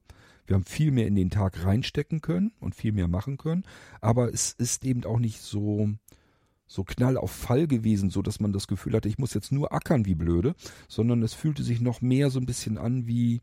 Wir 0.47 0.55
haben 0.55 0.65
viel 0.65 0.91
mehr 0.91 1.07
in 1.07 1.15
den 1.15 1.31
Tag 1.31 1.65
reinstecken 1.65 2.21
können 2.21 2.53
und 2.61 2.75
viel 2.75 2.93
mehr 2.93 3.09
machen 3.09 3.37
können, 3.39 3.65
aber 4.01 4.33
es 4.33 4.53
ist 4.53 4.85
eben 4.85 5.05
auch 5.05 5.19
nicht 5.19 5.41
so 5.41 5.91
so 6.67 6.85
knall 6.85 7.17
auf 7.17 7.31
Fall 7.31 7.67
gewesen, 7.67 8.11
so 8.11 8.23
dass 8.23 8.41
man 8.41 8.53
das 8.53 8.67
Gefühl 8.67 8.95
hatte, 8.95 9.09
ich 9.09 9.19
muss 9.19 9.35
jetzt 9.35 9.53
nur 9.53 9.73
ackern 9.73 10.07
wie 10.07 10.15
blöde, 10.15 10.55
sondern 10.89 11.23
es 11.23 11.35
fühlte 11.35 11.63
sich 11.63 11.81
noch 11.81 12.01
mehr 12.01 12.31
so 12.31 12.39
ein 12.39 12.47
bisschen 12.47 12.79
an 12.79 13.07
wie 13.07 13.41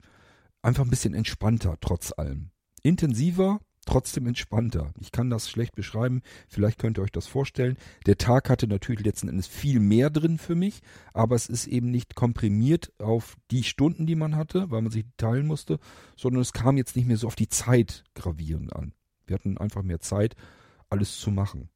einfach 0.62 0.84
ein 0.84 0.90
bisschen 0.90 1.14
entspannter 1.14 1.78
trotz 1.82 2.14
allem. 2.18 2.50
Intensiver, 2.84 3.60
trotzdem 3.86 4.28
entspannter. 4.28 4.94
Ich 5.00 5.12
kann 5.12 5.30
das 5.30 5.50
schlecht 5.50 5.76
beschreiben, 5.76 6.22
vielleicht 6.48 6.80
könnt 6.80 6.98
ihr 6.98 7.04
euch 7.04 7.12
das 7.12 7.28
vorstellen. 7.28 7.78
Der 8.06 8.18
Tag 8.18 8.50
hatte 8.50 8.68
natürlich 8.68 9.04
letzten 9.06 9.28
Endes 9.28 9.48
viel 9.48 9.80
mehr 9.80 10.10
drin 10.10 10.38
für 10.38 10.56
mich, 10.56 10.82
aber 11.14 11.36
es 11.36 11.48
ist 11.48 11.68
eben 11.68 11.92
nicht 11.92 12.16
komprimiert 12.16 12.92
auf 13.00 13.36
die 13.50 13.64
Stunden, 13.64 14.06
die 14.06 14.16
man 14.16 14.36
hatte, 14.36 14.70
weil 14.72 14.82
man 14.82 14.92
sich 14.92 15.06
teilen 15.18 15.48
musste, 15.48 15.80
sondern 16.16 16.42
es 16.42 16.54
kam 16.54 16.78
jetzt 16.78 16.96
nicht 16.96 17.08
mehr 17.08 17.18
so 17.18 17.28
auf 17.28 17.36
die 17.36 17.50
Zeit 17.50 18.04
gravierend 18.16 18.76
an. 18.76 18.94
Wir 19.26 19.36
hatten 19.36 19.58
einfach 19.58 19.84
mehr 19.84 20.00
Zeit, 20.00 20.36
alles 20.90 21.18
zu 21.20 21.32
machen. 21.32 21.70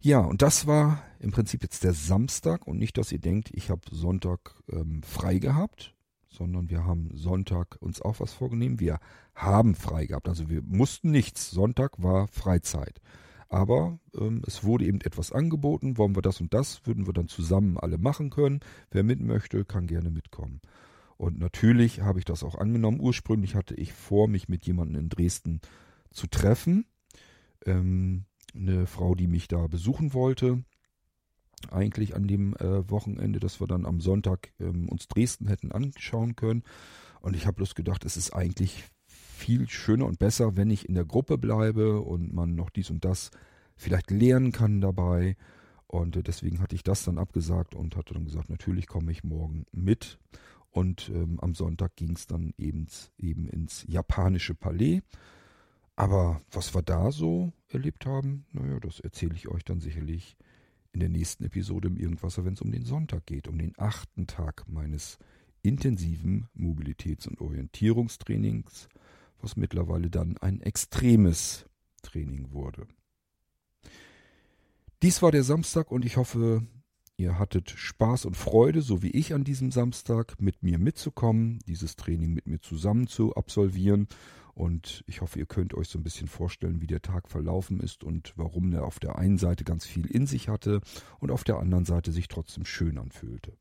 Ja, 0.00 0.18
und 0.18 0.42
das 0.42 0.66
war 0.66 1.02
im 1.20 1.30
Prinzip 1.30 1.62
jetzt 1.62 1.84
der 1.84 1.94
Samstag 1.94 2.66
und 2.66 2.78
nicht, 2.78 2.98
dass 2.98 3.12
ihr 3.12 3.20
denkt, 3.20 3.50
ich 3.54 3.70
habe 3.70 3.82
Sonntag 3.90 4.56
ähm, 4.70 5.02
frei 5.02 5.38
gehabt 5.38 5.94
sondern 6.32 6.70
wir 6.70 6.84
haben 6.84 7.10
Sonntag 7.14 7.76
uns 7.80 8.00
auch 8.00 8.18
was 8.20 8.32
vorgenommen. 8.32 8.80
Wir 8.80 8.98
haben 9.34 9.74
frei 9.74 10.06
gehabt, 10.06 10.28
also 10.28 10.48
wir 10.48 10.62
mussten 10.62 11.10
nichts. 11.10 11.50
Sonntag 11.50 12.02
war 12.02 12.26
Freizeit. 12.28 13.00
Aber 13.48 13.98
ähm, 14.18 14.42
es 14.46 14.64
wurde 14.64 14.86
eben 14.86 15.02
etwas 15.02 15.30
angeboten, 15.30 15.98
wollen 15.98 16.16
wir 16.16 16.22
das 16.22 16.40
und 16.40 16.54
das, 16.54 16.86
würden 16.86 17.06
wir 17.06 17.12
dann 17.12 17.28
zusammen 17.28 17.76
alle 17.76 17.98
machen 17.98 18.30
können. 18.30 18.60
Wer 18.90 19.02
mit 19.02 19.20
möchte, 19.20 19.66
kann 19.66 19.86
gerne 19.86 20.10
mitkommen. 20.10 20.60
Und 21.18 21.38
natürlich 21.38 22.00
habe 22.00 22.18
ich 22.18 22.24
das 22.24 22.42
auch 22.42 22.54
angenommen. 22.54 22.98
Ursprünglich 22.98 23.54
hatte 23.54 23.74
ich 23.74 23.92
vor, 23.92 24.26
mich 24.26 24.48
mit 24.48 24.64
jemandem 24.64 25.02
in 25.02 25.08
Dresden 25.10 25.60
zu 26.10 26.26
treffen. 26.26 26.86
Ähm, 27.66 28.24
eine 28.54 28.86
Frau, 28.86 29.14
die 29.14 29.26
mich 29.26 29.48
da 29.48 29.66
besuchen 29.66 30.14
wollte 30.14 30.64
eigentlich 31.70 32.16
an 32.16 32.26
dem 32.26 32.54
äh, 32.56 32.88
Wochenende, 32.90 33.38
dass 33.38 33.60
wir 33.60 33.66
dann 33.66 33.86
am 33.86 34.00
Sonntag 34.00 34.52
ähm, 34.58 34.88
uns 34.88 35.08
Dresden 35.08 35.46
hätten 35.46 35.72
anschauen 35.72 36.34
können. 36.34 36.62
Und 37.20 37.36
ich 37.36 37.46
habe 37.46 37.56
bloß 37.56 37.74
gedacht, 37.74 38.04
es 38.04 38.16
ist 38.16 38.32
eigentlich 38.32 38.84
viel 39.06 39.68
schöner 39.68 40.06
und 40.06 40.18
besser, 40.18 40.56
wenn 40.56 40.70
ich 40.70 40.88
in 40.88 40.94
der 40.94 41.04
Gruppe 41.04 41.38
bleibe 41.38 42.00
und 42.00 42.32
man 42.32 42.54
noch 42.54 42.70
dies 42.70 42.90
und 42.90 43.04
das 43.04 43.30
vielleicht 43.76 44.10
lernen 44.10 44.52
kann 44.52 44.80
dabei. 44.80 45.36
Und 45.86 46.16
äh, 46.16 46.22
deswegen 46.22 46.60
hatte 46.60 46.74
ich 46.74 46.82
das 46.82 47.04
dann 47.04 47.18
abgesagt 47.18 47.74
und 47.74 47.96
hatte 47.96 48.14
dann 48.14 48.24
gesagt, 48.24 48.48
natürlich 48.50 48.86
komme 48.86 49.12
ich 49.12 49.24
morgen 49.24 49.66
mit. 49.72 50.18
Und 50.70 51.10
ähm, 51.14 51.38
am 51.40 51.54
Sonntag 51.54 51.96
ging 51.96 52.12
es 52.12 52.26
dann 52.26 52.54
eben, 52.56 52.86
eben 53.18 53.46
ins 53.46 53.84
japanische 53.86 54.54
Palais. 54.54 55.02
Aber 55.96 56.40
was 56.50 56.74
wir 56.74 56.82
da 56.82 57.12
so 57.12 57.52
erlebt 57.68 58.06
haben, 58.06 58.46
naja, 58.52 58.80
das 58.80 59.00
erzähle 59.00 59.34
ich 59.34 59.48
euch 59.48 59.64
dann 59.64 59.80
sicherlich 59.80 60.36
in 60.92 61.00
der 61.00 61.08
nächsten 61.08 61.44
Episode 61.44 61.88
im 61.88 61.96
Irgendwasser, 61.96 62.44
wenn 62.44 62.54
es 62.54 62.62
um 62.62 62.72
den 62.72 62.84
Sonntag 62.84 63.26
geht, 63.26 63.48
um 63.48 63.58
den 63.58 63.74
achten 63.78 64.26
Tag 64.26 64.64
meines 64.68 65.18
intensiven 65.62 66.48
Mobilitäts- 66.54 67.28
und 67.28 67.40
Orientierungstrainings, 67.40 68.88
was 69.40 69.56
mittlerweile 69.56 70.10
dann 70.10 70.36
ein 70.38 70.60
extremes 70.60 71.66
Training 72.02 72.52
wurde. 72.52 72.86
Dies 75.02 75.22
war 75.22 75.32
der 75.32 75.42
Samstag 75.42 75.90
und 75.90 76.04
ich 76.04 76.16
hoffe, 76.16 76.66
ihr 77.16 77.38
hattet 77.38 77.70
Spaß 77.70 78.24
und 78.24 78.36
Freude, 78.36 78.82
so 78.82 79.02
wie 79.02 79.10
ich 79.10 79.34
an 79.34 79.44
diesem 79.44 79.70
Samstag, 79.70 80.40
mit 80.40 80.62
mir 80.62 80.78
mitzukommen, 80.78 81.58
dieses 81.66 81.96
Training 81.96 82.32
mit 82.32 82.46
mir 82.46 82.60
zusammen 82.60 83.06
zu 83.06 83.34
absolvieren 83.34 84.08
und 84.54 85.02
ich 85.06 85.20
hoffe, 85.20 85.38
ihr 85.38 85.46
könnt 85.46 85.74
euch 85.74 85.88
so 85.88 85.98
ein 85.98 86.02
bisschen 86.02 86.28
vorstellen, 86.28 86.80
wie 86.80 86.86
der 86.86 87.00
Tag 87.00 87.28
verlaufen 87.28 87.80
ist 87.80 88.04
und 88.04 88.34
warum 88.36 88.72
er 88.72 88.84
auf 88.84 88.98
der 88.98 89.16
einen 89.16 89.38
Seite 89.38 89.64
ganz 89.64 89.86
viel 89.86 90.06
in 90.06 90.26
sich 90.26 90.48
hatte 90.48 90.80
und 91.20 91.30
auf 91.30 91.44
der 91.44 91.58
anderen 91.58 91.84
Seite 91.84 92.12
sich 92.12 92.28
trotzdem 92.28 92.64
schön 92.64 92.98
anfühlte. 92.98 93.56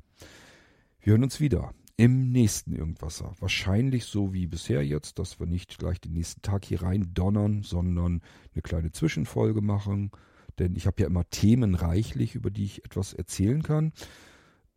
Wir 0.99 1.11
hören 1.11 1.23
uns 1.23 1.39
wieder 1.39 1.73
im 1.95 2.31
nächsten 2.31 2.75
Irgendwasser. 2.75 3.35
Wahrscheinlich 3.39 4.05
so 4.05 4.33
wie 4.33 4.47
bisher 4.47 4.85
jetzt, 4.85 5.19
dass 5.19 5.39
wir 5.39 5.47
nicht 5.47 5.77
gleich 5.77 6.01
den 6.01 6.13
nächsten 6.13 6.41
Tag 6.41 6.65
hier 6.65 6.81
rein 6.81 7.11
donnern, 7.13 7.63
sondern 7.63 8.21
eine 8.53 8.61
kleine 8.61 8.91
Zwischenfolge 8.91 9.61
machen. 9.61 10.11
Denn 10.59 10.75
ich 10.75 10.87
habe 10.87 11.01
ja 11.01 11.07
immer 11.07 11.29
Themen 11.29 11.75
reichlich, 11.75 12.35
über 12.35 12.51
die 12.51 12.65
ich 12.65 12.85
etwas 12.85 13.13
erzählen 13.13 13.63
kann. 13.63 13.93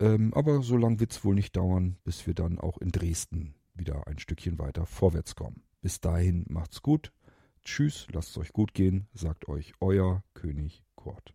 Ähm, 0.01 0.33
aber 0.35 0.63
so 0.63 0.77
lange 0.77 1.01
wird 1.01 1.13
es 1.13 1.25
wohl 1.25 1.35
nicht 1.35 1.57
dauern, 1.57 1.97
bis 2.05 2.27
wir 2.27 2.35
dann 2.35 2.59
auch 2.59 2.79
in 2.79 2.91
Dresden 2.91 3.55
wieder 3.75 4.07
ein 4.07 4.19
Stückchen 4.19 4.59
weiter 4.59 4.87
vorwärts 4.87 5.35
kommen. 5.35 5.63
Bis 5.85 6.01
dahin 6.01 6.47
macht's 6.49 6.81
gut. 6.81 7.13
Tschüss, 7.63 8.07
lasst 8.11 8.31
es 8.31 8.39
euch 8.39 8.55
gut 8.55 8.73
gehen, 8.73 9.07
sagt 9.13 9.49
euch 9.49 9.75
euer 9.81 10.25
König 10.33 10.83
Kurt. 10.95 11.35